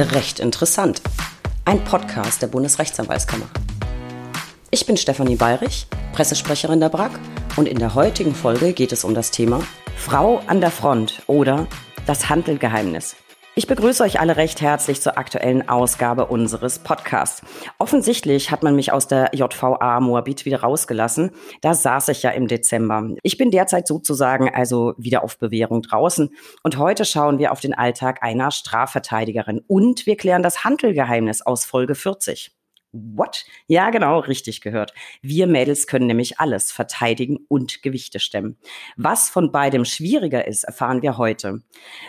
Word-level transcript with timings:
Recht 0.00 0.38
interessant. 0.38 1.02
Ein 1.64 1.82
Podcast 1.82 2.40
der 2.40 2.46
Bundesrechtsanwaltskammer. 2.46 3.46
Ich 4.70 4.86
bin 4.86 4.96
Stefanie 4.96 5.34
Bayrich, 5.34 5.88
Pressesprecherin 6.12 6.78
der 6.78 6.88
BRAG 6.88 7.18
und 7.56 7.66
in 7.66 7.80
der 7.80 7.96
heutigen 7.96 8.32
Folge 8.32 8.74
geht 8.74 8.92
es 8.92 9.02
um 9.02 9.12
das 9.12 9.32
Thema 9.32 9.60
Frau 9.96 10.40
an 10.46 10.60
der 10.60 10.70
Front 10.70 11.22
oder 11.26 11.66
das 12.06 12.28
Handelgeheimnis. 12.28 13.16
Ich 13.58 13.66
begrüße 13.66 14.04
euch 14.04 14.20
alle 14.20 14.36
recht 14.36 14.60
herzlich 14.60 15.00
zur 15.00 15.18
aktuellen 15.18 15.68
Ausgabe 15.68 16.26
unseres 16.26 16.78
Podcasts. 16.78 17.42
Offensichtlich 17.78 18.52
hat 18.52 18.62
man 18.62 18.76
mich 18.76 18.92
aus 18.92 19.08
der 19.08 19.30
JVA 19.34 19.98
Moabit 19.98 20.44
wieder 20.44 20.60
rausgelassen. 20.60 21.32
Da 21.60 21.74
saß 21.74 22.10
ich 22.10 22.22
ja 22.22 22.30
im 22.30 22.46
Dezember. 22.46 23.16
Ich 23.24 23.36
bin 23.36 23.50
derzeit 23.50 23.88
sozusagen 23.88 24.48
also 24.48 24.94
wieder 24.96 25.24
auf 25.24 25.38
Bewährung 25.38 25.82
draußen. 25.82 26.30
Und 26.62 26.78
heute 26.78 27.04
schauen 27.04 27.40
wir 27.40 27.50
auf 27.50 27.58
den 27.58 27.74
Alltag 27.74 28.22
einer 28.22 28.52
Strafverteidigerin. 28.52 29.60
Und 29.66 30.06
wir 30.06 30.16
klären 30.16 30.44
das 30.44 30.62
Handelgeheimnis 30.62 31.42
aus 31.42 31.64
Folge 31.64 31.96
40. 31.96 32.52
What? 33.14 33.44
Ja, 33.66 33.90
genau, 33.90 34.20
richtig 34.20 34.60
gehört. 34.60 34.92
Wir 35.22 35.46
Mädels 35.46 35.86
können 35.86 36.06
nämlich 36.06 36.40
alles 36.40 36.72
verteidigen 36.72 37.38
und 37.48 37.82
Gewichte 37.82 38.18
stemmen. 38.18 38.56
Was 38.96 39.30
von 39.30 39.52
beidem 39.52 39.84
schwieriger 39.84 40.46
ist, 40.46 40.64
erfahren 40.64 41.02
wir 41.02 41.18
heute. 41.18 41.62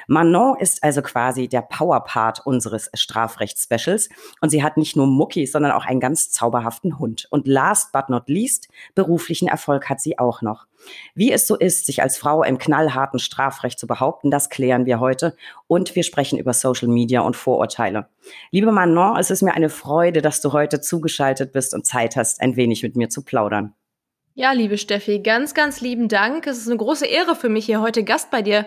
Manon 0.08 0.58
ist 0.60 0.84
also 0.84 1.02
quasi 1.02 1.48
der 1.48 1.62
Powerpart 1.62 2.46
unseres 2.46 2.90
Strafrechts-Specials 2.94 4.10
und 4.42 4.50
sie 4.50 4.64
hat 4.64 4.78
nicht 4.78 4.96
nur 4.96 5.08
Mucki, 5.08 5.46
sondern 5.46 5.72
auch 5.72 5.86
einen 5.86 6.00
ganz 6.00 6.32
zauberhaften 6.32 7.00
Hund. 7.00 7.28
Und 7.30 7.48
last 7.48 7.92
but 7.92 8.10
not 8.10 8.28
least, 8.28 8.70
beruflichen 8.96 9.48
Erfolg 9.48 9.90
hat 9.90 10.02
sie 10.02 10.18
auch 10.18 10.42
noch. 10.42 10.69
Wie 11.16 11.32
es 11.32 11.48
so 11.48 11.56
ist, 11.56 11.86
sich 11.86 12.02
als 12.02 12.18
Frau 12.18 12.44
im 12.44 12.58
knallharten 12.58 13.20
Strafrecht 13.20 13.80
zu 13.80 13.88
behaupten, 13.88 14.32
das 14.32 14.50
klären 14.50 14.86
wir 14.86 15.00
heute. 15.00 15.36
Und 15.68 15.96
wir 15.96 16.04
sprechen 16.04 16.40
über 16.40 16.54
Social 16.54 16.88
Media 16.88 17.22
und 17.22 17.36
Vorurteile. 17.36 18.08
Liebe 18.52 18.72
Manon, 18.72 19.18
es 19.18 19.32
ist 19.32 19.42
mir 19.42 19.54
eine 19.54 19.70
Freude, 19.70 20.22
dass 20.22 20.42
du 20.42 20.54
heute 20.54 20.82
zugeschaltet 20.82 21.52
bist 21.52 21.74
und 21.74 21.86
Zeit 21.86 22.16
hast, 22.16 22.42
ein 22.42 22.56
wenig 22.56 22.84
mit 22.84 22.96
mir 22.96 23.10
zu 23.10 23.24
plaudern. 23.24 23.74
Ja, 24.36 24.54
liebe 24.54 24.78
Steffi, 24.78 25.20
ganz, 25.20 25.54
ganz 25.54 25.82
lieben 25.82 26.08
Dank. 26.08 26.48
Es 26.48 26.60
ist 26.60 26.68
eine 26.68 26.78
große 26.78 27.06
Ehre 27.06 27.36
für 27.36 27.50
mich, 27.50 27.66
hier 27.66 27.82
heute 27.82 28.06
Gast 28.06 28.32
bei 28.32 28.42
dir 28.42 28.66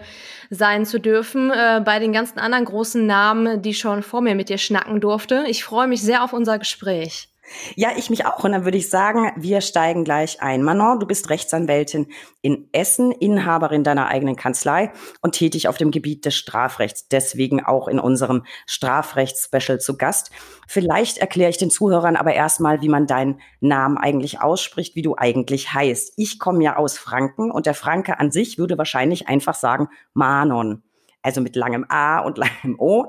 sein 0.51 0.85
zu 0.85 1.01
dürfen, 1.01 1.51
äh, 1.51 1.81
bei 1.83 1.99
den 1.99 2.13
ganzen 2.13 2.39
anderen 2.39 2.67
großen 2.67 3.07
Namen, 3.07 3.63
die 3.63 3.73
schon 3.73 4.03
vor 4.03 4.21
mir 4.21 4.35
mit 4.35 4.51
dir 4.51 4.59
schnacken 4.59 5.01
durfte. 5.01 5.45
Ich 5.49 5.65
freue 5.65 5.87
mich 5.87 6.03
sehr 6.03 6.25
auf 6.25 6.35
unser 6.35 6.59
Gespräch. 6.59 7.32
Ja, 7.77 7.91
ich 7.97 8.11
mich 8.11 8.27
auch. 8.27 8.45
Und 8.45 8.53
dann 8.53 8.65
würde 8.65 8.79
ich 8.79 8.91
sagen, 8.91 9.33
wir 9.37 9.61
steigen 9.61 10.05
gleich 10.05 10.43
ein. 10.43 10.63
Manon, 10.63 11.01
du 11.01 11.07
bist 11.07 11.31
Rechtsanwältin 11.31 12.07
in 12.41 12.69
Essen, 12.73 13.13
Inhaberin 13.13 13.85
deiner 13.85 14.09
eigenen 14.09 14.37
Kanzlei 14.37 14.93
und 15.21 15.33
tätig 15.33 15.69
auf 15.69 15.77
dem 15.77 15.91
Gebiet 15.91 16.25
des 16.25 16.35
Strafrechts. 16.35 17.09
Deswegen 17.09 17.65
auch 17.65 17.89
in 17.89 17.99
unserem 17.99 18.45
Strafrechts-Special 18.67 19.81
zu 19.81 19.97
Gast. 19.97 20.31
Vielleicht 20.67 21.19
erkläre 21.19 21.51
ich 21.51 21.59
den 21.59 21.71
Zuhörern 21.71 22.17
aber 22.17 22.35
erstmal, 22.35 22.83
wie 22.83 22.89
man 22.89 23.07
deinen 23.07 23.41
Namen 23.61 23.99
eigentlich 23.99 24.41
ausspricht, 24.41 24.97
wie 24.97 25.03
du 25.03 25.17
eigentlich 25.17 25.73
heißt. 25.73 26.15
Ich 26.17 26.39
komme 26.39 26.63
ja 26.65 26.77
aus 26.77 26.99
Franken 26.99 27.51
und 27.51 27.67
der 27.67 27.75
Franke 27.75 28.19
an 28.19 28.31
sich 28.31 28.59
würde 28.59 28.79
wahrscheinlich 28.79 29.29
einfach 29.29 29.55
sagen 29.55 29.89
Manon 30.15 30.83
also 31.23 31.41
mit 31.41 31.57
langem 31.57 31.87
A 31.89 32.21
und 32.21 32.39
langem 32.63 32.79
O. 32.79 33.07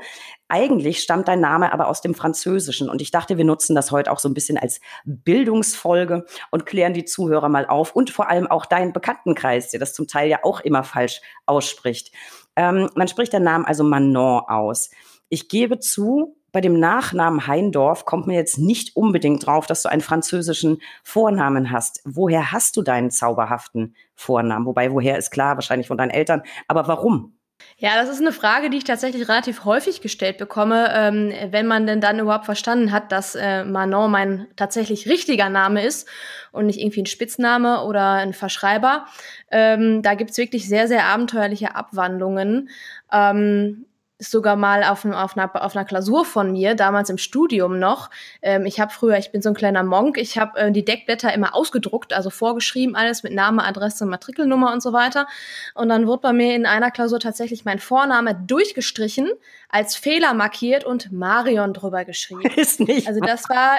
Eigentlich 0.47 1.01
stammt 1.01 1.27
dein 1.27 1.39
Name 1.41 1.73
aber 1.73 1.87
aus 1.87 2.01
dem 2.01 2.13
Französischen 2.13 2.89
und 2.89 3.01
ich 3.01 3.11
dachte, 3.11 3.37
wir 3.37 3.45
nutzen 3.45 3.75
das 3.75 3.91
heute 3.91 4.11
auch 4.11 4.19
so 4.19 4.29
ein 4.29 4.33
bisschen 4.33 4.57
als 4.57 4.79
Bildungsfolge 5.05 6.25
und 6.51 6.65
klären 6.65 6.93
die 6.93 7.05
Zuhörer 7.05 7.49
mal 7.49 7.65
auf 7.65 7.95
und 7.95 8.09
vor 8.09 8.29
allem 8.29 8.47
auch 8.47 8.65
deinen 8.65 8.93
Bekanntenkreis, 8.93 9.71
der 9.71 9.79
das 9.79 9.93
zum 9.93 10.07
Teil 10.07 10.29
ja 10.29 10.39
auch 10.43 10.61
immer 10.61 10.83
falsch 10.83 11.21
ausspricht. 11.45 12.11
Ähm, 12.55 12.89
man 12.95 13.07
spricht 13.07 13.33
den 13.33 13.43
Namen 13.43 13.65
also 13.65 13.83
Manon 13.83 14.43
aus. 14.47 14.91
Ich 15.29 15.49
gebe 15.49 15.79
zu, 15.79 16.37
bei 16.53 16.61
dem 16.61 16.79
Nachnamen 16.79 17.47
Heindorf 17.47 18.05
kommt 18.05 18.27
mir 18.27 18.35
jetzt 18.35 18.59
nicht 18.59 18.95
unbedingt 18.95 19.43
drauf, 19.47 19.65
dass 19.65 19.81
du 19.81 19.89
einen 19.89 20.03
französischen 20.03 20.83
Vornamen 21.03 21.71
hast. 21.71 22.01
Woher 22.05 22.51
hast 22.51 22.77
du 22.77 22.83
deinen 22.83 23.09
zauberhaften 23.09 23.95
Vornamen? 24.13 24.67
Wobei, 24.67 24.91
woher 24.91 25.17
ist 25.17 25.31
klar, 25.31 25.55
wahrscheinlich 25.55 25.87
von 25.87 25.97
deinen 25.97 26.11
Eltern. 26.11 26.43
Aber 26.67 26.87
warum? 26.87 27.39
Ja, 27.77 27.95
das 27.95 28.09
ist 28.09 28.21
eine 28.21 28.31
Frage, 28.31 28.69
die 28.69 28.77
ich 28.77 28.83
tatsächlich 28.83 29.27
relativ 29.27 29.65
häufig 29.65 30.01
gestellt 30.01 30.37
bekomme, 30.37 30.89
ähm, 30.93 31.33
wenn 31.51 31.67
man 31.67 31.85
denn 31.85 32.01
dann 32.01 32.19
überhaupt 32.19 32.45
verstanden 32.45 32.91
hat, 32.91 33.11
dass 33.11 33.35
äh, 33.35 33.63
Manon 33.63 34.11
mein 34.11 34.47
tatsächlich 34.55 35.07
richtiger 35.09 35.49
Name 35.49 35.83
ist 35.83 36.07
und 36.51 36.67
nicht 36.67 36.79
irgendwie 36.79 37.01
ein 37.01 37.07
Spitzname 37.07 37.83
oder 37.83 38.11
ein 38.13 38.33
Verschreiber. 38.33 39.05
Ähm, 39.51 40.01
da 40.01 40.13
gibt's 40.13 40.37
wirklich 40.37 40.67
sehr, 40.67 40.87
sehr 40.87 41.05
abenteuerliche 41.05 41.75
Abwandlungen. 41.75 42.69
Ähm, 43.11 43.85
ist 44.23 44.31
sogar 44.31 44.55
mal 44.55 44.83
auf, 44.83 45.05
auf, 45.05 45.37
einer, 45.37 45.63
auf 45.63 45.75
einer 45.75 45.85
Klausur 45.85 46.23
von 46.23 46.53
mir, 46.53 46.75
damals 46.75 47.09
im 47.09 47.17
Studium 47.17 47.77
noch. 47.77 48.09
Ähm, 48.41 48.65
ich 48.65 48.79
habe 48.79 48.91
früher, 48.91 49.17
ich 49.17 49.31
bin 49.31 49.41
so 49.41 49.49
ein 49.49 49.55
kleiner 49.55 49.83
Monk, 49.83 50.17
ich 50.17 50.37
habe 50.37 50.57
äh, 50.57 50.71
die 50.71 50.85
Deckblätter 50.85 51.33
immer 51.33 51.53
ausgedruckt, 51.53 52.13
also 52.13 52.29
vorgeschrieben, 52.29 52.95
alles 52.95 53.23
mit 53.23 53.33
Name, 53.33 53.63
Adresse, 53.63 54.05
Matrikelnummer 54.05 54.71
und 54.71 54.81
so 54.81 54.93
weiter. 54.93 55.27
Und 55.75 55.89
dann 55.89 56.07
wurde 56.07 56.21
bei 56.21 56.33
mir 56.33 56.55
in 56.55 56.65
einer 56.65 56.89
Klausur 56.89 57.19
tatsächlich 57.19 57.65
mein 57.65 57.79
Vorname 57.79 58.33
durchgestrichen, 58.33 59.29
als 59.67 59.95
Fehler 59.95 60.33
markiert 60.33 60.85
und 60.85 61.11
Marion 61.11 61.73
drüber 61.73 62.05
geschrieben. 62.05 62.49
Ist 62.55 62.79
nicht. 62.79 63.07
Also 63.07 63.19
das 63.19 63.49
war 63.49 63.77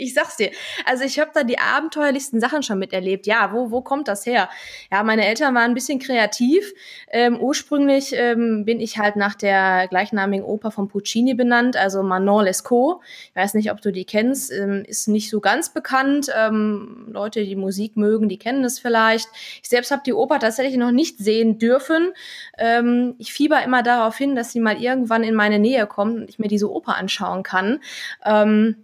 Ich 0.00 0.14
sag's 0.14 0.36
dir. 0.36 0.50
Also 0.84 1.04
ich 1.04 1.18
habe 1.18 1.30
da 1.34 1.42
die 1.42 1.58
abenteuerlichsten 1.58 2.40
Sachen 2.40 2.62
schon 2.62 2.78
miterlebt. 2.78 3.26
Ja, 3.26 3.52
wo, 3.52 3.70
wo 3.70 3.80
kommt 3.80 4.08
das 4.08 4.26
her? 4.26 4.48
Ja, 4.90 5.02
meine 5.02 5.26
Eltern 5.26 5.54
waren 5.54 5.70
ein 5.70 5.74
bisschen 5.74 5.98
kreativ. 5.98 6.72
Ähm, 7.10 7.38
ursprünglich 7.40 8.12
ähm, 8.14 8.64
bin 8.64 8.80
ich 8.80 8.98
halt 8.98 9.16
nach 9.16 9.34
der 9.34 9.88
gleichnamigen 9.88 10.44
Oper 10.44 10.70
von 10.70 10.88
Puccini 10.88 11.34
benannt, 11.34 11.76
also 11.76 12.02
Manon 12.02 12.44
Lescaut. 12.44 13.00
Ich 13.30 13.36
weiß 13.36 13.54
nicht, 13.54 13.70
ob 13.70 13.80
du 13.80 13.92
die 13.92 14.04
kennst, 14.04 14.52
ähm, 14.52 14.84
ist 14.86 15.08
nicht 15.08 15.30
so 15.30 15.40
ganz 15.40 15.70
bekannt. 15.70 16.28
Ähm, 16.36 17.06
Leute, 17.10 17.44
die 17.44 17.56
Musik 17.56 17.96
mögen, 17.96 18.28
die 18.28 18.38
kennen 18.38 18.64
es 18.64 18.78
vielleicht. 18.78 19.28
Ich 19.62 19.68
selbst 19.68 19.90
habe 19.90 20.02
die 20.04 20.12
Oper 20.12 20.38
tatsächlich 20.38 20.76
noch 20.76 20.92
nicht 20.92 21.18
sehen 21.18 21.58
dürfen. 21.58 22.12
Ähm, 22.58 23.14
ich 23.18 23.32
fieber 23.32 23.62
immer 23.62 23.82
darauf 23.82 24.16
hin, 24.16 24.34
dass 24.34 24.52
sie 24.52 24.60
mal 24.60 24.80
irgendwann 24.80 25.22
in 25.22 25.34
meine 25.34 25.58
Nähe 25.58 25.86
kommt 25.86 26.16
und 26.16 26.28
ich 26.28 26.38
mir 26.38 26.48
diese 26.48 26.70
Oper 26.70 26.96
anschauen 26.96 27.42
kann. 27.42 27.80
Ähm, 28.24 28.76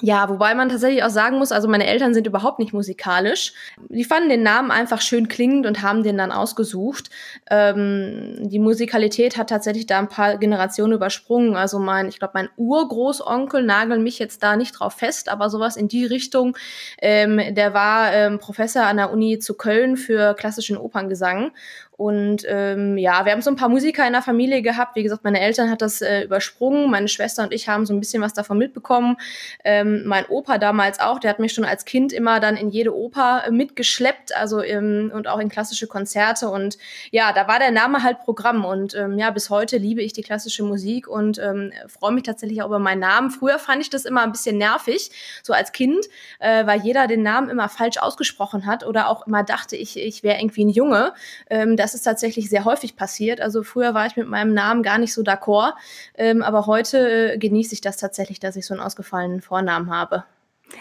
ja, 0.00 0.28
wobei 0.28 0.54
man 0.54 0.68
tatsächlich 0.68 1.02
auch 1.02 1.10
sagen 1.10 1.38
muss, 1.38 1.52
also 1.52 1.68
meine 1.68 1.86
Eltern 1.86 2.14
sind 2.14 2.26
überhaupt 2.26 2.58
nicht 2.58 2.72
musikalisch. 2.72 3.52
Die 3.88 4.04
fanden 4.04 4.28
den 4.28 4.42
Namen 4.42 4.70
einfach 4.70 5.00
schön 5.00 5.28
klingend 5.28 5.66
und 5.66 5.82
haben 5.82 6.02
den 6.02 6.16
dann 6.16 6.30
ausgesucht. 6.30 7.10
Ähm, 7.50 8.36
die 8.48 8.58
Musikalität 8.58 9.36
hat 9.36 9.50
tatsächlich 9.50 9.86
da 9.86 9.98
ein 9.98 10.08
paar 10.08 10.38
Generationen 10.38 10.92
übersprungen. 10.92 11.56
Also 11.56 11.78
mein, 11.78 12.08
ich 12.08 12.18
glaube, 12.18 12.32
mein 12.34 12.48
Urgroßonkel 12.56 13.62
nagelt 13.62 14.00
mich 14.00 14.18
jetzt 14.18 14.42
da 14.42 14.56
nicht 14.56 14.72
drauf 14.72 14.94
fest, 14.94 15.28
aber 15.28 15.50
sowas 15.50 15.76
in 15.76 15.88
die 15.88 16.04
Richtung. 16.04 16.56
Ähm, 17.00 17.54
der 17.54 17.74
war 17.74 18.12
ähm, 18.12 18.38
Professor 18.38 18.84
an 18.84 18.98
der 18.98 19.10
Uni 19.10 19.38
zu 19.38 19.54
Köln 19.54 19.96
für 19.96 20.34
klassischen 20.34 20.76
Operngesang 20.76 21.52
und 21.98 22.44
ähm, 22.46 22.96
ja, 22.96 23.24
wir 23.24 23.32
haben 23.32 23.42
so 23.42 23.50
ein 23.50 23.56
paar 23.56 23.68
Musiker 23.68 24.06
in 24.06 24.12
der 24.12 24.22
Familie 24.22 24.62
gehabt. 24.62 24.94
Wie 24.94 25.02
gesagt, 25.02 25.24
meine 25.24 25.40
Eltern 25.40 25.68
hat 25.68 25.82
das 25.82 26.00
äh, 26.00 26.22
übersprungen. 26.22 26.88
Meine 26.92 27.08
Schwester 27.08 27.42
und 27.42 27.52
ich 27.52 27.68
haben 27.68 27.86
so 27.86 27.92
ein 27.92 27.98
bisschen 27.98 28.22
was 28.22 28.32
davon 28.34 28.56
mitbekommen. 28.56 29.16
Ähm, 29.64 30.04
mein 30.06 30.24
Opa 30.26 30.58
damals 30.58 31.00
auch, 31.00 31.18
der 31.18 31.30
hat 31.30 31.40
mich 31.40 31.52
schon 31.52 31.64
als 31.64 31.84
Kind 31.84 32.12
immer 32.12 32.38
dann 32.38 32.56
in 32.56 32.68
jede 32.68 32.96
Oper 32.96 33.42
äh, 33.44 33.50
mitgeschleppt, 33.50 34.32
also 34.36 34.60
im, 34.60 35.10
und 35.12 35.26
auch 35.26 35.40
in 35.40 35.48
klassische 35.48 35.88
Konzerte. 35.88 36.48
Und 36.50 36.78
ja, 37.10 37.32
da 37.32 37.48
war 37.48 37.58
der 37.58 37.72
Name 37.72 38.04
halt 38.04 38.20
Programm. 38.20 38.64
Und 38.64 38.94
ähm, 38.94 39.18
ja, 39.18 39.32
bis 39.32 39.50
heute 39.50 39.76
liebe 39.76 40.00
ich 40.00 40.12
die 40.12 40.22
klassische 40.22 40.62
Musik 40.62 41.08
und 41.08 41.40
ähm, 41.40 41.72
freue 41.88 42.12
mich 42.12 42.22
tatsächlich 42.22 42.62
auch 42.62 42.66
über 42.66 42.78
meinen 42.78 43.00
Namen. 43.00 43.32
Früher 43.32 43.58
fand 43.58 43.82
ich 43.82 43.90
das 43.90 44.04
immer 44.04 44.22
ein 44.22 44.30
bisschen 44.30 44.56
nervig, 44.56 45.10
so 45.42 45.52
als 45.52 45.72
Kind, 45.72 46.06
äh, 46.38 46.64
weil 46.64 46.80
jeder 46.80 47.08
den 47.08 47.24
Namen 47.24 47.50
immer 47.50 47.68
falsch 47.68 47.98
ausgesprochen 47.98 48.66
hat 48.66 48.86
oder 48.86 49.08
auch 49.08 49.26
immer 49.26 49.42
dachte, 49.42 49.74
ich, 49.74 49.98
ich 49.98 50.22
wäre 50.22 50.38
irgendwie 50.38 50.64
ein 50.64 50.68
Junge. 50.68 51.12
Ähm, 51.50 51.76
das 51.76 51.87
ist 51.94 52.02
tatsächlich 52.02 52.48
sehr 52.48 52.64
häufig 52.64 52.96
passiert. 52.96 53.40
Also 53.40 53.62
früher 53.62 53.94
war 53.94 54.06
ich 54.06 54.16
mit 54.16 54.28
meinem 54.28 54.54
Namen 54.54 54.82
gar 54.82 54.98
nicht 54.98 55.14
so 55.14 55.22
d'accord, 55.22 55.74
ähm, 56.14 56.42
aber 56.42 56.66
heute 56.66 57.32
äh, 57.34 57.38
genieße 57.38 57.74
ich 57.74 57.80
das 57.80 57.96
tatsächlich, 57.96 58.40
dass 58.40 58.56
ich 58.56 58.66
so 58.66 58.74
einen 58.74 58.82
ausgefallenen 58.82 59.40
Vornamen 59.40 59.90
habe. 59.90 60.24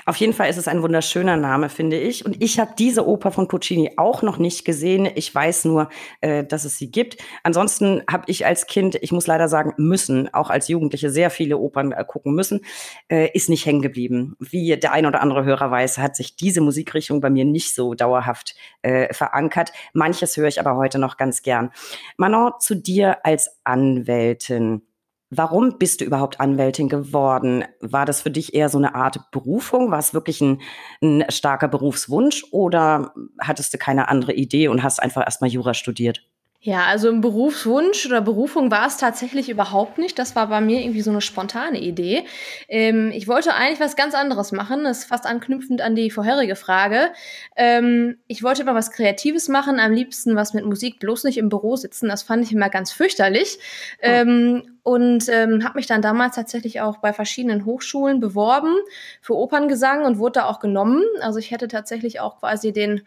Auf 0.05 0.15
jeden 0.17 0.33
Fall 0.33 0.49
ist 0.49 0.57
es 0.57 0.67
ein 0.67 0.81
wunderschöner 0.81 1.37
Name, 1.37 1.69
finde 1.69 1.97
ich. 1.97 2.25
Und 2.25 2.41
ich 2.41 2.59
habe 2.59 2.71
diese 2.77 3.07
Oper 3.07 3.31
von 3.31 3.47
Puccini 3.47 3.91
auch 3.97 4.21
noch 4.21 4.37
nicht 4.37 4.65
gesehen. 4.65 5.07
Ich 5.15 5.33
weiß 5.33 5.65
nur, 5.65 5.89
äh, 6.21 6.43
dass 6.43 6.65
es 6.65 6.77
sie 6.77 6.91
gibt. 6.91 7.17
Ansonsten 7.43 8.03
habe 8.09 8.23
ich 8.27 8.45
als 8.45 8.67
Kind, 8.67 8.95
ich 9.01 9.11
muss 9.11 9.27
leider 9.27 9.47
sagen, 9.47 9.73
müssen, 9.77 10.33
auch 10.33 10.49
als 10.49 10.67
Jugendliche 10.67 11.09
sehr 11.09 11.29
viele 11.29 11.57
Opern 11.57 11.91
äh, 11.91 12.03
gucken 12.05 12.33
müssen, 12.33 12.61
äh, 13.09 13.29
ist 13.33 13.49
nicht 13.49 13.65
hängen 13.65 13.81
geblieben. 13.81 14.35
Wie 14.39 14.77
der 14.77 14.91
ein 14.91 15.05
oder 15.05 15.21
andere 15.21 15.43
Hörer 15.45 15.71
weiß, 15.71 15.97
hat 15.97 16.15
sich 16.15 16.35
diese 16.35 16.61
Musikrichtung 16.61 17.21
bei 17.21 17.29
mir 17.29 17.45
nicht 17.45 17.73
so 17.75 17.93
dauerhaft 17.93 18.55
äh, 18.81 19.13
verankert. 19.13 19.71
Manches 19.93 20.37
höre 20.37 20.47
ich 20.47 20.59
aber 20.59 20.75
heute 20.75 20.99
noch 20.99 21.17
ganz 21.17 21.41
gern. 21.41 21.71
Manon, 22.17 22.53
zu 22.59 22.75
dir 22.75 23.25
als 23.25 23.59
Anwältin. 23.63 24.81
Warum 25.29 25.77
bist 25.77 25.99
du 25.99 26.05
überhaupt 26.05 26.39
Anwältin 26.39 26.87
geworden? 26.87 27.65
War 27.81 28.05
das 28.05 28.21
für 28.21 28.31
dich 28.31 28.53
eher 28.53 28.69
so 28.69 28.77
eine 28.77 28.95
Art 28.95 29.29
Berufung? 29.31 29.91
War 29.91 29.99
es 29.99 30.13
wirklich 30.13 30.39
ein, 30.39 30.61
ein 31.01 31.25
starker 31.29 31.67
Berufswunsch 31.67 32.45
oder 32.51 33.13
hattest 33.39 33.73
du 33.73 33.77
keine 33.77 34.07
andere 34.07 34.33
Idee 34.33 34.69
und 34.69 34.83
hast 34.83 35.01
einfach 35.01 35.23
erstmal 35.25 35.49
Jura 35.49 35.73
studiert? 35.73 36.23
Ja, 36.59 36.85
also 36.85 37.09
ein 37.09 37.21
Berufswunsch 37.21 38.07
oder 38.07 38.19
Berufung 38.19 38.71
war 38.71 38.87
es 38.87 38.97
tatsächlich 38.97 39.47
überhaupt 39.47 39.99
nicht. 39.99 40.17
Das 40.17 40.35
war 40.35 40.47
bei 40.47 40.59
mir 40.59 40.81
irgendwie 40.81 41.01
so 41.01 41.11
eine 41.11 41.21
spontane 41.21 41.79
Idee. 41.79 42.25
Ähm, 42.67 43.11
ich 43.13 43.27
wollte 43.27 43.53
eigentlich 43.53 43.79
was 43.79 43.95
ganz 43.95 44.15
anderes 44.15 44.51
machen. 44.51 44.83
Das 44.83 44.99
ist 44.99 45.05
fast 45.05 45.27
anknüpfend 45.27 45.81
an 45.81 45.95
die 45.95 46.09
vorherige 46.09 46.55
Frage. 46.55 47.09
Ähm, 47.55 48.17
ich 48.27 48.41
wollte 48.41 48.63
immer 48.63 48.73
was 48.73 48.91
Kreatives 48.91 49.49
machen, 49.49 49.79
am 49.79 49.91
liebsten 49.91 50.35
was 50.35 50.55
mit 50.55 50.65
Musik, 50.65 50.99
bloß 50.99 51.25
nicht 51.25 51.37
im 51.37 51.49
Büro 51.49 51.75
sitzen. 51.75 52.09
Das 52.09 52.23
fand 52.23 52.43
ich 52.43 52.51
immer 52.51 52.69
ganz 52.69 52.91
fürchterlich. 52.91 53.59
Oh. 54.01 54.07
Ähm, 54.07 54.63
und 54.81 55.29
ähm, 55.29 55.63
habe 55.63 55.75
mich 55.75 55.85
dann 55.85 56.01
damals 56.01 56.35
tatsächlich 56.35 56.81
auch 56.81 56.97
bei 56.97 57.13
verschiedenen 57.13 57.65
Hochschulen 57.65 58.19
beworben 58.19 58.73
für 59.21 59.35
Operngesang 59.35 60.05
und 60.05 60.17
wurde 60.17 60.39
da 60.39 60.45
auch 60.45 60.59
genommen. 60.59 61.03
Also 61.21 61.37
ich 61.37 61.51
hätte 61.51 61.67
tatsächlich 61.67 62.19
auch 62.19 62.39
quasi 62.39 62.73
den 62.73 63.03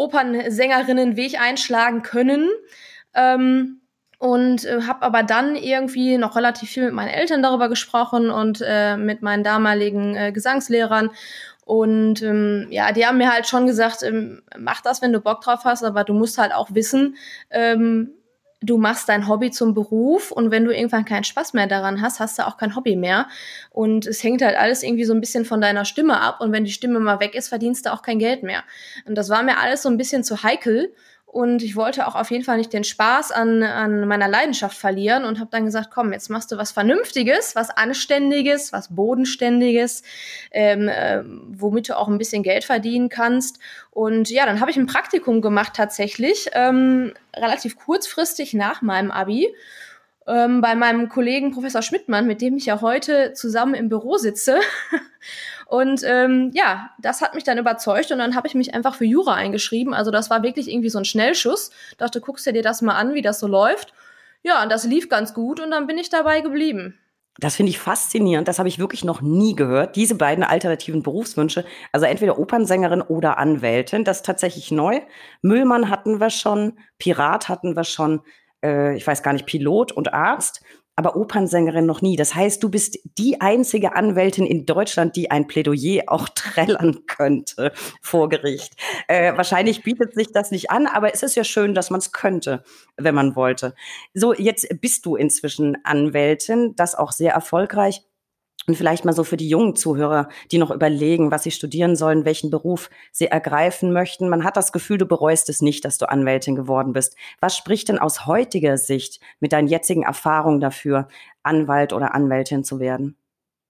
Opernsängerinnenweg 0.00 1.40
einschlagen 1.40 2.02
können. 2.02 2.48
Ähm, 3.14 3.80
und 4.18 4.66
äh, 4.66 4.82
habe 4.82 5.02
aber 5.02 5.22
dann 5.22 5.56
irgendwie 5.56 6.18
noch 6.18 6.36
relativ 6.36 6.70
viel 6.70 6.84
mit 6.84 6.92
meinen 6.92 7.08
Eltern 7.08 7.42
darüber 7.42 7.70
gesprochen 7.70 8.30
und 8.30 8.62
äh, 8.62 8.98
mit 8.98 9.22
meinen 9.22 9.42
damaligen 9.42 10.14
äh, 10.14 10.30
Gesangslehrern. 10.30 11.10
Und 11.64 12.20
ähm, 12.22 12.66
ja, 12.70 12.92
die 12.92 13.06
haben 13.06 13.16
mir 13.16 13.32
halt 13.32 13.46
schon 13.46 13.66
gesagt, 13.66 14.02
ähm, 14.02 14.42
mach 14.58 14.82
das, 14.82 15.00
wenn 15.00 15.12
du 15.12 15.20
Bock 15.20 15.40
drauf 15.40 15.60
hast, 15.64 15.84
aber 15.84 16.04
du 16.04 16.12
musst 16.12 16.36
halt 16.36 16.52
auch 16.52 16.74
wissen, 16.74 17.16
ähm, 17.48 18.10
du 18.62 18.76
machst 18.76 19.08
dein 19.08 19.26
Hobby 19.26 19.50
zum 19.50 19.74
Beruf 19.74 20.30
und 20.30 20.50
wenn 20.50 20.64
du 20.64 20.74
irgendwann 20.74 21.04
keinen 21.04 21.24
Spaß 21.24 21.54
mehr 21.54 21.66
daran 21.66 22.00
hast, 22.02 22.20
hast 22.20 22.38
du 22.38 22.46
auch 22.46 22.56
kein 22.56 22.76
Hobby 22.76 22.94
mehr. 22.94 23.28
Und 23.70 24.06
es 24.06 24.22
hängt 24.22 24.42
halt 24.42 24.56
alles 24.56 24.82
irgendwie 24.82 25.04
so 25.04 25.14
ein 25.14 25.20
bisschen 25.20 25.44
von 25.44 25.60
deiner 25.60 25.84
Stimme 25.84 26.20
ab 26.20 26.40
und 26.40 26.52
wenn 26.52 26.64
die 26.64 26.72
Stimme 26.72 27.00
mal 27.00 27.20
weg 27.20 27.34
ist, 27.34 27.48
verdienst 27.48 27.86
du 27.86 27.92
auch 27.92 28.02
kein 28.02 28.18
Geld 28.18 28.42
mehr. 28.42 28.62
Und 29.06 29.16
das 29.16 29.30
war 29.30 29.42
mir 29.42 29.58
alles 29.58 29.82
so 29.82 29.88
ein 29.88 29.96
bisschen 29.96 30.24
zu 30.24 30.42
heikel 30.42 30.92
und 31.32 31.62
ich 31.62 31.76
wollte 31.76 32.08
auch 32.08 32.16
auf 32.16 32.32
jeden 32.32 32.42
Fall 32.42 32.56
nicht 32.56 32.72
den 32.72 32.82
Spaß 32.82 33.30
an, 33.30 33.62
an 33.62 34.08
meiner 34.08 34.26
Leidenschaft 34.26 34.76
verlieren 34.76 35.24
und 35.24 35.38
habe 35.38 35.48
dann 35.52 35.64
gesagt, 35.64 35.90
komm, 35.92 36.12
jetzt 36.12 36.28
machst 36.28 36.50
du 36.50 36.56
was 36.56 36.72
Vernünftiges, 36.72 37.54
was 37.54 37.70
Anständiges, 37.70 38.72
was 38.72 38.96
Bodenständiges, 38.96 40.02
ähm, 40.50 40.88
äh, 40.88 41.22
womit 41.24 41.88
du 41.88 41.96
auch 41.96 42.08
ein 42.08 42.18
bisschen 42.18 42.42
Geld 42.42 42.64
verdienen 42.64 43.10
kannst. 43.10 43.60
Und 43.92 44.28
ja, 44.28 44.44
dann 44.44 44.58
habe 44.58 44.72
ich 44.72 44.76
ein 44.76 44.86
Praktikum 44.86 45.40
gemacht 45.40 45.74
tatsächlich, 45.76 46.50
ähm, 46.52 47.14
relativ 47.36 47.78
kurzfristig 47.78 48.52
nach 48.52 48.82
meinem 48.82 49.12
Abi. 49.12 49.54
Ähm, 50.26 50.60
bei 50.60 50.74
meinem 50.74 51.08
Kollegen 51.08 51.52
Professor 51.52 51.82
Schmidtmann, 51.82 52.26
mit 52.26 52.40
dem 52.40 52.56
ich 52.56 52.66
ja 52.66 52.80
heute 52.80 53.34
zusammen 53.34 53.74
im 53.74 53.88
Büro 53.88 54.16
sitze. 54.16 54.58
Und 55.70 56.02
ähm, 56.04 56.50
ja, 56.52 56.90
das 56.98 57.22
hat 57.22 57.36
mich 57.36 57.44
dann 57.44 57.56
überzeugt 57.56 58.10
und 58.10 58.18
dann 58.18 58.34
habe 58.34 58.48
ich 58.48 58.56
mich 58.56 58.74
einfach 58.74 58.96
für 58.96 59.04
Jura 59.04 59.34
eingeschrieben. 59.34 59.94
Also 59.94 60.10
das 60.10 60.28
war 60.28 60.42
wirklich 60.42 60.68
irgendwie 60.68 60.90
so 60.90 60.98
ein 60.98 61.04
Schnellschuss. 61.04 61.70
Dachte, 61.96 62.20
guckst 62.20 62.44
du 62.44 62.52
dir 62.52 62.62
das 62.62 62.82
mal 62.82 62.96
an, 62.96 63.14
wie 63.14 63.22
das 63.22 63.38
so 63.38 63.46
läuft. 63.46 63.94
Ja, 64.42 64.64
und 64.64 64.72
das 64.72 64.84
lief 64.84 65.08
ganz 65.08 65.32
gut 65.32 65.60
und 65.60 65.70
dann 65.70 65.86
bin 65.86 65.96
ich 65.96 66.10
dabei 66.10 66.40
geblieben. 66.40 66.98
Das 67.38 67.54
finde 67.54 67.70
ich 67.70 67.78
faszinierend. 67.78 68.48
Das 68.48 68.58
habe 68.58 68.68
ich 68.68 68.80
wirklich 68.80 69.04
noch 69.04 69.20
nie 69.20 69.54
gehört. 69.54 69.94
Diese 69.94 70.16
beiden 70.16 70.42
alternativen 70.42 71.04
Berufswünsche, 71.04 71.64
also 71.92 72.04
entweder 72.04 72.40
Opernsängerin 72.40 73.00
oder 73.02 73.38
Anwältin, 73.38 74.02
das 74.02 74.18
ist 74.18 74.26
tatsächlich 74.26 74.72
neu. 74.72 75.00
Müllmann 75.40 75.88
hatten 75.88 76.18
wir 76.18 76.30
schon, 76.30 76.80
Pirat 76.98 77.48
hatten 77.48 77.76
wir 77.76 77.84
schon, 77.84 78.22
äh, 78.64 78.96
ich 78.96 79.06
weiß 79.06 79.22
gar 79.22 79.34
nicht, 79.34 79.46
Pilot 79.46 79.92
und 79.92 80.12
Arzt 80.12 80.64
aber 81.00 81.16
Opernsängerin 81.16 81.86
noch 81.86 82.02
nie. 82.02 82.16
Das 82.16 82.34
heißt, 82.34 82.62
du 82.62 82.68
bist 82.68 82.98
die 83.16 83.40
einzige 83.40 83.96
Anwältin 83.96 84.44
in 84.44 84.66
Deutschland, 84.66 85.16
die 85.16 85.30
ein 85.30 85.46
Plädoyer 85.46 86.02
auch 86.08 86.28
trällern 86.34 87.06
könnte 87.06 87.72
vor 88.02 88.28
Gericht. 88.28 88.74
Äh, 89.08 89.34
wahrscheinlich 89.34 89.82
bietet 89.82 90.14
sich 90.14 90.30
das 90.30 90.50
nicht 90.50 90.70
an, 90.70 90.86
aber 90.86 91.14
es 91.14 91.22
ist 91.22 91.36
ja 91.36 91.44
schön, 91.44 91.74
dass 91.74 91.88
man 91.88 92.00
es 92.00 92.12
könnte, 92.12 92.64
wenn 92.98 93.14
man 93.14 93.34
wollte. 93.34 93.74
So, 94.12 94.34
jetzt 94.34 94.68
bist 94.82 95.06
du 95.06 95.16
inzwischen 95.16 95.78
Anwältin, 95.84 96.74
das 96.76 96.94
auch 96.94 97.12
sehr 97.12 97.32
erfolgreich. 97.32 98.02
Und 98.70 98.76
vielleicht 98.76 99.04
mal 99.04 99.12
so 99.12 99.24
für 99.24 99.36
die 99.36 99.48
jungen 99.48 99.74
Zuhörer, 99.74 100.28
die 100.52 100.58
noch 100.58 100.70
überlegen, 100.70 101.32
was 101.32 101.42
sie 101.42 101.50
studieren 101.50 101.96
sollen, 101.96 102.24
welchen 102.24 102.50
Beruf 102.50 102.88
sie 103.10 103.26
ergreifen 103.26 103.92
möchten. 103.92 104.28
Man 104.28 104.44
hat 104.44 104.56
das 104.56 104.70
Gefühl, 104.70 104.96
du 104.96 105.06
bereust 105.06 105.48
es 105.48 105.60
nicht, 105.60 105.84
dass 105.84 105.98
du 105.98 106.08
Anwältin 106.08 106.54
geworden 106.54 106.92
bist. 106.92 107.16
Was 107.40 107.56
spricht 107.56 107.88
denn 107.88 107.98
aus 107.98 108.26
heutiger 108.26 108.78
Sicht 108.78 109.18
mit 109.40 109.52
deinen 109.52 109.66
jetzigen 109.66 110.04
Erfahrungen 110.04 110.60
dafür, 110.60 111.08
Anwalt 111.42 111.92
oder 111.92 112.14
Anwältin 112.14 112.62
zu 112.62 112.78
werden? 112.78 113.16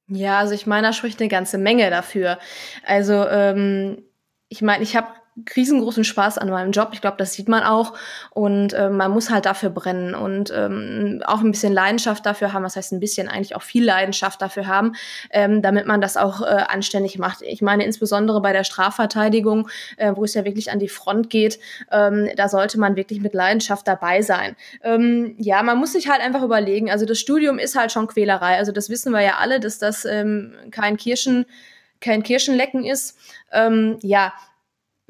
Ja, 0.06 0.38
also 0.38 0.52
ich 0.52 0.66
meine, 0.66 0.88
da 0.88 0.92
spricht 0.92 1.18
eine 1.18 1.30
ganze 1.30 1.56
Menge 1.56 1.88
dafür. 1.88 2.38
Also 2.84 3.26
ähm, 3.26 4.02
ich 4.50 4.60
meine, 4.60 4.82
ich 4.82 4.96
habe 4.96 5.08
riesengroßen 5.54 6.04
Spaß 6.04 6.38
an 6.38 6.50
meinem 6.50 6.72
Job. 6.72 6.90
Ich 6.92 7.00
glaube, 7.00 7.16
das 7.16 7.34
sieht 7.34 7.48
man 7.48 7.62
auch. 7.62 7.94
Und 8.30 8.72
äh, 8.72 8.90
man 8.90 9.10
muss 9.10 9.30
halt 9.30 9.46
dafür 9.46 9.70
brennen 9.70 10.14
und 10.14 10.52
ähm, 10.54 11.22
auch 11.26 11.40
ein 11.40 11.50
bisschen 11.50 11.72
Leidenschaft 11.72 12.24
dafür 12.26 12.52
haben. 12.52 12.64
Was 12.64 12.76
heißt 12.76 12.92
ein 12.92 13.00
bisschen 13.00 13.28
eigentlich 13.28 13.56
auch 13.56 13.62
viel 13.62 13.84
Leidenschaft 13.84 14.40
dafür 14.42 14.66
haben, 14.66 14.94
ähm, 15.30 15.62
damit 15.62 15.86
man 15.86 16.00
das 16.00 16.16
auch 16.16 16.42
äh, 16.42 16.44
anständig 16.44 17.18
macht. 17.18 17.42
Ich 17.42 17.62
meine, 17.62 17.84
insbesondere 17.84 18.40
bei 18.40 18.52
der 18.52 18.64
Strafverteidigung, 18.64 19.68
äh, 19.96 20.12
wo 20.14 20.24
es 20.24 20.34
ja 20.34 20.44
wirklich 20.44 20.70
an 20.70 20.78
die 20.78 20.88
Front 20.88 21.30
geht, 21.30 21.58
ähm, 21.90 22.28
da 22.36 22.48
sollte 22.48 22.78
man 22.78 22.96
wirklich 22.96 23.20
mit 23.20 23.34
Leidenschaft 23.34 23.86
dabei 23.86 24.22
sein. 24.22 24.56
Ähm, 24.82 25.34
ja, 25.38 25.62
man 25.62 25.78
muss 25.78 25.92
sich 25.92 26.08
halt 26.08 26.20
einfach 26.20 26.42
überlegen. 26.42 26.90
Also 26.90 27.06
das 27.06 27.18
Studium 27.18 27.58
ist 27.58 27.76
halt 27.76 27.92
schon 27.92 28.06
Quälerei. 28.06 28.56
Also 28.56 28.72
das 28.72 28.90
wissen 28.90 29.12
wir 29.12 29.20
ja 29.20 29.36
alle, 29.38 29.60
dass 29.60 29.78
das 29.78 30.04
ähm, 30.04 30.54
kein 30.70 30.96
Kirschen 30.96 31.46
kein 32.00 32.22
Kirschenlecken 32.22 32.84
ist. 32.84 33.16
Ähm, 33.52 33.98
ja, 34.02 34.32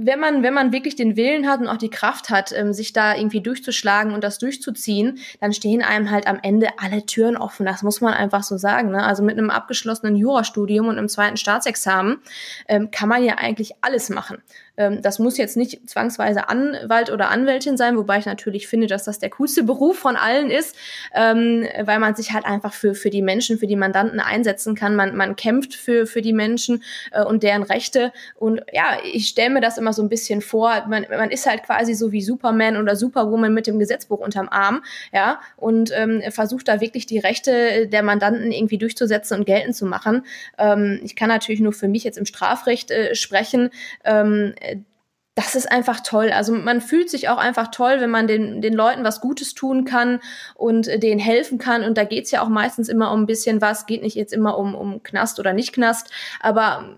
wenn 0.06 0.20
man, 0.20 0.42
wenn 0.42 0.54
man 0.54 0.72
wirklich 0.72 0.96
den 0.96 1.16
Willen 1.16 1.48
hat 1.48 1.60
und 1.60 1.68
auch 1.68 1.76
die 1.76 1.90
Kraft 1.90 2.30
hat, 2.30 2.52
ähm, 2.52 2.72
sich 2.72 2.92
da 2.92 3.14
irgendwie 3.14 3.40
durchzuschlagen 3.40 4.12
und 4.12 4.24
das 4.24 4.38
durchzuziehen, 4.38 5.18
dann 5.40 5.52
stehen 5.52 5.82
einem 5.82 6.10
halt 6.10 6.26
am 6.26 6.38
Ende 6.42 6.68
alle 6.78 7.06
Türen 7.06 7.36
offen. 7.36 7.66
Das 7.66 7.82
muss 7.82 8.00
man 8.00 8.14
einfach 8.14 8.42
so 8.42 8.56
sagen. 8.56 8.90
Ne? 8.90 9.04
Also 9.04 9.22
mit 9.22 9.38
einem 9.38 9.50
abgeschlossenen 9.50 10.16
Jurastudium 10.16 10.88
und 10.88 10.98
einem 10.98 11.08
zweiten 11.08 11.36
Staatsexamen 11.36 12.18
ähm, 12.68 12.90
kann 12.90 13.08
man 13.08 13.22
ja 13.24 13.34
eigentlich 13.36 13.72
alles 13.80 14.08
machen. 14.08 14.42
Ähm, 14.76 15.02
das 15.02 15.18
muss 15.18 15.36
jetzt 15.36 15.56
nicht 15.56 15.88
zwangsweise 15.88 16.48
Anwalt 16.48 17.10
oder 17.10 17.30
Anwältin 17.30 17.76
sein, 17.76 17.96
wobei 17.96 18.18
ich 18.18 18.26
natürlich 18.26 18.68
finde, 18.68 18.86
dass 18.86 19.04
das 19.04 19.18
der 19.18 19.30
coolste 19.30 19.62
Beruf 19.62 19.98
von 19.98 20.16
allen 20.16 20.50
ist, 20.50 20.76
ähm, 21.14 21.66
weil 21.82 21.98
man 21.98 22.14
sich 22.14 22.32
halt 22.32 22.44
einfach 22.44 22.72
für, 22.72 22.94
für 22.94 23.10
die 23.10 23.22
Menschen, 23.22 23.58
für 23.58 23.66
die 23.66 23.76
Mandanten 23.76 24.20
einsetzen 24.20 24.74
kann. 24.74 24.96
Man, 24.96 25.16
man 25.16 25.36
kämpft 25.36 25.74
für, 25.74 26.06
für 26.06 26.22
die 26.22 26.32
Menschen 26.32 26.82
äh, 27.12 27.22
und 27.22 27.42
deren 27.42 27.62
Rechte. 27.62 28.12
Und 28.36 28.62
ja, 28.72 28.98
ich 29.12 29.28
stelle 29.28 29.50
mir 29.50 29.60
das 29.60 29.78
immer 29.78 29.92
so 29.92 30.02
ein 30.02 30.08
bisschen 30.08 30.40
vor. 30.40 30.86
Man, 30.88 31.06
man 31.10 31.30
ist 31.30 31.46
halt 31.46 31.62
quasi 31.62 31.94
so 31.94 32.12
wie 32.12 32.22
Superman 32.22 32.76
oder 32.76 32.96
Superwoman 32.96 33.54
mit 33.54 33.66
dem 33.66 33.78
Gesetzbuch 33.78 34.18
unterm 34.18 34.48
Arm, 34.48 34.82
ja, 35.12 35.40
und 35.56 35.92
ähm, 35.94 36.22
versucht 36.30 36.68
da 36.68 36.80
wirklich 36.80 37.06
die 37.06 37.18
Rechte 37.18 37.88
der 37.88 38.02
Mandanten 38.02 38.52
irgendwie 38.52 38.78
durchzusetzen 38.78 39.38
und 39.38 39.44
geltend 39.44 39.76
zu 39.76 39.86
machen. 39.86 40.24
Ähm, 40.58 41.00
ich 41.02 41.16
kann 41.16 41.28
natürlich 41.28 41.60
nur 41.60 41.72
für 41.72 41.88
mich 41.88 42.04
jetzt 42.04 42.18
im 42.18 42.26
Strafrecht 42.26 42.90
äh, 42.90 43.14
sprechen. 43.14 43.70
Ähm, 44.04 44.54
das 45.34 45.54
ist 45.54 45.70
einfach 45.70 46.00
toll. 46.00 46.30
Also 46.32 46.52
man 46.52 46.80
fühlt 46.80 47.08
sich 47.08 47.28
auch 47.28 47.38
einfach 47.38 47.68
toll, 47.68 48.00
wenn 48.00 48.10
man 48.10 48.26
den, 48.26 48.60
den 48.60 48.74
Leuten 48.74 49.04
was 49.04 49.20
Gutes 49.20 49.54
tun 49.54 49.84
kann 49.84 50.20
und 50.54 50.88
äh, 50.88 50.98
denen 50.98 51.20
helfen 51.20 51.58
kann. 51.58 51.84
Und 51.84 51.96
da 51.96 52.04
geht's 52.04 52.30
ja 52.30 52.42
auch 52.42 52.48
meistens 52.48 52.88
immer 52.88 53.12
um 53.12 53.22
ein 53.22 53.26
bisschen 53.26 53.60
was, 53.60 53.86
geht 53.86 54.02
nicht 54.02 54.16
jetzt 54.16 54.32
immer 54.32 54.58
um, 54.58 54.74
um 54.74 55.02
Knast 55.02 55.38
oder 55.38 55.52
nicht 55.52 55.72
Knast, 55.72 56.10
aber 56.40 56.96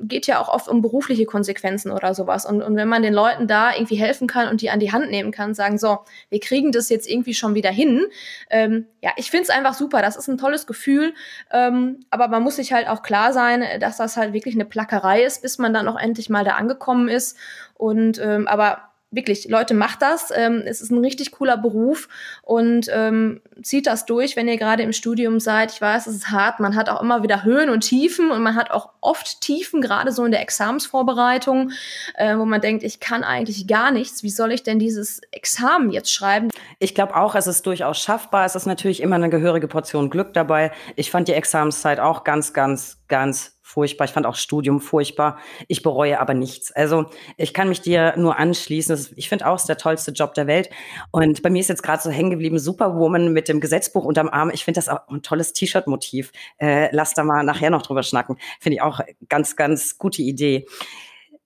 geht 0.00 0.26
ja 0.26 0.40
auch 0.40 0.48
oft 0.48 0.68
um 0.68 0.82
berufliche 0.82 1.24
Konsequenzen 1.24 1.90
oder 1.90 2.14
sowas. 2.14 2.46
Und, 2.46 2.62
und 2.62 2.76
wenn 2.76 2.88
man 2.88 3.02
den 3.02 3.14
Leuten 3.14 3.46
da 3.46 3.74
irgendwie 3.74 3.96
helfen 3.96 4.26
kann 4.26 4.48
und 4.48 4.60
die 4.60 4.70
an 4.70 4.80
die 4.80 4.92
Hand 4.92 5.10
nehmen 5.10 5.30
kann, 5.30 5.54
sagen, 5.54 5.78
so, 5.78 6.00
wir 6.30 6.40
kriegen 6.40 6.72
das 6.72 6.88
jetzt 6.88 7.08
irgendwie 7.08 7.34
schon 7.34 7.54
wieder 7.54 7.70
hin. 7.70 8.06
Ähm, 8.50 8.86
ja, 9.02 9.12
ich 9.16 9.30
finde 9.30 9.44
es 9.44 9.50
einfach 9.50 9.74
super. 9.74 10.02
Das 10.02 10.16
ist 10.16 10.28
ein 10.28 10.38
tolles 10.38 10.66
Gefühl. 10.66 11.14
Ähm, 11.52 12.00
aber 12.10 12.28
man 12.28 12.42
muss 12.42 12.56
sich 12.56 12.72
halt 12.72 12.88
auch 12.88 13.02
klar 13.02 13.32
sein, 13.32 13.64
dass 13.80 13.96
das 13.96 14.16
halt 14.16 14.32
wirklich 14.32 14.54
eine 14.54 14.64
Plackerei 14.64 15.22
ist, 15.22 15.42
bis 15.42 15.58
man 15.58 15.72
dann 15.72 15.88
auch 15.88 15.98
endlich 15.98 16.28
mal 16.28 16.44
da 16.44 16.52
angekommen 16.52 17.08
ist. 17.08 17.36
Und 17.74 18.18
ähm, 18.18 18.48
aber 18.48 18.93
wirklich, 19.14 19.48
Leute, 19.48 19.74
macht 19.74 20.02
das. 20.02 20.32
Ähm, 20.34 20.62
es 20.64 20.80
ist 20.80 20.90
ein 20.90 20.98
richtig 20.98 21.32
cooler 21.32 21.56
Beruf 21.56 22.08
und 22.42 22.88
ähm, 22.92 23.40
zieht 23.62 23.86
das 23.86 24.06
durch, 24.06 24.36
wenn 24.36 24.48
ihr 24.48 24.56
gerade 24.56 24.82
im 24.82 24.92
Studium 24.92 25.40
seid. 25.40 25.72
Ich 25.72 25.80
weiß, 25.80 26.06
es 26.06 26.16
ist 26.16 26.30
hart. 26.30 26.60
Man 26.60 26.74
hat 26.74 26.88
auch 26.88 27.00
immer 27.00 27.22
wieder 27.22 27.44
Höhen 27.44 27.70
und 27.70 27.80
Tiefen 27.80 28.30
und 28.30 28.42
man 28.42 28.54
hat 28.54 28.70
auch 28.70 28.90
oft 29.00 29.40
Tiefen, 29.40 29.80
gerade 29.80 30.12
so 30.12 30.24
in 30.24 30.30
der 30.30 30.42
Examensvorbereitung, 30.42 31.70
äh, 32.14 32.36
wo 32.36 32.44
man 32.44 32.60
denkt, 32.60 32.82
ich 32.82 33.00
kann 33.00 33.24
eigentlich 33.24 33.66
gar 33.66 33.90
nichts. 33.90 34.22
Wie 34.22 34.30
soll 34.30 34.52
ich 34.52 34.62
denn 34.62 34.78
dieses 34.78 35.20
Examen 35.30 35.90
jetzt 35.90 36.12
schreiben? 36.12 36.50
Ich 36.78 36.94
glaube 36.94 37.16
auch, 37.16 37.34
es 37.34 37.46
ist 37.46 37.66
durchaus 37.66 37.98
schaffbar. 37.98 38.44
Es 38.44 38.54
ist 38.54 38.66
natürlich 38.66 39.00
immer 39.00 39.16
eine 39.16 39.30
gehörige 39.30 39.68
Portion 39.68 40.10
Glück 40.10 40.34
dabei. 40.34 40.72
Ich 40.96 41.10
fand 41.10 41.28
die 41.28 41.32
Examenszeit 41.32 42.00
auch 42.00 42.24
ganz, 42.24 42.52
ganz, 42.52 42.98
ganz 43.08 43.53
furchtbar. 43.64 44.04
Ich 44.04 44.10
fand 44.12 44.26
auch 44.26 44.36
Studium 44.36 44.78
furchtbar. 44.78 45.38
Ich 45.68 45.82
bereue 45.82 46.20
aber 46.20 46.34
nichts. 46.34 46.70
Also 46.70 47.06
ich 47.38 47.54
kann 47.54 47.70
mich 47.70 47.80
dir 47.80 48.14
nur 48.16 48.38
anschließen. 48.38 49.08
Ich 49.16 49.30
finde 49.30 49.46
auch, 49.48 49.54
es 49.54 49.62
ist 49.62 49.68
der 49.68 49.78
tollste 49.78 50.12
Job 50.12 50.34
der 50.34 50.46
Welt. 50.46 50.68
Und 51.10 51.42
bei 51.42 51.48
mir 51.48 51.60
ist 51.60 51.68
jetzt 51.68 51.82
gerade 51.82 52.02
so 52.02 52.10
hängen 52.10 52.30
geblieben, 52.30 52.58
Superwoman 52.58 53.32
mit 53.32 53.48
dem 53.48 53.60
Gesetzbuch 53.60 54.04
unterm 54.04 54.28
Arm. 54.28 54.50
Ich 54.52 54.64
finde 54.64 54.78
das 54.78 54.90
auch 54.90 55.08
ein 55.08 55.22
tolles 55.22 55.54
T-Shirt-Motiv. 55.54 56.30
Äh, 56.58 56.94
lass 56.94 57.14
da 57.14 57.24
mal 57.24 57.42
nachher 57.42 57.70
noch 57.70 57.82
drüber 57.82 58.02
schnacken. 58.02 58.36
Finde 58.60 58.76
ich 58.76 58.82
auch 58.82 59.00
ganz, 59.30 59.56
ganz 59.56 59.96
gute 59.96 60.20
Idee. 60.20 60.66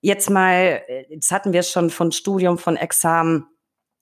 Jetzt 0.01 0.29
mal, 0.29 0.83
jetzt 1.09 1.31
hatten 1.31 1.53
wir 1.53 1.63
schon 1.63 1.89
von 1.89 2.11
Studium, 2.11 2.59
von 2.59 2.77
Examen 2.77 3.47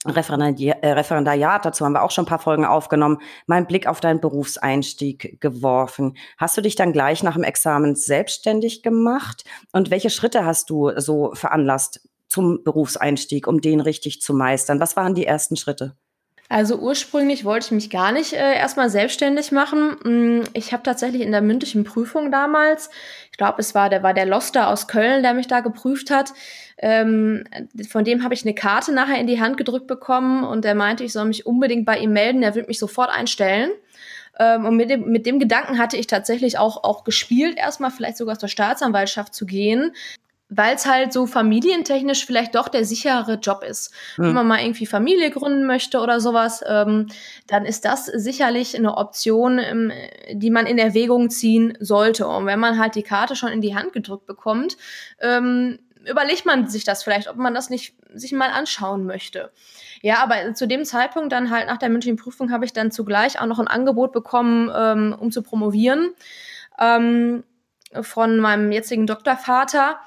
Referendariat, 0.09 0.79
äh, 0.83 0.93
Referendariat, 0.93 1.65
dazu 1.65 1.85
haben 1.85 1.93
wir 1.93 2.03
auch 2.03 2.11
schon 2.11 2.25
ein 2.25 2.29
paar 2.29 2.39
Folgen 2.39 2.65
aufgenommen, 2.65 3.19
mal 3.47 3.57
einen 3.57 3.67
Blick 3.67 3.87
auf 3.87 4.01
deinen 4.01 4.21
Berufseinstieg 4.21 5.41
geworfen. 5.41 6.17
Hast 6.39 6.57
du 6.57 6.63
dich 6.63 6.77
dann 6.77 6.93
gleich 6.93 7.23
nach 7.23 7.35
dem 7.35 7.45
Examen 7.45 7.95
selbstständig 7.95 8.83
gemacht? 8.83 9.45
Und 9.73 9.91
welche 9.91 10.11
Schritte 10.11 10.45
hast 10.45 10.71
du 10.71 10.93
so 10.97 11.33
veranlasst 11.35 12.09
zum 12.29 12.63
Berufseinstieg, 12.65 13.47
um 13.47 13.61
den 13.61 13.81
richtig 13.81 14.21
zu 14.21 14.35
meistern? 14.35 14.81
Was 14.81 14.97
waren 14.97 15.15
die 15.15 15.27
ersten 15.27 15.57
Schritte? 15.57 15.97
Also 16.49 16.77
ursprünglich 16.77 17.45
wollte 17.45 17.67
ich 17.67 17.73
mich 17.73 17.91
gar 17.91 18.13
nicht 18.13 18.33
äh, 18.33 18.55
erstmal 18.55 18.89
selbstständig 18.89 19.51
machen. 19.51 19.97
Mm, 20.05 20.45
ich 20.53 20.73
habe 20.73 20.83
tatsächlich 20.83 21.23
in 21.23 21.33
der 21.33 21.43
mündlichen 21.43 21.85
Prüfung 21.85 22.31
damals, 22.31 22.91
ich 23.33 23.37
glaube, 23.37 23.61
es 23.61 23.75
war 23.75 23.91
der 23.91 24.03
war 24.03 24.15
der 24.15 24.27
Loster 24.27 24.69
aus 24.69 24.87
Köln, 24.87 25.23
der 25.23 25.35
mich 25.35 25.49
da 25.49 25.61
geprüft 25.61 26.11
hat. 26.11 26.33
Ähm, 26.79 27.45
von 27.89 28.05
dem 28.05 28.23
habe 28.23 28.35
ich 28.35 28.45
eine 28.45 28.55
Karte 28.55 28.93
nachher 28.93 29.19
in 29.19 29.27
die 29.27 29.41
Hand 29.41 29.57
gedrückt 29.57 29.87
bekommen 29.87 30.45
und 30.45 30.65
der 30.65 30.75
meinte, 30.75 31.05
ich 31.05 31.13
soll 31.13 31.25
mich 31.25 31.47
unbedingt 31.47 31.85
bei 31.85 31.99
ihm 31.99 32.13
melden, 32.13 32.43
der 32.43 32.55
wird 32.55 32.69
mich 32.69 32.79
sofort 32.79 33.11
einstellen. 33.11 33.71
Ähm, 34.39 34.67
und 34.67 34.77
mit 34.77 34.91
dem, 34.91 35.11
mit 35.11 35.27
dem 35.27 35.39
Gedanken 35.39 35.79
hatte 35.79 35.97
ich 35.97 36.07
tatsächlich 36.07 36.59
auch, 36.59 36.85
auch 36.85 37.03
gespielt, 37.05 37.57
erstmal 37.57 37.91
vielleicht 37.91 38.19
sogar 38.19 38.39
zur 38.39 38.49
Staatsanwaltschaft 38.49 39.35
zu 39.35 39.47
gehen 39.47 39.93
weil 40.49 40.77
es 40.77 40.87
halt 40.87 41.13
so 41.13 41.27
familientechnisch 41.27 42.25
vielleicht 42.25 42.55
doch 42.55 42.69
der 42.69 42.85
sichere 42.85 43.35
Job 43.35 43.65
ist. 43.69 43.93
Mhm. 44.17 44.25
Wenn 44.25 44.35
man 44.35 44.47
mal 44.47 44.61
irgendwie 44.61 44.87
Familie 44.87 45.31
gründen 45.31 45.67
möchte 45.67 45.99
oder 45.99 46.21
sowas, 46.21 46.63
ähm, 46.67 47.09
dann 47.49 47.65
ist 47.65 47.85
das 47.85 48.07
sicherlich 48.07 48.77
eine 48.77 48.97
Option, 48.97 49.59
ähm, 49.59 49.93
die 50.33 50.51
man 50.51 50.67
in 50.67 50.79
Erwägung 50.79 51.31
ziehen 51.31 51.77
sollte. 51.81 52.29
Und 52.29 52.47
wenn 52.47 52.61
man 52.61 52.79
halt 52.79 52.95
die 52.95 53.03
Karte 53.03 53.35
schon 53.35 53.51
in 53.51 53.61
die 53.61 53.75
Hand 53.75 53.93
gedrückt 53.93 54.27
bekommt, 54.27 54.77
ähm, 55.21 55.79
überlegt 56.09 56.47
man 56.47 56.69
sich 56.69 56.85
das 56.85 57.03
vielleicht, 57.03 57.29
ob 57.29 57.37
man 57.37 57.55
das 57.55 57.69
nicht 57.69 57.97
sich 58.15 58.33
mal 58.33 58.51
anschauen 58.51 59.05
möchte. 59.05 59.51
Ja, 60.01 60.23
aber 60.23 60.55
zu 60.55 60.69
dem 60.69 60.85
Zeitpunkt 60.85 61.33
dann 61.33 61.51
halt 61.51 61.67
nach 61.67 61.79
der 61.79 61.89
mündlichen 61.89 62.17
Prüfung 62.17 62.53
habe 62.53 62.65
ich 62.65 62.73
dann 62.73 62.93
zugleich 62.93 63.41
auch 63.41 63.47
noch 63.47 63.59
ein 63.59 63.67
Angebot 63.67 64.13
bekommen, 64.13 64.71
ähm, 64.75 65.17
um 65.19 65.33
zu 65.33 65.43
promovieren 65.43 66.15
ähm, 66.79 67.43
von 68.01 68.39
meinem 68.39 68.71
jetzigen 68.71 69.07
Doktorvater 69.07 69.99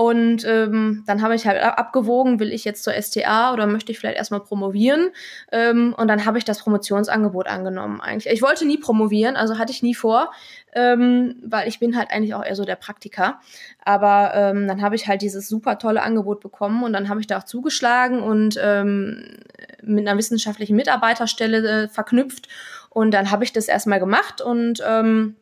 und 0.00 0.46
ähm, 0.46 1.04
dann 1.06 1.20
habe 1.20 1.34
ich 1.34 1.46
halt 1.46 1.62
abgewogen, 1.62 2.40
will 2.40 2.54
ich 2.54 2.64
jetzt 2.64 2.84
zur 2.84 2.94
STA 2.94 3.52
oder 3.52 3.66
möchte 3.66 3.92
ich 3.92 3.98
vielleicht 3.98 4.16
erstmal 4.16 4.40
promovieren? 4.40 5.10
Ähm, 5.52 5.94
und 5.94 6.08
dann 6.08 6.24
habe 6.24 6.38
ich 6.38 6.46
das 6.46 6.60
Promotionsangebot 6.60 7.46
angenommen 7.46 8.00
eigentlich. 8.00 8.32
Ich 8.32 8.40
wollte 8.40 8.64
nie 8.64 8.78
promovieren, 8.78 9.36
also 9.36 9.58
hatte 9.58 9.72
ich 9.72 9.82
nie 9.82 9.94
vor, 9.94 10.32
ähm, 10.72 11.36
weil 11.44 11.68
ich 11.68 11.80
bin 11.80 11.98
halt 11.98 12.12
eigentlich 12.12 12.32
auch 12.32 12.42
eher 12.42 12.56
so 12.56 12.64
der 12.64 12.76
Praktiker. 12.76 13.40
Aber 13.84 14.32
ähm, 14.34 14.66
dann 14.66 14.80
habe 14.80 14.94
ich 14.94 15.06
halt 15.06 15.20
dieses 15.20 15.50
super 15.50 15.78
tolle 15.78 16.00
Angebot 16.02 16.40
bekommen 16.40 16.82
und 16.82 16.94
dann 16.94 17.10
habe 17.10 17.20
ich 17.20 17.26
da 17.26 17.36
auch 17.36 17.44
zugeschlagen 17.44 18.22
und 18.22 18.58
ähm, 18.58 19.36
mit 19.82 20.08
einer 20.08 20.16
wissenschaftlichen 20.16 20.76
Mitarbeiterstelle 20.76 21.82
äh, 21.82 21.88
verknüpft. 21.88 22.48
Und 22.88 23.10
dann 23.10 23.30
habe 23.30 23.44
ich 23.44 23.52
das 23.52 23.68
erstmal 23.68 24.00
gemacht 24.00 24.40
und 24.40 24.82
ähm, 24.82 25.36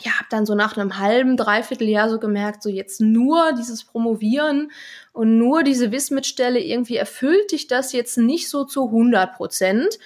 ja, 0.00 0.12
habe 0.18 0.26
dann 0.30 0.46
so 0.46 0.54
nach 0.54 0.76
einem 0.76 0.98
halben, 0.98 1.36
dreiviertel 1.36 1.88
Jahr 1.88 2.10
so 2.10 2.18
gemerkt, 2.18 2.62
so 2.62 2.68
jetzt 2.68 3.00
nur 3.00 3.52
dieses 3.52 3.84
Promovieren 3.84 4.72
und 5.12 5.38
nur 5.38 5.62
diese 5.62 5.92
Wismit-Stelle, 5.92 6.58
irgendwie 6.58 6.96
erfüllt 6.96 7.52
dich 7.52 7.68
das 7.68 7.92
jetzt 7.92 8.18
nicht 8.18 8.48
so 8.50 8.64
zu 8.64 8.86
100 8.86 9.36
Prozent. 9.36 9.98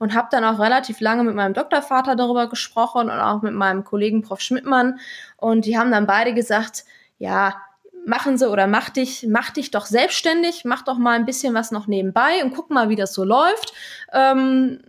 Und 0.00 0.12
habe 0.12 0.26
dann 0.30 0.44
auch 0.44 0.58
relativ 0.58 1.00
lange 1.00 1.22
mit 1.22 1.36
meinem 1.36 1.54
Doktorvater 1.54 2.16
darüber 2.16 2.48
gesprochen 2.48 3.08
und 3.10 3.20
auch 3.20 3.42
mit 3.42 3.54
meinem 3.54 3.84
Kollegen 3.84 4.22
Prof. 4.22 4.40
Schmidtmann. 4.40 4.98
Und 5.36 5.66
die 5.66 5.78
haben 5.78 5.92
dann 5.92 6.06
beide 6.06 6.34
gesagt, 6.34 6.84
ja, 7.18 7.54
machen 8.04 8.36
sie 8.36 8.50
oder 8.50 8.66
mach 8.66 8.90
dich, 8.90 9.26
mach 9.28 9.50
dich 9.50 9.70
doch 9.70 9.86
selbstständig, 9.86 10.64
mach 10.64 10.82
doch 10.82 10.98
mal 10.98 11.12
ein 11.12 11.26
bisschen 11.26 11.54
was 11.54 11.70
noch 11.70 11.86
nebenbei 11.86 12.42
und 12.42 12.54
guck 12.54 12.70
mal, 12.70 12.88
wie 12.88 12.96
das 12.96 13.14
so 13.14 13.24
läuft. 13.24 13.72
Ähm, 14.12 14.80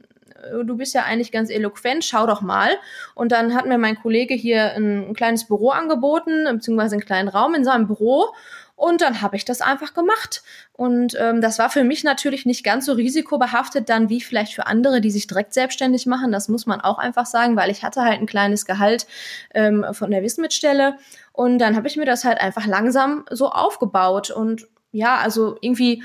du 0.63 0.77
bist 0.77 0.94
ja 0.94 1.04
eigentlich 1.04 1.32
ganz 1.32 1.50
eloquent, 1.50 2.04
schau 2.04 2.25
doch 2.27 2.42
mal. 2.42 2.70
Und 3.13 3.32
dann 3.32 3.56
hat 3.56 3.65
mir 3.65 3.77
mein 3.77 4.00
Kollege 4.00 4.34
hier 4.34 4.74
ein, 4.74 5.10
ein 5.10 5.13
kleines 5.13 5.46
Büro 5.46 5.70
angeboten, 5.70 6.46
beziehungsweise 6.51 6.96
einen 6.96 7.06
kleinen 7.06 7.30
Raum 7.30 7.56
in 7.56 7.63
seinem 7.63 7.88
Büro. 7.88 8.34
Und 8.77 9.00
dann 9.00 9.22
habe 9.22 9.38
ich 9.38 9.46
das 9.46 9.62
einfach 9.62 9.94
gemacht. 9.94 10.44
Und 10.74 11.15
ähm, 11.18 11.39
das 11.39 11.60
war 11.60 11.70
für 11.70 11.86
mich 11.86 12.04
natürlich 12.04 12.46
nicht 12.46 12.63
ganz 12.63 12.86
so 12.86 12.94
risikobehaftet 12.94 13.88
dann 13.88 14.10
wie 14.10 14.20
vielleicht 14.20 14.54
für 14.54 14.68
andere, 14.68 15.00
die 15.00 15.12
sich 15.12 15.27
direkt 15.27 15.54
selbstständig 15.54 16.06
machen. 16.06 16.34
Das 16.34 16.50
muss 16.50 16.65
man 16.65 16.82
auch 16.82 16.98
einfach 16.98 17.25
sagen, 17.25 17.56
weil 17.56 17.72
ich 17.72 17.84
hatte 17.84 18.01
halt 18.01 18.20
ein 18.20 18.25
kleines 18.25 18.65
Gehalt 18.65 19.08
ähm, 19.54 19.86
von 19.94 20.12
der 20.12 20.24
Wismit-Stelle. 20.24 20.98
Und 21.32 21.60
dann 21.60 21.77
habe 21.77 21.88
ich 21.88 21.96
mir 21.96 22.06
das 22.06 22.25
halt 22.25 22.42
einfach 22.42 22.65
langsam 22.68 23.25
so 23.32 23.50
aufgebaut. 23.50 24.30
Und 24.30 24.68
ja, 24.92 25.18
also 25.18 25.58
irgendwie 25.62 26.04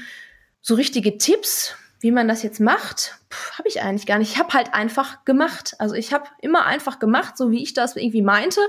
so 0.61 0.77
richtige 0.77 1.19
Tipps, 1.19 1.75
wie 1.99 2.13
man 2.13 2.29
das 2.29 2.45
jetzt 2.45 2.61
macht, 2.61 3.20
habe 3.57 3.69
ich 3.69 3.81
eigentlich 3.81 4.07
gar 4.07 4.19
nicht. 4.19 4.33
Ich 4.33 4.39
habe 4.39 4.53
halt 4.53 4.75
einfach 4.75 5.25
gemacht. 5.25 5.75
Also 5.79 5.95
ich 5.95 6.13
habe 6.13 6.25
immer 6.41 6.67
einfach 6.67 6.99
gemacht, 6.99 7.37
so 7.37 7.51
wie 7.51 7.63
ich 7.63 7.75
das 7.75 7.95
irgendwie 7.95 8.23
meinte, 8.23 8.61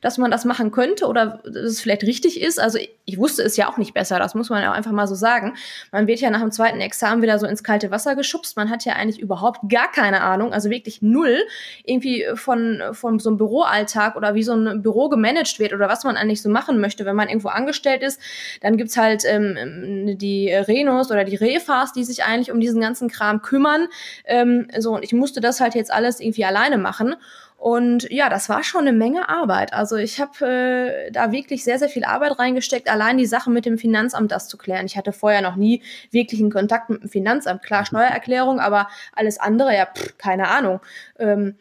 dass 0.00 0.18
man 0.18 0.30
das 0.30 0.44
machen 0.44 0.72
könnte 0.72 1.06
oder 1.06 1.40
dass 1.44 1.54
es 1.54 1.80
vielleicht 1.80 2.02
richtig 2.02 2.40
ist. 2.40 2.58
Also 2.58 2.78
ich, 2.78 2.90
ich 3.04 3.18
wusste 3.18 3.42
es 3.42 3.56
ja 3.56 3.68
auch 3.68 3.76
nicht 3.76 3.94
besser, 3.94 4.18
das 4.18 4.34
muss 4.34 4.50
man 4.50 4.62
ja 4.62 4.72
einfach 4.72 4.90
mal 4.90 5.06
so 5.06 5.14
sagen. 5.14 5.56
Man 5.92 6.08
wird 6.08 6.20
ja 6.20 6.30
nach 6.30 6.40
dem 6.40 6.50
zweiten 6.50 6.80
Examen 6.80 7.22
wieder 7.22 7.38
so 7.38 7.46
ins 7.46 7.62
kalte 7.62 7.90
Wasser 7.92 8.16
geschubst. 8.16 8.56
Man 8.56 8.70
hat 8.70 8.84
ja 8.84 8.94
eigentlich 8.94 9.20
überhaupt 9.20 9.68
gar 9.68 9.90
keine 9.90 10.20
Ahnung, 10.20 10.52
also 10.52 10.68
wirklich 10.68 11.00
null, 11.00 11.38
irgendwie 11.84 12.26
von, 12.34 12.82
von 12.92 13.20
so 13.20 13.30
einem 13.30 13.38
Büroalltag 13.38 14.16
oder 14.16 14.34
wie 14.34 14.42
so 14.42 14.52
ein 14.52 14.82
Büro 14.82 15.08
gemanagt 15.08 15.60
wird 15.60 15.72
oder 15.72 15.88
was 15.88 16.02
man 16.02 16.16
eigentlich 16.16 16.42
so 16.42 16.48
machen 16.48 16.80
möchte. 16.80 17.04
Wenn 17.04 17.16
man 17.16 17.28
irgendwo 17.28 17.48
angestellt 17.48 18.02
ist, 18.02 18.20
dann 18.62 18.76
gibt's 18.76 18.96
halt 18.96 19.22
ähm, 19.24 20.18
die 20.18 20.50
Renos 20.50 21.10
oder 21.12 21.22
die 21.22 21.36
Refas, 21.36 21.92
die 21.92 22.02
sich 22.02 22.24
eigentlich 22.24 22.50
um 22.50 22.58
diesen 22.58 22.80
ganzen 22.80 23.08
Kram 23.08 23.42
kümmern. 23.42 23.88
Ähm, 24.24 24.68
so, 24.78 24.94
und 24.94 25.04
ich 25.04 25.12
musste 25.12 25.40
das 25.40 25.60
halt 25.60 25.74
jetzt 25.74 25.92
alles 25.92 26.20
irgendwie 26.20 26.44
alleine 26.44 26.78
machen. 26.78 27.16
Und 27.58 28.08
ja, 28.10 28.28
das 28.28 28.48
war 28.48 28.62
schon 28.62 28.82
eine 28.82 28.92
Menge 28.92 29.28
Arbeit. 29.28 29.72
Also 29.72 29.96
ich 29.96 30.20
habe 30.20 30.46
äh, 30.46 31.10
da 31.10 31.32
wirklich 31.32 31.64
sehr, 31.64 31.80
sehr 31.80 31.88
viel 31.88 32.04
Arbeit 32.04 32.38
reingesteckt, 32.38 32.88
allein 32.88 33.18
die 33.18 33.26
Sachen 33.26 33.52
mit 33.52 33.66
dem 33.66 33.78
Finanzamt 33.78 34.30
das 34.30 34.46
zu 34.46 34.56
klären. 34.56 34.86
Ich 34.86 34.96
hatte 34.96 35.12
vorher 35.12 35.42
noch 35.42 35.56
nie 35.56 35.82
wirklich 36.12 36.40
einen 36.40 36.52
Kontakt 36.52 36.88
mit 36.88 37.02
dem 37.02 37.10
Finanzamt. 37.10 37.64
Klar, 37.64 37.84
Steuererklärung, 37.84 38.60
aber 38.60 38.88
alles 39.12 39.40
andere, 39.40 39.74
ja, 39.74 39.86
pff, 39.86 40.16
keine 40.18 40.48
Ahnung. 40.48 40.80
Ähm, 41.18 41.56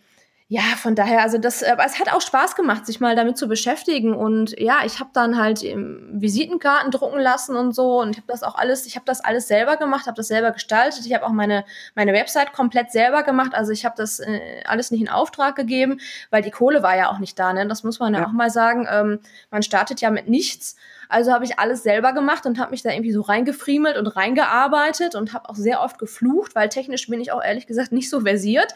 ja, 0.49 0.61
von 0.77 0.95
daher, 0.95 1.23
also 1.23 1.37
das, 1.37 1.61
äh, 1.61 1.75
es 1.85 1.99
hat 1.99 2.13
auch 2.13 2.21
Spaß 2.21 2.55
gemacht, 2.55 2.85
sich 2.85 3.01
mal 3.01 3.17
damit 3.17 3.37
zu 3.37 3.49
beschäftigen. 3.49 4.13
Und 4.13 4.57
ja, 4.57 4.77
ich 4.85 5.01
habe 5.01 5.09
dann 5.11 5.37
halt 5.37 5.61
Visitenkarten 5.61 6.89
drucken 6.89 7.19
lassen 7.19 7.57
und 7.57 7.75
so. 7.75 7.99
Und 7.99 8.11
ich 8.11 8.17
habe 8.17 8.27
das 8.27 8.43
auch 8.43 8.55
alles, 8.55 8.85
ich 8.85 8.95
habe 8.95 9.05
das 9.05 9.21
alles 9.21 9.49
selber 9.49 9.75
gemacht, 9.75 10.05
habe 10.05 10.15
das 10.15 10.29
selber 10.29 10.51
gestaltet. 10.51 11.05
Ich 11.05 11.13
habe 11.13 11.25
auch 11.25 11.33
meine 11.33 11.65
meine 11.95 12.13
Website 12.13 12.53
komplett 12.53 12.93
selber 12.93 13.23
gemacht. 13.23 13.53
Also 13.53 13.73
ich 13.73 13.83
habe 13.83 13.95
das 13.97 14.21
äh, 14.21 14.63
alles 14.65 14.89
nicht 14.89 15.01
in 15.01 15.09
Auftrag 15.09 15.57
gegeben, 15.57 15.99
weil 16.29 16.43
die 16.43 16.51
Kohle 16.51 16.81
war 16.81 16.95
ja 16.95 17.11
auch 17.11 17.19
nicht 17.19 17.37
da. 17.37 17.51
Ne? 17.51 17.67
Das 17.67 17.83
muss 17.83 17.99
man 17.99 18.13
ja, 18.13 18.21
ja. 18.21 18.27
auch 18.27 18.31
mal 18.31 18.49
sagen. 18.49 18.87
Ähm, 18.89 19.19
man 19.51 19.63
startet 19.63 19.99
ja 19.99 20.11
mit 20.11 20.29
nichts. 20.29 20.77
Also 21.09 21.33
habe 21.33 21.43
ich 21.43 21.59
alles 21.59 21.83
selber 21.83 22.13
gemacht 22.13 22.45
und 22.45 22.57
habe 22.57 22.71
mich 22.71 22.83
da 22.83 22.91
irgendwie 22.91 23.11
so 23.11 23.19
reingefriemelt 23.19 23.97
und 23.97 24.07
reingearbeitet 24.07 25.15
und 25.15 25.33
habe 25.33 25.49
auch 25.49 25.55
sehr 25.55 25.81
oft 25.81 25.99
geflucht, 25.99 26.55
weil 26.55 26.69
technisch 26.69 27.07
bin 27.07 27.19
ich 27.19 27.33
auch 27.33 27.43
ehrlich 27.43 27.67
gesagt 27.67 27.91
nicht 27.91 28.09
so 28.09 28.21
versiert. 28.21 28.73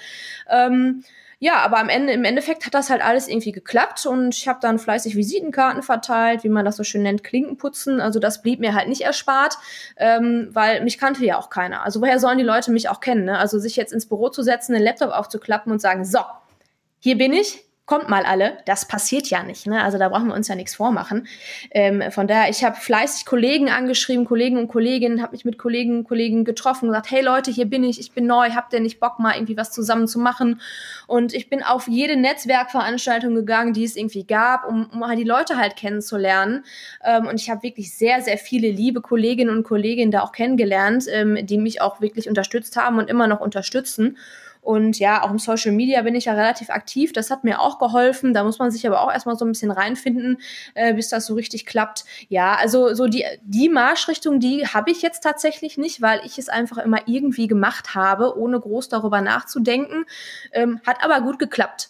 Ähm, 0.49 1.03
ja, 1.43 1.55
aber 1.55 1.79
am 1.79 1.89
Ende, 1.89 2.13
im 2.13 2.23
Endeffekt 2.23 2.67
hat 2.67 2.75
das 2.75 2.91
halt 2.91 3.03
alles 3.03 3.27
irgendwie 3.27 3.51
geklappt 3.51 4.05
und 4.05 4.35
ich 4.35 4.47
habe 4.47 4.59
dann 4.61 4.77
fleißig 4.77 5.15
Visitenkarten 5.15 5.81
verteilt, 5.81 6.43
wie 6.43 6.49
man 6.49 6.65
das 6.65 6.75
so 6.75 6.83
schön 6.83 7.01
nennt, 7.01 7.23
Klinkenputzen. 7.23 7.99
Also 7.99 8.19
das 8.19 8.43
blieb 8.43 8.59
mir 8.59 8.75
halt 8.75 8.87
nicht 8.87 9.01
erspart, 9.01 9.57
ähm, 9.97 10.49
weil 10.51 10.83
mich 10.83 10.99
kannte 10.99 11.25
ja 11.25 11.39
auch 11.39 11.49
keiner. 11.49 11.81
Also 11.81 11.99
woher 11.99 12.19
sollen 12.19 12.37
die 12.37 12.43
Leute 12.43 12.71
mich 12.71 12.89
auch 12.89 12.99
kennen? 12.99 13.25
Ne? 13.25 13.39
Also 13.39 13.57
sich 13.57 13.75
jetzt 13.75 13.91
ins 13.91 14.05
Büro 14.05 14.29
zu 14.29 14.43
setzen, 14.43 14.73
den 14.73 14.83
Laptop 14.83 15.09
aufzuklappen 15.09 15.71
und 15.71 15.81
sagen, 15.81 16.05
so, 16.05 16.19
hier 16.99 17.17
bin 17.17 17.33
ich, 17.33 17.65
kommt 17.91 18.07
mal 18.07 18.23
alle. 18.23 18.53
Das 18.63 18.87
passiert 18.87 19.29
ja 19.29 19.43
nicht. 19.43 19.67
Ne? 19.67 19.83
Also 19.83 19.97
da 19.97 20.07
brauchen 20.07 20.29
wir 20.29 20.33
uns 20.33 20.47
ja 20.47 20.55
nichts 20.55 20.75
vormachen. 20.75 21.27
Ähm, 21.71 22.09
von 22.09 22.25
daher, 22.25 22.49
ich 22.49 22.63
habe 22.63 22.77
fleißig 22.77 23.25
Kollegen 23.25 23.67
angeschrieben, 23.69 24.23
Kollegen 24.23 24.57
und 24.57 24.69
Kolleginnen, 24.69 25.21
habe 25.21 25.33
mich 25.33 25.43
mit 25.43 25.57
Kollegen 25.57 25.97
und 25.97 26.03
Kollegen 26.05 26.45
getroffen 26.45 26.85
und 26.85 26.91
gesagt, 26.91 27.11
hey 27.11 27.21
Leute, 27.21 27.51
hier 27.51 27.65
bin 27.65 27.83
ich, 27.83 27.99
ich 27.99 28.13
bin 28.13 28.27
neu, 28.27 28.51
habt 28.51 28.71
ihr 28.71 28.79
nicht 28.79 29.01
Bock 29.01 29.19
mal 29.19 29.35
irgendwie 29.35 29.57
was 29.57 29.73
zusammen 29.73 30.07
zu 30.07 30.19
machen? 30.19 30.61
Und 31.05 31.33
ich 31.33 31.49
bin 31.49 31.63
auf 31.63 31.89
jede 31.89 32.15
Netzwerkveranstaltung 32.15 33.35
gegangen, 33.35 33.73
die 33.73 33.83
es 33.83 33.97
irgendwie 33.97 34.23
gab, 34.23 34.69
um, 34.69 34.89
um 34.93 35.05
halt 35.05 35.19
die 35.19 35.25
Leute 35.25 35.57
halt 35.57 35.75
kennenzulernen. 35.75 36.63
Ähm, 37.03 37.27
und 37.27 37.41
ich 37.41 37.49
habe 37.49 37.61
wirklich 37.61 37.93
sehr, 37.93 38.21
sehr 38.21 38.37
viele 38.37 38.71
liebe 38.71 39.01
Kolleginnen 39.01 39.53
und 39.53 39.63
Kollegen 39.63 40.11
da 40.11 40.21
auch 40.21 40.31
kennengelernt, 40.31 41.07
ähm, 41.09 41.45
die 41.45 41.57
mich 41.57 41.81
auch 41.81 41.99
wirklich 41.99 42.29
unterstützt 42.29 42.77
haben 42.77 42.99
und 42.99 43.09
immer 43.09 43.27
noch 43.27 43.41
unterstützen. 43.41 44.15
Und 44.61 44.99
ja, 44.99 45.23
auch 45.23 45.31
im 45.31 45.39
Social 45.39 45.71
Media 45.71 46.01
bin 46.03 46.15
ich 46.15 46.25
ja 46.25 46.33
relativ 46.33 46.69
aktiv. 46.69 47.13
Das 47.13 47.31
hat 47.31 47.43
mir 47.43 47.59
auch 47.59 47.79
geholfen. 47.79 48.33
Da 48.33 48.43
muss 48.43 48.59
man 48.59 48.71
sich 48.71 48.85
aber 48.85 49.01
auch 49.01 49.11
erstmal 49.11 49.35
so 49.35 49.43
ein 49.43 49.51
bisschen 49.51 49.71
reinfinden, 49.71 50.37
äh, 50.75 50.93
bis 50.93 51.09
das 51.09 51.25
so 51.25 51.33
richtig 51.33 51.65
klappt. 51.65 52.05
Ja, 52.29 52.55
also 52.55 52.93
so 52.93 53.07
die, 53.07 53.25
die 53.41 53.69
Marschrichtung, 53.69 54.39
die 54.39 54.67
habe 54.67 54.91
ich 54.91 55.01
jetzt 55.01 55.21
tatsächlich 55.21 55.77
nicht, 55.77 56.01
weil 56.01 56.21
ich 56.25 56.37
es 56.37 56.47
einfach 56.47 56.77
immer 56.77 56.99
irgendwie 57.07 57.47
gemacht 57.47 57.95
habe, 57.95 58.37
ohne 58.37 58.59
groß 58.59 58.89
darüber 58.89 59.21
nachzudenken. 59.21 60.05
Ähm, 60.51 60.79
hat 60.85 61.03
aber 61.03 61.21
gut 61.21 61.39
geklappt. 61.39 61.89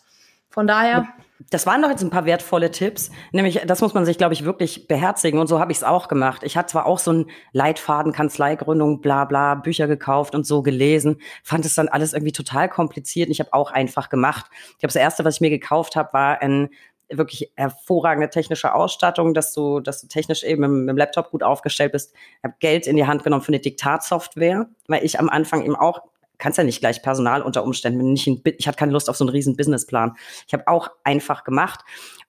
Von 0.49 0.65
daher. 0.67 1.07
Das 1.49 1.65
waren 1.65 1.81
doch 1.81 1.89
jetzt 1.89 2.03
ein 2.03 2.09
paar 2.09 2.25
wertvolle 2.25 2.71
Tipps. 2.71 3.09
Nämlich, 3.31 3.61
das 3.65 3.81
muss 3.81 3.93
man 3.93 4.05
sich, 4.05 4.17
glaube 4.17 4.33
ich, 4.33 4.45
wirklich 4.45 4.87
beherzigen. 4.87 5.39
Und 5.39 5.47
so 5.47 5.59
habe 5.59 5.71
ich 5.71 5.79
es 5.79 5.83
auch 5.83 6.07
gemacht. 6.07 6.43
Ich 6.43 6.57
hatte 6.57 6.71
zwar 6.71 6.85
auch 6.85 6.99
so 6.99 7.11
einen 7.11 7.31
Leitfaden, 7.53 8.11
Kanzleigründung, 8.11 9.01
bla 9.01 9.25
bla, 9.25 9.55
Bücher 9.55 9.87
gekauft 9.87 10.35
und 10.35 10.45
so 10.45 10.61
gelesen, 10.61 11.21
fand 11.43 11.65
es 11.65 11.75
dann 11.75 11.87
alles 11.87 12.13
irgendwie 12.13 12.33
total 12.33 12.69
kompliziert. 12.69 13.27
Und 13.27 13.31
ich 13.31 13.39
habe 13.39 13.53
auch 13.53 13.71
einfach 13.71 14.09
gemacht. 14.09 14.45
Ich 14.51 14.79
glaube, 14.79 14.93
das 14.93 14.95
Erste, 14.95 15.25
was 15.25 15.35
ich 15.35 15.41
mir 15.41 15.49
gekauft 15.49 15.95
habe, 15.95 16.13
war 16.13 16.41
ein 16.41 16.69
wirklich 17.09 17.51
hervorragende 17.55 18.29
technische 18.29 18.73
Ausstattung, 18.73 19.33
dass 19.33 19.53
du, 19.53 19.79
dass 19.79 20.01
du 20.01 20.07
technisch 20.07 20.43
eben 20.43 20.63
im, 20.63 20.89
im 20.89 20.97
Laptop 20.97 21.31
gut 21.31 21.43
aufgestellt 21.43 21.91
bist. 21.91 22.13
Ich 22.13 22.43
habe 22.43 22.55
Geld 22.59 22.87
in 22.87 22.95
die 22.95 23.05
Hand 23.05 23.23
genommen 23.23 23.41
für 23.41 23.49
eine 23.49 23.59
Diktatsoftware, 23.59 24.67
weil 24.87 25.03
ich 25.03 25.19
am 25.19 25.29
Anfang 25.29 25.63
eben 25.63 25.75
auch 25.75 26.01
kannst 26.41 26.57
ja 26.57 26.63
nicht 26.63 26.79
gleich 26.79 27.01
Personal 27.01 27.41
unter 27.41 27.63
Umständen. 27.63 28.11
Nicht 28.13 28.27
ein, 28.27 28.41
ich 28.57 28.67
hatte 28.67 28.77
keine 28.77 28.91
Lust 28.91 29.09
auf 29.09 29.15
so 29.15 29.23
einen 29.23 29.29
riesen 29.29 29.55
Businessplan. 29.55 30.13
Ich 30.47 30.53
habe 30.53 30.67
auch 30.67 30.89
einfach 31.03 31.43
gemacht. 31.43 31.81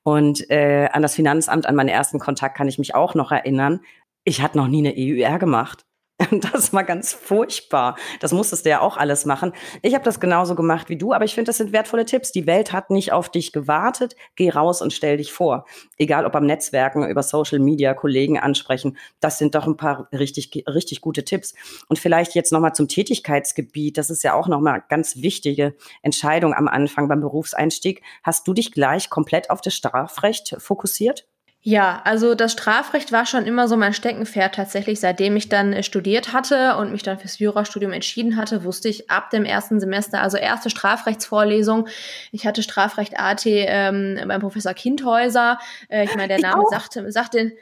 Und 0.05 0.49
äh, 0.51 0.89
an 0.93 1.03
das 1.03 1.15
Finanzamt, 1.15 1.67
an 1.67 1.75
meinen 1.75 1.89
ersten 1.89 2.19
Kontakt 2.19 2.57
kann 2.57 2.69
ich 2.69 2.79
mich 2.79 2.95
auch 2.95 3.15
noch 3.15 3.33
erinnern. 3.33 3.81
Ich 4.25 4.43
hatte 4.43 4.59
noch 4.59 4.69
nie 4.69 4.87
eine 4.87 4.95
EUR 4.97 5.39
gemacht. 5.39 5.85
Das 6.53 6.73
war 6.73 6.85
ganz 6.85 7.13
furchtbar. 7.13 7.97
Das 8.21 8.33
musstest 8.33 8.65
du 8.65 8.71
ja 8.71 8.81
auch 8.81 8.97
alles 8.97 9.25
machen. 9.25 9.53
Ich 9.83 9.95
habe 9.95 10.05
das 10.05 10.21
genauso 10.21 10.55
gemacht 10.55 10.89
wie 10.89 10.97
du, 10.97 11.13
aber 11.13 11.25
ich 11.25 11.35
finde, 11.35 11.49
das 11.49 11.59
sind 11.59 11.73
wertvolle 11.73 12.05
Tipps. 12.05 12.33
Die 12.33 12.47
Welt 12.47 12.73
hat 12.73 12.91
nicht 12.91 13.13
auf 13.13 13.31
dich 13.31 13.53
gewartet. 13.53 14.17
Geh 14.37 14.51
raus 14.51 14.83
und 14.83 14.93
stell 14.93 15.17
dich 15.17 15.33
vor. 15.33 15.67
Egal 15.99 16.27
ob 16.27 16.35
am 16.35 16.47
Netzwerken, 16.47 17.09
über 17.09 17.23
Social 17.23 17.59
Media, 17.59 17.95
Kollegen 17.95 18.39
ansprechen. 18.39 18.97
Das 19.21 19.39
sind 19.39 19.55
doch 19.55 19.67
ein 19.67 19.77
paar 19.77 20.09
richtig, 20.13 20.65
richtig 20.67 21.01
gute 21.01 21.25
Tipps. 21.25 21.55
Und 21.89 21.99
vielleicht 21.99 22.35
jetzt 22.35 22.53
nochmal 22.53 22.75
zum 22.75 22.89
Tätigkeitsgebiet. 22.89 23.99
Das 23.99 24.11
ist 24.11 24.23
ja 24.23 24.35
auch 24.35 24.49
nochmal 24.49 24.83
ganz 24.89 25.17
wichtige 25.17 25.75
Entscheidung 26.03 26.55
am 26.55 26.69
Anfang 26.69 27.09
beim 27.09 27.21
Berufseinstieg. 27.21 28.03
Hast 28.23 28.47
du 28.47 28.53
dich 28.55 28.73
gleich 28.73 29.11
komplett 29.11 29.51
auf 29.51 29.61
das 29.61 29.75
Strafrecht 29.75 30.57
fokussiert? 30.59 31.27
Ja, 31.65 32.01
also 32.03 32.35
das 32.35 32.51
Strafrecht 32.53 33.13
war 33.13 33.25
schon 33.25 33.47
immer 33.47 33.69
so 33.69 33.77
mein 33.77 33.95
Steckenpferd 33.95 34.57
tatsächlich. 34.57 34.99
Seitdem 34.99 35.37
ich 35.37 35.49
dann 35.49 35.73
äh, 35.73 35.85
studiert 35.85 36.33
hatte 36.33 36.77
und 36.77 36.91
mich 36.91 37.05
dann 37.05 37.21
fürs 37.21 37.39
Jurastudium 37.39 37.93
entschieden 37.93 38.37
hatte, 38.37 38.65
wusste 38.65 38.89
ich 38.89 39.09
ab 39.09 39.31
dem 39.31 39.45
ersten 39.45 39.79
Semester, 39.79 40.21
also 40.21 40.37
erste 40.39 40.71
Strafrechtsvorlesung, 40.71 41.87
ich 42.33 42.49
hatte 42.49 42.65
Strafrecht 42.65 43.17
AT 43.17 43.43
ähm, 43.47 44.19
beim 44.27 44.41
Professor 44.41 44.75
Kindhäuser. 44.75 45.61
Äh, 45.89 46.05
ich 46.05 46.17
meine, 46.17 46.37
der 46.37 46.41
Name 46.41 46.65
sagte, 46.69 47.13
sagt 47.13 47.35
den. 47.35 47.53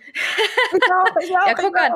Ich 0.72 0.82
auch, 0.92 1.16
ich 1.20 1.30
auch, 1.36 1.46
ja, 1.46 1.54
guck 1.54 1.76
an. 1.76 1.92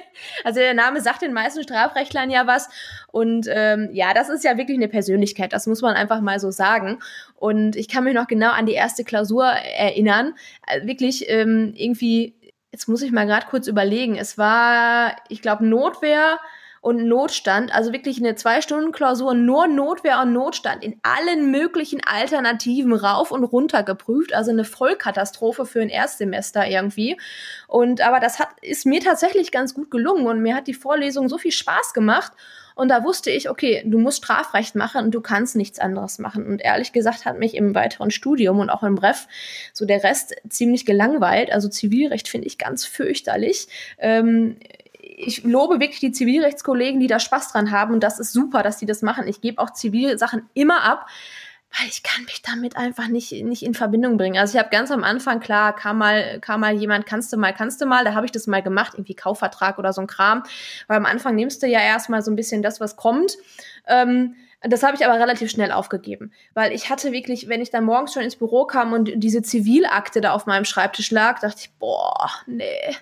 Also 0.44 0.60
der 0.60 0.74
Name 0.74 1.00
sagt 1.00 1.22
den 1.22 1.32
meisten 1.32 1.62
Strafrechtlern 1.62 2.30
ja 2.30 2.46
was. 2.46 2.68
Und 3.10 3.46
ähm, 3.50 3.90
ja, 3.92 4.14
das 4.14 4.28
ist 4.28 4.44
ja 4.44 4.56
wirklich 4.56 4.76
eine 4.76 4.88
Persönlichkeit, 4.88 5.52
das 5.52 5.66
muss 5.66 5.82
man 5.82 5.94
einfach 5.94 6.20
mal 6.20 6.40
so 6.40 6.50
sagen. 6.50 7.00
Und 7.36 7.76
ich 7.76 7.88
kann 7.88 8.04
mich 8.04 8.14
noch 8.14 8.26
genau 8.26 8.50
an 8.50 8.66
die 8.66 8.72
erste 8.72 9.04
Klausur 9.04 9.44
erinnern. 9.44 10.34
Also 10.66 10.86
wirklich 10.86 11.28
ähm, 11.28 11.72
irgendwie, 11.76 12.34
jetzt 12.72 12.88
muss 12.88 13.02
ich 13.02 13.12
mal 13.12 13.26
gerade 13.26 13.46
kurz 13.46 13.66
überlegen. 13.66 14.16
Es 14.16 14.38
war, 14.38 15.16
ich 15.28 15.42
glaube, 15.42 15.66
Notwehr 15.66 16.38
und 16.84 17.08
Notstand, 17.08 17.74
also 17.74 17.94
wirklich 17.94 18.18
eine 18.18 18.34
Zwei-Stunden-Klausur, 18.34 19.32
nur 19.32 19.66
Notwehr 19.66 20.20
und 20.20 20.34
Notstand 20.34 20.84
in 20.84 21.00
allen 21.02 21.50
möglichen 21.50 22.02
Alternativen 22.04 22.92
rauf 22.92 23.30
und 23.30 23.42
runter 23.42 23.82
geprüft, 23.82 24.34
also 24.34 24.50
eine 24.50 24.64
Vollkatastrophe 24.64 25.64
für 25.64 25.80
ein 25.80 25.88
Erstsemester 25.88 26.66
irgendwie. 26.66 27.18
Und 27.68 28.02
aber 28.02 28.20
das 28.20 28.38
hat, 28.38 28.48
ist 28.60 28.84
mir 28.84 29.00
tatsächlich 29.00 29.50
ganz 29.50 29.72
gut 29.72 29.90
gelungen 29.90 30.26
und 30.26 30.42
mir 30.42 30.54
hat 30.54 30.66
die 30.66 30.74
Vorlesung 30.74 31.30
so 31.30 31.38
viel 31.38 31.52
Spaß 31.52 31.94
gemacht. 31.94 32.32
Und 32.74 32.88
da 32.88 33.02
wusste 33.02 33.30
ich, 33.30 33.48
okay, 33.48 33.82
du 33.86 33.98
musst 33.98 34.18
Strafrecht 34.18 34.74
machen 34.74 35.06
und 35.06 35.14
du 35.14 35.22
kannst 35.22 35.56
nichts 35.56 35.78
anderes 35.78 36.18
machen. 36.18 36.46
Und 36.46 36.60
ehrlich 36.60 36.92
gesagt 36.92 37.24
hat 37.24 37.38
mich 37.38 37.54
im 37.54 37.74
weiteren 37.74 38.10
Studium 38.10 38.58
und 38.58 38.68
auch 38.68 38.82
im 38.82 38.96
Bref 38.96 39.26
so 39.72 39.86
der 39.86 40.02
Rest 40.04 40.34
ziemlich 40.50 40.84
gelangweilt. 40.84 41.50
Also 41.50 41.68
Zivilrecht 41.68 42.28
finde 42.28 42.46
ich 42.46 42.58
ganz 42.58 42.84
fürchterlich. 42.84 43.68
Ähm, 43.98 44.56
ich 45.16 45.44
lobe 45.44 45.80
wirklich 45.80 46.00
die 46.00 46.12
Zivilrechtskollegen, 46.12 47.00
die 47.00 47.06
da 47.06 47.20
Spaß 47.20 47.52
dran 47.52 47.70
haben 47.70 47.94
und 47.94 48.00
das 48.00 48.18
ist 48.18 48.32
super, 48.32 48.62
dass 48.62 48.78
die 48.78 48.86
das 48.86 49.02
machen. 49.02 49.28
Ich 49.28 49.40
gebe 49.40 49.60
auch 49.62 49.72
Zivilsachen 49.72 50.48
immer 50.54 50.82
ab, 50.82 51.06
weil 51.78 51.88
ich 51.88 52.02
kann 52.02 52.24
mich 52.24 52.42
damit 52.42 52.76
einfach 52.76 53.08
nicht, 53.08 53.32
nicht 53.44 53.62
in 53.62 53.74
Verbindung 53.74 54.16
bringen. 54.16 54.38
Also 54.38 54.54
ich 54.56 54.60
habe 54.60 54.70
ganz 54.70 54.90
am 54.90 55.04
Anfang, 55.04 55.40
klar, 55.40 55.74
kam 55.74 55.98
mal, 55.98 56.38
kam 56.40 56.60
mal 56.60 56.74
jemand, 56.74 57.06
kannst 57.06 57.32
du 57.32 57.36
mal, 57.36 57.52
kannst 57.52 57.80
du 57.80 57.86
mal, 57.86 58.04
da 58.04 58.14
habe 58.14 58.26
ich 58.26 58.32
das 58.32 58.46
mal 58.46 58.62
gemacht, 58.62 58.94
irgendwie 58.94 59.14
Kaufvertrag 59.14 59.78
oder 59.78 59.92
so 59.92 60.00
ein 60.00 60.06
Kram. 60.06 60.42
Weil 60.86 60.98
am 60.98 61.06
Anfang 61.06 61.34
nimmst 61.34 61.62
du 61.62 61.66
ja 61.66 61.80
erstmal 61.80 62.22
so 62.22 62.30
ein 62.30 62.36
bisschen 62.36 62.62
das, 62.62 62.80
was 62.80 62.96
kommt. 62.96 63.36
Ähm, 63.86 64.36
das 64.68 64.82
habe 64.82 64.96
ich 64.96 65.04
aber 65.04 65.20
relativ 65.20 65.50
schnell 65.50 65.70
aufgegeben, 65.70 66.32
weil 66.54 66.72
ich 66.72 66.88
hatte 66.88 67.12
wirklich, 67.12 67.48
wenn 67.48 67.60
ich 67.60 67.70
dann 67.70 67.84
morgens 67.84 68.14
schon 68.14 68.22
ins 68.22 68.36
Büro 68.36 68.64
kam 68.64 68.92
und 68.92 69.10
diese 69.16 69.42
Zivilakte 69.42 70.20
da 70.20 70.32
auf 70.32 70.46
meinem 70.46 70.64
Schreibtisch 70.64 71.10
lag, 71.10 71.40
dachte 71.40 71.60
ich, 71.60 71.70
boah, 71.78 72.30
nee, 72.46 72.96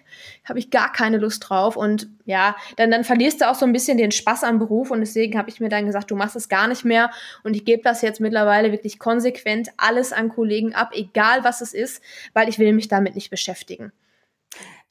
habe 0.44 0.58
ich 0.58 0.70
gar 0.70 0.92
keine 0.92 1.18
Lust 1.18 1.48
drauf. 1.48 1.76
Und 1.76 2.08
ja, 2.24 2.56
dann, 2.76 2.90
dann 2.90 3.04
verlierst 3.04 3.40
du 3.40 3.50
auch 3.50 3.54
so 3.54 3.64
ein 3.64 3.72
bisschen 3.72 3.98
den 3.98 4.10
Spaß 4.10 4.44
am 4.44 4.58
Beruf 4.58 4.90
und 4.90 5.00
deswegen 5.00 5.38
habe 5.38 5.50
ich 5.50 5.60
mir 5.60 5.68
dann 5.68 5.86
gesagt, 5.86 6.10
du 6.10 6.16
machst 6.16 6.36
es 6.36 6.48
gar 6.48 6.66
nicht 6.66 6.84
mehr 6.84 7.10
und 7.44 7.54
ich 7.54 7.64
gebe 7.64 7.82
das 7.82 8.02
jetzt 8.02 8.20
mittlerweile 8.20 8.72
wirklich 8.72 8.98
konsequent 8.98 9.70
alles 9.76 10.12
an 10.12 10.28
Kollegen 10.28 10.74
ab, 10.74 10.90
egal 10.94 11.44
was 11.44 11.60
es 11.60 11.74
ist, 11.74 12.02
weil 12.32 12.48
ich 12.48 12.58
will 12.58 12.72
mich 12.72 12.88
damit 12.88 13.14
nicht 13.14 13.30
beschäftigen. 13.30 13.92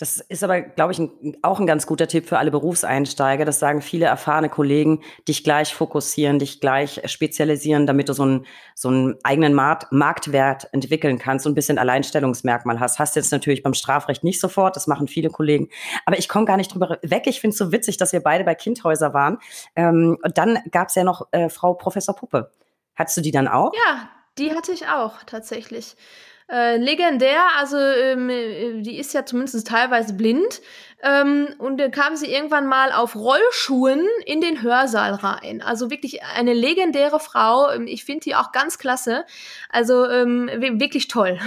Das 0.01 0.19
ist 0.19 0.43
aber, 0.43 0.61
glaube 0.61 0.93
ich, 0.93 0.99
ein, 0.99 1.37
auch 1.43 1.59
ein 1.59 1.67
ganz 1.67 1.85
guter 1.85 2.07
Tipp 2.07 2.27
für 2.27 2.39
alle 2.39 2.49
Berufseinsteiger. 2.49 3.45
Das 3.45 3.59
sagen 3.59 3.83
viele 3.83 4.07
erfahrene 4.07 4.49
Kollegen, 4.49 5.03
dich 5.27 5.43
gleich 5.43 5.75
fokussieren, 5.75 6.39
dich 6.39 6.59
gleich 6.59 7.01
spezialisieren, 7.05 7.85
damit 7.85 8.09
du 8.09 8.13
so 8.13 8.23
einen, 8.23 8.47
so 8.73 8.89
einen 8.89 9.15
eigenen 9.23 9.53
Markt, 9.53 9.91
Marktwert 9.91 10.67
entwickeln 10.73 11.19
kannst 11.19 11.45
und 11.45 11.51
ein 11.51 11.55
bisschen 11.55 11.77
Alleinstellungsmerkmal 11.77 12.79
hast. 12.79 12.97
Hast 12.97 13.15
jetzt 13.15 13.31
natürlich 13.31 13.61
beim 13.61 13.75
Strafrecht 13.75 14.23
nicht 14.23 14.39
sofort, 14.39 14.75
das 14.75 14.87
machen 14.87 15.07
viele 15.07 15.29
Kollegen. 15.29 15.69
Aber 16.07 16.17
ich 16.17 16.27
komme 16.27 16.45
gar 16.45 16.57
nicht 16.57 16.73
drüber 16.73 16.97
weg. 17.03 17.27
Ich 17.27 17.39
finde 17.39 17.53
es 17.53 17.59
so 17.59 17.71
witzig, 17.71 17.97
dass 17.97 18.11
wir 18.11 18.21
beide 18.21 18.43
bei 18.43 18.55
Kindhäuser 18.55 19.13
waren. 19.13 19.37
Ähm, 19.75 20.17
und 20.23 20.37
dann 20.37 20.57
gab 20.71 20.87
es 20.87 20.95
ja 20.95 21.03
noch 21.03 21.27
äh, 21.31 21.49
Frau 21.49 21.75
Professor 21.75 22.15
Puppe. 22.15 22.49
Hattest 22.95 23.17
du 23.17 23.21
die 23.21 23.31
dann 23.31 23.47
auch? 23.47 23.71
Ja, 23.87 24.09
die 24.39 24.55
hatte 24.55 24.71
ich 24.71 24.87
auch 24.87 25.23
tatsächlich. 25.27 25.95
Äh, 26.49 26.77
legendär, 26.77 27.41
also 27.59 27.77
ähm, 27.77 28.29
äh, 28.29 28.81
die 28.81 28.97
ist 28.97 29.13
ja 29.13 29.25
zumindest 29.25 29.67
teilweise 29.67 30.13
blind. 30.13 30.61
Ähm, 31.03 31.47
und 31.57 31.79
dann 31.79 31.91
kam 31.91 32.15
sie 32.15 32.31
irgendwann 32.31 32.67
mal 32.67 32.91
auf 32.91 33.15
Rollschuhen 33.15 34.05
in 34.25 34.41
den 34.41 34.61
Hörsaal 34.61 35.13
rein. 35.13 35.61
Also 35.61 35.89
wirklich 35.89 36.23
eine 36.23 36.53
legendäre 36.53 37.19
Frau. 37.19 37.71
Ähm, 37.71 37.87
ich 37.87 38.05
finde 38.05 38.21
die 38.21 38.35
auch 38.35 38.51
ganz 38.51 38.77
klasse. 38.77 39.25
Also 39.69 40.07
ähm, 40.07 40.49
wirklich 40.79 41.07
toll. 41.07 41.39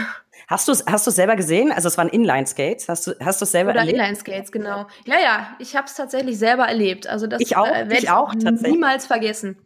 Hast 0.47 0.69
du 0.69 0.73
es 0.73 0.85
hast 0.87 1.05
selber 1.05 1.37
gesehen? 1.37 1.73
Also 1.73 1.89
es 1.89 1.97
waren 1.97 2.09
Inline-Skates. 2.09 2.89
Hast 2.89 3.07
du 3.07 3.13
hast 3.25 3.41
du 3.41 3.47
selber 3.47 3.71
Oder 3.71 3.81
erlebt? 3.81 3.99
Inline-Skates, 3.99 4.53
genau. 4.53 4.87
Ja, 5.07 5.19
ja, 5.19 5.57
ich 5.59 5.77
habe 5.77 5.87
es 5.87 5.95
tatsächlich 5.95 6.39
selber 6.39 6.65
erlebt. 6.65 7.07
Also 7.07 7.27
das 7.27 7.41
ich 7.41 7.57
auch, 7.57 7.67
äh, 7.67 7.89
werde 7.89 7.99
ich 7.99 8.11
auch 8.11 8.35
niemals 8.35 9.07
vergessen 9.07 9.57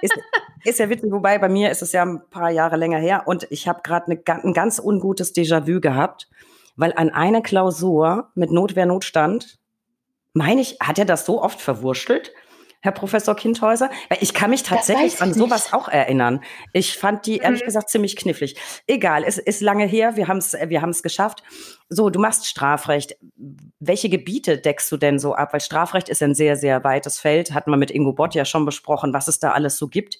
ist, 0.00 0.14
ist 0.64 0.78
ja 0.78 0.88
witzig, 0.88 1.12
wobei 1.12 1.38
bei 1.38 1.48
mir 1.48 1.70
ist 1.70 1.82
es 1.82 1.92
ja 1.92 2.02
ein 2.02 2.22
paar 2.30 2.50
Jahre 2.50 2.76
länger 2.76 2.98
her 2.98 3.22
und 3.26 3.46
ich 3.50 3.68
habe 3.68 3.80
gerade 3.82 4.10
ne, 4.10 4.22
ein 4.26 4.52
ganz 4.52 4.78
ungutes 4.78 5.34
Déjà-vu 5.34 5.80
gehabt, 5.80 6.28
weil 6.76 6.92
an 6.94 7.10
einer 7.10 7.42
Klausur 7.42 8.30
mit 8.34 8.50
Notwehr-Notstand, 8.50 9.58
meine 10.32 10.60
ich, 10.60 10.78
hat 10.80 10.98
er 10.98 11.04
das 11.04 11.26
so 11.26 11.42
oft 11.42 11.60
verwurschtelt, 11.60 12.32
Herr 12.80 12.92
Professor 12.92 13.34
Kindhäuser? 13.34 13.90
Weil 14.08 14.18
ich 14.20 14.34
kann 14.34 14.50
mich 14.50 14.62
tatsächlich 14.62 15.20
an 15.20 15.34
sowas 15.34 15.66
nicht. 15.66 15.74
auch 15.74 15.88
erinnern. 15.88 16.40
Ich 16.72 16.96
fand 16.96 17.26
die 17.26 17.38
ehrlich 17.38 17.60
mhm. 17.62 17.66
gesagt 17.66 17.90
ziemlich 17.90 18.16
knifflig. 18.16 18.56
Egal, 18.86 19.24
es 19.24 19.38
ist 19.38 19.60
lange 19.60 19.86
her, 19.86 20.16
wir 20.16 20.28
haben 20.28 20.38
es 20.38 20.52
wir 20.52 20.80
haben's 20.80 21.02
geschafft. 21.02 21.42
So, 21.88 22.08
du 22.08 22.20
machst 22.20 22.46
Strafrecht. 22.46 23.16
Welche 23.80 24.08
Gebiete 24.08 24.58
deckst 24.58 24.90
du 24.90 24.96
denn 24.96 25.18
so 25.18 25.34
ab? 25.34 25.52
Weil 25.52 25.60
Strafrecht 25.60 26.08
ist 26.08 26.22
ein 26.22 26.34
sehr, 26.34 26.56
sehr 26.56 26.82
weites 26.84 27.18
Feld. 27.18 27.52
Hatten 27.52 27.70
wir 27.70 27.76
mit 27.76 27.90
Ingo 27.90 28.12
Bott 28.12 28.34
ja 28.34 28.44
schon 28.44 28.64
besprochen, 28.64 29.12
was 29.12 29.28
es 29.28 29.38
da 29.38 29.52
alles 29.52 29.76
so 29.76 29.88
gibt. 29.88 30.18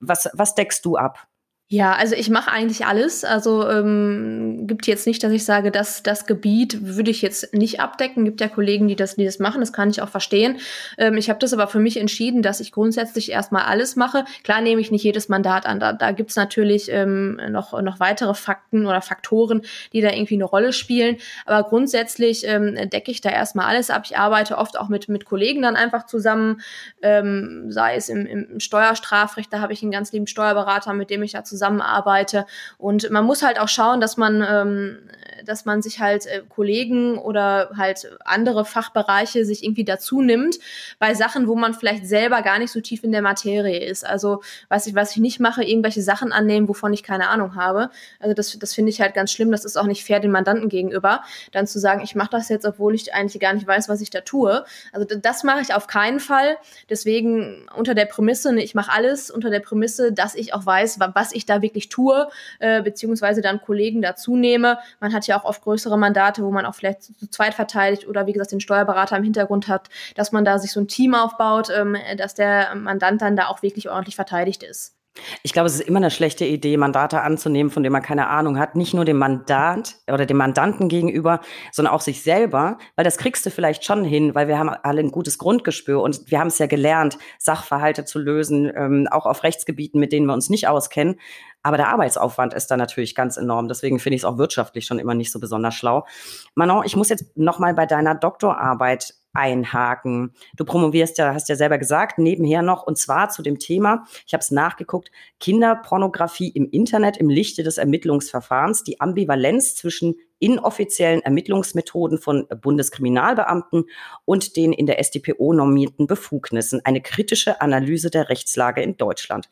Was, 0.00 0.28
was 0.32 0.54
deckst 0.54 0.84
du 0.84 0.96
ab? 0.96 1.26
Ja, 1.72 1.92
also 1.92 2.16
ich 2.16 2.30
mache 2.30 2.50
eigentlich 2.50 2.84
alles. 2.84 3.22
Also 3.22 3.68
ähm, 3.68 4.66
gibt 4.66 4.88
jetzt 4.88 5.06
nicht, 5.06 5.22
dass 5.22 5.30
ich 5.30 5.44
sage, 5.44 5.70
dass 5.70 6.02
das 6.02 6.26
Gebiet 6.26 6.84
würde 6.96 7.12
ich 7.12 7.22
jetzt 7.22 7.54
nicht 7.54 7.78
abdecken. 7.78 8.24
Gibt 8.24 8.40
ja 8.40 8.48
Kollegen, 8.48 8.88
die 8.88 8.96
das, 8.96 9.14
die 9.14 9.24
das 9.24 9.38
machen. 9.38 9.60
Das 9.60 9.72
kann 9.72 9.88
ich 9.88 10.02
auch 10.02 10.08
verstehen. 10.08 10.58
Ähm, 10.98 11.16
ich 11.16 11.30
habe 11.30 11.38
das 11.38 11.52
aber 11.52 11.68
für 11.68 11.78
mich 11.78 11.96
entschieden, 11.96 12.42
dass 12.42 12.58
ich 12.58 12.72
grundsätzlich 12.72 13.30
erstmal 13.30 13.66
alles 13.66 13.94
mache. 13.94 14.24
Klar 14.42 14.62
nehme 14.62 14.80
ich 14.80 14.90
nicht 14.90 15.04
jedes 15.04 15.28
Mandat 15.28 15.64
an. 15.64 15.78
Da, 15.78 15.92
da 15.92 16.10
gibt's 16.10 16.34
natürlich 16.34 16.90
ähm, 16.90 17.40
noch 17.50 17.80
noch 17.80 18.00
weitere 18.00 18.34
Fakten 18.34 18.84
oder 18.84 19.00
Faktoren, 19.00 19.62
die 19.92 20.00
da 20.00 20.10
irgendwie 20.10 20.34
eine 20.34 20.46
Rolle 20.46 20.72
spielen. 20.72 21.18
Aber 21.46 21.68
grundsätzlich 21.68 22.44
ähm, 22.48 22.90
decke 22.90 23.12
ich 23.12 23.20
da 23.20 23.30
erstmal 23.30 23.66
alles 23.66 23.90
ab. 23.90 24.02
Ich 24.06 24.18
arbeite 24.18 24.58
oft 24.58 24.76
auch 24.76 24.88
mit 24.88 25.08
mit 25.08 25.24
Kollegen 25.24 25.62
dann 25.62 25.76
einfach 25.76 26.06
zusammen, 26.06 26.62
ähm, 27.00 27.66
sei 27.70 27.94
es 27.94 28.08
im, 28.08 28.26
im 28.26 28.58
Steuerstrafrecht. 28.58 29.52
Da 29.52 29.60
habe 29.60 29.72
ich 29.72 29.82
einen 29.82 29.92
ganz 29.92 30.10
lieben 30.10 30.26
Steuerberater, 30.26 30.94
mit 30.94 31.10
dem 31.10 31.22
ich 31.22 31.30
da 31.30 31.44
zusammen 31.44 31.59
zusammenarbeite. 31.60 32.46
Und 32.78 33.10
man 33.10 33.24
muss 33.24 33.42
halt 33.42 33.60
auch 33.60 33.68
schauen, 33.68 34.00
dass 34.00 34.16
man 34.16 34.44
ähm, 34.48 34.98
dass 35.44 35.64
man 35.64 35.82
sich 35.82 36.00
halt 36.00 36.26
äh, 36.26 36.42
Kollegen 36.48 37.18
oder 37.18 37.70
halt 37.76 38.10
andere 38.24 38.64
Fachbereiche 38.64 39.44
sich 39.44 39.64
irgendwie 39.64 39.84
dazu 39.84 40.22
nimmt 40.22 40.58
bei 40.98 41.14
Sachen, 41.14 41.48
wo 41.48 41.54
man 41.54 41.74
vielleicht 41.74 42.06
selber 42.06 42.42
gar 42.42 42.58
nicht 42.58 42.72
so 42.72 42.80
tief 42.80 43.04
in 43.04 43.12
der 43.12 43.22
Materie 43.22 43.84
ist. 43.84 44.06
Also 44.06 44.42
was 44.68 44.86
ich, 44.86 44.94
was 44.94 45.12
ich 45.12 45.18
nicht 45.18 45.40
mache, 45.40 45.64
irgendwelche 45.64 46.02
Sachen 46.02 46.32
annehmen, 46.32 46.68
wovon 46.68 46.92
ich 46.92 47.02
keine 47.02 47.28
Ahnung 47.28 47.54
habe. 47.54 47.90
Also 48.18 48.34
das, 48.34 48.58
das 48.58 48.74
finde 48.74 48.90
ich 48.90 49.00
halt 49.00 49.14
ganz 49.14 49.32
schlimm. 49.32 49.50
Das 49.50 49.64
ist 49.64 49.76
auch 49.76 49.86
nicht 49.86 50.04
fair 50.04 50.20
den 50.20 50.30
Mandanten 50.30 50.68
gegenüber, 50.68 51.22
dann 51.52 51.66
zu 51.66 51.78
sagen, 51.78 52.02
ich 52.02 52.14
mache 52.14 52.30
das 52.30 52.48
jetzt, 52.48 52.66
obwohl 52.66 52.94
ich 52.94 53.14
eigentlich 53.14 53.40
gar 53.40 53.54
nicht 53.54 53.66
weiß, 53.66 53.88
was 53.88 54.00
ich 54.00 54.10
da 54.10 54.20
tue. 54.20 54.64
Also 54.92 55.06
das 55.06 55.44
mache 55.44 55.60
ich 55.60 55.74
auf 55.74 55.86
keinen 55.86 56.20
Fall. 56.20 56.56
Deswegen 56.88 57.66
unter 57.76 57.94
der 57.94 58.06
Prämisse, 58.06 58.52
ne, 58.52 58.62
ich 58.62 58.74
mache 58.74 58.92
alles 58.92 59.30
unter 59.30 59.50
der 59.50 59.60
Prämisse, 59.60 60.12
dass 60.12 60.34
ich 60.34 60.54
auch 60.54 60.64
weiß, 60.64 60.98
was 61.14 61.32
ich 61.32 61.46
da 61.50 61.62
wirklich 61.62 61.88
tue, 61.88 62.28
äh, 62.58 62.82
beziehungsweise 62.82 63.42
dann 63.42 63.60
Kollegen 63.60 64.02
dazu 64.02 64.36
nehme. 64.36 64.78
Man 65.00 65.12
hat 65.12 65.26
ja 65.26 65.38
auch 65.38 65.44
oft 65.44 65.62
größere 65.62 65.98
Mandate, 65.98 66.42
wo 66.42 66.50
man 66.50 66.64
auch 66.66 66.74
vielleicht 66.74 67.02
zu 67.02 67.30
zweit 67.30 67.54
verteidigt 67.54 68.06
oder 68.08 68.26
wie 68.26 68.32
gesagt 68.32 68.52
den 68.52 68.60
Steuerberater 68.60 69.16
im 69.16 69.24
Hintergrund 69.24 69.68
hat, 69.68 69.88
dass 70.14 70.32
man 70.32 70.44
da 70.44 70.58
sich 70.58 70.72
so 70.72 70.80
ein 70.80 70.88
Team 70.88 71.14
aufbaut, 71.14 71.68
ähm, 71.76 71.96
dass 72.16 72.34
der 72.34 72.74
Mandant 72.74 73.20
dann 73.22 73.36
da 73.36 73.48
auch 73.48 73.62
wirklich 73.62 73.90
ordentlich 73.90 74.16
verteidigt 74.16 74.62
ist. 74.62 74.99
Ich 75.42 75.52
glaube, 75.52 75.66
es 75.66 75.74
ist 75.74 75.88
immer 75.88 75.98
eine 75.98 76.10
schlechte 76.10 76.44
Idee, 76.44 76.76
Mandate 76.76 77.22
anzunehmen, 77.22 77.70
von 77.70 77.82
denen 77.82 77.92
man 77.92 78.02
keine 78.02 78.28
Ahnung 78.28 78.58
hat. 78.58 78.76
Nicht 78.76 78.94
nur 78.94 79.04
dem 79.04 79.18
Mandat 79.18 79.96
oder 80.06 80.24
dem 80.24 80.36
Mandanten 80.36 80.88
gegenüber, 80.88 81.40
sondern 81.72 81.94
auch 81.94 82.00
sich 82.00 82.22
selber, 82.22 82.78
weil 82.94 83.04
das 83.04 83.18
kriegst 83.18 83.44
du 83.44 83.50
vielleicht 83.50 83.84
schon 83.84 84.04
hin, 84.04 84.34
weil 84.34 84.46
wir 84.46 84.58
haben 84.58 84.68
alle 84.68 85.00
ein 85.00 85.10
gutes 85.10 85.38
Grundgespür 85.38 86.00
und 86.00 86.30
wir 86.30 86.38
haben 86.38 86.46
es 86.46 86.58
ja 86.58 86.66
gelernt, 86.66 87.18
Sachverhalte 87.38 88.04
zu 88.04 88.18
lösen, 88.18 88.70
ähm, 88.74 89.08
auch 89.10 89.26
auf 89.26 89.42
Rechtsgebieten, 89.42 89.98
mit 89.98 90.12
denen 90.12 90.26
wir 90.26 90.34
uns 90.34 90.48
nicht 90.48 90.68
auskennen. 90.68 91.18
Aber 91.62 91.76
der 91.76 91.88
Arbeitsaufwand 91.88 92.54
ist 92.54 92.70
da 92.70 92.76
natürlich 92.76 93.14
ganz 93.14 93.36
enorm. 93.36 93.68
Deswegen 93.68 93.98
finde 93.98 94.16
ich 94.16 94.22
es 94.22 94.24
auch 94.24 94.38
wirtschaftlich 94.38 94.86
schon 94.86 94.98
immer 94.98 95.14
nicht 95.14 95.32
so 95.32 95.40
besonders 95.40 95.74
schlau. 95.74 96.06
Manon, 96.54 96.84
ich 96.86 96.96
muss 96.96 97.10
jetzt 97.10 97.36
noch 97.36 97.58
mal 97.58 97.74
bei 97.74 97.84
deiner 97.84 98.14
Doktorarbeit 98.14 99.14
einhaken. 99.32 100.32
Du 100.56 100.64
promovierst 100.64 101.18
ja, 101.18 101.34
hast 101.34 101.48
ja 101.48 101.56
selber 101.56 101.78
gesagt, 101.78 102.18
nebenher 102.18 102.62
noch, 102.62 102.82
und 102.82 102.98
zwar 102.98 103.28
zu 103.28 103.42
dem 103.42 103.58
Thema, 103.58 104.04
ich 104.26 104.32
habe 104.32 104.40
es 104.40 104.50
nachgeguckt, 104.50 105.10
Kinderpornografie 105.38 106.48
im 106.48 106.68
Internet 106.70 107.16
im 107.16 107.28
Lichte 107.28 107.62
des 107.62 107.78
Ermittlungsverfahrens, 107.78 108.82
die 108.82 109.00
Ambivalenz 109.00 109.76
zwischen 109.76 110.16
inoffiziellen 110.40 111.20
Ermittlungsmethoden 111.20 112.18
von 112.18 112.46
Bundeskriminalbeamten 112.60 113.84
und 114.24 114.56
den 114.56 114.72
in 114.72 114.86
der 114.86 115.02
StPO 115.02 115.52
normierten 115.52 116.06
Befugnissen, 116.06 116.80
eine 116.84 117.02
kritische 117.02 117.60
Analyse 117.60 118.10
der 118.10 118.28
Rechtslage 118.28 118.82
in 118.82 118.96
Deutschland. 118.96 119.48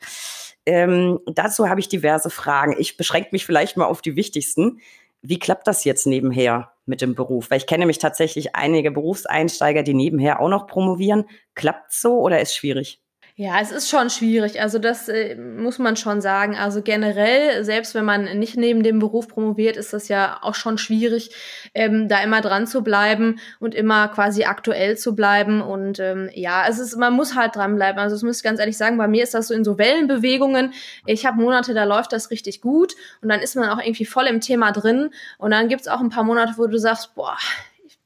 Ähm, 0.65 1.19
dazu 1.25 1.69
habe 1.69 1.79
ich 1.79 1.87
diverse 1.87 2.29
Fragen. 2.29 2.75
Ich 2.77 2.97
beschränke 2.97 3.29
mich 3.31 3.45
vielleicht 3.45 3.77
mal 3.77 3.85
auf 3.85 4.01
die 4.01 4.15
wichtigsten. 4.15 4.79
Wie 5.21 5.39
klappt 5.39 5.67
das 5.67 5.83
jetzt 5.83 6.05
nebenher 6.05 6.71
mit 6.89 7.01
dem 7.01 7.15
Beruf? 7.15 7.49
Weil 7.49 7.59
ich 7.59 7.67
kenne 7.67 7.85
mich 7.85 7.99
tatsächlich 7.99 8.55
einige 8.55 8.91
Berufseinsteiger, 8.91 9.83
die 9.83 9.93
nebenher 9.93 10.41
auch 10.41 10.49
noch 10.49 10.67
promovieren. 10.67 11.25
Klappt 11.55 11.93
so 11.93 12.19
oder 12.19 12.41
ist 12.41 12.55
schwierig? 12.55 13.01
Ja, 13.41 13.61
es 13.61 13.71
ist 13.71 13.87
schon 13.89 14.09
schwierig. 14.09 14.61
Also 14.61 14.79
das 14.79 15.07
äh, 15.07 15.35
muss 15.35 15.79
man 15.79 15.95
schon 15.95 16.19
sagen. 16.19 16.57
Also 16.57 16.81
generell, 16.81 17.63
selbst 17.63 17.95
wenn 17.95 18.03
man 18.03 18.37
nicht 18.37 18.57
neben 18.57 18.83
dem 18.83 18.99
Beruf 18.99 19.29
promoviert, 19.29 19.77
ist 19.77 19.93
das 19.93 20.09
ja 20.09 20.39
auch 20.41 20.55
schon 20.55 20.77
schwierig, 20.77 21.33
ähm, 21.73 22.09
da 22.09 22.21
immer 22.21 22.41
dran 22.41 22.67
zu 22.67 22.83
bleiben 22.83 23.39
und 23.61 23.75
immer 23.75 24.09
quasi 24.09 24.43
aktuell 24.43 24.97
zu 24.97 25.15
bleiben. 25.15 25.61
Und 25.61 25.99
ähm, 25.99 26.29
ja, 26.33 26.65
es 26.67 26.79
ist, 26.79 26.97
man 26.97 27.13
muss 27.13 27.33
halt 27.33 27.55
dranbleiben. 27.55 27.97
Also 27.97 28.17
das 28.17 28.23
muss 28.23 28.39
ich 28.39 28.43
ganz 28.43 28.59
ehrlich 28.59 28.75
sagen, 28.75 28.97
bei 28.97 29.07
mir 29.07 29.23
ist 29.23 29.33
das 29.33 29.47
so 29.47 29.53
in 29.53 29.63
so 29.63 29.77
Wellenbewegungen. 29.77 30.73
Ich 31.05 31.25
habe 31.25 31.41
Monate, 31.41 31.73
da 31.73 31.85
läuft 31.85 32.11
das 32.11 32.31
richtig 32.31 32.59
gut 32.59 32.93
und 33.21 33.29
dann 33.29 33.39
ist 33.39 33.55
man 33.55 33.69
auch 33.69 33.79
irgendwie 33.81 34.03
voll 34.03 34.27
im 34.27 34.41
Thema 34.41 34.73
drin. 34.73 35.11
Und 35.37 35.51
dann 35.51 35.69
gibt's 35.69 35.87
auch 35.87 36.01
ein 36.01 36.09
paar 36.09 36.25
Monate, 36.25 36.55
wo 36.57 36.67
du 36.67 36.77
sagst, 36.77 37.15
boah, 37.15 37.37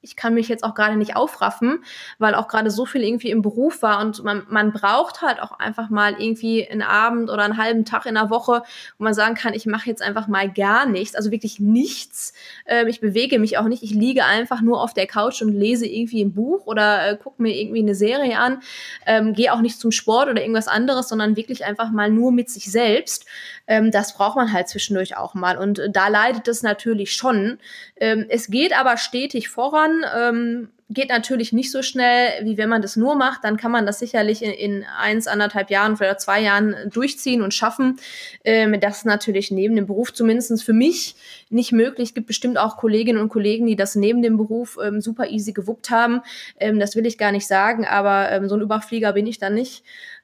ich 0.03 0.15
kann 0.15 0.33
mich 0.33 0.49
jetzt 0.49 0.63
auch 0.63 0.75
gerade 0.75 0.97
nicht 0.97 1.15
aufraffen, 1.15 1.83
weil 2.19 2.35
auch 2.35 2.47
gerade 2.47 2.69
so 2.69 2.85
viel 2.85 3.03
irgendwie 3.03 3.31
im 3.31 3.41
Beruf 3.41 3.81
war 3.81 4.01
und 4.01 4.23
man, 4.23 4.43
man 4.49 4.73
braucht 4.73 5.21
halt 5.21 5.41
auch 5.41 5.57
einfach 5.57 5.89
mal 5.89 6.15
irgendwie 6.19 6.67
einen 6.67 6.81
Abend 6.81 7.29
oder 7.29 7.43
einen 7.43 7.57
halben 7.57 7.85
Tag 7.85 8.05
in 8.05 8.15
der 8.15 8.29
Woche, 8.29 8.63
wo 8.97 9.03
man 9.03 9.13
sagen 9.13 9.35
kann, 9.35 9.53
ich 9.53 9.65
mache 9.65 9.89
jetzt 9.89 10.01
einfach 10.01 10.27
mal 10.27 10.51
gar 10.51 10.85
nichts, 10.85 11.15
also 11.15 11.31
wirklich 11.31 11.59
nichts. 11.59 12.33
Ähm, 12.65 12.87
ich 12.87 12.99
bewege 12.99 13.39
mich 13.39 13.57
auch 13.57 13.65
nicht, 13.65 13.81
ich 13.81 13.91
liege 13.91 14.25
einfach 14.25 14.61
nur 14.61 14.81
auf 14.81 14.93
der 14.93 15.07
Couch 15.07 15.41
und 15.41 15.53
lese 15.53 15.87
irgendwie 15.87 16.21
ein 16.23 16.33
Buch 16.33 16.65
oder 16.65 17.11
äh, 17.11 17.17
gucke 17.17 17.41
mir 17.41 17.55
irgendwie 17.55 17.79
eine 17.79 17.95
Serie 17.95 18.37
an, 18.37 18.61
ähm, 19.05 19.33
gehe 19.33 19.53
auch 19.53 19.61
nicht 19.61 19.79
zum 19.79 19.91
Sport 19.91 20.29
oder 20.29 20.41
irgendwas 20.41 20.67
anderes, 20.67 21.07
sondern 21.07 21.37
wirklich 21.37 21.63
einfach 21.65 21.91
mal 21.91 22.11
nur 22.11 22.33
mit 22.33 22.49
sich 22.49 22.69
selbst. 22.69 23.25
Ähm, 23.67 23.91
das 23.91 24.15
braucht 24.15 24.35
man 24.35 24.51
halt 24.51 24.67
zwischendurch 24.67 25.17
auch 25.17 25.33
mal 25.33 25.57
und 25.57 25.79
äh, 25.79 25.89
da 25.89 26.07
leidet 26.07 26.47
es 26.47 26.63
natürlich 26.63 27.13
schon. 27.13 27.59
Ähm, 27.97 28.25
es 28.29 28.47
geht 28.47 28.77
aber 28.77 28.97
stetig 28.97 29.49
voran 29.49 30.03
ähm, 30.15 30.69
geht 30.93 31.09
natürlich 31.09 31.53
nicht 31.53 31.71
so 31.71 31.81
schnell, 31.81 32.45
wie 32.45 32.57
wenn 32.57 32.69
man 32.69 32.81
das 32.81 32.95
nur 32.95 33.15
macht. 33.15 33.43
Dann 33.43 33.57
kann 33.57 33.71
man 33.71 33.85
das 33.85 33.99
sicherlich 33.99 34.41
in, 34.43 34.51
in 34.51 34.85
eins, 34.97 35.27
anderthalb 35.27 35.69
Jahren 35.69 35.93
oder 35.93 36.17
zwei 36.17 36.41
Jahren 36.41 36.75
durchziehen 36.91 37.41
und 37.41 37.53
schaffen. 37.53 37.97
Ähm, 38.43 38.79
das 38.79 38.99
ist 38.99 39.05
natürlich 39.05 39.51
neben 39.51 39.75
dem 39.75 39.87
Beruf 39.87 40.13
zumindest 40.13 40.63
für 40.63 40.73
mich 40.73 41.15
nicht 41.49 41.71
möglich. 41.71 42.09
Es 42.09 42.13
gibt 42.13 42.27
bestimmt 42.27 42.57
auch 42.57 42.77
Kolleginnen 42.77 43.21
und 43.21 43.29
Kollegen, 43.29 43.65
die 43.65 43.75
das 43.75 43.95
neben 43.95 44.21
dem 44.21 44.37
Beruf 44.37 44.77
ähm, 44.83 45.01
super 45.01 45.29
easy 45.29 45.53
gewuppt 45.53 45.89
haben. 45.89 46.21
Ähm, 46.59 46.79
das 46.79 46.95
will 46.95 47.05
ich 47.05 47.17
gar 47.17 47.31
nicht 47.31 47.47
sagen, 47.47 47.85
aber 47.85 48.31
ähm, 48.31 48.47
so 48.49 48.55
ein 48.55 48.61
Überflieger 48.61 49.13
bin 49.13 49.27
ich 49.27 49.39
dann 49.39 49.53
nicht. 49.53 49.83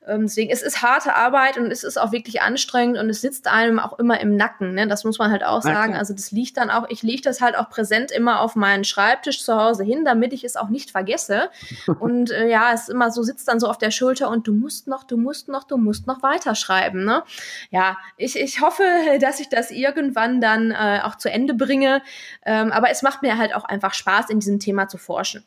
Ähm, 0.09 0.23
deswegen, 0.23 0.51
es 0.51 0.61
ist 0.61 0.81
harte 0.81 1.15
Arbeit 1.15 1.57
und 1.57 1.71
es 1.71 1.83
ist 1.83 1.97
auch 1.97 2.11
wirklich 2.11 2.41
anstrengend 2.41 2.97
und 2.97 3.09
es 3.09 3.21
sitzt 3.21 3.47
einem 3.47 3.79
auch 3.79 3.99
immer 3.99 4.19
im 4.19 4.35
Nacken. 4.35 4.73
Ne? 4.73 4.87
Das 4.87 5.03
muss 5.03 5.19
man 5.19 5.31
halt 5.31 5.43
auch 5.43 5.61
sagen. 5.61 5.95
Also 5.95 6.13
das 6.13 6.31
liegt 6.31 6.57
dann 6.57 6.69
auch, 6.69 6.89
ich 6.89 7.03
lege 7.03 7.21
das 7.21 7.41
halt 7.41 7.55
auch 7.57 7.69
präsent 7.69 8.11
immer 8.11 8.41
auf 8.41 8.55
meinen 8.55 8.83
Schreibtisch 8.83 9.43
zu 9.43 9.55
Hause 9.55 9.83
hin, 9.83 10.05
damit 10.05 10.33
ich 10.33 10.43
es 10.43 10.55
auch 10.55 10.69
nicht 10.69 10.91
vergesse. 10.91 11.49
und 11.99 12.31
äh, 12.31 12.49
ja, 12.49 12.71
es 12.73 12.83
ist 12.83 12.89
immer 12.89 13.11
so, 13.11 13.23
sitzt 13.23 13.47
dann 13.47 13.59
so 13.59 13.67
auf 13.67 13.77
der 13.77 13.91
Schulter 13.91 14.29
und 14.29 14.47
du 14.47 14.53
musst 14.53 14.87
noch, 14.87 15.03
du 15.03 15.17
musst 15.17 15.47
noch, 15.47 15.63
du 15.63 15.77
musst 15.77 16.07
noch 16.07 16.23
weiterschreiben. 16.23 17.05
Ne? 17.05 17.23
Ja, 17.69 17.97
ich, 18.17 18.39
ich 18.39 18.61
hoffe, 18.61 18.83
dass 19.19 19.39
ich 19.39 19.49
das 19.49 19.71
irgendwann 19.71 20.41
dann 20.41 20.71
äh, 20.71 21.01
auch 21.03 21.15
zu 21.15 21.29
Ende 21.31 21.53
bringe. 21.53 22.01
Ähm, 22.45 22.71
aber 22.71 22.89
es 22.89 23.03
macht 23.03 23.21
mir 23.21 23.37
halt 23.37 23.55
auch 23.55 23.65
einfach 23.65 23.93
Spaß, 23.93 24.29
in 24.29 24.39
diesem 24.39 24.59
Thema 24.59 24.87
zu 24.87 24.97
forschen. 24.97 25.45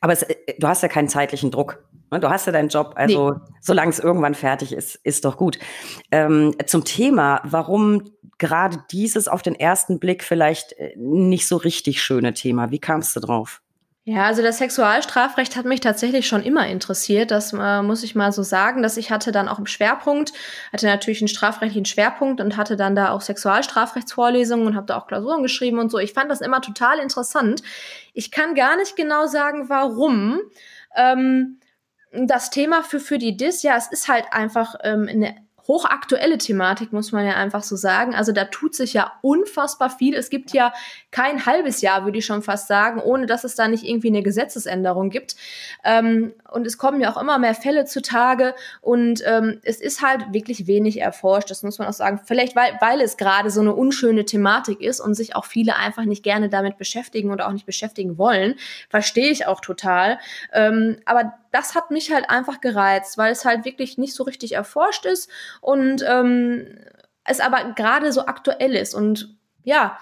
Aber 0.00 0.12
es, 0.12 0.22
äh, 0.22 0.36
du 0.58 0.66
hast 0.66 0.82
ja 0.82 0.88
keinen 0.88 1.08
zeitlichen 1.08 1.50
Druck. 1.50 1.82
Ne? 2.10 2.20
Du 2.20 2.28
hast 2.28 2.46
ja 2.46 2.52
deinen 2.52 2.68
Job, 2.68 2.92
also 2.96 3.32
nee. 3.32 3.38
solange 3.60 3.90
es 3.90 3.98
irgendwann 3.98 4.34
fertig 4.34 4.72
ist, 4.72 4.96
ist 5.02 5.24
doch 5.24 5.36
gut. 5.36 5.58
Ähm, 6.10 6.54
zum 6.66 6.84
Thema, 6.84 7.40
warum 7.44 8.04
gerade 8.38 8.78
dieses 8.90 9.28
auf 9.28 9.42
den 9.42 9.54
ersten 9.54 9.98
Blick 10.00 10.24
vielleicht 10.24 10.72
äh, 10.72 10.94
nicht 10.96 11.46
so 11.46 11.56
richtig 11.56 12.02
schöne 12.02 12.34
Thema? 12.34 12.70
Wie 12.70 12.80
kamst 12.80 13.14
du 13.16 13.20
drauf? 13.20 13.62
Ja, 14.04 14.24
also 14.24 14.42
das 14.42 14.58
Sexualstrafrecht 14.58 15.54
hat 15.56 15.66
mich 15.66 15.80
tatsächlich 15.80 16.26
schon 16.26 16.42
immer 16.42 16.66
interessiert. 16.66 17.30
Das 17.30 17.52
äh, 17.52 17.82
muss 17.82 18.02
ich 18.02 18.16
mal 18.16 18.32
so 18.32 18.42
sagen, 18.42 18.82
dass 18.82 18.96
ich 18.96 19.12
hatte 19.12 19.30
dann 19.30 19.46
auch 19.46 19.60
im 19.60 19.66
Schwerpunkt, 19.66 20.32
hatte 20.72 20.86
natürlich 20.86 21.20
einen 21.20 21.28
strafrechtlichen 21.28 21.84
Schwerpunkt 21.84 22.40
und 22.40 22.56
hatte 22.56 22.76
dann 22.76 22.96
da 22.96 23.12
auch 23.12 23.20
Sexualstrafrechtsvorlesungen 23.20 24.66
und 24.66 24.74
habe 24.74 24.86
da 24.86 24.96
auch 24.96 25.06
Klausuren 25.06 25.42
geschrieben 25.42 25.78
und 25.78 25.90
so. 25.92 25.98
Ich 25.98 26.14
fand 26.14 26.30
das 26.30 26.40
immer 26.40 26.62
total 26.62 26.98
interessant. 26.98 27.62
Ich 28.14 28.30
kann 28.32 28.56
gar 28.56 28.76
nicht 28.76 28.96
genau 28.96 29.26
sagen, 29.26 29.68
warum. 29.68 30.40
Ähm, 30.96 31.59
das 32.12 32.50
Thema 32.50 32.82
für, 32.82 33.00
für 33.00 33.18
die 33.18 33.36
DIS, 33.36 33.62
ja, 33.62 33.76
es 33.76 33.86
ist 33.90 34.08
halt 34.08 34.26
einfach 34.32 34.74
ähm, 34.82 35.08
eine 35.08 35.36
hochaktuelle 35.70 36.36
Thematik, 36.36 36.92
muss 36.92 37.12
man 37.12 37.24
ja 37.24 37.36
einfach 37.36 37.62
so 37.62 37.76
sagen. 37.76 38.12
Also 38.12 38.32
da 38.32 38.46
tut 38.46 38.74
sich 38.74 38.92
ja 38.92 39.12
unfassbar 39.22 39.88
viel. 39.88 40.16
Es 40.16 40.28
gibt 40.28 40.50
ja 40.52 40.72
kein 41.12 41.46
halbes 41.46 41.80
Jahr, 41.80 42.04
würde 42.04 42.18
ich 42.18 42.26
schon 42.26 42.42
fast 42.42 42.66
sagen, 42.66 43.00
ohne 43.00 43.26
dass 43.26 43.44
es 43.44 43.54
da 43.54 43.68
nicht 43.68 43.84
irgendwie 43.84 44.08
eine 44.08 44.24
Gesetzesänderung 44.24 45.10
gibt. 45.10 45.36
Ähm, 45.84 46.32
und 46.50 46.66
es 46.66 46.76
kommen 46.76 47.00
ja 47.00 47.12
auch 47.12 47.20
immer 47.20 47.38
mehr 47.38 47.54
Fälle 47.54 47.84
zutage 47.84 48.56
und 48.80 49.22
ähm, 49.24 49.60
es 49.62 49.80
ist 49.80 50.02
halt 50.02 50.32
wirklich 50.32 50.66
wenig 50.66 51.00
erforscht, 51.00 51.50
das 51.52 51.62
muss 51.62 51.78
man 51.78 51.86
auch 51.86 51.92
sagen. 51.92 52.20
Vielleicht, 52.24 52.56
weil, 52.56 52.76
weil 52.80 53.00
es 53.00 53.16
gerade 53.16 53.50
so 53.50 53.60
eine 53.60 53.72
unschöne 53.72 54.24
Thematik 54.24 54.80
ist 54.80 54.98
und 54.98 55.14
sich 55.14 55.36
auch 55.36 55.44
viele 55.44 55.76
einfach 55.76 56.04
nicht 56.04 56.24
gerne 56.24 56.48
damit 56.48 56.78
beschäftigen 56.78 57.30
oder 57.30 57.46
auch 57.46 57.52
nicht 57.52 57.66
beschäftigen 57.66 58.18
wollen. 58.18 58.56
Verstehe 58.88 59.30
ich 59.30 59.46
auch 59.46 59.60
total. 59.60 60.18
Ähm, 60.52 60.96
aber 61.04 61.34
das 61.52 61.74
hat 61.74 61.90
mich 61.90 62.12
halt 62.12 62.30
einfach 62.30 62.60
gereizt, 62.60 63.18
weil 63.18 63.32
es 63.32 63.44
halt 63.44 63.64
wirklich 63.64 63.98
nicht 63.98 64.14
so 64.14 64.24
richtig 64.24 64.52
erforscht 64.52 65.06
ist 65.06 65.30
und 65.60 66.04
ähm, 66.06 66.78
es 67.24 67.40
aber 67.40 67.72
gerade 67.74 68.12
so 68.12 68.26
aktuell 68.26 68.74
ist. 68.74 68.94
Und 68.94 69.36
ja, 69.62 69.98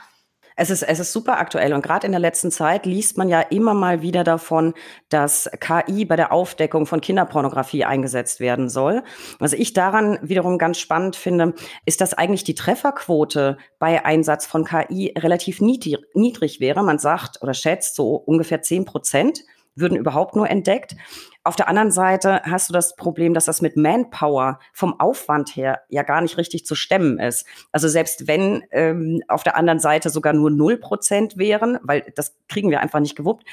es 0.61 0.71
ist, 0.71 0.83
es 0.83 0.99
ist 0.99 1.13
super 1.13 1.39
aktuell 1.39 1.73
und 1.73 1.83
gerade 1.83 2.05
in 2.05 2.13
der 2.13 2.21
letzten 2.21 2.51
Zeit 2.51 2.85
liest 2.85 3.17
man 3.17 3.29
ja 3.29 3.43
immer 3.43 3.75
mal 3.75 4.03
wieder 4.03 4.25
davon, 4.25 4.75
dass 5.09 5.49
KI 5.61 6.05
bei 6.05 6.17
der 6.17 6.33
Aufdeckung 6.33 6.85
von 6.85 7.01
Kinderpornografie 7.01 7.85
eingesetzt 7.85 8.41
werden 8.41 8.69
soll. 8.69 9.05
Was 9.39 9.53
ich 9.53 9.73
daran 9.73 10.19
wiederum 10.21 10.59
ganz 10.59 10.79
spannend 10.79 11.15
finde, 11.15 11.55
ist, 11.85 12.01
dass 12.01 12.13
eigentlich 12.13 12.43
die 12.43 12.57
Trefferquote 12.57 13.57
bei 13.79 14.05
Einsatz 14.05 14.47
von 14.47 14.65
KI 14.65 15.15
relativ 15.17 15.61
niedrig, 15.61 15.99
niedrig 16.15 16.59
wäre. 16.59 16.83
Man 16.83 16.99
sagt 16.99 17.41
oder 17.41 17.55
schätzt 17.55 17.95
so 17.95 18.17
ungefähr 18.17 18.61
zehn 18.61 18.85
Prozent 18.85 19.45
würden 19.81 19.97
überhaupt 19.97 20.37
nur 20.37 20.49
entdeckt. 20.49 20.97
Auf 21.45 21.57
der 21.57 21.69
anderen 21.69 21.91
Seite 21.91 22.43
hast 22.45 22.69
du 22.69 22.73
das 22.73 22.95
Problem, 22.97 23.33
dass 23.33 23.47
das 23.47 23.63
mit 23.63 23.77
Manpower 23.77 24.59
vom 24.73 25.01
Aufwand 25.01 25.57
her 25.57 25.81
ja 25.89 26.03
gar 26.03 26.21
nicht 26.21 26.37
richtig 26.37 26.67
zu 26.67 26.75
stemmen 26.75 27.19
ist. 27.19 27.47
Also 27.73 27.89
selbst 27.89 28.27
wenn 28.27 28.65
ähm, 28.71 29.23
auf 29.29 29.45
der 29.45 29.57
anderen 29.57 29.79
Seite 29.81 30.11
sogar 30.11 30.33
nur 30.33 30.51
0% 30.51 31.39
wären, 31.39 31.79
weil 31.83 32.13
das 32.17 32.37
kriegen 32.49 32.71
wir 32.71 32.81
einfach 32.81 33.01
nicht 33.01 33.17
gewuppt, 33.17 33.45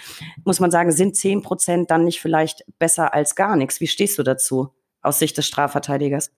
muss 0.44 0.60
man 0.60 0.72
sagen, 0.72 0.92
sind 0.92 1.16
10% 1.16 1.88
dann 1.88 2.04
nicht 2.04 2.20
vielleicht 2.20 2.66
besser 2.80 3.14
als 3.14 3.36
gar 3.36 3.56
nichts. 3.56 3.80
Wie 3.80 3.88
stehst 3.88 4.18
du 4.18 4.24
dazu 4.24 4.74
aus 5.02 5.20
Sicht 5.20 5.38
des 5.38 5.48
Strafverteidigers? 5.48 6.32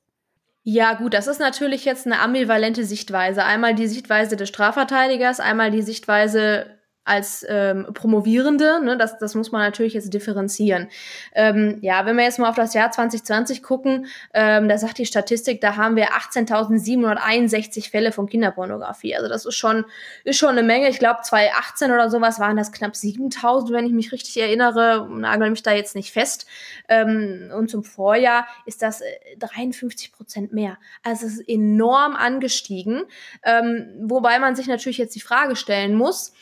Ja, 0.70 0.96
gut, 0.96 1.14
das 1.14 1.28
ist 1.28 1.40
natürlich 1.40 1.86
jetzt 1.86 2.06
eine 2.06 2.20
ambivalente 2.20 2.84
Sichtweise. 2.84 3.46
Einmal 3.46 3.74
die 3.74 3.88
Sichtweise 3.88 4.36
des 4.36 4.50
Strafverteidigers, 4.50 5.40
einmal 5.40 5.72
die 5.72 5.82
Sichtweise 5.82 6.77
als 7.08 7.46
ähm, 7.48 7.88
Promovierende. 7.94 8.84
Ne? 8.84 8.98
Das, 8.98 9.18
das 9.18 9.36
muss 9.36 9.52
man 9.52 9.62
natürlich 9.62 9.94
jetzt 9.94 10.14
differenzieren. 10.14 10.90
Ähm, 11.34 11.78
ja, 11.82 12.06
wenn 12.06 12.18
wir 12.18 12.24
jetzt 12.24 12.40
mal 12.40 12.50
auf 12.50 12.56
das 12.56 12.74
Jahr 12.74 12.92
2020 12.92 13.64
gucken, 13.64 14.08
ähm, 14.34 14.68
da 14.68 14.78
sagt 14.78 14.98
die 14.98 15.06
Statistik, 15.06 15.62
da 15.62 15.76
haben 15.76 15.96
wir 15.96 16.10
18.761 16.10 17.90
Fälle 17.90 18.12
von 18.12 18.28
Kinderpornografie. 18.28 19.16
Also 19.16 19.30
das 19.30 19.46
ist 19.46 19.56
schon, 19.56 19.86
ist 20.24 20.38
schon 20.38 20.50
eine 20.50 20.64
Menge. 20.64 20.90
Ich 20.90 21.00
glaube, 21.00 21.22
2018 21.24 21.92
oder 21.92 22.10
sowas 22.10 22.40
waren 22.40 22.58
das 22.58 22.72
knapp 22.72 22.94
7.000, 22.94 23.72
wenn 23.72 23.86
ich 23.86 23.94
mich 23.94 24.12
richtig 24.12 24.38
erinnere. 24.40 25.08
Nagel 25.10 25.50
mich 25.50 25.64
da 25.64 25.72
jetzt 25.72 25.96
nicht 25.96 26.12
fest. 26.12 26.46
Ähm, 26.90 27.52
und 27.56 27.70
zum 27.70 27.84
Vorjahr 27.84 28.48
ist 28.66 28.82
das 28.82 29.02
53 29.40 30.10
äh, 30.10 30.16
Prozent 30.16 30.54
mehr. 30.54 30.78
Also 31.04 31.26
es 31.26 31.34
ist 31.40 31.50
enorm 31.50 32.16
angestiegen. 32.16 33.04
Ähm, 33.44 33.88
wobei 34.02 34.40
man 34.40 34.56
sich 34.56 34.68
natürlich 34.68 34.98
jetzt 34.98 35.16
die 35.16 35.22
Frage 35.22 35.56
stellen 35.56 35.96
muss, 35.96 36.34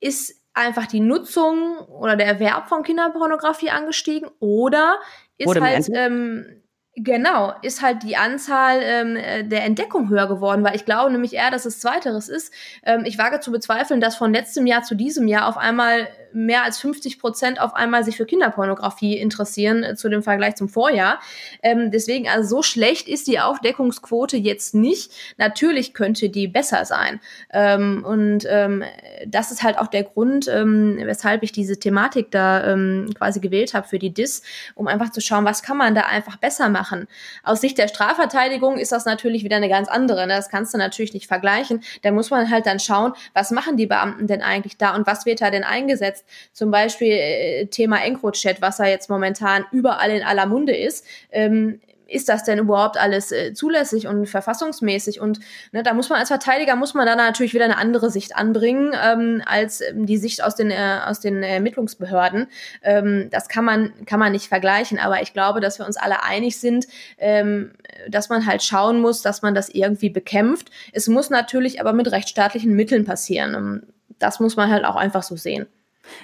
ist 0.00 0.40
einfach 0.54 0.86
die 0.86 1.00
Nutzung 1.00 1.78
oder 1.78 2.16
der 2.16 2.26
Erwerb 2.26 2.68
von 2.68 2.82
Kinderpornografie 2.82 3.70
angestiegen 3.70 4.28
oder 4.40 4.98
ist 5.36 5.48
oder 5.48 5.60
halt 5.60 5.88
ähm, 5.92 6.58
Genau, 7.00 7.52
ist 7.62 7.80
halt 7.80 8.02
die 8.02 8.16
Anzahl 8.16 8.80
ähm, 8.82 9.14
äh, 9.14 9.44
der 9.44 9.64
Entdeckung 9.64 10.08
höher 10.08 10.26
geworden, 10.26 10.64
weil 10.64 10.74
ich 10.74 10.84
glaube 10.84 11.12
nämlich 11.12 11.32
eher, 11.32 11.52
dass 11.52 11.64
es 11.64 11.78
zweiteres 11.78 12.28
ist. 12.28 12.52
Ähm, 12.82 13.04
ich 13.04 13.18
wage 13.18 13.38
zu 13.38 13.52
bezweifeln, 13.52 14.00
dass 14.00 14.16
von 14.16 14.32
letztem 14.32 14.66
Jahr 14.66 14.82
zu 14.82 14.96
diesem 14.96 15.28
Jahr 15.28 15.46
auf 15.46 15.56
einmal 15.56 16.08
mehr 16.32 16.64
als 16.64 16.78
50 16.78 17.18
Prozent 17.18 17.60
auf 17.60 17.74
einmal 17.74 18.04
sich 18.04 18.16
für 18.16 18.26
Kinderpornografie 18.26 19.18
interessieren 19.18 19.82
äh, 19.82 19.94
zu 19.96 20.08
dem 20.08 20.22
Vergleich 20.22 20.56
zum 20.56 20.68
Vorjahr. 20.68 21.20
Ähm, 21.62 21.90
deswegen, 21.90 22.28
also 22.28 22.56
so 22.56 22.62
schlecht 22.62 23.08
ist 23.08 23.26
die 23.26 23.40
Aufdeckungsquote 23.40 24.36
jetzt 24.36 24.74
nicht. 24.74 25.12
Natürlich 25.36 25.94
könnte 25.94 26.28
die 26.28 26.48
besser 26.48 26.84
sein. 26.84 27.20
Ähm, 27.52 28.04
und 28.04 28.44
ähm, 28.48 28.84
das 29.26 29.50
ist 29.50 29.62
halt 29.62 29.78
auch 29.78 29.88
der 29.88 30.04
Grund, 30.04 30.48
ähm, 30.48 30.98
weshalb 31.02 31.42
ich 31.42 31.52
diese 31.52 31.78
Thematik 31.78 32.30
da 32.30 32.72
ähm, 32.72 33.10
quasi 33.16 33.40
gewählt 33.40 33.74
habe 33.74 33.88
für 33.88 33.98
die 33.98 34.12
DIS, 34.12 34.42
um 34.74 34.86
einfach 34.86 35.10
zu 35.10 35.20
schauen, 35.20 35.44
was 35.44 35.62
kann 35.62 35.76
man 35.76 35.94
da 35.94 36.02
einfach 36.02 36.36
besser 36.36 36.68
machen. 36.68 37.08
Aus 37.42 37.60
Sicht 37.60 37.78
der 37.78 37.88
Strafverteidigung 37.88 38.78
ist 38.78 38.92
das 38.92 39.04
natürlich 39.04 39.44
wieder 39.44 39.56
eine 39.56 39.68
ganz 39.68 39.88
andere. 39.88 40.26
Ne? 40.26 40.34
Das 40.34 40.48
kannst 40.48 40.74
du 40.74 40.78
natürlich 40.78 41.14
nicht 41.14 41.26
vergleichen. 41.26 41.82
Da 42.02 42.10
muss 42.10 42.30
man 42.30 42.50
halt 42.50 42.66
dann 42.66 42.80
schauen, 42.80 43.12
was 43.34 43.50
machen 43.50 43.76
die 43.76 43.86
Beamten 43.86 44.26
denn 44.26 44.42
eigentlich 44.42 44.76
da 44.76 44.94
und 44.94 45.06
was 45.06 45.26
wird 45.26 45.40
da 45.40 45.50
denn 45.50 45.64
eingesetzt? 45.64 46.17
Umgesetzt. 46.18 46.24
Zum 46.52 46.70
Beispiel 46.70 47.12
äh, 47.12 47.66
Thema 47.66 48.04
EncroChat, 48.04 48.60
was 48.60 48.78
ja 48.78 48.86
jetzt 48.86 49.10
momentan 49.10 49.64
überall 49.72 50.10
in 50.10 50.22
aller 50.22 50.46
Munde 50.46 50.76
ist. 50.76 51.04
Ähm, 51.30 51.80
ist 52.10 52.30
das 52.30 52.42
denn 52.42 52.58
überhaupt 52.58 52.96
alles 52.96 53.32
äh, 53.32 53.52
zulässig 53.52 54.06
und 54.06 54.26
verfassungsmäßig? 54.26 55.20
Und 55.20 55.40
ne, 55.72 55.82
da 55.82 55.92
muss 55.92 56.08
man 56.08 56.18
als 56.18 56.28
Verteidiger 56.28 56.74
muss 56.74 56.94
man 56.94 57.04
dann 57.04 57.18
natürlich 57.18 57.52
wieder 57.52 57.66
eine 57.66 57.76
andere 57.76 58.10
Sicht 58.10 58.34
anbringen 58.34 58.94
ähm, 58.98 59.42
als 59.44 59.82
ähm, 59.82 60.06
die 60.06 60.16
Sicht 60.16 60.42
aus 60.42 60.54
den 60.54 60.70
äh, 60.70 61.00
aus 61.04 61.20
den 61.20 61.42
Ermittlungsbehörden. 61.42 62.46
Ähm, 62.82 63.28
das 63.30 63.48
kann 63.48 63.66
man 63.66 63.92
kann 64.06 64.18
man 64.18 64.32
nicht 64.32 64.48
vergleichen. 64.48 64.98
Aber 64.98 65.20
ich 65.20 65.34
glaube, 65.34 65.60
dass 65.60 65.78
wir 65.78 65.84
uns 65.84 65.98
alle 65.98 66.22
einig 66.22 66.58
sind, 66.58 66.86
ähm, 67.18 67.72
dass 68.08 68.30
man 68.30 68.46
halt 68.46 68.62
schauen 68.62 69.02
muss, 69.02 69.20
dass 69.20 69.42
man 69.42 69.54
das 69.54 69.68
irgendwie 69.68 70.08
bekämpft. 70.08 70.70
Es 70.94 71.08
muss 71.08 71.28
natürlich 71.28 71.78
aber 71.78 71.92
mit 71.92 72.10
rechtsstaatlichen 72.10 72.74
Mitteln 72.74 73.04
passieren. 73.04 73.54
Ähm, 73.54 73.82
das 74.18 74.40
muss 74.40 74.56
man 74.56 74.70
halt 74.70 74.84
auch 74.84 74.96
einfach 74.96 75.22
so 75.22 75.36
sehen. 75.36 75.66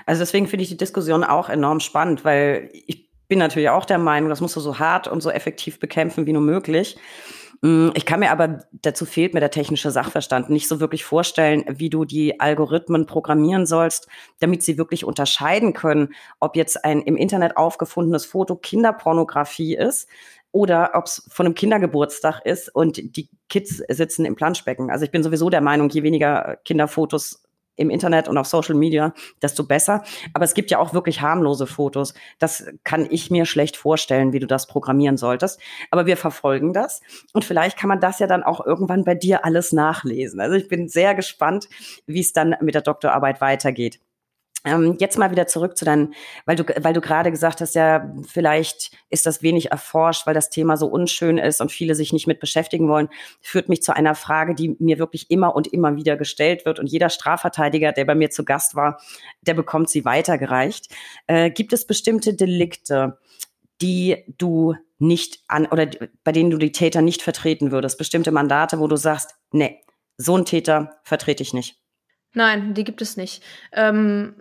Also 0.06 0.20
deswegen 0.20 0.46
finde 0.46 0.62
ich 0.62 0.68
die 0.68 0.76
Diskussion 0.76 1.24
auch 1.24 1.48
enorm 1.48 1.80
spannend, 1.80 2.24
weil 2.24 2.70
ich 2.72 3.08
bin 3.28 3.38
natürlich 3.38 3.70
auch 3.70 3.84
der 3.84 3.98
Meinung, 3.98 4.28
das 4.28 4.40
musst 4.40 4.56
du 4.56 4.60
so 4.60 4.78
hart 4.78 5.08
und 5.08 5.22
so 5.22 5.30
effektiv 5.30 5.80
bekämpfen 5.80 6.26
wie 6.26 6.32
nur 6.32 6.42
möglich. 6.42 6.96
Mm, 7.62 7.90
ich 7.94 8.04
kann 8.04 8.20
mir 8.20 8.30
aber, 8.30 8.64
dazu 8.72 9.06
fehlt 9.06 9.32
mir 9.32 9.40
der 9.40 9.50
technische 9.50 9.90
Sachverstand, 9.90 10.50
nicht 10.50 10.68
so 10.68 10.80
wirklich 10.80 11.04
vorstellen, 11.04 11.64
wie 11.68 11.88
du 11.88 12.04
die 12.04 12.38
Algorithmen 12.40 13.06
programmieren 13.06 13.64
sollst, 13.64 14.08
damit 14.40 14.62
sie 14.62 14.76
wirklich 14.76 15.04
unterscheiden 15.04 15.72
können, 15.72 16.14
ob 16.40 16.56
jetzt 16.56 16.84
ein 16.84 17.00
im 17.00 17.16
Internet 17.16 17.56
aufgefundenes 17.56 18.26
Foto 18.26 18.56
Kinderpornografie 18.56 19.76
ist 19.76 20.08
oder 20.52 20.90
ob 20.94 21.06
es 21.06 21.26
von 21.32 21.46
einem 21.46 21.54
Kindergeburtstag 21.54 22.42
ist 22.44 22.74
und 22.74 23.16
die 23.16 23.28
Kids 23.48 23.82
sitzen 23.88 24.24
im 24.24 24.36
Planschbecken. 24.36 24.90
Also 24.90 25.04
ich 25.04 25.10
bin 25.10 25.22
sowieso 25.22 25.50
der 25.50 25.60
Meinung, 25.60 25.88
je 25.88 26.02
weniger 26.02 26.58
Kinderfotos 26.64 27.42
im 27.76 27.90
Internet 27.90 28.28
und 28.28 28.38
auf 28.38 28.46
Social 28.46 28.74
Media, 28.74 29.12
desto 29.42 29.64
besser. 29.64 30.04
Aber 30.32 30.44
es 30.44 30.54
gibt 30.54 30.70
ja 30.70 30.78
auch 30.78 30.94
wirklich 30.94 31.20
harmlose 31.20 31.66
Fotos. 31.66 32.14
Das 32.38 32.66
kann 32.84 33.06
ich 33.10 33.30
mir 33.30 33.46
schlecht 33.46 33.76
vorstellen, 33.76 34.32
wie 34.32 34.38
du 34.38 34.46
das 34.46 34.66
programmieren 34.66 35.16
solltest. 35.16 35.60
Aber 35.90 36.06
wir 36.06 36.16
verfolgen 36.16 36.72
das. 36.72 37.00
Und 37.32 37.44
vielleicht 37.44 37.78
kann 37.78 37.88
man 37.88 38.00
das 38.00 38.18
ja 38.18 38.26
dann 38.26 38.42
auch 38.42 38.64
irgendwann 38.64 39.04
bei 39.04 39.14
dir 39.14 39.44
alles 39.44 39.72
nachlesen. 39.72 40.40
Also 40.40 40.56
ich 40.56 40.68
bin 40.68 40.88
sehr 40.88 41.14
gespannt, 41.14 41.68
wie 42.06 42.20
es 42.20 42.32
dann 42.32 42.56
mit 42.60 42.74
der 42.74 42.82
Doktorarbeit 42.82 43.40
weitergeht. 43.40 44.00
Ähm, 44.64 44.96
jetzt 44.98 45.18
mal 45.18 45.30
wieder 45.30 45.46
zurück 45.46 45.76
zu 45.76 45.84
deinen, 45.84 46.14
weil 46.46 46.56
du, 46.56 46.64
weil 46.80 46.94
du 46.94 47.02
gerade 47.02 47.30
gesagt 47.30 47.60
hast, 47.60 47.74
ja, 47.74 48.10
vielleicht 48.26 48.92
ist 49.10 49.26
das 49.26 49.42
wenig 49.42 49.70
erforscht, 49.70 50.26
weil 50.26 50.34
das 50.34 50.48
Thema 50.48 50.76
so 50.76 50.86
unschön 50.86 51.36
ist 51.36 51.60
und 51.60 51.70
viele 51.70 51.94
sich 51.94 52.12
nicht 52.12 52.26
mit 52.26 52.40
beschäftigen 52.40 52.88
wollen, 52.88 53.08
führt 53.40 53.68
mich 53.68 53.82
zu 53.82 53.94
einer 53.94 54.14
Frage, 54.14 54.54
die 54.54 54.76
mir 54.78 54.98
wirklich 54.98 55.30
immer 55.30 55.54
und 55.54 55.66
immer 55.66 55.96
wieder 55.96 56.16
gestellt 56.16 56.64
wird. 56.64 56.78
Und 56.78 56.86
jeder 56.86 57.10
Strafverteidiger, 57.10 57.92
der 57.92 58.06
bei 58.06 58.14
mir 58.14 58.30
zu 58.30 58.44
Gast 58.44 58.74
war, 58.74 59.00
der 59.42 59.54
bekommt 59.54 59.90
sie 59.90 60.04
weitergereicht. 60.04 60.88
Äh, 61.26 61.50
gibt 61.50 61.72
es 61.72 61.86
bestimmte 61.86 62.34
Delikte, 62.34 63.18
die 63.82 64.24
du 64.38 64.74
nicht 64.98 65.40
an 65.48 65.66
oder 65.66 65.88
bei 66.22 66.32
denen 66.32 66.50
du 66.50 66.56
die 66.56 66.72
Täter 66.72 67.02
nicht 67.02 67.20
vertreten 67.20 67.70
würdest? 67.70 67.98
Bestimmte 67.98 68.32
Mandate, 68.32 68.78
wo 68.78 68.86
du 68.86 68.96
sagst, 68.96 69.34
nee, 69.52 69.80
so 70.16 70.36
ein 70.36 70.44
Täter 70.44 71.00
vertrete 71.02 71.42
ich 71.42 71.52
nicht. 71.52 71.83
Nein, 72.34 72.74
die 72.74 72.84
gibt 72.84 73.00
es 73.00 73.16
nicht. 73.16 73.42
Ähm, 73.72 74.34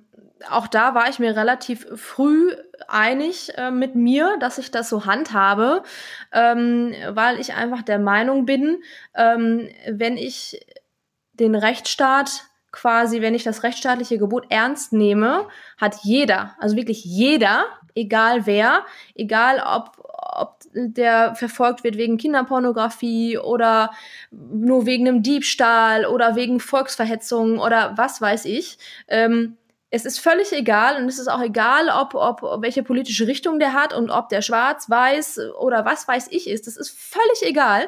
auch 0.49 0.67
da 0.67 0.93
war 0.93 1.09
ich 1.09 1.19
mir 1.19 1.35
relativ 1.35 1.87
früh 1.95 2.53
einig 2.87 3.57
äh, 3.57 3.71
mit 3.71 3.95
mir, 3.95 4.35
dass 4.39 4.57
ich 4.57 4.71
das 4.71 4.89
so 4.89 5.05
handhabe, 5.05 5.83
ähm, 6.31 6.93
weil 7.09 7.39
ich 7.39 7.53
einfach 7.53 7.81
der 7.81 7.99
Meinung 7.99 8.45
bin, 8.45 8.83
ähm, 9.15 9.69
wenn 9.87 10.17
ich 10.17 10.65
den 11.33 11.55
Rechtsstaat 11.55 12.43
quasi, 12.71 13.21
wenn 13.21 13.35
ich 13.35 13.43
das 13.43 13.63
rechtsstaatliche 13.63 14.17
Gebot 14.17 14.47
ernst 14.49 14.93
nehme, 14.93 15.47
hat 15.77 15.97
jeder, 16.03 16.55
also 16.59 16.75
wirklich 16.75 17.05
jeder, 17.05 17.65
egal 17.95 18.45
wer, 18.45 18.85
egal 19.15 19.63
ob, 19.65 19.97
ob 20.35 20.59
der 20.73 21.35
verfolgt 21.35 21.83
wird 21.83 21.97
wegen 21.97 22.17
Kinderpornografie 22.17 23.37
oder 23.37 23.91
nur 24.31 24.85
wegen 24.85 25.07
einem 25.07 25.23
Diebstahl 25.23 26.05
oder 26.05 26.35
wegen 26.35 26.59
Volksverhetzung 26.59 27.59
oder 27.59 27.93
was 27.95 28.21
weiß 28.21 28.45
ich, 28.45 28.77
ähm, 29.07 29.57
es 29.95 30.05
ist 30.05 30.19
völlig 30.19 30.51
egal 30.53 30.99
und 30.99 31.07
es 31.07 31.19
ist 31.19 31.27
auch 31.27 31.41
egal, 31.41 31.87
ob, 31.89 32.15
ob, 32.15 32.63
welche 32.63 32.81
politische 32.81 33.27
Richtung 33.27 33.59
der 33.59 33.73
hat 33.73 33.93
und 33.93 34.09
ob 34.09 34.27
der 34.27 34.41
schwarz, 34.41 34.89
weiß 34.89 35.39
oder 35.59 35.85
was 35.85 36.07
weiß 36.07 36.29
ich 36.31 36.49
ist. 36.49 36.65
Das 36.65 36.77
ist 36.77 36.89
völlig 36.89 37.43
egal 37.43 37.87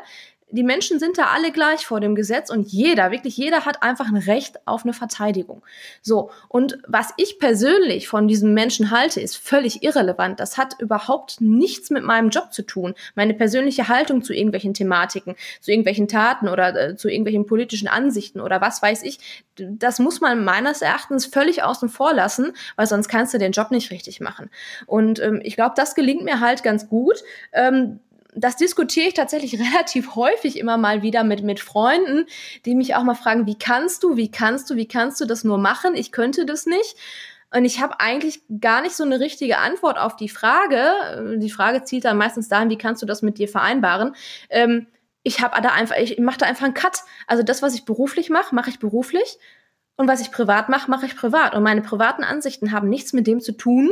die 0.52 0.64
Menschen 0.64 1.00
sind 1.00 1.18
da 1.18 1.28
alle 1.34 1.52
gleich 1.52 1.86
vor 1.86 2.00
dem 2.00 2.14
Gesetz 2.14 2.50
und 2.50 2.68
jeder, 2.68 3.12
wirklich 3.12 3.36
jeder 3.36 3.66
hat 3.66 3.82
einfach 3.82 4.08
ein 4.08 4.18
Recht 4.18 4.66
auf 4.68 4.84
eine 4.84 4.94
Verteidigung. 4.94 5.64
So. 6.02 6.30
Und 6.48 6.78
was 6.88 7.10
ich 7.18 7.40
persönlich 7.40 8.08
von 8.08 8.28
diesem 8.28 8.54
Menschen 8.54 8.92
halte, 8.92 9.20
ist 9.20 9.38
völlig 9.38 9.84
irrelevant. 9.84 10.40
Das 10.40 10.58
hat 10.58 10.80
überhaupt 10.80 11.42
nichts 11.42 11.90
mit 11.90 12.04
meinem 12.04 12.30
Job 12.30 12.54
zu 12.54 12.62
tun. 12.62 12.94
Meine 13.16 13.34
persönliche 13.34 13.88
Haltung 13.88 14.24
zu 14.24 14.34
irgendwelchen 14.34 14.74
Thematiken, 14.76 15.36
zu 15.62 15.72
irgendwelchen 15.72 16.08
Taten 16.08 16.48
oder 16.48 16.76
äh, 16.76 16.96
zu 16.96 17.10
irgendwelchen 17.10 17.48
politischen 17.48 17.88
Ansichten 17.88 18.40
oder 18.40 18.62
was 18.62 18.82
weiß 18.82 19.04
ich, 19.04 19.20
das 19.58 20.00
muss 20.00 20.22
man 20.22 20.44
meines 20.44 20.82
Erachtens 20.82 21.26
völlig 21.26 21.64
außen 21.64 21.90
vor 21.90 22.14
lassen, 22.14 22.54
weil 22.76 22.88
sonst 22.88 23.08
kannst 23.08 23.34
du 23.34 23.40
den 23.40 23.52
Job 23.52 23.72
nicht 23.72 23.90
richtig 23.90 24.22
machen. 24.22 24.50
Und 24.86 25.20
ähm, 25.20 25.42
ich 25.44 25.56
glaube, 25.56 25.74
das 25.76 25.96
gelingt 25.96 26.24
mir 26.24 26.40
halt 26.40 26.62
ganz 26.62 26.88
gut. 26.88 27.24
Ähm, 27.52 28.00
das 28.36 28.56
diskutiere 28.58 29.08
ich 29.08 29.14
tatsächlich 29.14 29.60
relativ 29.60 30.16
häufig 30.16 30.60
immer 30.60 30.78
mal 30.78 31.02
wieder 31.02 31.24
mit, 31.24 31.44
mit 31.44 31.60
Freunden, 31.60 32.26
die 32.66 32.76
mich 32.76 32.96
auch 32.96 33.04
mal 33.04 33.16
fragen, 33.16 33.46
wie 33.48 33.58
kannst 33.58 34.04
du, 34.04 34.16
wie 34.18 34.30
kannst 34.30 34.70
du, 34.70 34.76
wie 34.76 34.88
kannst 34.88 35.20
du 35.22 35.26
das 35.26 35.44
nur 35.44 35.58
machen? 35.58 35.96
Ich 35.96 36.12
könnte 36.12 36.46
das 36.46 36.66
nicht. 36.66 36.96
Und 37.54 37.64
ich 37.64 37.82
habe 37.82 38.00
eigentlich 38.00 38.42
gar 38.60 38.82
nicht 38.82 38.96
so 38.96 39.04
eine 39.04 39.20
richtige 39.20 39.60
Antwort 39.60 39.98
auf 39.98 40.16
die 40.18 40.30
Frage. 40.30 41.38
Die 41.40 41.50
Frage 41.50 41.84
zielt 41.84 42.04
dann 42.04 42.18
meistens 42.18 42.50
dahin, 42.50 42.70
wie 42.70 42.78
kannst 42.78 43.02
du 43.02 43.06
das 43.06 43.22
mit 43.22 43.38
dir 43.38 43.48
vereinbaren? 43.48 44.16
Ähm, 44.50 44.88
ich 45.24 45.42
habe 45.42 45.60
da 45.62 45.70
einfach, 45.70 45.96
ich 45.96 46.20
mache 46.20 46.40
da 46.40 46.46
einfach 46.48 46.66
einen 46.66 46.74
Cut. 46.74 47.00
Also 47.28 47.44
das, 47.44 47.62
was 47.62 47.74
ich 47.74 47.86
beruflich 47.86 48.30
mache, 48.30 48.54
mache 48.54 48.70
ich 48.70 48.80
beruflich. 48.80 49.40
Und 49.98 50.10
was 50.10 50.20
ich 50.20 50.30
privat 50.30 50.68
mache, 50.68 50.92
mache 50.92 51.06
ich 51.06 51.16
privat. 51.16 51.56
Und 51.56 51.64
meine 51.64 51.82
privaten 51.82 52.26
Ansichten 52.26 52.74
haben 52.74 52.90
nichts 52.90 53.14
mit 53.14 53.28
dem 53.28 53.40
zu 53.40 53.54
tun, 53.54 53.92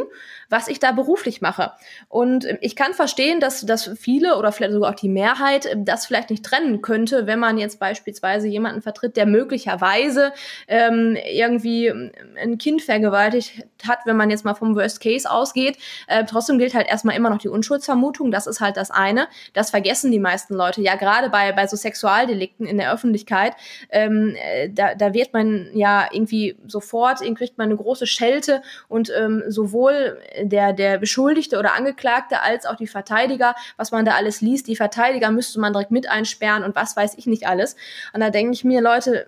was 0.50 0.68
ich 0.68 0.80
da 0.80 0.92
beruflich 0.92 1.40
mache. 1.40 1.72
Und 2.10 2.46
ähm, 2.46 2.58
ich 2.60 2.76
kann 2.76 2.94
verstehen, 2.94 3.40
dass, 3.40 3.66
dass 3.66 3.90
viele 3.98 4.38
oder 4.38 4.52
vielleicht 4.52 4.74
sogar 4.74 4.92
auch 4.92 4.96
die 4.96 5.08
Mehrheit 5.08 5.66
ähm, 5.66 5.86
das 5.86 6.06
vielleicht 6.06 6.30
nicht 6.30 6.44
trennen 6.44 6.82
könnte, 6.82 7.26
wenn 7.26 7.40
man 7.40 7.58
jetzt 7.58 7.80
beispielsweise 7.80 8.50
jemanden 8.50 8.82
vertritt, 8.82 9.16
der 9.16 9.26
möglicherweise 9.26 10.34
ähm, 10.68 11.16
irgendwie 11.32 11.88
ähm, 11.88 12.12
ein 12.38 12.58
Kind 12.58 12.82
vergewaltigt 12.82 13.66
hat, 13.88 14.00
wenn 14.04 14.18
man 14.18 14.30
jetzt 14.30 14.44
mal 14.44 14.56
vom 14.56 14.76
Worst 14.76 15.00
Case 15.00 15.30
ausgeht. 15.32 15.78
Äh, 16.08 16.26
trotzdem 16.26 16.58
gilt 16.58 16.74
halt 16.74 16.90
erstmal 16.90 17.16
immer 17.16 17.30
noch 17.30 17.40
die 17.40 17.48
Unschuldsvermutung. 17.48 18.30
Das 18.30 18.46
ist 18.46 18.60
halt 18.60 18.76
das 18.76 18.92
eine. 18.92 19.30
Das 19.54 19.70
vergessen 19.70 20.12
die 20.12 20.20
meisten 20.20 20.54
Leute. 20.54 20.82
Ja, 20.82 20.96
gerade 20.96 21.30
bei, 21.30 21.54
bei 21.54 21.66
so 21.66 21.78
Sexualdelikten 21.78 22.66
in 22.66 22.78
der 22.78 22.92
Öffentlichkeit, 22.92 23.54
ähm, 23.90 24.36
äh, 24.36 24.70
da, 24.70 24.96
da 24.96 25.14
wird 25.14 25.32
man 25.32 25.70
ja 25.74 25.93
irgendwie 26.12 26.58
sofort, 26.68 27.20
kriegt 27.36 27.58
man 27.58 27.66
eine 27.66 27.78
große 27.78 28.08
Schelte 28.08 28.62
und 28.88 29.12
ähm, 29.18 29.44
sowohl 29.48 30.20
der, 30.42 30.74
der 30.74 30.98
Beschuldigte 30.98 31.58
oder 31.58 31.74
Angeklagte 31.74 32.42
als 32.42 32.66
auch 32.66 32.76
die 32.76 32.88
Verteidiger, 32.88 33.56
was 33.78 33.92
man 33.92 34.06
da 34.06 34.14
alles 34.14 34.42
liest, 34.42 34.68
die 34.68 34.76
Verteidiger 34.76 35.32
müsste 35.32 35.60
man 35.60 35.74
direkt 35.74 35.92
mit 35.92 36.10
einsperren 36.10 36.64
und 36.64 36.76
was 36.76 36.96
weiß 36.96 37.18
ich 37.18 37.26
nicht 37.26 37.48
alles. 37.48 37.76
Und 38.14 38.22
da 38.22 38.30
denke 38.30 38.54
ich 38.54 38.64
mir, 38.64 38.82
Leute, 38.82 39.28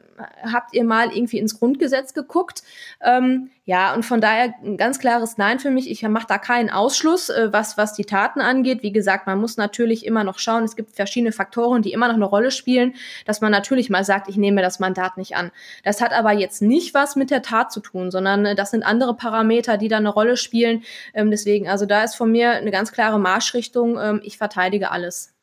habt 0.52 0.74
ihr 0.74 0.84
mal 0.84 1.12
irgendwie 1.16 1.40
ins 1.40 1.60
Grundgesetz 1.60 2.14
geguckt? 2.14 2.64
Ähm, 3.02 3.50
ja, 3.68 3.96
und 3.96 4.04
von 4.06 4.22
daher 4.22 4.54
ein 4.64 4.78
ganz 4.78 5.00
klares 5.00 5.40
Nein 5.40 5.60
für 5.60 5.72
mich. 5.72 5.90
Ich 5.90 6.04
mache 6.04 6.28
da 6.28 6.38
keinen 6.38 6.70
Ausschluss, 6.70 7.30
äh, 7.30 7.52
was, 7.52 7.78
was 7.78 7.94
die 7.94 8.06
Taten 8.06 8.40
angeht. 8.40 8.84
Wie 8.84 8.92
gesagt, 8.92 9.26
man 9.26 9.40
muss 9.40 9.58
natürlich 9.58 10.06
immer 10.06 10.24
noch 10.24 10.38
schauen. 10.38 10.64
Es 10.64 10.76
gibt 10.76 10.96
verschiedene 10.96 11.32
Faktoren, 11.32 11.82
die 11.82 11.92
immer 11.92 12.08
noch 12.08 12.16
eine 12.16 12.26
Rolle 12.26 12.52
spielen, 12.52 12.94
dass 13.26 13.42
man 13.42 13.52
natürlich 13.52 13.90
mal 13.90 14.04
sagt, 14.04 14.30
ich 14.30 14.38
nehme 14.38 14.62
das 14.62 14.80
Mandat 14.80 15.18
nicht 15.18 15.36
an. 15.36 15.52
Das 15.84 16.00
hat 16.00 16.14
aber 16.14 16.32
jetzt 16.32 16.62
nicht 16.62 16.94
was 16.94 17.16
mit 17.16 17.32
der 17.32 17.42
Tat 17.42 17.72
zu 17.72 17.80
tun, 17.80 18.12
sondern 18.12 18.46
äh, 18.46 18.56
das 18.56 18.70
sind 18.70 18.84
andere 18.84 19.16
Parameter, 19.16 19.78
die 19.78 19.88
da 19.88 19.98
eine 19.98 20.10
Rolle 20.10 20.38
spielen. 20.38 20.84
Ähm, 21.16 21.32
deswegen, 21.32 21.68
also 21.68 21.88
da 21.88 22.04
ist 22.04 22.16
von 22.16 22.32
mir 22.32 22.52
eine 22.52 22.70
ganz 22.72 22.92
klare 22.92 23.20
Marschrichtung. 23.20 23.98
Ähm, 24.00 24.22
ich 24.24 24.38
verteidige 24.38 24.92
alles. 24.92 25.35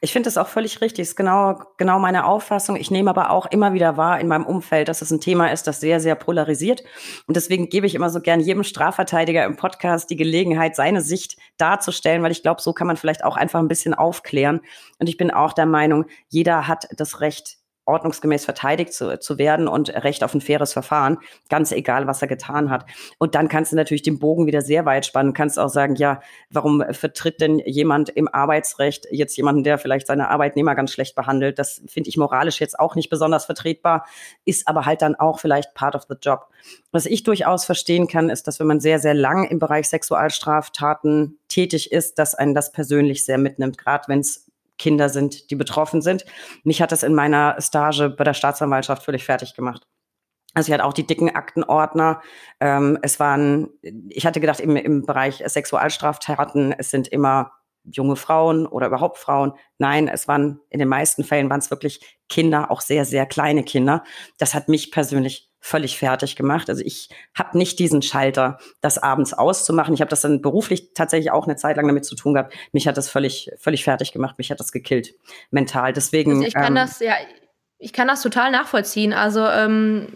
Ich 0.00 0.12
finde 0.12 0.26
das 0.26 0.36
auch 0.36 0.48
völlig 0.48 0.80
richtig. 0.80 1.02
Ist 1.02 1.16
genau, 1.16 1.60
genau 1.78 1.98
meine 1.98 2.26
Auffassung. 2.26 2.76
Ich 2.76 2.90
nehme 2.90 3.10
aber 3.10 3.30
auch 3.30 3.46
immer 3.46 3.72
wieder 3.72 3.96
wahr 3.96 4.20
in 4.20 4.28
meinem 4.28 4.44
Umfeld, 4.44 4.88
dass 4.88 5.02
es 5.02 5.10
ein 5.10 5.20
Thema 5.20 5.50
ist, 5.50 5.66
das 5.66 5.80
sehr, 5.80 6.00
sehr 6.00 6.14
polarisiert. 6.14 6.82
Und 7.26 7.36
deswegen 7.36 7.68
gebe 7.68 7.86
ich 7.86 7.94
immer 7.94 8.10
so 8.10 8.20
gern 8.20 8.40
jedem 8.40 8.64
Strafverteidiger 8.64 9.44
im 9.44 9.56
Podcast 9.56 10.10
die 10.10 10.16
Gelegenheit, 10.16 10.76
seine 10.76 11.00
Sicht 11.00 11.36
darzustellen, 11.56 12.22
weil 12.22 12.32
ich 12.32 12.42
glaube, 12.42 12.60
so 12.60 12.72
kann 12.72 12.86
man 12.86 12.96
vielleicht 12.96 13.24
auch 13.24 13.36
einfach 13.36 13.60
ein 13.60 13.68
bisschen 13.68 13.94
aufklären. 13.94 14.60
Und 14.98 15.08
ich 15.08 15.16
bin 15.16 15.30
auch 15.30 15.52
der 15.52 15.66
Meinung, 15.66 16.06
jeder 16.28 16.68
hat 16.68 16.88
das 16.96 17.20
Recht, 17.20 17.56
ordnungsgemäß 17.92 18.44
verteidigt 18.44 18.92
zu, 18.92 19.18
zu 19.20 19.38
werden 19.38 19.68
und 19.68 19.90
Recht 19.90 20.24
auf 20.24 20.34
ein 20.34 20.40
faires 20.40 20.72
Verfahren, 20.72 21.18
ganz 21.48 21.72
egal, 21.72 22.06
was 22.06 22.22
er 22.22 22.28
getan 22.28 22.70
hat. 22.70 22.86
Und 23.18 23.34
dann 23.34 23.48
kannst 23.48 23.72
du 23.72 23.76
natürlich 23.76 24.02
den 24.02 24.18
Bogen 24.18 24.46
wieder 24.46 24.62
sehr 24.62 24.84
weit 24.86 25.06
spannen, 25.06 25.34
kannst 25.34 25.58
auch 25.58 25.68
sagen, 25.68 25.94
ja, 25.96 26.20
warum 26.50 26.82
vertritt 26.90 27.40
denn 27.40 27.58
jemand 27.60 28.08
im 28.08 28.28
Arbeitsrecht 28.28 29.06
jetzt 29.10 29.36
jemanden, 29.36 29.62
der 29.62 29.78
vielleicht 29.78 30.06
seine 30.06 30.28
Arbeitnehmer 30.28 30.74
ganz 30.74 30.92
schlecht 30.92 31.14
behandelt? 31.14 31.58
Das 31.58 31.82
finde 31.86 32.08
ich 32.08 32.16
moralisch 32.16 32.60
jetzt 32.60 32.78
auch 32.78 32.94
nicht 32.94 33.10
besonders 33.10 33.44
vertretbar, 33.44 34.06
ist 34.44 34.66
aber 34.66 34.86
halt 34.86 35.02
dann 35.02 35.14
auch 35.14 35.38
vielleicht 35.38 35.74
part 35.74 35.94
of 35.94 36.04
the 36.08 36.16
job. 36.20 36.48
Was 36.90 37.06
ich 37.06 37.22
durchaus 37.22 37.64
verstehen 37.64 38.08
kann, 38.08 38.30
ist, 38.30 38.46
dass 38.46 38.58
wenn 38.60 38.66
man 38.66 38.80
sehr, 38.80 38.98
sehr 38.98 39.14
lang 39.14 39.44
im 39.44 39.58
Bereich 39.58 39.88
Sexualstraftaten 39.88 41.38
tätig 41.48 41.92
ist, 41.92 42.18
dass 42.18 42.34
einen 42.34 42.54
das 42.54 42.72
persönlich 42.72 43.24
sehr 43.24 43.38
mitnimmt, 43.38 43.78
gerade 43.78 44.08
wenn 44.08 44.20
es 44.20 44.46
Kinder 44.82 45.08
sind, 45.08 45.50
die 45.50 45.54
betroffen 45.54 46.02
sind. 46.02 46.24
Mich 46.64 46.82
hat 46.82 46.90
das 46.90 47.04
in 47.04 47.14
meiner 47.14 47.60
Stage 47.60 48.10
bei 48.10 48.24
der 48.24 48.34
Staatsanwaltschaft 48.34 49.04
völlig 49.04 49.24
fertig 49.24 49.54
gemacht. 49.54 49.86
Also 50.54 50.68
ich 50.68 50.74
hatte 50.74 50.84
auch 50.84 50.92
die 50.92 51.06
dicken 51.06 51.30
Aktenordner. 51.30 52.20
Ähm, 52.58 52.98
es 53.02 53.20
waren, 53.20 53.68
ich 54.08 54.26
hatte 54.26 54.40
gedacht, 54.40 54.58
im, 54.58 54.74
im 54.76 55.06
Bereich 55.06 55.42
Sexualstraftaten, 55.46 56.74
es 56.76 56.90
sind 56.90 57.06
immer 57.06 57.52
junge 57.84 58.16
Frauen 58.16 58.66
oder 58.66 58.88
überhaupt 58.88 59.18
Frauen. 59.18 59.52
Nein, 59.78 60.08
es 60.08 60.26
waren 60.26 60.60
in 60.68 60.80
den 60.80 60.88
meisten 60.88 61.22
Fällen 61.22 61.48
waren 61.48 61.60
es 61.60 61.70
wirklich 61.70 62.18
Kinder, 62.28 62.70
auch 62.70 62.80
sehr, 62.80 63.04
sehr 63.04 63.24
kleine 63.24 63.62
Kinder. 63.62 64.02
Das 64.38 64.52
hat 64.52 64.68
mich 64.68 64.90
persönlich 64.90 65.51
völlig 65.64 65.96
fertig 65.96 66.34
gemacht. 66.34 66.68
Also 66.68 66.82
ich 66.84 67.08
habe 67.34 67.56
nicht 67.56 67.78
diesen 67.78 68.02
Schalter, 68.02 68.58
das 68.80 68.98
abends 68.98 69.32
auszumachen. 69.32 69.94
Ich 69.94 70.00
habe 70.00 70.10
das 70.10 70.20
dann 70.20 70.42
beruflich 70.42 70.92
tatsächlich 70.92 71.30
auch 71.30 71.46
eine 71.46 71.54
Zeit 71.54 71.76
lang 71.76 71.86
damit 71.86 72.04
zu 72.04 72.16
tun 72.16 72.34
gehabt. 72.34 72.52
Mich 72.72 72.88
hat 72.88 72.96
das 72.96 73.08
völlig, 73.08 73.48
völlig 73.58 73.84
fertig 73.84 74.12
gemacht. 74.12 74.38
Mich 74.38 74.50
hat 74.50 74.58
das 74.58 74.72
gekillt 74.72 75.14
mental. 75.52 75.92
Deswegen. 75.92 76.32
Also 76.32 76.46
ich 76.48 76.54
kann 76.54 76.66
ähm, 76.66 76.74
das 76.74 76.98
ja, 76.98 77.14
ich 77.82 77.92
kann 77.92 78.06
das 78.06 78.22
total 78.22 78.52
nachvollziehen. 78.52 79.12
Also 79.12 79.44
ähm, 79.44 80.06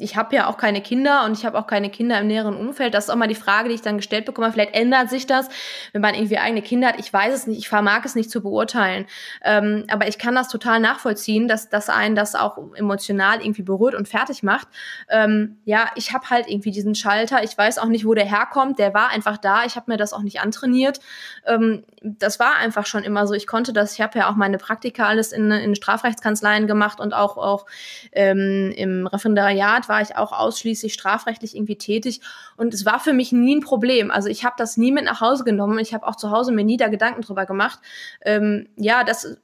ich 0.00 0.16
habe 0.16 0.36
ja 0.36 0.46
auch 0.46 0.56
keine 0.56 0.80
Kinder 0.80 1.24
und 1.24 1.36
ich 1.36 1.44
habe 1.44 1.58
auch 1.58 1.66
keine 1.66 1.90
Kinder 1.90 2.20
im 2.20 2.28
näheren 2.28 2.54
Umfeld. 2.56 2.94
Das 2.94 3.04
ist 3.04 3.10
auch 3.10 3.16
mal 3.16 3.26
die 3.26 3.34
Frage, 3.34 3.68
die 3.68 3.74
ich 3.74 3.82
dann 3.82 3.96
gestellt 3.96 4.24
bekomme. 4.24 4.52
Vielleicht 4.52 4.74
ändert 4.74 5.10
sich 5.10 5.26
das, 5.26 5.48
wenn 5.92 6.00
man 6.00 6.14
irgendwie 6.14 6.38
eigene 6.38 6.62
Kinder 6.62 6.88
hat. 6.88 7.00
Ich 7.00 7.12
weiß 7.12 7.34
es 7.34 7.46
nicht, 7.48 7.58
ich 7.58 7.68
vermag 7.68 8.02
es 8.04 8.14
nicht 8.14 8.30
zu 8.30 8.40
beurteilen. 8.40 9.06
Ähm, 9.42 9.84
aber 9.90 10.06
ich 10.06 10.18
kann 10.18 10.36
das 10.36 10.48
total 10.48 10.78
nachvollziehen, 10.78 11.48
dass, 11.48 11.68
dass 11.68 11.88
einen 11.88 12.14
das 12.14 12.36
auch 12.36 12.58
emotional 12.74 13.40
irgendwie 13.40 13.62
berührt 13.62 13.94
und 13.94 14.06
fertig 14.06 14.42
macht. 14.44 14.68
Ähm, 15.08 15.58
ja, 15.64 15.90
ich 15.96 16.12
habe 16.12 16.30
halt 16.30 16.48
irgendwie 16.48 16.70
diesen 16.70 16.94
Schalter. 16.94 17.42
Ich 17.42 17.58
weiß 17.58 17.78
auch 17.78 17.88
nicht, 17.88 18.06
wo 18.06 18.14
der 18.14 18.26
herkommt. 18.26 18.78
Der 18.78 18.94
war 18.94 19.10
einfach 19.10 19.38
da. 19.38 19.64
Ich 19.64 19.76
habe 19.76 19.90
mir 19.90 19.96
das 19.96 20.12
auch 20.12 20.22
nicht 20.22 20.40
antrainiert. 20.40 21.00
Ähm, 21.44 21.84
das 22.02 22.38
war 22.38 22.56
einfach 22.56 22.86
schon 22.86 23.02
immer 23.02 23.26
so. 23.26 23.34
Ich 23.34 23.46
konnte 23.46 23.72
das, 23.72 23.94
ich 23.94 24.00
habe 24.00 24.18
ja 24.18 24.30
auch 24.30 24.36
meine 24.36 24.58
Praktika 24.58 25.06
alles 25.06 25.32
in, 25.32 25.50
in 25.50 25.74
Strafrechtskanzleien 25.74 26.66
gemacht 26.66 27.00
und 27.00 27.07
auch, 27.14 27.36
auch 27.36 27.66
ähm, 28.12 28.72
im 28.76 29.06
Referendariat 29.06 29.88
war 29.88 30.02
ich 30.02 30.16
auch 30.16 30.32
ausschließlich 30.32 30.92
strafrechtlich 30.94 31.54
irgendwie 31.56 31.78
tätig 31.78 32.20
und 32.56 32.74
es 32.74 32.84
war 32.84 33.00
für 33.00 33.12
mich 33.12 33.32
nie 33.32 33.56
ein 33.56 33.60
Problem. 33.60 34.10
Also 34.10 34.28
ich 34.28 34.44
habe 34.44 34.54
das 34.58 34.76
nie 34.76 34.92
mit 34.92 35.04
nach 35.04 35.20
Hause 35.20 35.44
genommen. 35.44 35.78
Ich 35.78 35.94
habe 35.94 36.06
auch 36.06 36.16
zu 36.16 36.30
Hause 36.30 36.52
mir 36.52 36.64
nie 36.64 36.76
da 36.76 36.88
Gedanken 36.88 37.22
drüber 37.22 37.46
gemacht. 37.46 37.78
Ähm, 38.22 38.68
ja, 38.76 39.04
das, 39.04 39.36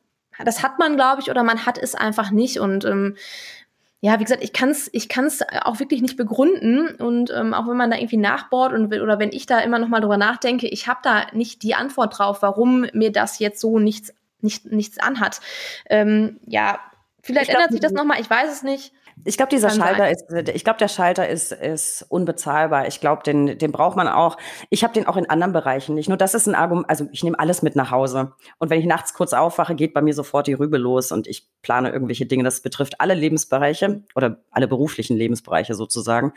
das 0.45 0.63
hat 0.63 0.79
man, 0.79 0.97
glaube 0.97 1.21
ich, 1.21 1.31
oder 1.31 1.43
man 1.43 1.67
hat 1.67 1.79
es 1.79 1.95
einfach 1.95 2.31
nicht 2.31 2.59
und 2.59 2.85
ähm, 2.85 3.17
ja, 4.05 4.21
wie 4.21 4.25
gesagt, 4.25 4.45
ich 4.45 4.53
kann 4.53 4.69
es 4.69 4.91
ich 4.93 5.09
kann's 5.09 5.41
auch 5.63 5.81
wirklich 5.81 6.03
nicht 6.03 6.19
begründen. 6.19 6.95
Und 6.97 7.33
ähm, 7.35 7.55
auch 7.55 7.67
wenn 7.67 7.79
man 7.79 7.91
da 7.91 7.97
irgendwie 7.97 8.19
nachbohrt 8.19 8.75
und 8.75 8.93
oder 8.93 9.19
wenn 9.19 9.33
ich 9.33 9.47
da 9.47 9.61
immer 9.61 9.79
noch 9.79 9.89
mal 9.89 10.01
drüber 10.01 10.19
nachdenke, 10.19 10.69
ich 10.69 10.87
habe 10.89 11.01
da 11.03 11.23
nicht 11.33 11.63
die 11.63 11.75
Antwort 11.75 12.19
drauf, 12.19 12.43
warum 12.43 12.87
mir 12.93 13.13
das 13.13 13.39
jetzt 13.39 13.63
so 13.63 13.79
nichts, 13.79 14.13
nicht, 14.43 14.71
nichts 14.71 14.99
anhat. 14.99 15.41
Ähm, 15.89 16.39
ja, 16.45 16.81
vielleicht 17.25 17.51
glaub, 17.51 17.59
ändert 17.59 17.73
sich 17.73 17.81
das 17.81 17.93
noch 17.93 18.05
mal, 18.05 18.21
ich 18.21 18.31
weiß 18.31 18.53
es 18.53 18.63
nicht. 18.63 18.93
Ich 19.25 19.37
glaube, 19.37 19.51
dieser 19.51 19.71
Schalter 19.71 20.11
ist, 20.11 20.25
ich 20.53 20.65
glaube, 20.65 20.79
der 20.79 20.89
Schalter 20.89 21.29
ist, 21.29 21.53
ist 21.53 22.05
unbezahlbar. 22.09 22.89
Ich 22.89 23.01
glaube, 23.01 23.23
den, 23.23 23.59
den 23.59 23.71
braucht 23.71 23.97
man 23.97 24.09
auch. 24.09 24.37
Ich 24.71 24.83
habe 24.83 24.93
den 24.93 25.07
auch 25.07 25.17
in 25.17 25.31
anderen 25.31 25.53
Bereichen 25.53 25.95
nicht. 25.95 26.09
Nur 26.09 26.19
das 26.19 26.35
ist 26.35 26.47
ein 26.47 26.55
Argument, 26.55 26.91
also 26.91 27.07
ich 27.13 27.23
nehme 27.23 27.39
alles 27.39 27.63
mit 27.63 27.77
nach 27.77 27.91
Hause. 27.91 28.33
Und 28.59 28.71
wenn 28.71 28.81
ich 28.81 28.87
nachts 28.87 29.15
kurz 29.15 29.33
aufwache, 29.33 29.77
geht 29.77 29.95
bei 29.95 30.03
mir 30.03 30.15
sofort 30.15 30.47
die 30.47 30.53
Rübe 30.53 30.79
los 30.79 31.13
und 31.13 31.27
ich 31.27 31.49
plane 31.63 31.91
irgendwelche 31.91 32.27
Dinge. 32.27 32.43
Das 32.43 32.61
betrifft 32.61 33.01
alle 33.01 33.15
Lebensbereiche 33.15 34.03
oder 34.15 34.43
alle 34.51 34.69
beruflichen 34.69 35.17
Lebensbereiche 35.17 35.75
sozusagen. 35.75 36.33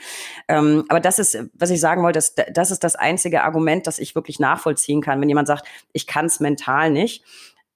Ähm, 0.47 0.85
aber 0.87 0.99
das 0.99 1.19
ist, 1.19 1.37
was 1.53 1.71
ich 1.71 1.81
sagen 1.81 2.03
wollte, 2.03 2.17
das, 2.17 2.35
das 2.53 2.71
ist 2.71 2.83
das 2.83 2.95
einzige 2.95 3.43
Argument, 3.43 3.87
das 3.87 3.99
ich 3.99 4.15
wirklich 4.15 4.39
nachvollziehen 4.39 5.01
kann. 5.01 5.19
Wenn 5.19 5.29
jemand 5.29 5.47
sagt, 5.47 5.67
ich 5.93 6.05
kann 6.05 6.27
es 6.27 6.39
mental 6.39 6.91
nicht, 6.91 7.25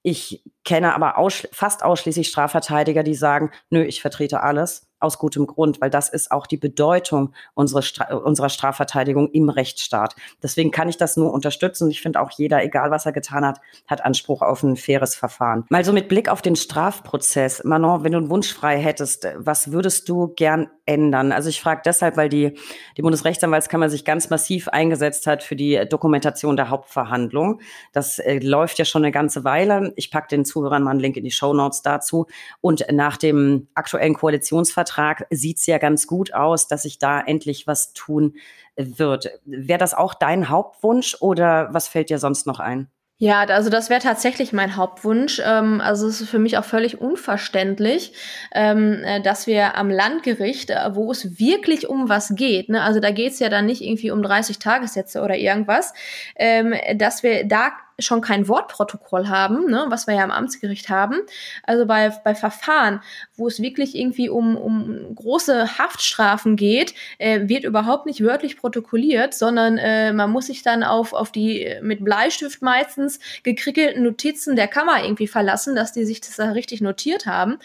ich 0.02 0.42
kenne 0.64 0.94
aber 0.94 1.18
ausschli 1.18 1.48
fast 1.52 1.84
ausschließlich 1.84 2.28
Strafverteidiger, 2.28 3.02
die 3.02 3.14
sagen, 3.14 3.50
nö, 3.70 3.82
ich 3.82 4.00
vertrete 4.00 4.42
alles 4.42 4.88
aus 5.02 5.18
gutem 5.18 5.46
Grund, 5.46 5.80
weil 5.80 5.90
das 5.90 6.08
ist 6.08 6.30
auch 6.30 6.46
die 6.46 6.56
Bedeutung 6.56 7.34
unserer, 7.54 7.82
Stra 7.82 8.14
unserer 8.14 8.48
Strafverteidigung 8.48 9.28
im 9.32 9.48
Rechtsstaat. 9.48 10.14
Deswegen 10.42 10.70
kann 10.70 10.88
ich 10.88 10.96
das 10.96 11.16
nur 11.16 11.32
unterstützen. 11.32 11.90
Ich 11.90 12.00
finde 12.00 12.20
auch 12.20 12.30
jeder, 12.30 12.62
egal 12.62 12.90
was 12.90 13.04
er 13.04 13.12
getan 13.12 13.44
hat, 13.44 13.60
hat 13.86 14.04
Anspruch 14.04 14.42
auf 14.42 14.62
ein 14.62 14.76
faires 14.76 15.14
Verfahren. 15.14 15.64
Mal 15.70 15.84
so 15.84 15.92
mit 15.92 16.08
Blick 16.08 16.28
auf 16.28 16.42
den 16.42 16.56
Strafprozess. 16.56 17.64
Manon, 17.64 18.04
wenn 18.04 18.12
du 18.12 18.18
einen 18.18 18.30
Wunsch 18.30 18.52
frei 18.52 18.78
hättest, 18.78 19.26
was 19.36 19.72
würdest 19.72 20.08
du 20.08 20.28
gern 20.28 20.68
ändern? 20.92 21.32
Also 21.32 21.48
ich 21.48 21.60
frage 21.60 21.82
deshalb, 21.84 22.16
weil 22.16 22.28
die, 22.28 22.56
die 22.96 23.02
Bundesrechtsanwaltskammer 23.02 23.88
sich 23.88 24.04
ganz 24.04 24.30
massiv 24.30 24.68
eingesetzt 24.68 25.26
hat 25.26 25.42
für 25.42 25.56
die 25.56 25.84
Dokumentation 25.88 26.56
der 26.56 26.70
Hauptverhandlung. 26.70 27.60
Das 27.92 28.18
äh, 28.18 28.38
läuft 28.38 28.78
ja 28.78 28.84
schon 28.84 29.04
eine 29.04 29.12
ganze 29.12 29.44
Weile. 29.44 29.92
Ich 29.96 30.10
packe 30.10 30.28
den 30.28 30.44
Zuhörern 30.44 30.82
mal 30.82 30.90
einen 30.90 31.00
Link 31.00 31.16
in 31.16 31.24
die 31.24 31.30
Show 31.30 31.54
Notes 31.54 31.82
dazu. 31.82 32.26
Und 32.60 32.86
nach 32.90 33.16
dem 33.16 33.68
aktuellen 33.74 34.14
Koalitionsvertrag 34.14 34.82
Vertrag 34.92 35.26
sieht 35.30 35.58
es 35.58 35.66
ja 35.66 35.78
ganz 35.78 36.06
gut 36.06 36.34
aus, 36.34 36.68
dass 36.68 36.82
sich 36.82 36.98
da 36.98 37.20
endlich 37.20 37.66
was 37.66 37.92
tun 37.92 38.34
wird. 38.76 39.30
Wäre 39.44 39.78
das 39.78 39.94
auch 39.94 40.14
dein 40.14 40.48
Hauptwunsch 40.48 41.16
oder 41.20 41.68
was 41.72 41.88
fällt 41.88 42.10
dir 42.10 42.18
sonst 42.18 42.46
noch 42.46 42.60
ein? 42.60 42.88
Ja, 43.22 43.42
also 43.44 43.70
das 43.70 43.88
wäre 43.88 44.00
tatsächlich 44.00 44.52
mein 44.52 44.74
Hauptwunsch. 44.74 45.40
Ähm, 45.44 45.80
also 45.80 46.08
es 46.08 46.20
ist 46.20 46.28
für 46.28 46.40
mich 46.40 46.58
auch 46.58 46.64
völlig 46.64 47.00
unverständlich, 47.00 48.14
ähm, 48.52 49.04
äh, 49.04 49.20
dass 49.22 49.46
wir 49.46 49.76
am 49.76 49.90
Landgericht, 49.90 50.70
äh, 50.70 50.96
wo 50.96 51.08
es 51.12 51.38
wirklich 51.38 51.88
um 51.88 52.08
was 52.08 52.34
geht, 52.34 52.68
ne, 52.68 52.82
also 52.82 52.98
da 52.98 53.12
geht 53.12 53.30
es 53.30 53.38
ja 53.38 53.48
dann 53.48 53.66
nicht 53.66 53.80
irgendwie 53.80 54.10
um 54.10 54.24
30 54.24 54.58
Tagessätze 54.58 55.22
oder 55.22 55.36
irgendwas, 55.36 55.94
ähm, 56.34 56.74
dass 56.96 57.22
wir 57.22 57.44
da 57.46 57.70
schon 57.98 58.20
kein 58.20 58.48
Wortprotokoll 58.48 59.28
haben, 59.28 59.70
ne, 59.70 59.86
was 59.88 60.06
wir 60.06 60.14
ja 60.14 60.24
am 60.24 60.30
Amtsgericht 60.30 60.88
haben. 60.88 61.20
Also 61.64 61.86
bei, 61.86 62.10
bei 62.24 62.34
Verfahren, 62.34 63.00
wo 63.36 63.46
es 63.46 63.60
wirklich 63.60 63.94
irgendwie 63.96 64.28
um, 64.28 64.56
um 64.56 65.14
große 65.14 65.78
Haftstrafen 65.78 66.56
geht, 66.56 66.94
äh, 67.18 67.48
wird 67.48 67.64
überhaupt 67.64 68.06
nicht 68.06 68.22
wörtlich 68.22 68.56
protokolliert, 68.56 69.34
sondern 69.34 69.78
äh, 69.78 70.12
man 70.12 70.30
muss 70.30 70.46
sich 70.46 70.62
dann 70.62 70.82
auf, 70.82 71.12
auf 71.12 71.32
die 71.32 71.76
mit 71.82 72.04
Bleistift 72.04 72.62
meistens 72.62 73.20
gekrickelten 73.42 74.02
Notizen 74.02 74.56
der 74.56 74.68
Kammer 74.68 75.04
irgendwie 75.04 75.28
verlassen, 75.28 75.74
dass 75.74 75.92
die 75.92 76.04
sich 76.04 76.20
das 76.20 76.36
da 76.36 76.50
richtig 76.50 76.80
notiert 76.80 77.26
haben. 77.26 77.58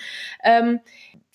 Ähm, 0.43 0.80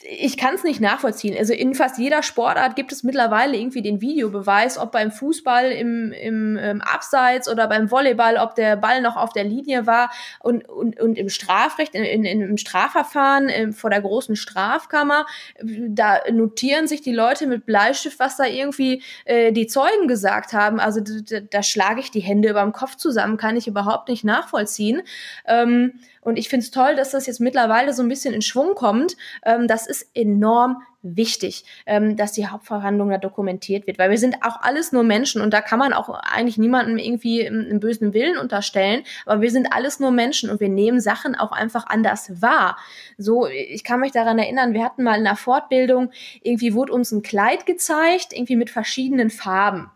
ich 0.04 0.36
kann 0.36 0.54
es 0.54 0.64
nicht 0.64 0.80
nachvollziehen. 0.80 1.36
Also 1.38 1.52
in 1.52 1.74
fast 1.74 1.98
jeder 1.98 2.22
Sportart 2.22 2.76
gibt 2.76 2.92
es 2.92 3.02
mittlerweile 3.02 3.56
irgendwie 3.56 3.82
den 3.82 4.00
Videobeweis, 4.00 4.78
ob 4.78 4.92
beim 4.92 5.12
Fußball 5.12 5.70
im, 5.70 6.12
im, 6.12 6.12
im 6.12 6.58
ähm, 6.58 6.80
Abseits 6.80 7.48
oder 7.48 7.68
beim 7.68 7.90
Volleyball, 7.90 8.36
ob 8.36 8.54
der 8.54 8.76
Ball 8.76 9.00
noch 9.00 9.16
auf 9.16 9.32
der 9.32 9.44
Linie 9.44 9.86
war 9.86 10.10
und, 10.40 10.68
und, 10.68 10.98
und 11.00 11.18
im 11.18 11.28
Strafrecht, 11.28 11.94
in, 11.94 12.04
in, 12.04 12.24
im 12.24 12.56
Strafverfahren 12.56 13.48
in, 13.48 13.62
ähm, 13.62 13.72
vor 13.72 13.90
der 13.90 14.00
großen 14.00 14.36
Strafkammer, 14.36 15.26
da 15.60 16.20
notieren 16.30 16.86
sich 16.86 17.02
die 17.02 17.12
Leute 17.12 17.46
mit 17.46 17.66
Bleistift, 17.66 18.18
was 18.18 18.36
da 18.36 18.44
irgendwie 18.44 19.02
äh, 19.24 19.52
die 19.52 19.66
Zeugen 19.66 20.08
gesagt 20.08 20.52
haben. 20.52 20.80
Also 20.80 21.00
da, 21.00 21.40
da 21.40 21.62
schlage 21.62 22.00
ich 22.00 22.10
die 22.10 22.20
Hände 22.20 22.50
über 22.50 22.62
dem 22.62 22.72
Kopf 22.72 22.96
zusammen, 22.96 23.36
kann 23.36 23.56
ich 23.56 23.66
überhaupt 23.66 24.08
nicht 24.08 24.24
nachvollziehen. 24.24 25.02
Ähm, 25.46 26.00
und 26.22 26.38
ich 26.38 26.48
finde 26.48 26.64
es 26.64 26.70
toll, 26.70 26.94
dass 26.96 27.10
das 27.10 27.26
jetzt 27.26 27.40
mittlerweile 27.40 27.92
so 27.92 28.02
ein 28.02 28.08
bisschen 28.08 28.32
in 28.32 28.42
Schwung 28.42 28.74
kommt. 28.74 29.16
Ähm, 29.44 29.66
das 29.66 29.86
ist 29.86 30.08
enorm 30.14 30.82
wichtig, 31.02 31.64
ähm, 31.84 32.16
dass 32.16 32.30
die 32.30 32.46
Hauptverhandlung 32.46 33.10
da 33.10 33.18
dokumentiert 33.18 33.88
wird, 33.88 33.98
weil 33.98 34.10
wir 34.10 34.18
sind 34.18 34.36
auch 34.42 34.60
alles 34.62 34.92
nur 34.92 35.02
Menschen 35.02 35.42
und 35.42 35.52
da 35.52 35.60
kann 35.60 35.80
man 35.80 35.92
auch 35.92 36.08
eigentlich 36.08 36.58
niemandem 36.58 36.96
irgendwie 36.96 37.44
einen 37.46 37.80
bösen 37.80 38.14
Willen 38.14 38.38
unterstellen, 38.38 39.02
aber 39.26 39.40
wir 39.42 39.50
sind 39.50 39.72
alles 39.72 39.98
nur 39.98 40.12
Menschen 40.12 40.48
und 40.48 40.60
wir 40.60 40.68
nehmen 40.68 41.00
Sachen 41.00 41.34
auch 41.34 41.50
einfach 41.50 41.86
anders 41.88 42.40
wahr. 42.40 42.78
So, 43.18 43.48
ich 43.48 43.82
kann 43.82 43.98
mich 43.98 44.12
daran 44.12 44.38
erinnern, 44.38 44.74
wir 44.74 44.84
hatten 44.84 45.02
mal 45.02 45.18
in 45.18 45.26
einer 45.26 45.36
Fortbildung, 45.36 46.12
irgendwie 46.40 46.72
wurde 46.72 46.92
uns 46.92 47.10
ein 47.10 47.22
Kleid 47.22 47.66
gezeigt, 47.66 48.32
irgendwie 48.32 48.56
mit 48.56 48.70
verschiedenen 48.70 49.30
Farben. 49.30 49.90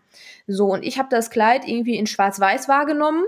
So, 0.48 0.72
und 0.72 0.84
ich 0.84 0.98
habe 0.98 1.08
das 1.10 1.30
Kleid 1.30 1.66
irgendwie 1.66 1.96
in 1.96 2.06
schwarz-weiß 2.06 2.68
wahrgenommen 2.68 3.24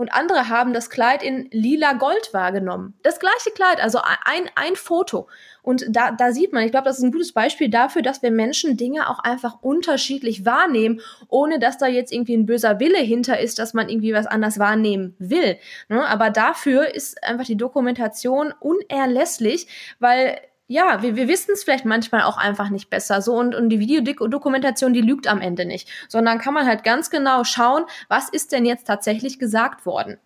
und 0.00 0.14
andere 0.14 0.48
haben 0.48 0.72
das 0.72 0.88
Kleid 0.88 1.22
in 1.22 1.46
lila 1.52 1.92
Gold 1.92 2.32
wahrgenommen. 2.32 2.94
Das 3.02 3.20
gleiche 3.20 3.50
Kleid, 3.54 3.82
also 3.82 3.98
ein, 4.24 4.48
ein 4.54 4.74
Foto. 4.74 5.28
Und 5.60 5.84
da, 5.90 6.10
da 6.10 6.32
sieht 6.32 6.54
man, 6.54 6.64
ich 6.64 6.70
glaube, 6.70 6.86
das 6.86 6.96
ist 6.96 7.04
ein 7.04 7.12
gutes 7.12 7.32
Beispiel 7.32 7.68
dafür, 7.68 8.00
dass 8.00 8.22
wir 8.22 8.30
Menschen 8.30 8.78
Dinge 8.78 9.10
auch 9.10 9.18
einfach 9.18 9.60
unterschiedlich 9.60 10.46
wahrnehmen, 10.46 11.02
ohne 11.28 11.58
dass 11.58 11.76
da 11.76 11.86
jetzt 11.86 12.14
irgendwie 12.14 12.34
ein 12.34 12.46
böser 12.46 12.80
Wille 12.80 12.96
hinter 12.96 13.40
ist, 13.40 13.58
dass 13.58 13.74
man 13.74 13.90
irgendwie 13.90 14.14
was 14.14 14.26
anders 14.26 14.58
wahrnehmen 14.58 15.16
will. 15.18 15.58
Ne? 15.90 16.08
Aber 16.08 16.30
dafür 16.30 16.94
ist 16.94 17.22
einfach 17.22 17.44
die 17.44 17.58
Dokumentation 17.58 18.54
unerlässlich, 18.58 19.66
weil 19.98 20.38
ja, 20.70 21.02
wir, 21.02 21.16
wir 21.16 21.26
wissen 21.26 21.50
es 21.52 21.64
vielleicht 21.64 21.84
manchmal 21.84 22.22
auch 22.22 22.38
einfach 22.38 22.70
nicht 22.70 22.90
besser. 22.90 23.20
So 23.22 23.34
und, 23.34 23.56
und 23.56 23.70
die 23.70 23.80
Videodokumentation, 23.80 24.92
die 24.92 25.00
lügt 25.00 25.26
am 25.26 25.40
Ende 25.40 25.64
nicht, 25.64 25.88
sondern 26.08 26.38
kann 26.38 26.54
man 26.54 26.64
halt 26.64 26.84
ganz 26.84 27.10
genau 27.10 27.42
schauen, 27.42 27.86
was 28.08 28.28
ist 28.28 28.52
denn 28.52 28.64
jetzt 28.64 28.86
tatsächlich 28.86 29.40
gesagt 29.40 29.84
worden. 29.84 30.18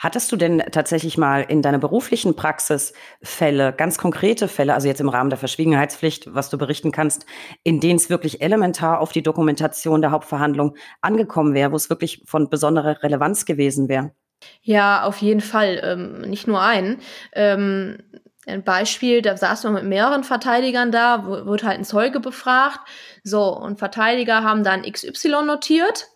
Hattest 0.00 0.32
du 0.32 0.36
denn 0.36 0.62
tatsächlich 0.72 1.18
mal 1.18 1.42
in 1.42 1.60
deiner 1.60 1.78
beruflichen 1.78 2.36
Praxis 2.36 2.94
Fälle, 3.22 3.74
ganz 3.74 3.98
konkrete 3.98 4.48
Fälle, 4.48 4.72
also 4.72 4.88
jetzt 4.88 5.02
im 5.02 5.10
Rahmen 5.10 5.28
der 5.28 5.38
Verschwiegenheitspflicht, 5.38 6.32
was 6.34 6.48
du 6.48 6.56
berichten 6.56 6.90
kannst, 6.90 7.26
in 7.64 7.80
denen 7.80 7.96
es 7.96 8.08
wirklich 8.08 8.40
elementar 8.40 9.00
auf 9.00 9.12
die 9.12 9.22
Dokumentation 9.22 10.00
der 10.00 10.10
Hauptverhandlung 10.10 10.74
angekommen 11.02 11.52
wäre, 11.52 11.70
wo 11.70 11.76
es 11.76 11.90
wirklich 11.90 12.22
von 12.24 12.48
besonderer 12.48 13.02
Relevanz 13.02 13.44
gewesen 13.44 13.90
wäre? 13.90 14.12
Ja, 14.62 15.02
auf 15.02 15.18
jeden 15.18 15.40
Fall. 15.40 15.80
Ähm, 15.82 16.20
nicht 16.30 16.46
nur 16.46 16.62
einen. 16.62 16.98
Ähm, 17.32 17.98
ein 18.46 18.62
Beispiel, 18.62 19.22
da 19.22 19.36
saß 19.36 19.64
man 19.64 19.74
mit 19.74 19.84
mehreren 19.84 20.24
Verteidigern 20.24 20.92
da, 20.92 21.26
wurde 21.26 21.66
halt 21.66 21.78
ein 21.78 21.84
Zeuge 21.84 22.20
befragt. 22.20 22.80
So, 23.22 23.56
und 23.56 23.78
Verteidiger 23.78 24.42
haben 24.42 24.64
dann 24.64 24.82
XY 24.82 25.44
notiert. 25.44 26.08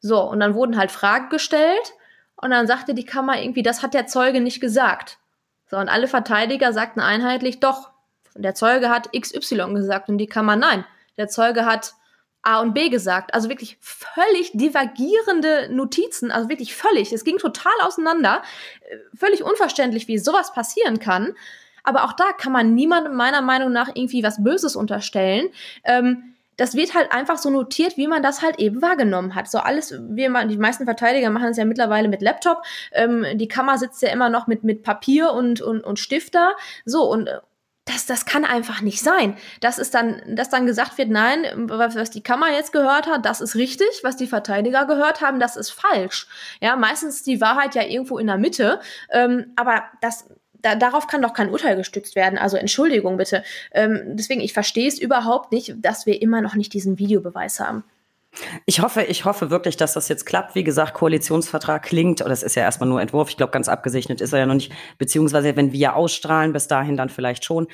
So, 0.00 0.20
und 0.22 0.40
dann 0.40 0.54
wurden 0.54 0.76
halt 0.76 0.90
Fragen 0.90 1.30
gestellt. 1.30 1.94
Und 2.36 2.50
dann 2.50 2.66
sagte 2.66 2.94
die 2.94 3.06
Kammer 3.06 3.40
irgendwie, 3.40 3.62
das 3.62 3.82
hat 3.82 3.94
der 3.94 4.06
Zeuge 4.06 4.40
nicht 4.40 4.60
gesagt. 4.60 5.18
So, 5.66 5.78
und 5.78 5.88
alle 5.88 6.08
Verteidiger 6.08 6.72
sagten 6.72 7.00
einheitlich, 7.00 7.60
doch, 7.60 7.90
der 8.34 8.54
Zeuge 8.54 8.90
hat 8.90 9.10
XY 9.18 9.72
gesagt. 9.74 10.08
Und 10.08 10.18
die 10.18 10.26
Kammer, 10.26 10.56
nein, 10.56 10.84
der 11.16 11.28
Zeuge 11.28 11.64
hat 11.64 11.94
A 12.44 12.60
und 12.60 12.74
B 12.74 12.88
gesagt. 12.88 13.34
Also 13.34 13.48
wirklich 13.48 13.78
völlig 13.80 14.52
divergierende 14.52 15.68
Notizen, 15.70 16.30
also 16.30 16.48
wirklich 16.48 16.74
völlig. 16.74 17.12
Es 17.12 17.24
ging 17.24 17.38
total 17.38 17.72
auseinander. 17.82 18.42
Äh, 18.88 18.96
völlig 19.16 19.42
unverständlich, 19.42 20.08
wie 20.08 20.18
sowas 20.18 20.52
passieren 20.52 20.98
kann. 20.98 21.34
Aber 21.82 22.04
auch 22.04 22.12
da 22.12 22.32
kann 22.32 22.52
man 22.52 22.74
niemandem 22.74 23.14
meiner 23.14 23.42
Meinung 23.42 23.72
nach 23.72 23.88
irgendwie 23.94 24.22
was 24.22 24.42
Böses 24.42 24.76
unterstellen. 24.76 25.48
Ähm, 25.84 26.34
das 26.56 26.74
wird 26.74 26.94
halt 26.94 27.12
einfach 27.12 27.38
so 27.38 27.50
notiert, 27.50 27.96
wie 27.96 28.06
man 28.06 28.22
das 28.22 28.42
halt 28.42 28.58
eben 28.58 28.80
wahrgenommen 28.80 29.34
hat. 29.34 29.50
So 29.50 29.58
alles, 29.58 29.94
wie 30.08 30.28
man, 30.28 30.48
die 30.48 30.56
meisten 30.56 30.84
Verteidiger 30.84 31.30
machen 31.30 31.48
es 31.48 31.56
ja 31.56 31.64
mittlerweile 31.64 32.08
mit 32.08 32.22
Laptop. 32.22 32.62
Ähm, 32.92 33.26
die 33.34 33.48
Kammer 33.48 33.76
sitzt 33.78 34.02
ja 34.02 34.10
immer 34.10 34.28
noch 34.28 34.46
mit, 34.46 34.64
mit 34.64 34.82
Papier 34.82 35.32
und, 35.32 35.60
und, 35.60 35.82
und 35.82 35.98
Stifter. 35.98 36.54
So, 36.84 37.10
und 37.10 37.28
das, 37.94 38.06
das 38.06 38.26
kann 38.26 38.44
einfach 38.44 38.82
nicht 38.82 39.00
sein. 39.00 39.36
Das 39.60 39.78
ist 39.78 39.94
dann, 39.94 40.20
dass 40.26 40.48
dann 40.48 40.66
gesagt 40.66 40.98
wird, 40.98 41.10
nein, 41.10 41.44
was 41.68 42.10
die 42.10 42.22
Kammer 42.22 42.52
jetzt 42.52 42.72
gehört 42.72 43.06
hat, 43.06 43.24
das 43.24 43.40
ist 43.40 43.54
richtig, 43.54 43.88
was 44.02 44.16
die 44.16 44.26
Verteidiger 44.26 44.86
gehört 44.86 45.20
haben, 45.20 45.40
das 45.40 45.56
ist 45.56 45.70
falsch. 45.70 46.26
Ja, 46.60 46.76
meistens 46.76 47.16
ist 47.16 47.26
die 47.26 47.40
Wahrheit 47.40 47.74
ja 47.74 47.82
irgendwo 47.82 48.18
in 48.18 48.26
der 48.26 48.38
Mitte, 48.38 48.80
ähm, 49.10 49.52
aber 49.56 49.84
das, 50.00 50.26
da, 50.52 50.74
darauf 50.74 51.06
kann 51.06 51.22
doch 51.22 51.34
kein 51.34 51.50
Urteil 51.50 51.76
gestützt 51.76 52.16
werden. 52.16 52.38
Also 52.38 52.56
Entschuldigung 52.56 53.16
bitte. 53.16 53.44
Ähm, 53.72 54.02
deswegen, 54.16 54.40
ich 54.40 54.52
verstehe 54.52 54.88
es 54.88 54.98
überhaupt 54.98 55.52
nicht, 55.52 55.74
dass 55.78 56.06
wir 56.06 56.20
immer 56.20 56.40
noch 56.40 56.54
nicht 56.54 56.72
diesen 56.72 56.98
Videobeweis 56.98 57.60
haben. 57.60 57.84
Ich 58.66 58.80
hoffe, 58.80 59.02
ich 59.02 59.24
hoffe 59.24 59.50
wirklich, 59.50 59.76
dass 59.76 59.92
das 59.94 60.08
jetzt 60.08 60.26
klappt. 60.26 60.54
Wie 60.54 60.64
gesagt, 60.64 60.94
Koalitionsvertrag 60.94 61.82
klingt, 61.82 62.20
oder 62.20 62.30
das 62.30 62.42
ist 62.42 62.54
ja 62.56 62.62
erstmal 62.62 62.88
nur 62.88 63.00
Entwurf. 63.00 63.30
Ich 63.30 63.36
glaube, 63.36 63.52
ganz 63.52 63.68
abgesegnet 63.68 64.20
ist 64.20 64.32
er 64.32 64.40
ja 64.40 64.46
noch 64.46 64.54
nicht. 64.54 64.72
Beziehungsweise, 64.98 65.56
wenn 65.56 65.72
wir 65.72 65.96
ausstrahlen, 65.96 66.52
bis 66.52 66.68
dahin 66.68 66.96
dann 66.96 67.08
vielleicht 67.08 67.44
schon. 67.44 67.66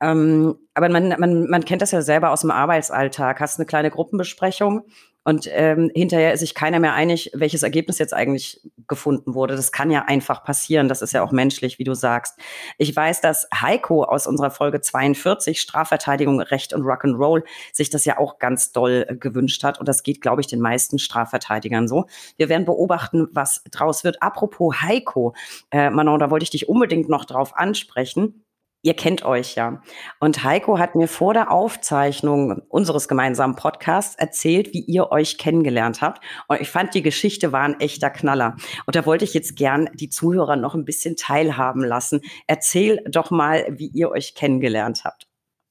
Ähm, 0.00 0.56
aber 0.74 0.88
man, 0.88 1.14
man, 1.18 1.48
man 1.48 1.64
kennt 1.64 1.82
das 1.82 1.90
ja 1.90 2.02
selber 2.02 2.30
aus 2.30 2.42
dem 2.42 2.50
Arbeitsalltag. 2.50 3.40
Hast 3.40 3.58
eine 3.58 3.66
kleine 3.66 3.90
Gruppenbesprechung 3.90 4.84
und 5.24 5.48
ähm, 5.50 5.90
hinterher 5.94 6.34
ist 6.34 6.40
sich 6.40 6.54
keiner 6.54 6.80
mehr 6.80 6.92
einig, 6.92 7.30
welches 7.34 7.62
Ergebnis 7.62 7.98
jetzt 7.98 8.12
eigentlich 8.12 8.60
gefunden 8.86 9.34
wurde. 9.34 9.56
Das 9.56 9.72
kann 9.72 9.90
ja 9.90 10.04
einfach 10.06 10.44
passieren. 10.44 10.88
Das 10.88 11.00
ist 11.00 11.12
ja 11.12 11.22
auch 11.22 11.32
menschlich, 11.32 11.78
wie 11.78 11.84
du 11.84 11.94
sagst. 11.94 12.38
Ich 12.76 12.94
weiß, 12.94 13.22
dass 13.22 13.48
Heiko 13.54 14.04
aus 14.04 14.26
unserer 14.26 14.50
Folge 14.50 14.82
42 14.82 15.60
Strafverteidigung, 15.60 16.40
Recht 16.40 16.74
und 16.74 16.82
Rock'n'Roll 16.82 17.42
sich 17.72 17.88
das 17.88 18.04
ja 18.04 18.18
auch 18.18 18.38
ganz 18.38 18.72
doll 18.72 19.06
äh, 19.08 19.16
gewünscht 19.16 19.64
hat. 19.64 19.80
Und 19.80 19.88
das 19.88 20.02
geht, 20.02 20.20
glaube 20.20 20.42
ich, 20.42 20.46
den 20.46 20.60
meisten 20.60 20.98
Strafverteidigern 20.98 21.88
so. 21.88 22.04
Wir 22.36 22.50
werden 22.50 22.66
beobachten, 22.66 23.28
was 23.32 23.64
draus 23.70 24.04
wird. 24.04 24.22
Apropos 24.22 24.82
Heiko, 24.82 25.34
äh, 25.70 25.88
Manon, 25.88 26.20
da 26.20 26.30
wollte 26.30 26.44
ich 26.44 26.50
dich 26.50 26.68
unbedingt 26.68 27.08
noch 27.08 27.24
drauf 27.24 27.56
ansprechen 27.56 28.43
ihr 28.84 28.94
kennt 28.94 29.24
euch 29.24 29.54
ja. 29.56 29.82
Und 30.20 30.44
Heiko 30.44 30.78
hat 30.78 30.94
mir 30.94 31.08
vor 31.08 31.34
der 31.34 31.50
Aufzeichnung 31.50 32.62
unseres 32.68 33.08
gemeinsamen 33.08 33.56
Podcasts 33.56 34.14
erzählt, 34.14 34.72
wie 34.74 34.84
ihr 34.84 35.10
euch 35.10 35.38
kennengelernt 35.38 36.02
habt. 36.02 36.22
Und 36.48 36.60
ich 36.60 36.68
fand, 36.68 36.94
die 36.94 37.02
Geschichte 37.02 37.50
war 37.50 37.62
ein 37.62 37.80
echter 37.80 38.10
Knaller. 38.10 38.56
Und 38.86 38.94
da 38.94 39.06
wollte 39.06 39.24
ich 39.24 39.32
jetzt 39.32 39.56
gern 39.56 39.88
die 39.94 40.10
Zuhörer 40.10 40.56
noch 40.56 40.74
ein 40.74 40.84
bisschen 40.84 41.16
teilhaben 41.16 41.82
lassen. 41.82 42.20
Erzähl 42.46 43.02
doch 43.08 43.30
mal, 43.30 43.66
wie 43.70 43.88
ihr 43.88 44.10
euch 44.10 44.34
kennengelernt 44.34 45.02
habt. 45.04 45.26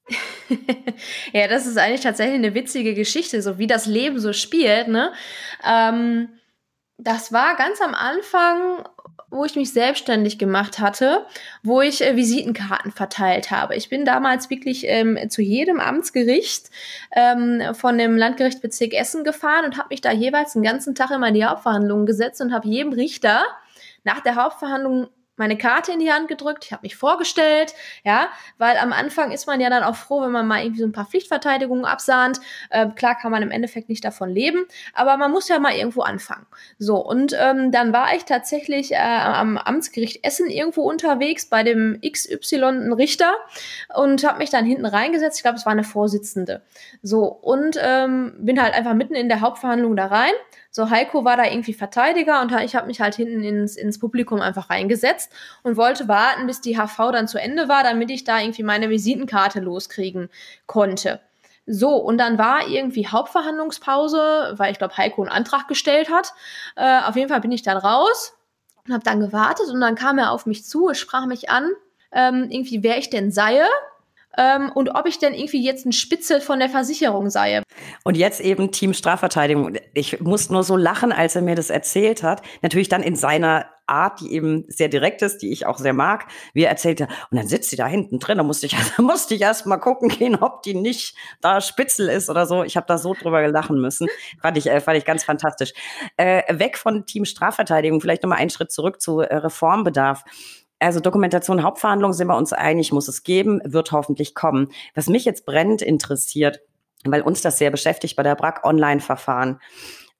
ja, 1.32 1.46
das 1.46 1.66
ist 1.66 1.78
eigentlich 1.78 2.02
tatsächlich 2.02 2.34
eine 2.34 2.54
witzige 2.54 2.94
Geschichte, 2.94 3.40
so 3.42 3.58
wie 3.58 3.68
das 3.68 3.86
Leben 3.86 4.18
so 4.18 4.32
spielt, 4.32 4.88
ne? 4.88 5.12
Ähm 5.64 6.28
das 6.96 7.32
war 7.32 7.56
ganz 7.56 7.80
am 7.80 7.94
Anfang 7.94 8.84
wo 9.34 9.44
ich 9.44 9.56
mich 9.56 9.72
selbstständig 9.72 10.38
gemacht 10.38 10.78
hatte, 10.78 11.26
wo 11.62 11.80
ich 11.80 12.02
äh, 12.02 12.16
Visitenkarten 12.16 12.92
verteilt 12.92 13.50
habe. 13.50 13.74
Ich 13.74 13.88
bin 13.88 14.04
damals 14.04 14.48
wirklich 14.50 14.84
ähm, 14.86 15.18
zu 15.28 15.42
jedem 15.42 15.80
Amtsgericht 15.80 16.70
ähm, 17.14 17.62
von 17.74 17.98
dem 17.98 18.16
Landgericht 18.16 18.62
Bezirk 18.62 18.94
Essen 18.94 19.24
gefahren 19.24 19.64
und 19.64 19.76
habe 19.76 19.88
mich 19.90 20.00
da 20.00 20.12
jeweils 20.12 20.52
den 20.52 20.62
ganzen 20.62 20.94
Tag 20.94 21.10
immer 21.10 21.28
in 21.28 21.34
die 21.34 21.44
Hauptverhandlungen 21.44 22.06
gesetzt 22.06 22.40
und 22.40 22.52
habe 22.52 22.68
jedem 22.68 22.92
Richter 22.92 23.42
nach 24.04 24.20
der 24.20 24.36
Hauptverhandlung 24.36 25.08
meine 25.36 25.58
Karte 25.58 25.92
in 25.92 25.98
die 25.98 26.12
Hand 26.12 26.28
gedrückt, 26.28 26.64
ich 26.64 26.72
habe 26.72 26.82
mich 26.82 26.96
vorgestellt, 26.96 27.74
ja, 28.04 28.28
weil 28.58 28.76
am 28.76 28.92
Anfang 28.92 29.32
ist 29.32 29.46
man 29.46 29.60
ja 29.60 29.70
dann 29.70 29.82
auch 29.82 29.96
froh, 29.96 30.22
wenn 30.22 30.30
man 30.30 30.46
mal 30.46 30.62
irgendwie 30.62 30.80
so 30.80 30.86
ein 30.86 30.92
paar 30.92 31.06
Pflichtverteidigungen 31.06 31.84
absahnt. 31.84 32.40
Äh, 32.70 32.88
klar 32.90 33.16
kann 33.16 33.32
man 33.32 33.42
im 33.42 33.50
Endeffekt 33.50 33.88
nicht 33.88 34.04
davon 34.04 34.30
leben, 34.30 34.66
aber 34.92 35.16
man 35.16 35.30
muss 35.30 35.48
ja 35.48 35.58
mal 35.58 35.74
irgendwo 35.74 36.02
anfangen. 36.02 36.46
So, 36.78 36.96
und 36.96 37.36
ähm, 37.38 37.72
dann 37.72 37.92
war 37.92 38.14
ich 38.14 38.24
tatsächlich 38.24 38.92
äh, 38.92 38.96
am 38.96 39.58
Amtsgericht 39.58 40.24
Essen 40.24 40.48
irgendwo 40.48 40.82
unterwegs 40.82 41.46
bei 41.46 41.62
dem 41.62 42.00
XY 42.00 42.92
Richter 42.96 43.34
und 43.94 44.24
habe 44.24 44.38
mich 44.38 44.50
dann 44.50 44.64
hinten 44.64 44.86
reingesetzt. 44.86 45.38
Ich 45.38 45.42
glaube, 45.42 45.56
es 45.56 45.66
war 45.66 45.72
eine 45.72 45.84
Vorsitzende. 45.84 46.62
So, 47.02 47.24
und 47.24 47.76
ähm, 47.80 48.34
bin 48.38 48.60
halt 48.62 48.74
einfach 48.74 48.94
mitten 48.94 49.14
in 49.14 49.28
der 49.28 49.40
Hauptverhandlung 49.40 49.96
da 49.96 50.06
rein 50.06 50.32
So, 50.70 50.90
Heiko 50.90 51.24
war 51.24 51.36
da 51.36 51.44
irgendwie 51.44 51.74
Verteidiger 51.74 52.40
und 52.40 52.52
ich 52.52 52.76
habe 52.76 52.86
mich 52.86 53.00
halt 53.00 53.14
hinten 53.14 53.42
ins, 53.42 53.76
ins 53.76 53.98
Publikum 53.98 54.40
einfach 54.40 54.70
reingesetzt 54.70 55.23
und 55.62 55.76
wollte 55.76 56.08
warten, 56.08 56.46
bis 56.46 56.60
die 56.60 56.76
HV 56.76 57.12
dann 57.12 57.28
zu 57.28 57.38
Ende 57.38 57.68
war, 57.68 57.82
damit 57.82 58.10
ich 58.10 58.24
da 58.24 58.40
irgendwie 58.40 58.62
meine 58.62 58.90
Visitenkarte 58.90 59.60
loskriegen 59.60 60.28
konnte. 60.66 61.20
So, 61.66 61.96
und 61.96 62.18
dann 62.18 62.38
war 62.38 62.68
irgendwie 62.68 63.06
Hauptverhandlungspause, 63.06 64.54
weil 64.56 64.72
ich 64.72 64.78
glaube, 64.78 64.96
Heiko 64.96 65.22
einen 65.22 65.30
Antrag 65.30 65.66
gestellt 65.66 66.10
hat. 66.10 66.34
Äh, 66.76 67.00
auf 67.00 67.16
jeden 67.16 67.30
Fall 67.30 67.40
bin 67.40 67.52
ich 67.52 67.62
dann 67.62 67.78
raus 67.78 68.34
und 68.86 68.92
habe 68.92 69.04
dann 69.04 69.20
gewartet 69.20 69.68
und 69.70 69.80
dann 69.80 69.94
kam 69.94 70.18
er 70.18 70.30
auf 70.30 70.44
mich 70.44 70.64
zu, 70.64 70.92
sprach 70.92 71.26
mich 71.26 71.48
an, 71.48 71.70
ähm, 72.12 72.48
irgendwie 72.50 72.82
wer 72.82 72.98
ich 72.98 73.08
denn 73.08 73.32
sei 73.32 73.62
ähm, 74.36 74.70
und 74.74 74.90
ob 74.94 75.06
ich 75.06 75.18
denn 75.18 75.34
irgendwie 75.34 75.62
jetzt 75.62 75.86
ein 75.86 75.92
Spitzel 75.92 76.40
von 76.40 76.58
der 76.58 76.68
Versicherung 76.68 77.30
sei. 77.30 77.62
Und 78.04 78.16
jetzt 78.16 78.40
eben 78.40 78.72
Team 78.72 78.94
Strafverteidigung. 78.94 79.76
Ich 79.94 80.20
muss 80.20 80.50
nur 80.50 80.64
so 80.64 80.76
lachen, 80.76 81.12
als 81.12 81.36
er 81.36 81.42
mir 81.42 81.54
das 81.54 81.70
erzählt 81.70 82.22
hat. 82.22 82.42
Natürlich 82.62 82.88
dann 82.88 83.02
in 83.02 83.16
seiner 83.16 83.66
Art, 83.86 84.20
die 84.20 84.32
eben 84.32 84.64
sehr 84.68 84.88
direkt 84.88 85.22
ist, 85.22 85.42
die 85.42 85.52
ich 85.52 85.66
auch 85.66 85.78
sehr 85.78 85.92
mag, 85.92 86.26
wie 86.52 86.62
er 86.62 86.70
erzählte. 86.70 87.08
Und 87.30 87.38
dann 87.38 87.46
sitzt 87.46 87.70
sie 87.70 87.76
da 87.76 87.86
hinten 87.86 88.18
drin, 88.18 88.38
da 88.38 88.44
musste 88.44 88.66
ich, 88.66 88.76
da 88.96 89.02
musste 89.02 89.34
ich 89.34 89.42
erst 89.42 89.66
mal 89.66 89.78
gucken 89.78 90.08
gehen, 90.08 90.36
ob 90.36 90.62
die 90.62 90.74
nicht 90.74 91.16
da 91.40 91.60
Spitzel 91.60 92.08
ist 92.08 92.30
oder 92.30 92.46
so. 92.46 92.64
Ich 92.64 92.76
habe 92.76 92.86
da 92.86 92.98
so 92.98 93.14
drüber 93.14 93.46
lachen 93.48 93.80
müssen. 93.80 94.08
Fand 94.40 94.56
ich, 94.56 94.66
äh, 94.66 94.80
fand 94.80 94.98
ich 94.98 95.04
ganz 95.04 95.24
fantastisch. 95.24 95.72
Äh, 96.16 96.42
weg 96.58 96.78
von 96.78 97.06
Team 97.06 97.24
Strafverteidigung, 97.24 98.00
vielleicht 98.00 98.22
nochmal 98.22 98.38
einen 98.38 98.50
Schritt 98.50 98.72
zurück 98.72 99.00
zu 99.00 99.20
äh, 99.20 99.34
Reformbedarf. 99.36 100.24
Also 100.78 101.00
Dokumentation, 101.00 101.62
Hauptverhandlungen 101.62 102.14
sind 102.14 102.26
wir 102.26 102.36
uns 102.36 102.52
einig, 102.52 102.92
muss 102.92 103.08
es 103.08 103.22
geben, 103.22 103.60
wird 103.64 103.92
hoffentlich 103.92 104.34
kommen. 104.34 104.68
Was 104.94 105.08
mich 105.08 105.24
jetzt 105.24 105.46
brennend 105.46 105.82
interessiert, 105.82 106.60
weil 107.04 107.22
uns 107.22 107.42
das 107.42 107.58
sehr 107.58 107.70
beschäftigt 107.70 108.16
bei 108.16 108.22
der 108.22 108.34
BRAC 108.34 108.64
Online-Verfahren. 108.64 109.60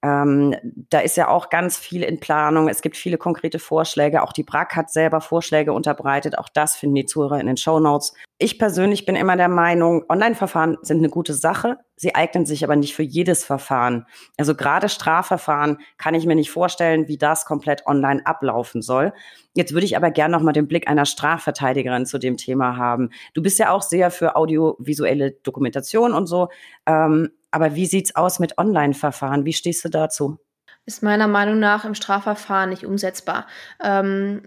Ähm, 0.04 0.54
da 0.90 1.00
ist 1.00 1.16
ja 1.16 1.28
auch 1.28 1.48
ganz 1.48 1.78
viel 1.78 2.02
in 2.02 2.20
Planung. 2.20 2.68
Es 2.68 2.82
gibt 2.82 2.94
viele 2.94 3.16
konkrete 3.16 3.58
Vorschläge. 3.58 4.22
Auch 4.22 4.34
die 4.34 4.42
BRAC 4.42 4.76
hat 4.76 4.90
selber 4.90 5.22
Vorschläge 5.22 5.72
unterbreitet. 5.72 6.36
Auch 6.36 6.50
das 6.50 6.76
finden 6.76 6.96
die 6.96 7.06
Zuhörer 7.06 7.40
in 7.40 7.46
den 7.46 7.56
Show 7.56 7.80
Notes. 7.80 8.12
Ich 8.36 8.58
persönlich 8.58 9.06
bin 9.06 9.16
immer 9.16 9.38
der 9.38 9.48
Meinung, 9.48 10.04
Online-Verfahren 10.10 10.76
sind 10.82 10.98
eine 10.98 11.08
gute 11.08 11.32
Sache. 11.32 11.78
Sie 11.96 12.14
eignen 12.14 12.44
sich 12.44 12.64
aber 12.64 12.76
nicht 12.76 12.94
für 12.94 13.02
jedes 13.02 13.44
Verfahren. 13.44 14.04
Also 14.36 14.54
gerade 14.54 14.90
Strafverfahren 14.90 15.78
kann 15.96 16.14
ich 16.14 16.26
mir 16.26 16.34
nicht 16.34 16.50
vorstellen, 16.50 17.08
wie 17.08 17.16
das 17.16 17.46
komplett 17.46 17.86
online 17.86 18.26
ablaufen 18.26 18.82
soll. 18.82 19.14
Jetzt 19.54 19.72
würde 19.72 19.86
ich 19.86 19.96
aber 19.96 20.10
gerne 20.10 20.36
noch 20.36 20.42
mal 20.42 20.52
den 20.52 20.68
Blick 20.68 20.86
einer 20.86 21.06
Strafverteidigerin 21.06 22.04
zu 22.04 22.18
dem 22.18 22.36
Thema 22.36 22.76
haben. 22.76 23.10
Du 23.32 23.40
bist 23.40 23.58
ja 23.58 23.70
auch 23.70 23.82
sehr 23.82 24.10
für 24.10 24.36
audiovisuelle 24.36 25.30
Dokumentation 25.30 26.12
und 26.12 26.26
so. 26.26 26.48
Ähm, 26.84 27.30
aber 27.54 27.76
wie 27.76 27.86
sieht's 27.86 28.16
aus 28.16 28.40
mit 28.40 28.58
Online-Verfahren? 28.58 29.44
Wie 29.44 29.52
stehst 29.52 29.84
du 29.84 29.88
dazu? 29.88 30.38
Ist 30.86 31.02
meiner 31.02 31.28
Meinung 31.28 31.60
nach 31.60 31.84
im 31.84 31.94
Strafverfahren 31.94 32.70
nicht 32.70 32.84
umsetzbar. 32.84 33.46
Ähm, 33.82 34.42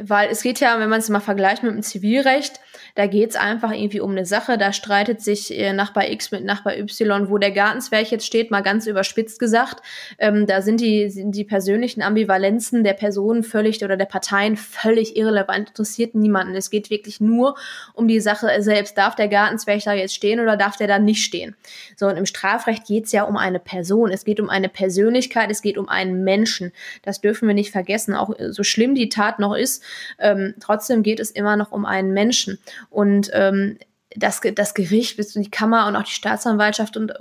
weil 0.00 0.30
es 0.30 0.42
geht 0.42 0.60
ja, 0.60 0.78
wenn 0.78 0.88
man 0.88 1.00
es 1.00 1.08
mal 1.08 1.20
vergleicht 1.20 1.62
mit 1.64 1.72
dem 1.72 1.82
Zivilrecht, 1.82 2.60
da 2.94 3.06
geht 3.06 3.30
es 3.30 3.36
einfach 3.36 3.72
irgendwie 3.72 4.00
um 4.00 4.10
eine 4.10 4.26
Sache. 4.26 4.58
Da 4.58 4.72
streitet 4.72 5.20
sich 5.20 5.56
äh, 5.56 5.72
Nachbar 5.72 6.10
X 6.10 6.30
mit 6.30 6.44
Nachbar 6.44 6.76
Y, 6.76 7.28
wo 7.28 7.38
der 7.38 7.50
Gartenzwerg 7.50 8.10
jetzt 8.10 8.26
steht, 8.26 8.50
mal 8.50 8.62
ganz 8.62 8.86
überspitzt 8.86 9.38
gesagt. 9.38 9.82
Ähm, 10.18 10.46
da 10.46 10.62
sind 10.62 10.80
die, 10.80 11.08
sind 11.10 11.32
die 11.34 11.44
persönlichen 11.44 12.02
Ambivalenzen 12.02 12.84
der 12.84 12.92
Personen 12.92 13.42
völlig 13.42 13.82
oder 13.82 13.96
der 13.96 14.04
Parteien 14.04 14.56
völlig 14.56 15.16
irrelevant, 15.16 15.70
interessiert 15.70 16.14
niemanden. 16.14 16.54
Es 16.54 16.70
geht 16.70 16.90
wirklich 16.90 17.20
nur 17.20 17.56
um 17.94 18.08
die 18.08 18.20
Sache 18.20 18.48
selbst. 18.62 18.98
Darf 18.98 19.14
der 19.14 19.28
Gartenzwerg 19.28 19.82
da 19.84 19.92
jetzt 19.92 20.14
stehen 20.14 20.40
oder 20.40 20.56
darf 20.56 20.76
der 20.76 20.86
da 20.86 20.98
nicht 20.98 21.24
stehen? 21.24 21.56
So, 21.96 22.06
und 22.06 22.16
im 22.16 22.26
Strafrecht 22.26 22.86
geht 22.86 23.06
es 23.06 23.12
ja 23.12 23.24
um 23.24 23.36
eine 23.36 23.58
Person. 23.58 24.10
Es 24.10 24.24
geht 24.24 24.40
um 24.40 24.50
eine 24.50 24.68
Persönlichkeit, 24.68 25.50
es 25.50 25.62
geht 25.62 25.78
um 25.78 25.88
einen 25.88 26.24
Menschen. 26.24 26.72
Das 27.02 27.20
dürfen 27.20 27.48
wir 27.48 27.54
nicht 27.54 27.72
vergessen. 27.72 28.14
Auch 28.14 28.34
so 28.50 28.62
schlimm 28.62 28.94
die 28.94 29.08
Tat 29.08 29.38
noch 29.38 29.54
ist, 29.54 29.82
ähm, 30.18 30.54
trotzdem 30.60 31.02
geht 31.02 31.20
es 31.20 31.30
immer 31.30 31.56
noch 31.56 31.72
um 31.72 31.86
einen 31.86 32.12
Menschen. 32.12 32.58
Und 32.90 33.30
ähm, 33.32 33.78
das, 34.16 34.40
das 34.54 34.74
Gericht, 34.74 35.16
bis 35.16 35.32
die 35.32 35.50
Kammer 35.50 35.86
und 35.86 35.96
auch 35.96 36.02
die 36.02 36.12
Staatsanwaltschaft 36.12 36.96
und 36.96 37.12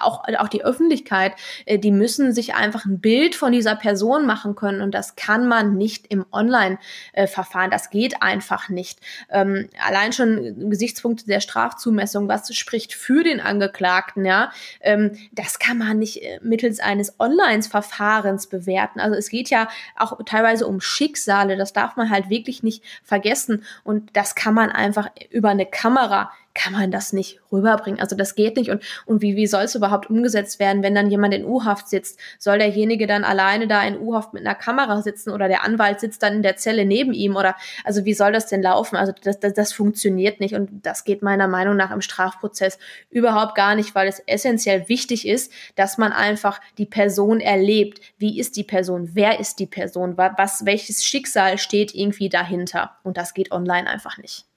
auch, 0.00 0.24
auch 0.38 0.48
die 0.48 0.64
Öffentlichkeit, 0.64 1.32
äh, 1.66 1.78
die 1.78 1.90
müssen 1.90 2.32
sich 2.32 2.54
einfach 2.54 2.84
ein 2.84 3.00
Bild 3.00 3.34
von 3.34 3.52
dieser 3.52 3.76
Person 3.76 4.26
machen 4.26 4.54
können 4.54 4.80
und 4.80 4.92
das 4.92 5.16
kann 5.16 5.46
man 5.48 5.76
nicht 5.76 6.06
im 6.08 6.24
Online-Verfahren. 6.32 7.70
Das 7.70 7.90
geht 7.90 8.22
einfach 8.22 8.68
nicht. 8.68 9.00
Ähm, 9.30 9.68
allein 9.86 10.12
schon 10.12 10.70
Gesichtspunkte 10.70 11.26
der 11.26 11.40
Strafzumessung, 11.40 12.28
was 12.28 12.54
spricht 12.54 12.94
für 12.94 13.22
den 13.22 13.40
Angeklagten, 13.40 14.24
ja, 14.24 14.50
ähm, 14.80 15.12
das 15.32 15.58
kann 15.58 15.78
man 15.78 15.98
nicht 15.98 16.22
äh, 16.22 16.40
mittels 16.42 16.80
eines 16.80 17.18
Online-Verfahrens 17.20 18.46
bewerten. 18.46 19.00
Also 19.00 19.16
es 19.16 19.28
geht 19.28 19.50
ja 19.50 19.68
auch 19.96 20.18
teilweise 20.24 20.66
um 20.66 20.80
Schicksale, 20.80 21.56
das 21.56 21.72
darf 21.72 21.96
man 21.96 22.10
halt 22.10 22.30
wirklich 22.30 22.62
nicht 22.62 22.82
vergessen 23.02 23.64
und 23.84 24.16
das 24.16 24.34
kann 24.34 24.54
man 24.54 24.70
einfach 24.70 25.08
über 25.30 25.50
eine 25.50 25.66
Kamera 25.66 26.30
kann 26.58 26.72
man 26.72 26.90
das 26.90 27.12
nicht 27.12 27.40
rüberbringen. 27.52 28.00
Also 28.00 28.16
das 28.16 28.34
geht 28.34 28.56
nicht. 28.56 28.70
Und, 28.70 28.82
und 29.06 29.22
wie, 29.22 29.36
wie 29.36 29.46
soll 29.46 29.62
es 29.62 29.76
überhaupt 29.76 30.10
umgesetzt 30.10 30.58
werden, 30.58 30.82
wenn 30.82 30.94
dann 30.94 31.08
jemand 31.08 31.32
in 31.32 31.44
U-Haft 31.44 31.88
sitzt? 31.88 32.18
Soll 32.38 32.58
derjenige 32.58 33.06
dann 33.06 33.22
alleine 33.22 33.68
da 33.68 33.86
in 33.86 33.96
U-Haft 33.96 34.34
mit 34.34 34.44
einer 34.44 34.56
Kamera 34.56 35.00
sitzen 35.00 35.30
oder 35.30 35.46
der 35.46 35.62
Anwalt 35.62 36.00
sitzt 36.00 36.20
dann 36.22 36.34
in 36.34 36.42
der 36.42 36.56
Zelle 36.56 36.84
neben 36.84 37.12
ihm? 37.12 37.36
Oder 37.36 37.54
also 37.84 38.04
wie 38.04 38.12
soll 38.12 38.32
das 38.32 38.46
denn 38.46 38.60
laufen? 38.60 38.96
Also 38.96 39.12
das, 39.22 39.38
das, 39.38 39.54
das 39.54 39.72
funktioniert 39.72 40.40
nicht 40.40 40.54
und 40.54 40.84
das 40.84 41.04
geht 41.04 41.22
meiner 41.22 41.46
Meinung 41.46 41.76
nach 41.76 41.92
im 41.92 42.00
Strafprozess 42.00 42.80
überhaupt 43.08 43.54
gar 43.54 43.76
nicht, 43.76 43.94
weil 43.94 44.08
es 44.08 44.18
essentiell 44.26 44.88
wichtig 44.88 45.28
ist, 45.28 45.52
dass 45.76 45.96
man 45.96 46.12
einfach 46.12 46.60
die 46.76 46.86
Person 46.86 47.38
erlebt. 47.38 48.00
Wie 48.18 48.40
ist 48.40 48.56
die 48.56 48.64
Person? 48.64 49.10
Wer 49.12 49.38
ist 49.38 49.60
die 49.60 49.66
Person? 49.66 50.16
Was, 50.16 50.66
welches 50.66 51.04
Schicksal 51.04 51.56
steht 51.56 51.94
irgendwie 51.94 52.28
dahinter? 52.28 52.96
Und 53.04 53.16
das 53.16 53.32
geht 53.32 53.52
online 53.52 53.88
einfach 53.88 54.18
nicht. 54.18 54.47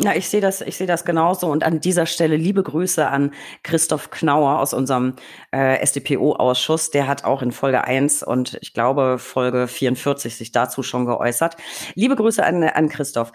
Ja, 0.00 0.14
ich 0.14 0.28
sehe 0.28 0.40
das, 0.40 0.60
ich 0.60 0.76
sehe 0.76 0.86
das 0.86 1.04
genauso. 1.04 1.50
Und 1.50 1.64
an 1.64 1.80
dieser 1.80 2.06
Stelle 2.06 2.36
liebe 2.36 2.62
Grüße 2.62 3.04
an 3.08 3.32
Christoph 3.64 4.10
Knauer 4.10 4.60
aus 4.60 4.72
unserem 4.72 5.16
äh, 5.50 5.84
SDPO-Ausschuss. 5.84 6.92
Der 6.92 7.08
hat 7.08 7.24
auch 7.24 7.42
in 7.42 7.50
Folge 7.50 7.82
1 7.82 8.22
und 8.22 8.58
ich 8.60 8.74
glaube 8.74 9.18
Folge 9.18 9.66
44 9.66 10.36
sich 10.36 10.52
dazu 10.52 10.84
schon 10.84 11.04
geäußert. 11.04 11.56
Liebe 11.96 12.14
Grüße 12.14 12.46
an, 12.46 12.62
an 12.62 12.88
Christoph. 12.88 13.32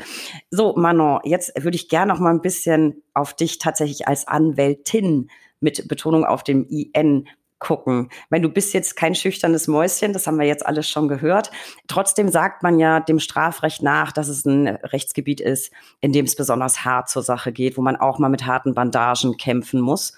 So, 0.51 0.73
Manon, 0.77 1.19
jetzt 1.25 1.51
würde 1.61 1.75
ich 1.75 1.89
gerne 1.89 2.13
noch 2.13 2.21
mal 2.21 2.29
ein 2.29 2.41
bisschen 2.41 3.03
auf 3.13 3.33
dich 3.33 3.59
tatsächlich 3.59 4.07
als 4.07 4.25
Anwältin 4.29 5.29
mit 5.59 5.89
Betonung 5.89 6.23
auf 6.23 6.43
dem 6.43 6.65
IN 6.69 7.27
gucken. 7.63 8.09
Wenn 8.29 8.41
du 8.41 8.49
bist 8.49 8.73
jetzt 8.73 8.95
kein 8.95 9.15
schüchternes 9.15 9.67
Mäuschen, 9.67 10.13
das 10.13 10.27
haben 10.27 10.37
wir 10.37 10.45
jetzt 10.45 10.65
alles 10.65 10.87
schon 10.87 11.07
gehört. 11.07 11.49
Trotzdem 11.87 12.29
sagt 12.29 12.61
man 12.61 12.77
ja 12.77 12.99
dem 12.99 13.19
Strafrecht 13.19 13.81
nach, 13.81 14.11
dass 14.11 14.27
es 14.27 14.45
ein 14.45 14.67
Rechtsgebiet 14.67 15.39
ist, 15.39 15.71
in 16.01 16.11
dem 16.11 16.25
es 16.25 16.35
besonders 16.35 16.83
hart 16.83 17.09
zur 17.09 17.23
Sache 17.23 17.53
geht, 17.53 17.77
wo 17.77 17.81
man 17.81 17.95
auch 17.95 18.19
mal 18.19 18.29
mit 18.29 18.45
harten 18.45 18.75
Bandagen 18.75 19.37
kämpfen 19.37 19.79
muss. 19.79 20.13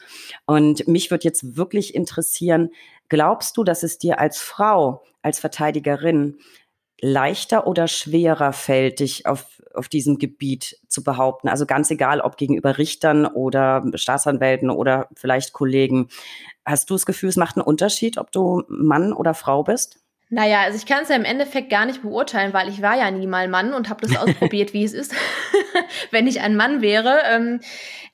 Und 0.45 0.87
mich 0.87 1.11
würde 1.11 1.23
jetzt 1.23 1.55
wirklich 1.55 1.93
interessieren, 1.93 2.71
glaubst 3.07 3.55
du, 3.57 3.63
dass 3.63 3.83
es 3.83 3.99
dir 3.99 4.19
als 4.19 4.39
Frau, 4.39 5.03
als 5.21 5.39
Verteidigerin 5.39 6.39
leichter 7.01 7.67
oder 7.67 7.87
schwerer 7.87 8.53
fällt, 8.53 8.99
dich 8.99 9.25
auf, 9.25 9.45
auf 9.73 9.89
diesem 9.89 10.17
Gebiet 10.17 10.79
zu 10.87 11.03
behaupten? 11.03 11.49
Also 11.49 11.65
ganz 11.65 11.91
egal, 11.91 12.21
ob 12.21 12.37
gegenüber 12.37 12.77
Richtern 12.77 13.25
oder 13.25 13.83
Staatsanwälten 13.95 14.69
oder 14.69 15.09
vielleicht 15.15 15.53
Kollegen. 15.53 16.09
Hast 16.65 16.89
du 16.89 16.95
das 16.95 17.05
Gefühl, 17.05 17.29
es 17.29 17.35
macht 17.35 17.57
einen 17.57 17.65
Unterschied, 17.65 18.17
ob 18.17 18.31
du 18.31 18.63
Mann 18.67 19.13
oder 19.13 19.33
Frau 19.33 19.63
bist? 19.63 19.99
Naja, 20.29 20.61
also 20.61 20.77
ich 20.77 20.85
kann 20.85 21.03
es 21.03 21.09
ja 21.09 21.15
im 21.15 21.23
Endeffekt 21.23 21.69
gar 21.69 21.85
nicht 21.85 22.01
beurteilen, 22.01 22.51
weil 22.51 22.67
ich 22.67 22.81
war 22.81 22.97
ja 22.97 23.11
nie 23.11 23.27
mal 23.27 23.47
Mann 23.47 23.73
und 23.73 23.89
habe 23.89 24.05
das 24.05 24.17
ausprobiert, 24.17 24.73
wie 24.73 24.83
es 24.83 24.93
ist, 24.93 25.13
wenn 26.11 26.27
ich 26.27 26.41
ein 26.41 26.55
Mann 26.55 26.81
wäre. 26.81 27.21
Ähm, 27.29 27.59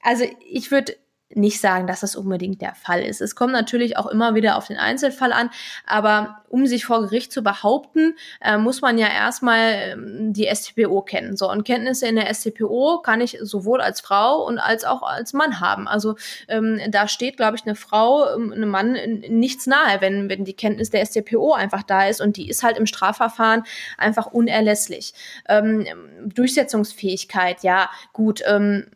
also 0.01 0.25
ich 0.49 0.71
würde 0.71 0.95
nicht 1.35 1.61
sagen, 1.61 1.87
dass 1.87 2.01
das 2.01 2.15
unbedingt 2.15 2.61
der 2.61 2.75
Fall 2.75 3.01
ist. 3.01 3.21
Es 3.21 3.35
kommt 3.35 3.53
natürlich 3.53 3.97
auch 3.97 4.07
immer 4.07 4.35
wieder 4.35 4.57
auf 4.57 4.67
den 4.67 4.77
Einzelfall 4.77 5.33
an, 5.33 5.49
aber 5.85 6.41
um 6.49 6.67
sich 6.67 6.85
vor 6.85 7.01
Gericht 7.01 7.31
zu 7.31 7.43
behaupten, 7.43 8.15
äh, 8.41 8.57
muss 8.57 8.81
man 8.81 8.97
ja 8.97 9.07
erstmal 9.07 9.93
ähm, 9.93 10.33
die 10.33 10.47
STPO 10.53 11.01
kennen. 11.01 11.37
So, 11.37 11.49
und 11.49 11.63
Kenntnisse 11.63 12.07
in 12.07 12.15
der 12.15 12.31
STPO 12.33 13.01
kann 13.01 13.21
ich 13.21 13.37
sowohl 13.41 13.81
als 13.81 14.01
Frau 14.01 14.45
und 14.45 14.59
als 14.59 14.83
auch 14.83 15.01
als 15.01 15.33
Mann 15.33 15.59
haben. 15.59 15.87
Also 15.87 16.15
ähm, 16.47 16.79
da 16.89 17.07
steht, 17.07 17.37
glaube 17.37 17.55
ich, 17.55 17.63
eine 17.63 17.75
Frau, 17.75 18.33
ähm, 18.35 18.51
einem 18.51 18.69
Mann 18.69 18.93
nichts 19.29 19.67
nahe, 19.67 20.01
wenn, 20.01 20.29
wenn 20.29 20.43
die 20.43 20.53
Kenntnis 20.53 20.89
der 20.89 21.05
STPO 21.05 21.53
einfach 21.53 21.83
da 21.83 22.07
ist 22.07 22.21
und 22.21 22.37
die 22.37 22.49
ist 22.49 22.63
halt 22.63 22.77
im 22.77 22.85
Strafverfahren 22.85 23.63
einfach 23.97 24.27
unerlässlich. 24.27 25.13
Ähm, 25.47 25.85
Durchsetzungsfähigkeit, 26.25 27.63
ja, 27.63 27.89
gut, 28.13 28.41
ähm, 28.45 28.87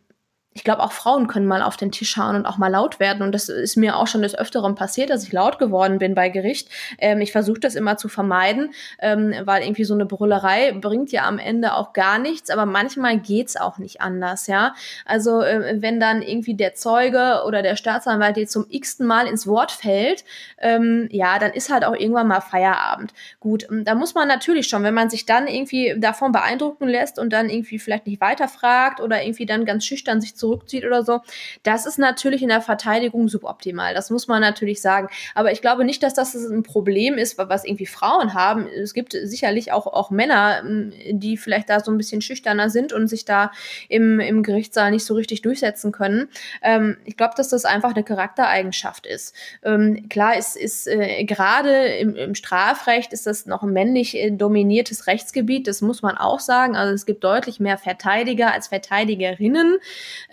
ich 0.57 0.63
glaube, 0.63 0.81
auch 0.83 0.93
Frauen 0.93 1.27
können 1.27 1.47
mal 1.47 1.61
auf 1.61 1.75
den 1.75 1.91
Tisch 1.91 2.15
hauen 2.15 2.37
und 2.37 2.45
auch 2.45 2.57
mal 2.57 2.71
laut 2.71 3.01
werden. 3.01 3.23
Und 3.23 3.33
das 3.33 3.49
ist 3.49 3.75
mir 3.75 3.97
auch 3.97 4.07
schon 4.07 4.21
des 4.21 4.35
Öfteren 4.35 4.73
passiert, 4.73 5.09
dass 5.09 5.25
ich 5.25 5.33
laut 5.33 5.59
geworden 5.59 5.99
bin 5.99 6.15
bei 6.15 6.29
Gericht. 6.29 6.69
Ähm, 6.97 7.19
ich 7.19 7.33
versuche 7.33 7.59
das 7.59 7.75
immer 7.75 7.97
zu 7.97 8.07
vermeiden, 8.07 8.73
ähm, 8.99 9.33
weil 9.43 9.63
irgendwie 9.63 9.83
so 9.83 9.93
eine 9.93 10.05
Brüllerei 10.05 10.71
bringt 10.71 11.11
ja 11.11 11.27
am 11.27 11.39
Ende 11.39 11.73
auch 11.73 11.91
gar 11.91 12.19
nichts. 12.19 12.49
Aber 12.49 12.65
manchmal 12.65 13.19
geht's 13.19 13.57
auch 13.57 13.79
nicht 13.79 13.99
anders, 13.99 14.47
ja. 14.47 14.73
Also 15.03 15.41
äh, 15.41 15.81
wenn 15.81 15.99
dann 15.99 16.21
irgendwie 16.21 16.55
der 16.55 16.73
Zeuge 16.73 17.43
oder 17.45 17.61
der 17.61 17.75
Staatsanwalt 17.75 18.37
jetzt 18.37 18.53
zum 18.53 18.65
x-ten 18.69 19.05
Mal 19.05 19.27
ins 19.27 19.47
Wort 19.47 19.73
fällt, 19.73 20.23
ähm, 20.59 21.09
ja, 21.11 21.37
dann 21.37 21.51
ist 21.51 21.69
halt 21.69 21.83
auch 21.83 21.95
irgendwann 21.95 22.29
mal 22.29 22.39
Feierabend. 22.39 23.13
Gut, 23.41 23.67
ähm, 23.69 23.83
da 23.83 23.93
muss 23.93 24.15
man 24.15 24.29
natürlich 24.29 24.69
schon, 24.69 24.83
wenn 24.83 24.93
man 24.93 25.09
sich 25.09 25.25
dann 25.25 25.47
irgendwie 25.47 25.95
davon 25.97 26.31
beeindrucken 26.31 26.87
lässt 26.87 27.19
und 27.19 27.33
dann 27.33 27.49
irgendwie 27.49 27.77
vielleicht 27.77 28.07
nicht 28.07 28.21
weiterfragt 28.21 29.01
oder 29.01 29.21
irgendwie 29.21 29.45
dann 29.45 29.65
ganz 29.65 29.83
schüchtern 29.83 30.21
sich 30.21 30.33
zu 30.37 30.44
zurückzieht 30.45 30.85
oder 30.85 31.03
so. 31.03 31.21
Das 31.63 31.85
ist 31.85 31.97
natürlich 31.97 32.43
in 32.43 32.49
der 32.49 32.61
Verteidigung 32.61 33.27
suboptimal. 33.27 33.93
Das 33.93 34.09
muss 34.11 34.27
man 34.27 34.41
natürlich 34.41 34.81
sagen. 34.81 35.09
Aber 35.33 35.51
ich 35.51 35.61
glaube 35.61 35.85
nicht, 35.85 36.03
dass 36.03 36.13
das 36.13 36.35
ein 36.35 36.63
Problem 36.63 37.17
ist, 37.17 37.37
was 37.37 37.65
irgendwie 37.65 37.87
Frauen 37.87 38.33
haben. 38.33 38.67
Es 38.67 38.93
gibt 38.93 39.13
sicherlich 39.13 39.71
auch, 39.71 39.87
auch 39.87 40.11
Männer, 40.11 40.63
die 41.09 41.37
vielleicht 41.37 41.69
da 41.69 41.79
so 41.79 41.91
ein 41.91 41.97
bisschen 41.97 42.21
schüchterner 42.21 42.69
sind 42.69 42.93
und 42.93 43.07
sich 43.07 43.25
da 43.25 43.51
im, 43.89 44.19
im 44.19 44.43
Gerichtssaal 44.43 44.91
nicht 44.91 45.05
so 45.05 45.15
richtig 45.15 45.41
durchsetzen 45.41 45.91
können. 45.91 46.27
Ähm, 46.61 46.97
ich 47.05 47.17
glaube, 47.17 47.33
dass 47.35 47.49
das 47.49 47.65
einfach 47.65 47.95
eine 47.95 48.03
Charaktereigenschaft 48.03 49.05
ist. 49.07 49.35
Ähm, 49.63 50.07
klar, 50.09 50.37
ist, 50.37 50.55
ist 50.55 50.87
äh, 50.87 51.23
gerade 51.23 51.87
im, 51.97 52.15
im 52.15 52.35
Strafrecht 52.35 53.13
ist 53.13 53.25
das 53.25 53.45
noch 53.45 53.63
ein 53.63 53.73
männlich 53.73 54.15
äh, 54.15 54.31
dominiertes 54.31 55.07
Rechtsgebiet. 55.07 55.67
Das 55.67 55.81
muss 55.81 56.01
man 56.01 56.17
auch 56.17 56.39
sagen. 56.39 56.75
Also 56.75 56.93
es 56.93 57.05
gibt 57.05 57.23
deutlich 57.23 57.59
mehr 57.59 57.77
Verteidiger 57.77 58.53
als 58.53 58.67
Verteidigerinnen. 58.67 59.77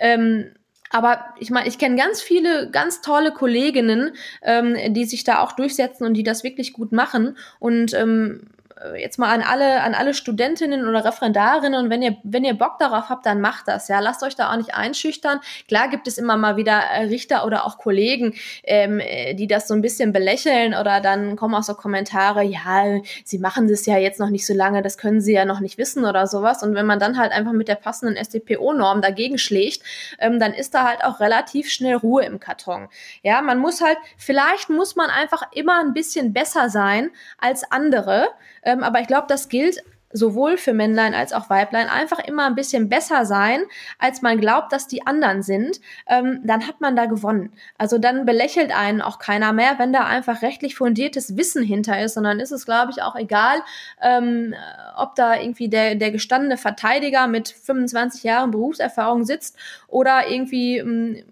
Ähm, 0.03 0.50
aber 0.90 1.24
ich 1.38 1.50
meine, 1.50 1.68
ich 1.68 1.78
kenne 1.78 1.96
ganz 1.96 2.20
viele 2.20 2.68
ganz 2.70 3.00
tolle 3.00 3.32
Kolleginnen, 3.32 4.12
ähm, 4.42 4.76
die 4.92 5.07
sich 5.07 5.24
da 5.24 5.40
auch 5.40 5.53
durchsetzen 5.53 6.05
und 6.05 6.14
die 6.14 6.22
das 6.22 6.44
wirklich 6.44 6.74
gut 6.74 6.92
machen. 6.92 7.38
Und 7.59 7.94
ähm, 7.94 8.42
äh, 8.62 8.62
jetzt 8.97 9.18
mal 9.18 9.33
an 9.33 9.43
alle, 9.43 9.83
an 9.83 9.95
alle 9.95 10.14
Studentinnen 10.14 10.89
oder 10.89 11.05
Referendarinnen 11.05 11.85
und 11.85 11.91
wenn 11.91 12.03
ihr, 12.03 12.16
wenn 12.22 12.45
ihr 12.45 12.55
Bock 12.55 12.78
darauf 12.78 13.09
habt, 13.09 13.26
dann 13.26 13.41
macht 13.41 13.68
das, 13.68 13.89
ja. 13.89 14.01
Lasst 14.01 14.22
euch 14.22 14.37
da 14.37 14.53
auch 14.53 14.57
nicht 14.57 14.74
einschüchtern. 14.74 15.41
Klar 15.68 15.89
gibt 15.89 16.09
es 16.09 16.18
immer 16.18 16.37
mal 16.37 16.57
wieder 16.57 16.78
äh, 16.78 17.05
Richter 17.05 17.47
oder 17.47 17.66
auch 17.66 17.78
Kollegen, 17.78 18.35
ähm, 18.64 19.01
äh, 19.01 19.35
die 19.35 19.47
das 19.47 19.68
so 19.68 19.74
ein 19.74 19.83
bisschen 19.83 20.12
belächeln 20.12 20.74
oder 20.74 21.01
dann 21.01 21.37
kommen 21.37 21.55
auch 21.55 21.62
so 21.62 21.74
Kommentare, 21.74 22.43
ja, 22.43 23.01
sie 23.24 23.39
machen 23.39 23.68
das 23.68 23.87
ja 23.87 23.99
jetzt 23.99 24.20
noch 24.20 24.30
nicht 24.30 24.47
so 24.47 24.55
lange, 24.55 24.83
das 24.83 24.99
können 24.99 25.20
sie 25.20 25.33
ja 25.33 25.45
noch 25.45 25.61
nicht 25.61 25.78
wissen 25.78 26.05
oder 26.05 26.26
sowas. 26.26 26.62
Und 26.62 26.74
wenn 26.74 26.87
man 26.87 26.99
dann 26.99 27.18
halt 27.18 27.33
einfach 27.33 27.53
mit 27.53 27.68
der 27.68 27.76
passenden 27.76 28.16
SDPO-Norm 28.16 29.03
dagegen 29.03 29.39
schlägt, 29.39 29.83
ähm, 30.18 30.39
dann 30.39 30.53
ist 30.53 30.74
da 30.74 30.89
halt 30.89 31.05
auch 31.05 31.20
relativ 31.20 31.70
schnell 31.70 31.97
Ruhe 31.97 32.24
im 32.24 32.41
Karton. 32.41 32.89
Ja, 33.22 33.43
man 33.43 33.59
muss 33.59 33.80
halt, 33.80 33.99
vielleicht 34.16 34.70
muss 34.70 34.97
man 34.97 35.11
einfach 35.11 35.51
immer 35.53 35.80
ein 35.80 35.95
bisschen 35.95 36.33
besser 36.33 36.68
sein 36.70 37.11
als 37.39 37.70
andere. 37.70 38.28
Ähm, 38.63 38.83
aber 38.83 39.01
ich 39.01 39.07
glaube, 39.07 39.27
das 39.29 39.49
gilt 39.49 39.83
sowohl 40.13 40.57
für 40.57 40.75
Männlein 40.75 41.15
als 41.15 41.33
auch 41.33 41.51
Weiblein. 41.51 41.89
Einfach 41.89 42.19
immer 42.19 42.47
ein 42.47 42.55
bisschen 42.55 42.89
besser 42.89 43.25
sein, 43.25 43.63
als 43.99 44.23
man 44.23 44.41
glaubt, 44.41 44.73
dass 44.73 44.87
die 44.87 45.07
anderen 45.07 45.43
sind, 45.43 45.81
ähm, 46.07 46.41
dann 46.45 46.67
hat 46.67 46.81
man 46.81 46.97
da 46.97 47.07
gewonnen. 47.07 47.53
Also 47.79 47.99
dann 47.99 48.27
belächelt 48.27 48.77
einen 48.77 49.01
auch 49.01 49.19
keiner 49.19 49.53
mehr, 49.53 49.79
wenn 49.79 49.93
da 49.93 50.05
einfach 50.05 50.43
rechtlich 50.43 50.75
fundiertes 50.75 51.37
Wissen 51.37 51.63
hinter 51.63 52.01
ist, 52.03 52.15
sondern 52.15 52.41
ist 52.41 52.53
es, 52.53 52.65
glaube 52.65 52.93
ich, 52.93 53.03
auch 53.03 53.17
egal, 53.17 53.63
ähm, 54.01 54.55
ob 54.97 55.15
da 55.15 55.37
irgendwie 55.37 55.69
der, 55.69 55.95
der 55.95 56.11
gestandene 56.11 56.57
Verteidiger 56.57 57.27
mit 57.27 57.49
25 57.49 58.23
Jahren 58.23 58.51
Berufserfahrung 58.51 59.25
sitzt 59.25 59.57
oder 59.89 60.29
irgendwie 60.29 60.79
ähm, 60.79 61.23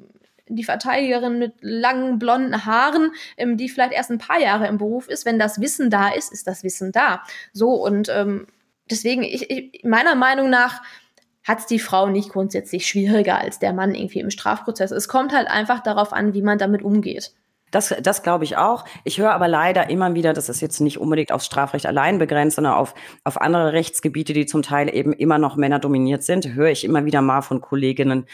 die 0.56 0.64
Verteidigerin 0.64 1.38
mit 1.38 1.54
langen 1.60 2.18
blonden 2.18 2.64
Haaren, 2.64 3.12
ähm, 3.36 3.56
die 3.56 3.68
vielleicht 3.68 3.92
erst 3.92 4.10
ein 4.10 4.18
paar 4.18 4.40
Jahre 4.40 4.66
im 4.66 4.78
Beruf 4.78 5.08
ist. 5.08 5.26
Wenn 5.26 5.38
das 5.38 5.60
Wissen 5.60 5.90
da 5.90 6.08
ist, 6.08 6.32
ist 6.32 6.46
das 6.46 6.62
Wissen 6.64 6.92
da. 6.92 7.22
So 7.52 7.72
und 7.74 8.08
ähm, 8.08 8.46
deswegen, 8.90 9.22
ich, 9.22 9.50
ich, 9.50 9.84
meiner 9.84 10.14
Meinung 10.14 10.50
nach 10.50 10.82
hat 11.44 11.60
es 11.60 11.66
die 11.66 11.78
Frau 11.78 12.08
nicht 12.08 12.30
grundsätzlich 12.30 12.86
schwieriger 12.86 13.38
als 13.38 13.58
der 13.58 13.72
Mann 13.72 13.94
irgendwie 13.94 14.20
im 14.20 14.30
Strafprozess. 14.30 14.90
Es 14.90 15.08
kommt 15.08 15.32
halt 15.32 15.48
einfach 15.48 15.80
darauf 15.80 16.12
an, 16.12 16.34
wie 16.34 16.42
man 16.42 16.58
damit 16.58 16.82
umgeht. 16.82 17.32
Das, 17.70 17.94
das 18.02 18.22
glaube 18.22 18.44
ich 18.44 18.56
auch. 18.56 18.84
Ich 19.04 19.18
höre 19.18 19.32
aber 19.32 19.46
leider 19.46 19.90
immer 19.90 20.14
wieder, 20.14 20.32
das 20.32 20.48
ist 20.48 20.60
jetzt 20.60 20.80
nicht 20.80 20.98
unbedingt 20.98 21.30
aufs 21.30 21.46
Strafrecht 21.46 21.86
allein 21.86 22.18
begrenzt, 22.18 22.56
sondern 22.56 22.74
auf, 22.74 22.94
auf 23.22 23.40
andere 23.40 23.72
Rechtsgebiete, 23.72 24.32
die 24.32 24.46
zum 24.46 24.62
Teil 24.62 24.92
eben 24.94 25.12
immer 25.12 25.38
noch 25.38 25.56
männerdominiert 25.56 26.24
sind, 26.24 26.52
höre 26.52 26.70
ich 26.70 26.84
immer 26.84 27.04
wieder 27.04 27.22
mal 27.22 27.42
von 27.42 27.60
Kolleginnen, 27.60 28.26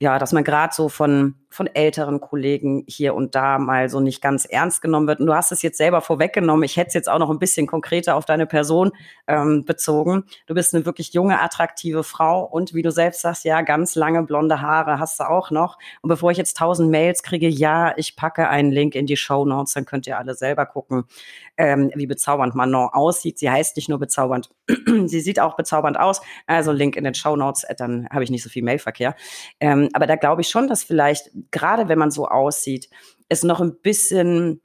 ja, 0.00 0.18
dass 0.18 0.32
man 0.32 0.42
gerade 0.42 0.74
so 0.74 0.88
von 0.88 1.36
von 1.54 1.66
älteren 1.66 2.20
Kollegen 2.20 2.84
hier 2.86 3.14
und 3.14 3.34
da 3.34 3.58
mal 3.58 3.88
so 3.88 4.00
nicht 4.00 4.20
ganz 4.20 4.44
ernst 4.44 4.82
genommen 4.82 5.06
wird. 5.06 5.20
Und 5.20 5.26
du 5.26 5.34
hast 5.34 5.52
es 5.52 5.62
jetzt 5.62 5.78
selber 5.78 6.00
vorweggenommen. 6.00 6.64
Ich 6.64 6.76
hätte 6.76 6.88
es 6.88 6.94
jetzt 6.94 7.08
auch 7.08 7.18
noch 7.18 7.30
ein 7.30 7.38
bisschen 7.38 7.66
konkreter 7.66 8.16
auf 8.16 8.24
deine 8.24 8.46
Person 8.46 8.92
ähm, 9.26 9.64
bezogen. 9.64 10.24
Du 10.46 10.54
bist 10.54 10.74
eine 10.74 10.86
wirklich 10.86 11.12
junge, 11.12 11.40
attraktive 11.40 12.04
Frau 12.04 12.44
und 12.44 12.74
wie 12.74 12.82
du 12.82 12.90
selbst 12.90 13.20
sagst, 13.20 13.44
ja, 13.44 13.62
ganz 13.62 13.94
lange 13.94 14.22
blonde 14.22 14.60
Haare 14.60 14.98
hast 14.98 15.20
du 15.20 15.28
auch 15.28 15.50
noch. 15.50 15.78
Und 16.02 16.08
bevor 16.08 16.30
ich 16.30 16.38
jetzt 16.38 16.56
tausend 16.56 16.90
Mails 16.90 17.22
kriege, 17.22 17.48
ja, 17.48 17.94
ich 17.96 18.16
packe 18.16 18.48
einen 18.48 18.72
Link 18.72 18.94
in 18.94 19.06
die 19.06 19.16
Show 19.16 19.44
Notes, 19.44 19.74
dann 19.74 19.84
könnt 19.84 20.06
ihr 20.06 20.18
alle 20.18 20.34
selber 20.34 20.66
gucken, 20.66 21.04
ähm, 21.56 21.90
wie 21.94 22.06
bezaubernd 22.06 22.54
Manon 22.54 22.88
aussieht. 22.92 23.38
Sie 23.38 23.50
heißt 23.50 23.76
nicht 23.76 23.88
nur 23.88 23.98
bezaubernd, 23.98 24.50
sie 25.06 25.20
sieht 25.20 25.40
auch 25.40 25.56
bezaubernd 25.56 25.98
aus. 25.98 26.20
Also 26.46 26.72
Link 26.72 26.96
in 26.96 27.04
den 27.04 27.14
Show 27.14 27.36
Notes, 27.36 27.64
äh, 27.64 27.74
dann 27.74 28.08
habe 28.10 28.24
ich 28.24 28.30
nicht 28.30 28.42
so 28.42 28.48
viel 28.48 28.62
Mailverkehr. 28.62 29.14
Ähm, 29.60 29.88
aber 29.92 30.06
da 30.06 30.16
glaube 30.16 30.40
ich 30.42 30.48
schon, 30.48 30.68
dass 30.68 30.82
vielleicht 30.82 31.30
gerade 31.50 31.88
wenn 31.88 31.98
man 31.98 32.10
so 32.10 32.26
aussieht, 32.26 32.88
es 33.28 33.42
noch 33.42 33.60
ein 33.60 33.80
bisschen 33.80 34.60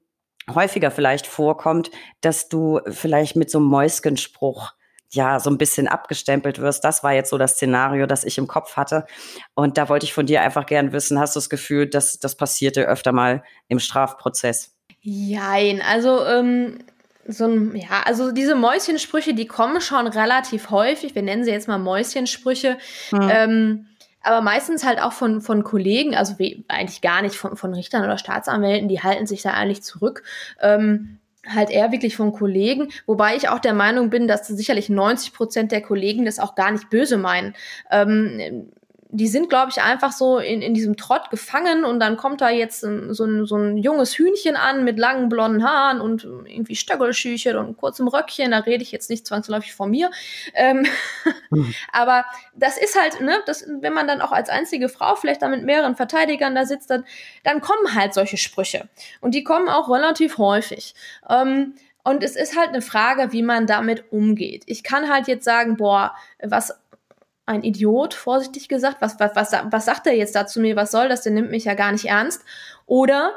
häufiger 0.54 0.92
vielleicht 0.92 1.28
vorkommt, 1.28 1.92
dass 2.22 2.50
du 2.50 2.80
vielleicht 2.88 3.36
mit 3.36 3.50
so 3.50 3.58
einem 3.58 3.68
Mäuskenspruch 3.68 4.74
ja, 5.10 5.40
so 5.40 5.50
ein 5.50 5.58
bisschen 5.58 5.88
abgestempelt 5.88 6.60
wirst. 6.60 6.84
Das 6.84 7.04
war 7.04 7.14
jetzt 7.14 7.30
so 7.30 7.38
das 7.38 7.54
Szenario, 7.54 8.08
das 8.08 8.24
ich 8.24 8.38
im 8.38 8.48
Kopf 8.48 8.76
hatte. 8.76 9.06
Und 9.56 9.78
da 9.78 9.88
wollte 9.90 10.06
ich 10.06 10.14
von 10.14 10.26
dir 10.26 10.42
einfach 10.42 10.66
gern 10.66 10.92
wissen, 10.92 11.20
hast 11.20 11.36
du 11.36 11.40
das 11.40 11.50
Gefühl, 11.50 11.88
dass 11.88 12.20
das 12.20 12.36
passierte 12.36 12.86
öfter 12.86 13.14
mal 13.14 13.44
im 13.70 13.80
Strafprozess? 13.80 14.76
Jein, 15.00 15.82
also 15.82 16.26
ähm, 16.26 16.80
so 17.26 17.46
ein, 17.46 17.76
ja, 17.76 18.04
also 18.06 18.32
diese 18.32 18.56
Mäuschensprüche, 18.56 19.34
die 19.34 19.48
kommen 19.48 19.80
schon 19.80 20.08
relativ 20.08 20.72
häufig. 20.72 21.16
Wir 21.16 21.22
nennen 21.22 21.46
sie 21.46 21.52
jetzt 21.52 21.68
mal 21.70 21.78
Mäuschensprüche. 21.78 22.78
Hm. 23.12 23.30
Ähm, 23.32 23.88
aber 24.22 24.42
meistens 24.42 24.86
halt 24.86 25.02
auch 25.02 25.14
von, 25.14 25.42
von 25.42 25.64
Kollegen, 25.64 26.16
also 26.16 26.38
wie, 26.40 26.66
eigentlich 26.68 27.02
gar 27.02 27.22
nicht 27.22 27.36
von, 27.36 27.56
von 27.56 27.74
Richtern 27.74 28.04
oder 28.04 28.18
Staatsanwälten, 28.18 28.90
die 28.90 29.02
halten 29.02 29.28
sich 29.28 29.42
da 29.42 29.52
eigentlich 29.52 29.84
zurück. 29.84 30.24
Ähm, 30.62 31.20
halt 31.48 31.70
eher 31.70 31.92
wirklich 31.92 32.16
von 32.16 32.34
Kollegen, 32.34 32.90
wobei 33.06 33.36
ich 33.36 33.50
auch 33.50 33.60
der 33.60 33.74
Meinung 33.74 34.10
bin, 34.10 34.28
dass 34.28 34.48
sicherlich 34.48 34.90
90 34.90 35.34
Prozent 35.34 35.72
der 35.72 35.82
Kollegen 35.82 36.26
das 36.26 36.40
auch 36.40 36.56
gar 36.56 36.72
nicht 36.72 36.90
böse 36.90 37.18
meinen. 37.18 37.56
Ähm, 37.90 38.70
die 39.10 39.28
sind, 39.28 39.50
glaube 39.50 39.72
ich, 39.72 39.82
einfach 39.82 40.12
so 40.12 40.38
in, 40.38 40.62
in 40.62 40.74
diesem 40.74 40.98
Trott 40.98 41.30
gefangen 41.30 41.86
und 41.86 42.00
dann 42.00 42.18
kommt 42.18 42.42
da 42.42 42.50
jetzt 42.50 42.82
so, 42.82 42.88
ein, 42.88 43.46
so 43.46 43.56
ein 43.56 43.78
junges 43.78 44.18
Hühnchen 44.18 44.58
an 44.58 44.84
mit 44.84 45.00
langen 45.00 45.30
blonden 45.30 45.64
Haaren 45.64 46.02
und 46.02 46.26
irgendwie 46.26 46.76
Stöckelschüchen 46.76 47.56
und 47.56 47.78
kurzem 47.78 48.10
Röckchen. 48.10 48.52
Da 48.52 48.60
rede 48.60 48.84
ich 48.84 48.92
jetzt 48.92 49.10
nicht 49.10 49.26
zwangsläufig 49.26 49.74
von 49.74 49.90
mir. 49.90 50.12
Ähm, 50.54 50.86
mhm. 51.50 51.74
Aber 51.94 52.26
das 52.54 52.78
ist 52.78 53.00
halt, 53.00 53.22
ne, 53.22 53.38
das, 53.46 53.66
wenn 53.80 53.94
man 53.94 54.08
dann 54.08 54.20
auch 54.20 54.34
als 54.34 54.50
einzige 54.50 54.90
Frau 54.90 55.16
vielleicht 55.16 55.42
da 55.42 55.48
mit 55.48 55.64
mehreren 55.64 55.96
Verteidigern 55.96 56.54
da 56.54 56.66
sitzt, 56.66 56.90
dann, 56.90 57.06
dann 57.46 57.62
kommen 57.62 57.96
halt 57.96 58.14
solche 58.14 58.38
Sprüche. 58.38 58.90
Und 59.22 59.36
die 59.36 59.44
kommen 59.44 59.70
auch 59.70 59.90
relativ 59.90 60.38
häufig. 60.38 60.96
Ähm, 61.30 61.76
und 62.04 62.24
es 62.24 62.36
ist 62.36 62.58
halt 62.58 62.70
eine 62.70 62.82
Frage, 62.82 63.32
wie 63.32 63.44
man 63.44 63.68
damit 63.68 64.12
umgeht. 64.12 64.64
Ich 64.66 64.84
kann 64.84 65.10
halt 65.10 65.28
jetzt 65.28 65.44
sagen, 65.44 65.78
boah, 65.78 66.14
was 66.42 66.74
ein 67.48 67.64
Idiot, 67.64 68.14
vorsichtig 68.14 68.68
gesagt. 68.68 68.98
Was, 69.00 69.20
was, 69.20 69.36
was, 69.36 69.52
was 69.72 69.86
sagt 69.86 70.06
er 70.06 70.14
jetzt 70.14 70.36
da 70.36 70.46
zu 70.46 70.60
mir? 70.60 70.76
Was 70.76 70.92
soll 70.92 71.10
das? 71.10 71.24
Der 71.24 71.32
nimmt 71.32 71.50
mich 71.50 71.66
ja 71.66 71.74
gar 71.74 71.92
nicht 71.92 72.06
ernst. 72.06 72.44
Oder 72.86 73.34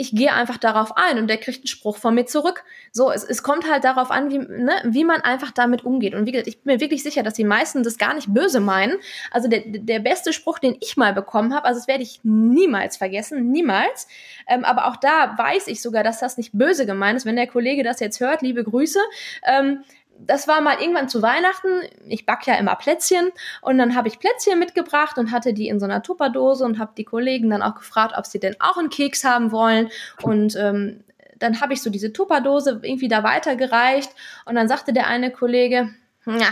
ich 0.00 0.12
gehe 0.12 0.32
einfach 0.32 0.58
darauf 0.58 0.96
ein 0.96 1.18
und 1.18 1.26
der 1.26 1.38
kriegt 1.38 1.58
einen 1.58 1.66
Spruch 1.66 1.96
von 1.96 2.14
mir 2.14 2.24
zurück. 2.24 2.62
So, 2.92 3.10
es, 3.10 3.24
es 3.24 3.42
kommt 3.42 3.68
halt 3.68 3.82
darauf 3.82 4.12
an, 4.12 4.30
wie, 4.30 4.38
ne, 4.38 4.80
wie 4.84 5.02
man 5.02 5.22
einfach 5.22 5.50
damit 5.50 5.84
umgeht. 5.84 6.14
Und 6.14 6.24
wie 6.24 6.30
gesagt, 6.30 6.46
ich 6.46 6.62
bin 6.62 6.74
mir 6.74 6.80
wirklich 6.80 7.02
sicher, 7.02 7.24
dass 7.24 7.34
die 7.34 7.42
meisten 7.42 7.82
das 7.82 7.98
gar 7.98 8.14
nicht 8.14 8.32
böse 8.32 8.60
meinen. 8.60 8.98
Also 9.32 9.48
der, 9.48 9.62
der 9.66 9.98
beste 9.98 10.32
Spruch, 10.32 10.60
den 10.60 10.76
ich 10.80 10.96
mal 10.96 11.12
bekommen 11.12 11.52
habe, 11.52 11.66
also 11.66 11.80
das 11.80 11.88
werde 11.88 12.04
ich 12.04 12.20
niemals 12.22 12.96
vergessen, 12.96 13.50
niemals. 13.50 14.06
Ähm, 14.46 14.64
aber 14.64 14.86
auch 14.86 14.96
da 14.96 15.36
weiß 15.36 15.66
ich 15.66 15.82
sogar, 15.82 16.04
dass 16.04 16.20
das 16.20 16.36
nicht 16.36 16.52
böse 16.52 16.86
gemeint 16.86 17.16
ist. 17.16 17.26
Wenn 17.26 17.34
der 17.34 17.48
Kollege 17.48 17.82
das 17.82 17.98
jetzt 17.98 18.20
hört, 18.20 18.40
liebe 18.40 18.62
Grüße. 18.62 19.00
Ähm, 19.42 19.82
das 20.20 20.48
war 20.48 20.60
mal 20.60 20.80
irgendwann 20.80 21.08
zu 21.08 21.22
Weihnachten. 21.22 21.82
Ich 22.06 22.26
back 22.26 22.46
ja 22.46 22.54
immer 22.54 22.76
Plätzchen 22.76 23.30
und 23.60 23.78
dann 23.78 23.94
habe 23.94 24.08
ich 24.08 24.18
Plätzchen 24.18 24.58
mitgebracht 24.58 25.18
und 25.18 25.30
hatte 25.30 25.54
die 25.54 25.68
in 25.68 25.80
so 25.80 25.86
einer 25.86 26.02
Tupperdose 26.02 26.64
und 26.64 26.78
habe 26.78 26.92
die 26.96 27.04
Kollegen 27.04 27.50
dann 27.50 27.62
auch 27.62 27.76
gefragt, 27.76 28.14
ob 28.16 28.26
sie 28.26 28.40
denn 28.40 28.56
auch 28.60 28.76
einen 28.76 28.90
Keks 28.90 29.24
haben 29.24 29.52
wollen. 29.52 29.90
Und 30.22 30.56
ähm, 30.56 31.04
dann 31.38 31.60
habe 31.60 31.72
ich 31.72 31.82
so 31.82 31.90
diese 31.90 32.12
Tupperdose 32.12 32.80
irgendwie 32.82 33.08
da 33.08 33.22
weitergereicht 33.22 34.10
und 34.44 34.54
dann 34.56 34.68
sagte 34.68 34.92
der 34.92 35.06
eine 35.06 35.30
Kollege, 35.30 35.90
ja, 36.26 36.50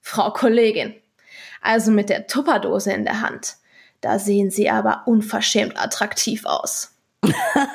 Frau 0.00 0.30
Kollegin, 0.30 0.94
also 1.62 1.90
mit 1.90 2.10
der 2.10 2.26
Tupperdose 2.26 2.92
in 2.92 3.04
der 3.04 3.22
Hand, 3.22 3.56
da 4.00 4.18
sehen 4.18 4.50
Sie 4.50 4.70
aber 4.70 5.02
unverschämt 5.06 5.78
attraktiv 5.78 6.44
aus. 6.46 6.96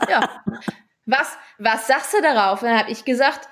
ja. 0.10 0.30
Was, 1.06 1.38
was 1.60 1.88
sagst 1.88 2.14
du 2.14 2.22
darauf? 2.22 2.62
Dann 2.62 2.78
habe 2.78 2.92
ich 2.92 3.06
gesagt, 3.06 3.48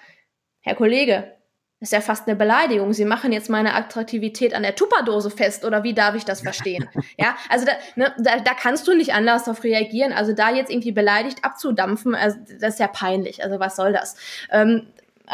Herr 0.61 0.75
Kollege, 0.75 1.35
das 1.83 1.89
ist 1.89 1.93
ja 1.95 1.99
fast 1.99 2.29
eine 2.29 2.37
Beleidigung. 2.37 2.93
Sie 2.93 3.03
machen 3.03 3.33
jetzt 3.33 3.49
meine 3.49 3.75
Attraktivität 3.75 4.53
an 4.53 4.63
der 4.63 4.73
Tupperdose 4.73 5.29
fest 5.29 5.65
oder 5.65 5.83
wie 5.83 5.93
darf 5.93 6.15
ich 6.15 6.23
das 6.23 6.39
verstehen? 6.39 6.87
ja, 7.17 7.35
also 7.49 7.65
da, 7.65 7.73
ne, 7.97 8.13
da, 8.19 8.39
da 8.39 8.53
kannst 8.53 8.87
du 8.87 8.95
nicht 8.95 9.13
anders 9.13 9.43
darauf 9.43 9.65
reagieren. 9.65 10.13
Also 10.13 10.31
da 10.31 10.49
jetzt 10.49 10.71
irgendwie 10.71 10.93
beleidigt 10.93 11.43
abzudampfen, 11.43 12.15
also 12.15 12.37
das 12.57 12.75
ist 12.75 12.79
ja 12.79 12.87
peinlich. 12.87 13.43
Also 13.43 13.59
was 13.59 13.75
soll 13.75 13.91
das? 13.91 14.15
Ähm, 14.49 14.87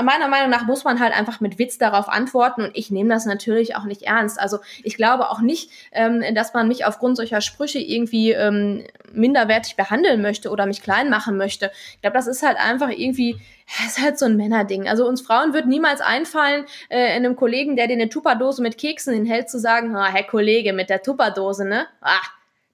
meiner 0.04 0.28
Meinung 0.28 0.50
nach 0.50 0.66
muss 0.66 0.84
man 0.84 1.00
halt 1.00 1.18
einfach 1.18 1.40
mit 1.40 1.60
Witz 1.60 1.78
darauf 1.78 2.10
antworten 2.10 2.64
und 2.64 2.72
ich 2.74 2.92
nehme 2.92 3.10
das 3.10 3.26
natürlich 3.26 3.76
auch 3.76 3.86
nicht 3.86 4.04
ernst. 4.04 4.40
Also 4.40 4.60
ich 4.84 4.96
glaube 4.96 5.30
auch 5.30 5.42
nicht, 5.42 5.72
ähm, 5.92 6.24
dass 6.36 6.54
man 6.54 6.68
mich 6.68 6.86
aufgrund 6.86 7.18
solcher 7.18 7.42
Sprüche 7.42 7.80
irgendwie 7.80 8.32
ähm, 8.32 8.86
minderwertig 9.12 9.76
behandeln 9.76 10.22
möchte 10.22 10.50
oder 10.50 10.66
mich 10.66 10.82
klein 10.82 11.10
machen 11.10 11.38
möchte. 11.38 11.72
Ich 11.96 12.02
glaube, 12.02 12.16
das 12.16 12.28
ist 12.28 12.44
halt 12.44 12.58
einfach 12.58 12.90
irgendwie, 12.90 13.40
das 13.78 13.98
ist 13.98 14.04
halt 14.04 14.20
so 14.20 14.26
ein 14.26 14.38
Männerding. 14.38 14.88
Also 14.88 15.08
uns 15.08 15.22
Frauen 15.22 15.54
wird 15.54 15.68
niemals 15.68 16.02
einfallen, 16.02 16.66
äh, 16.90 17.12
einem 17.12 17.36
Kollegen, 17.36 17.76
der 17.76 17.88
dir 17.88 17.94
eine 17.94 18.10
Tupperdose 18.10 18.62
mit 18.62 18.78
Keksen 18.78 19.14
hinhält, 19.14 19.50
zu 19.50 19.60
sagen, 19.60 19.96
ah, 19.96 20.08
Herr 20.08 20.24
Kollege, 20.24 20.74
mit 20.74 20.90
der 20.90 21.02
Tupperdose, 21.02 21.68
ne? 21.68 21.88
Ah, 22.02 22.22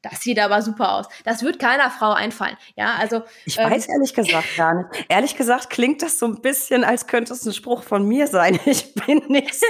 das 0.10 0.22
sieht 0.22 0.39
aber 0.39 0.62
super 0.62 0.93
aus. 0.93 1.08
Das 1.24 1.43
wird 1.43 1.60
keiner 1.60 1.89
Frau 1.89 2.12
einfallen. 2.12 2.58
Ja, 2.76 2.95
also. 2.99 3.24
Ich 3.45 3.58
ähm, 3.58 3.70
weiß 3.70 3.88
ehrlich 3.88 4.14
gesagt 4.14 4.56
gar 4.58 4.74
nicht. 4.74 5.06
Ehrlich 5.10 5.36
gesagt 5.36 5.70
klingt 5.70 6.01
das 6.01 6.20
so 6.20 6.26
ein 6.26 6.41
bisschen, 6.41 6.84
als 6.84 7.08
könnte 7.08 7.34
es 7.34 7.45
ein 7.45 7.53
Spruch 7.53 7.84
von 7.84 8.08
mir 8.08 8.28
sein. 8.28 8.60
Ich 8.66 8.93
bin 8.95 9.22
nicht 9.28 9.53
so. 9.53 9.66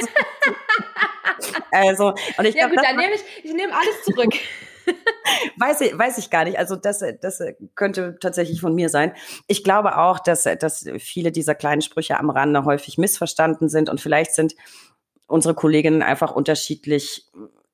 also, 1.71 2.13
und 2.37 2.45
ich 2.45 2.55
ja, 2.55 2.67
glaub, 2.67 2.77
gut, 2.77 2.85
dann 2.85 2.95
nehme 2.95 3.13
ich, 3.13 3.21
ich 3.43 3.53
nehme 3.53 3.73
alles 3.73 4.03
zurück. 4.05 4.33
weiß, 5.57 5.81
ich, 5.81 5.97
weiß 5.97 6.17
ich 6.17 6.29
gar 6.29 6.45
nicht. 6.45 6.57
Also 6.57 6.75
das, 6.75 7.03
das 7.21 7.43
könnte 7.75 8.17
tatsächlich 8.19 8.61
von 8.61 8.75
mir 8.75 8.89
sein. 8.89 9.13
Ich 9.47 9.63
glaube 9.63 9.97
auch, 9.97 10.19
dass, 10.19 10.43
dass 10.43 10.85
viele 10.99 11.31
dieser 11.31 11.55
kleinen 11.55 11.81
Sprüche 11.81 12.19
am 12.19 12.29
Rande 12.29 12.65
häufig 12.65 12.97
missverstanden 12.97 13.69
sind 13.69 13.89
und 13.89 14.01
vielleicht 14.01 14.33
sind 14.33 14.55
unsere 15.27 15.55
Kolleginnen 15.55 16.03
einfach 16.03 16.35
unterschiedlich 16.35 17.25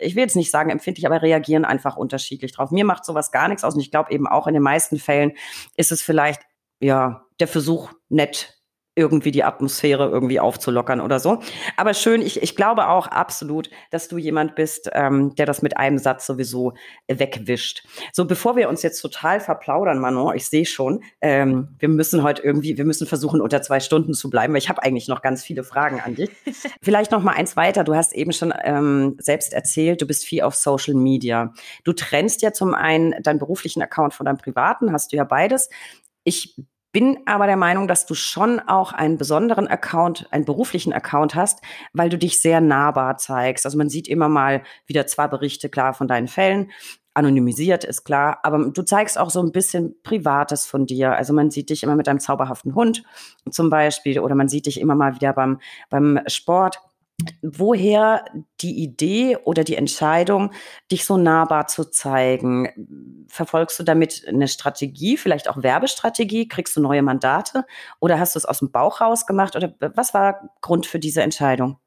ich 0.02 0.16
will 0.16 0.24
jetzt 0.24 0.36
nicht 0.36 0.52
sagen 0.52 0.70
empfindlich, 0.70 1.06
aber 1.06 1.22
reagieren 1.22 1.66
einfach 1.66 1.98
unterschiedlich 1.98 2.52
drauf. 2.52 2.72
Mir 2.72 2.86
macht 2.86 3.06
sowas 3.06 3.32
gar 3.32 3.48
nichts 3.48 3.64
aus 3.64 3.76
und 3.76 3.82
ich 3.82 3.92
glaube 3.92 4.12
eben 4.12 4.28
auch 4.28 4.48
in 4.48 4.54
den 4.54 4.64
meisten 4.64 5.00
Fällen 5.00 5.34
ist 5.76 5.92
es 5.92 6.02
vielleicht 6.02 6.42
ja 6.80 7.26
der 7.40 7.48
Versuch 7.48 7.92
nett 8.10 8.61
irgendwie 8.94 9.32
die 9.32 9.44
Atmosphäre 9.44 10.10
irgendwie 10.10 10.40
aufzulockern 10.42 11.00
oder 11.00 11.20
so. 11.20 11.40
Aber 11.78 11.94
schön, 11.94 12.22
ich, 12.22 12.42
ich 12.42 12.58
glaube 12.58 12.90
auch 12.90 13.08
absolut, 13.08 13.70
dass 13.90 14.10
du 14.10 14.18
jemand 14.18 14.56
bist, 14.56 14.90
ähm, 14.94 15.34
der 15.36 15.46
das 15.46 15.62
mit 15.62 15.78
einem 15.78 15.98
Satz 15.98 16.26
sowieso 16.26 16.74
wegwischt. 17.08 17.86
So, 18.12 18.26
bevor 18.26 18.58
wir 18.58 18.68
uns 18.68 18.84
jetzt 18.84 19.02
total 19.02 19.40
verplaudern, 19.40 20.00
Manon, 20.00 20.36
ich 20.36 20.48
sehe 20.48 20.66
schon, 20.66 21.04
ähm, 21.22 21.70
wir 21.80 21.88
müssen 21.88 22.22
heute 22.22 22.42
irgendwie, 22.42 22.78
wir 22.78 22.84
müssen 22.84 23.08
versuchen, 23.08 23.40
unter 23.40 23.62
zwei 23.62 23.80
Stunden 23.80 24.14
zu 24.14 24.30
bleiben, 24.30 24.54
weil 24.54 24.60
ich 24.60 24.70
habe 24.70 24.84
eigentlich 24.84 25.08
noch 25.08 25.22
ganz 25.22 25.42
viele 25.42 25.64
Fragen 25.64 26.02
an 26.02 26.16
dich. 26.16 26.30
Vielleicht 26.82 27.12
noch 27.12 27.24
mal 27.24 27.34
eins 27.34 27.56
weiter. 27.56 27.86
Du 27.86 27.96
hast 27.96 28.14
eben 28.14 28.34
schon 28.34 28.54
ähm, 28.62 29.16
selbst 29.20 29.54
erzählt, 29.54 30.02
du 30.02 30.06
bist 30.06 30.26
viel 30.26 30.42
auf 30.42 30.56
Social 30.56 30.96
Media. 30.96 31.54
Du 31.86 31.94
trennst 31.94 32.42
ja 32.42 32.52
zum 32.52 32.74
einen 32.74 33.14
deinen 33.24 33.40
beruflichen 33.40 33.82
Account 33.82 34.14
von 34.14 34.26
deinem 34.26 34.38
privaten, 34.38 34.92
hast 34.92 35.14
du 35.14 35.16
ja 35.16 35.24
beides. 35.24 35.70
Ich 36.24 36.56
bin 36.92 37.20
aber 37.26 37.48
der 37.48 37.58
Meinung, 37.58 37.88
dass 37.88 38.06
du 38.06 38.14
schon 38.14 38.60
auch 38.60 38.94
einen 38.94 39.18
besonderen 39.18 39.68
Account, 39.68 40.28
einen 40.32 40.46
beruflichen 40.46 40.94
Account 40.94 41.36
hast, 41.36 41.62
weil 41.94 42.10
du 42.10 42.18
dich 42.18 42.42
sehr 42.42 42.62
nahbar 42.62 43.18
zeigst. 43.18 43.66
Also 43.66 43.78
man 43.78 43.90
sieht 43.90 44.08
immer 44.08 44.30
mal 44.30 44.64
wieder 44.86 45.08
zwar 45.08 45.30
Berichte 45.30 45.70
klar 45.70 45.94
von 45.94 46.08
deinen 46.08 46.28
Fällen, 46.28 46.72
anonymisiert 47.14 47.84
ist 47.84 48.06
klar, 48.06 48.40
aber 48.44 48.70
du 48.70 48.84
zeigst 48.84 49.18
auch 49.18 49.30
so 49.30 49.42
ein 49.42 49.52
bisschen 49.52 49.96
Privates 50.04 50.66
von 50.66 50.86
dir. 50.86 51.14
Also 51.16 51.34
man 51.34 51.52
sieht 51.52 51.70
dich 51.70 51.84
immer 51.84 51.96
mit 51.96 52.08
einem 52.08 52.20
zauberhaften 52.20 52.74
Hund 52.74 53.04
zum 53.50 53.70
Beispiel 53.70 54.20
oder 54.20 54.36
man 54.36 54.48
sieht 54.48 54.66
dich 54.66 54.80
immer 54.80 54.96
mal 54.96 55.16
wieder 55.16 55.34
beim, 55.34 55.60
beim 55.90 56.20
Sport 56.28 56.80
woher 57.42 58.26
die 58.62 58.82
Idee 58.82 59.38
oder 59.38 59.64
die 59.64 59.76
Entscheidung, 59.76 60.54
dich 60.92 61.06
so 61.06 61.18
nahbar 61.18 61.68
zu 61.68 61.90
zeigen? 61.90 63.26
Verfolgst 63.28 63.80
du 63.80 63.84
damit 63.84 64.26
eine 64.28 64.48
Strategie, 64.48 65.18
vielleicht 65.18 65.50
auch 65.50 65.62
Werbestrategie? 65.64 66.48
Kriegst 66.48 66.76
du 66.76 66.82
neue 66.82 67.02
Mandate? 67.02 67.66
Oder 68.00 68.20
hast 68.20 68.36
du 68.36 68.40
es 68.40 68.46
aus 68.46 68.60
dem 68.60 68.72
Bauch 68.72 69.02
raus 69.02 69.26
gemacht? 69.26 69.56
Oder 69.56 69.74
was 69.80 70.14
war 70.14 70.52
Grund 70.62 70.86
für 70.86 71.00
diese 71.00 71.22
Entscheidung? 71.22 71.81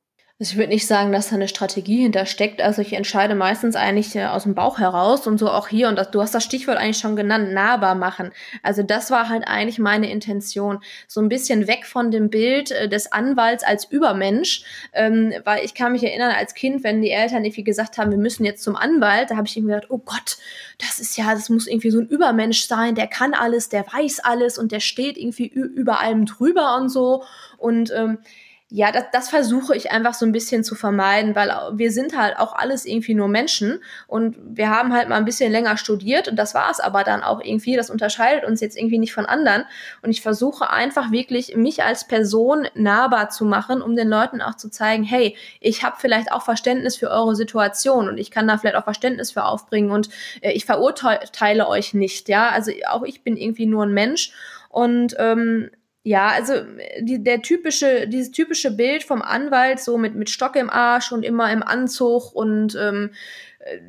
Also 0.45 0.53
ich 0.53 0.59
würde 0.59 0.75
nicht 0.75 0.87
sagen, 0.87 1.11
dass 1.11 1.31
da 1.31 1.37
eine 1.37 1.49
Strategie 1.49 2.03
hintersteckt. 2.03 2.61
Also 2.61 2.83
ich 2.83 2.93
entscheide 2.93 3.35
meistens 3.35 3.77
eigentlich 3.77 4.15
äh, 4.15 4.27
aus 4.27 4.43
dem 4.43 4.55
Bauch 4.55 4.79
heraus 4.79 5.27
und 5.27 5.39
so 5.39 5.49
auch 5.49 5.69
hier. 5.69 5.89
Und 5.89 5.97
das, 5.97 6.11
du 6.11 6.21
hast 6.21 6.35
das 6.35 6.45
Stichwort 6.45 6.77
eigentlich 6.77 6.99
schon 6.99 7.17
genannt, 7.17 7.55
nahbar 7.55 7.95
machen. 7.95 8.31
Also 8.63 8.83
das 8.83 9.11
war 9.11 9.31
halt 9.31 9.45
eigentlich 9.47 9.79
meine 9.79 10.11
Intention. 10.11 10.81
So 11.09 11.23
ein 11.23 11.31
bisschen 11.31 11.67
weg 11.67 11.87
von 11.87 12.11
dem 12.11 12.29
Bild 12.29 12.73
äh, 12.73 12.91
des 12.91 13.11
Anwalts 13.11 13.65
als 13.65 13.87
Übermensch. 13.87 14.65
Ähm, 14.93 15.33
weil 15.45 15.65
ich 15.65 15.73
kann 15.73 15.93
mich 15.93 16.05
erinnern, 16.05 16.33
als 16.37 16.53
Kind, 16.53 16.85
wenn 16.85 17.01
die 17.01 17.09
Eltern 17.09 17.47
irgendwie 17.47 17.65
gesagt 17.65 17.97
haben, 17.97 18.11
wir 18.11 18.19
müssen 18.19 18.45
jetzt 18.45 18.63
zum 18.63 18.77
Anwalt, 18.77 19.31
da 19.31 19.37
habe 19.37 19.47
ich 19.47 19.57
irgendwie 19.57 19.73
gedacht, 19.73 19.91
oh 19.91 20.03
Gott, 20.05 20.37
das 20.77 20.99
ist 20.99 21.17
ja, 21.17 21.33
das 21.33 21.49
muss 21.49 21.67
irgendwie 21.67 21.91
so 21.91 22.01
ein 22.01 22.07
Übermensch 22.07 22.67
sein, 22.67 22.95
der 22.95 23.07
kann 23.07 23.33
alles, 23.33 23.71
der 23.71 23.87
weiß 23.87 24.21
alles 24.21 24.59
und 24.59 24.73
der 24.73 24.81
steht 24.81 25.17
irgendwie 25.17 25.47
über 25.47 26.01
allem 26.01 26.27
drüber 26.27 26.77
und 26.77 26.91
so. 26.91 27.25
Und 27.57 27.91
ähm, 27.97 28.19
ja, 28.71 28.91
das, 28.91 29.05
das 29.13 29.29
versuche 29.29 29.77
ich 29.77 29.93
einfach 29.93 30.15
so 30.15 30.25
ein 30.25 30.33
bisschen 30.33 30.65
zu 30.65 30.75
vermeiden, 30.75 31.37
weil 31.37 31.51
wir 31.75 31.93
sind 31.93 32.17
halt 32.17 32.39
auch 32.39 32.55
alles 32.55 32.87
irgendwie 32.87 33.15
nur 33.15 33.29
Menschen 33.29 33.81
und 34.07 34.37
wir 34.43 34.71
haben 34.71 34.95
halt 34.95 35.09
mal 35.09 35.17
ein 35.17 35.27
bisschen 35.27 35.53
länger 35.53 35.77
studiert 35.77 36.29
und 36.29 36.37
das 36.37 36.55
war 36.55 36.71
es 36.71 36.81
aber 36.81 37.05
dann 37.05 37.23
auch 37.23 37.41
irgendwie. 37.43 37.77
Das 37.77 37.91
unterscheidet 37.91 38.45
uns 38.45 38.61
jetzt 38.63 38.77
irgendwie 38.77 38.99
nicht 38.99 39.13
von 39.13 39.27
anderen 39.27 39.65
und 40.03 40.11
ich 40.11 40.23
versuche 40.23 40.71
einfach 40.71 41.13
wirklich 41.13 41.55
mich 41.57 41.83
als 41.85 42.09
Person 42.09 42.67
nahbar 42.75 43.29
zu 43.29 43.45
machen, 43.45 43.83
um 43.83 43.97
den 43.97 44.09
Leuten 44.09 44.41
auch 44.41 44.57
zu 44.57 44.71
zeigen, 44.71 45.05
hey, 45.05 45.37
ich 45.61 45.85
habe 45.85 45.97
vielleicht 45.99 46.33
auch 46.33 46.43
Verständnis 46.43 46.97
für 46.97 47.11
eure 47.11 47.37
Situation 47.37 48.09
und 48.09 48.17
ich 48.17 48.31
kann 48.31 48.49
da 48.49 48.57
vielleicht 48.57 48.77
auch 48.77 48.85
Verständnis 48.85 49.33
für 49.33 49.45
aufbringen 49.45 49.91
und 49.91 50.09
äh, 50.41 50.53
ich 50.53 50.65
verurteile 50.65 51.69
euch 51.69 51.93
nicht, 51.93 52.31
ja. 52.31 52.49
Also 52.49 52.73
auch 52.89 53.03
ich 53.03 53.23
bin 53.23 53.37
irgendwie 53.37 53.67
nur 53.67 53.85
ein 53.85 53.93
Mensch 53.93 54.33
und 54.71 55.15
ähm, 55.19 55.71
ja, 56.07 56.29
also 56.29 56.53
die, 57.01 57.25
der 57.25 57.41
typische, 57.41 58.07
dieses 58.07 58.31
typische 58.31 58.71
Bild 58.71 59.05
vom 59.05 59.23
Anwalt, 59.23 59.81
so 59.81 59.97
mit, 59.97 60.15
mit 60.15 60.29
Stock 60.29 60.55
im 60.55 60.69
Arsch 60.69 61.13
und 61.13 61.25
immer 61.25 61.51
im 61.51 61.63
Anzug 61.63 62.35
und 62.35 62.77
ähm, 62.79 63.11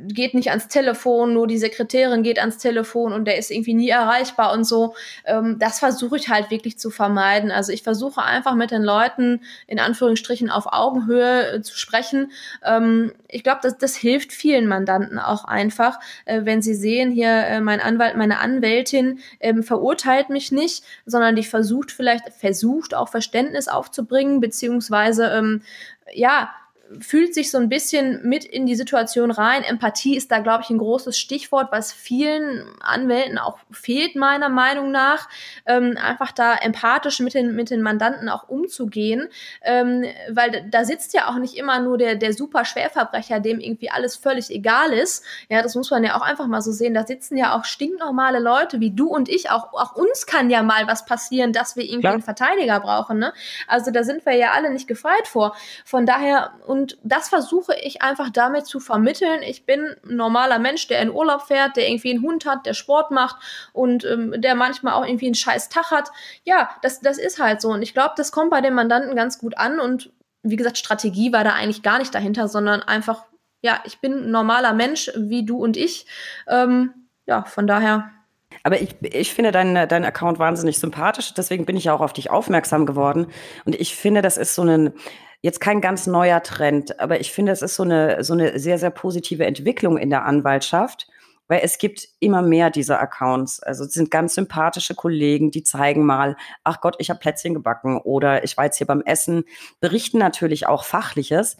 geht 0.07 0.33
nicht 0.33 0.49
ans 0.49 0.67
Telefon, 0.67 1.33
nur 1.33 1.47
die 1.47 1.57
Sekretärin 1.57 2.23
geht 2.23 2.39
ans 2.39 2.57
Telefon 2.57 3.11
und 3.11 3.25
der 3.25 3.37
ist 3.37 3.51
irgendwie 3.51 3.73
nie 3.73 3.89
erreichbar 3.89 4.53
und 4.53 4.63
so. 4.63 4.95
Ähm, 5.25 5.57
das 5.59 5.79
versuche 5.79 6.17
ich 6.17 6.29
halt 6.29 6.49
wirklich 6.49 6.79
zu 6.79 6.89
vermeiden. 6.89 7.51
Also 7.51 7.71
ich 7.71 7.83
versuche 7.83 8.21
einfach 8.21 8.55
mit 8.55 8.71
den 8.71 8.83
Leuten 8.83 9.41
in 9.67 9.79
Anführungsstrichen 9.79 10.49
auf 10.49 10.67
Augenhöhe 10.71 11.55
äh, 11.55 11.61
zu 11.61 11.77
sprechen. 11.77 12.31
Ähm, 12.63 13.11
ich 13.27 13.43
glaube, 13.43 13.59
das, 13.63 13.77
das 13.77 13.95
hilft 13.95 14.31
vielen 14.31 14.67
Mandanten 14.67 15.19
auch 15.19 15.43
einfach, 15.43 15.99
äh, 16.25 16.41
wenn 16.43 16.61
sie 16.61 16.75
sehen, 16.75 17.11
hier 17.11 17.31
äh, 17.31 17.59
mein 17.59 17.81
Anwalt, 17.81 18.15
meine 18.15 18.39
Anwältin 18.39 19.19
ähm, 19.41 19.61
verurteilt 19.63 20.29
mich 20.29 20.51
nicht, 20.51 20.83
sondern 21.05 21.35
die 21.35 21.43
versucht 21.43 21.91
vielleicht, 21.91 22.29
versucht 22.33 22.95
auch 22.95 23.09
Verständnis 23.09 23.67
aufzubringen, 23.67 24.39
beziehungsweise 24.39 25.27
ähm, 25.27 25.61
ja, 26.13 26.49
fühlt 26.99 27.33
sich 27.33 27.51
so 27.51 27.57
ein 27.57 27.69
bisschen 27.69 28.21
mit 28.27 28.45
in 28.45 28.65
die 28.65 28.75
Situation 28.75 29.31
rein. 29.31 29.63
Empathie 29.63 30.15
ist 30.15 30.31
da, 30.31 30.39
glaube 30.39 30.63
ich, 30.63 30.69
ein 30.69 30.77
großes 30.77 31.17
Stichwort, 31.17 31.71
was 31.71 31.91
vielen 31.91 32.65
Anwälten 32.79 33.37
auch 33.37 33.57
fehlt, 33.71 34.15
meiner 34.15 34.49
Meinung 34.49 34.91
nach. 34.91 35.27
Ähm, 35.65 35.97
einfach 36.01 36.31
da 36.31 36.55
empathisch 36.55 37.19
mit 37.19 37.33
den, 37.33 37.55
mit 37.55 37.69
den 37.69 37.81
Mandanten 37.81 38.29
auch 38.29 38.47
umzugehen, 38.47 39.29
ähm, 39.63 40.05
weil 40.29 40.67
da 40.69 40.85
sitzt 40.85 41.13
ja 41.13 41.29
auch 41.29 41.37
nicht 41.37 41.55
immer 41.55 41.79
nur 41.79 41.97
der, 41.97 42.15
der 42.15 42.33
super 42.33 42.65
Schwerverbrecher, 42.65 43.39
dem 43.39 43.59
irgendwie 43.59 43.89
alles 43.89 44.15
völlig 44.15 44.49
egal 44.49 44.93
ist. 44.93 45.23
Ja, 45.49 45.61
das 45.61 45.75
muss 45.75 45.89
man 45.91 46.03
ja 46.03 46.15
auch 46.15 46.21
einfach 46.21 46.47
mal 46.47 46.61
so 46.61 46.71
sehen. 46.71 46.93
Da 46.93 47.05
sitzen 47.05 47.37
ja 47.37 47.57
auch 47.57 47.65
stinknormale 47.65 48.39
Leute 48.39 48.79
wie 48.79 48.91
du 48.91 49.07
und 49.07 49.27
ich. 49.27 49.49
Auch, 49.49 49.73
auch 49.73 49.95
uns 49.95 50.25
kann 50.27 50.49
ja 50.49 50.61
mal 50.61 50.87
was 50.87 51.05
passieren, 51.05 51.51
dass 51.51 51.75
wir 51.75 51.83
irgendwie 51.83 52.01
Klar. 52.01 52.13
einen 52.13 52.21
Verteidiger 52.21 52.79
brauchen. 52.79 53.19
Ne? 53.19 53.33
Also 53.67 53.91
da 53.91 54.03
sind 54.03 54.25
wir 54.25 54.33
ja 54.33 54.51
alle 54.51 54.71
nicht 54.71 54.87
gefeit 54.87 55.27
vor. 55.27 55.55
Von 55.83 56.05
daher, 56.05 56.51
und 56.75 56.97
das 57.03 57.29
versuche 57.29 57.73
ich 57.81 58.01
einfach 58.01 58.29
damit 58.29 58.65
zu 58.65 58.81
vermitteln. 58.81 59.41
Ich 59.43 59.65
bin 59.65 59.95
ein 60.03 60.17
normaler 60.17 60.59
Mensch, 60.59 60.87
der 60.87 61.01
in 61.01 61.09
Urlaub 61.09 61.43
fährt, 61.43 61.77
der 61.77 61.87
irgendwie 61.87 62.11
einen 62.11 62.21
Hund 62.21 62.45
hat, 62.45 62.65
der 62.65 62.73
Sport 62.73 63.11
macht 63.11 63.37
und 63.71 64.03
ähm, 64.03 64.41
der 64.41 64.55
manchmal 64.55 64.93
auch 64.93 65.05
irgendwie 65.05 65.27
einen 65.27 65.35
scheiß 65.35 65.69
Tag 65.69 65.91
hat. 65.91 66.11
Ja, 66.43 66.69
das, 66.81 66.99
das 66.99 67.17
ist 67.17 67.39
halt 67.39 67.61
so. 67.61 67.69
Und 67.69 67.81
ich 67.81 67.93
glaube, 67.93 68.15
das 68.17 68.33
kommt 68.33 68.49
bei 68.49 68.59
den 68.59 68.73
Mandanten 68.73 69.15
ganz 69.15 69.39
gut 69.39 69.57
an. 69.57 69.79
Und 69.79 70.11
wie 70.43 70.57
gesagt, 70.57 70.77
Strategie 70.77 71.31
war 71.31 71.45
da 71.45 71.53
eigentlich 71.53 71.81
gar 71.81 71.97
nicht 71.97 72.13
dahinter, 72.13 72.49
sondern 72.49 72.81
einfach, 72.81 73.23
ja, 73.61 73.79
ich 73.85 74.01
bin 74.01 74.25
ein 74.25 74.31
normaler 74.31 74.73
Mensch 74.73 75.09
wie 75.15 75.45
du 75.45 75.63
und 75.63 75.77
ich. 75.77 76.07
Ähm, 76.45 76.93
ja, 77.25 77.45
von 77.45 77.67
daher 77.67 78.11
aber 78.63 78.81
ich, 78.81 78.95
ich 79.01 79.33
finde 79.33 79.51
deinen 79.51 79.87
dein 79.87 80.05
Account 80.05 80.39
wahnsinnig 80.39 80.79
sympathisch, 80.79 81.33
deswegen 81.33 81.65
bin 81.65 81.77
ich 81.77 81.89
auch 81.89 82.01
auf 82.01 82.13
dich 82.13 82.31
aufmerksam 82.31 82.85
geworden. 82.85 83.27
Und 83.65 83.75
ich 83.75 83.95
finde, 83.95 84.21
das 84.21 84.37
ist 84.37 84.55
so 84.55 84.63
ein, 84.63 84.93
jetzt 85.45 85.61
kein 85.61 85.79
ganz 85.79 86.07
neuer 86.07 86.41
Trend, 86.41 86.99
aber 86.99 87.19
ich 87.19 87.31
finde, 87.31 87.51
es 87.51 87.61
ist 87.61 87.75
so 87.75 87.83
eine, 87.83 88.23
so 88.23 88.33
eine 88.33 88.57
sehr, 88.57 88.79
sehr 88.79 88.89
positive 88.89 89.45
Entwicklung 89.45 89.95
in 89.95 90.09
der 90.09 90.25
Anwaltschaft, 90.25 91.07
weil 91.47 91.59
es 91.61 91.77
gibt 91.77 92.07
immer 92.19 92.41
mehr 92.41 92.71
dieser 92.71 92.99
Accounts. 92.99 93.59
Also 93.61 93.83
es 93.83 93.93
sind 93.93 94.09
ganz 94.09 94.33
sympathische 94.33 94.95
Kollegen, 94.95 95.51
die 95.51 95.61
zeigen 95.61 96.03
mal, 96.03 96.35
ach 96.63 96.81
Gott, 96.81 96.95
ich 96.97 97.11
habe 97.11 97.19
Plätzchen 97.19 97.53
gebacken 97.53 97.99
oder 97.99 98.43
ich 98.43 98.57
war 98.57 98.65
jetzt 98.65 98.79
hier 98.79 98.87
beim 98.87 99.01
Essen, 99.01 99.43
berichten 99.81 100.17
natürlich 100.17 100.65
auch 100.65 100.83
Fachliches 100.83 101.57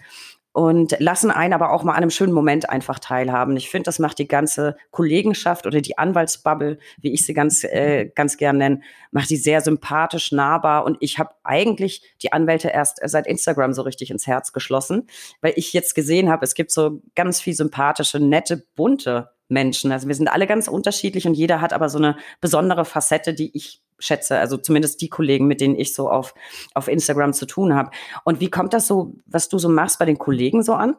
und 0.56 0.96
lassen 1.00 1.32
einen 1.32 1.52
aber 1.52 1.74
auch 1.74 1.84
mal 1.84 1.92
an 1.92 1.98
einem 1.98 2.10
schönen 2.10 2.32
Moment 2.32 2.70
einfach 2.70 2.98
teilhaben. 2.98 3.58
Ich 3.58 3.70
finde, 3.70 3.84
das 3.84 4.00
macht 4.00 4.20
die 4.20 4.28
ganze 4.28 4.78
Kollegenschaft 4.90 5.68
oder 5.68 5.82
die 5.82 5.98
Anwaltsbubble, 5.98 6.80
wie 6.98 7.12
ich 7.12 7.26
sie 7.26 7.34
ganz 7.34 7.66
äh, 7.66 8.06
ganz 8.16 8.38
gern 8.38 8.58
nenne, 8.58 8.80
macht 9.12 9.30
die 9.32 9.36
sehr 9.36 9.60
sympathisch, 9.60 10.32
nahbar 10.32 10.86
und 10.86 10.96
ich 11.02 11.20
habe 11.20 11.32
eigentlich 11.44 12.04
die 12.24 12.32
Anwälte 12.32 12.70
erst 12.70 13.02
seit 13.04 13.28
Instagram 13.28 13.74
so 13.74 13.82
richtig 13.82 14.12
ins 14.12 14.28
Herz 14.28 14.54
geschlossen, 14.54 15.08
weil 15.42 15.52
ich 15.58 15.74
jetzt 15.74 15.94
gesehen 15.94 16.30
habe, 16.30 16.46
es 16.46 16.54
gibt 16.54 16.72
so 16.72 17.02
ganz 17.16 17.42
viel 17.42 17.54
sympathische, 17.54 18.22
nette, 18.22 18.64
bunte 18.78 19.32
Menschen. 19.50 19.92
Also 19.92 20.08
wir 20.08 20.16
sind 20.16 20.30
alle 20.30 20.48
ganz 20.48 20.70
unterschiedlich 20.70 21.28
und 21.28 21.34
jeder 21.34 21.60
hat 21.60 21.74
aber 21.74 21.90
so 21.90 21.98
eine 21.98 22.16
besondere 22.40 22.86
Facette, 22.86 23.34
die 23.34 23.52
ich 23.54 23.82
schätze. 24.00 24.40
Also 24.40 24.58
zumindest 24.58 25.02
die 25.02 25.10
Kollegen, 25.10 25.48
mit 25.48 25.62
denen 25.62 25.76
ich 25.76 25.94
so 25.94 26.10
auf, 26.10 26.34
auf 26.74 26.88
Instagram 26.88 27.34
zu 27.34 27.46
tun 27.46 27.74
habe. 27.76 27.92
Und 28.24 28.40
wie 28.40 28.50
kommt 28.50 28.74
das 28.74 28.88
so, 28.88 29.16
was 29.26 29.50
du 29.50 29.58
so 29.58 29.70
machst 29.70 30.00
bei 30.00 30.06
den 30.06 30.18
Kollegen 30.18 30.64
so 30.64 30.74
an? 30.74 30.96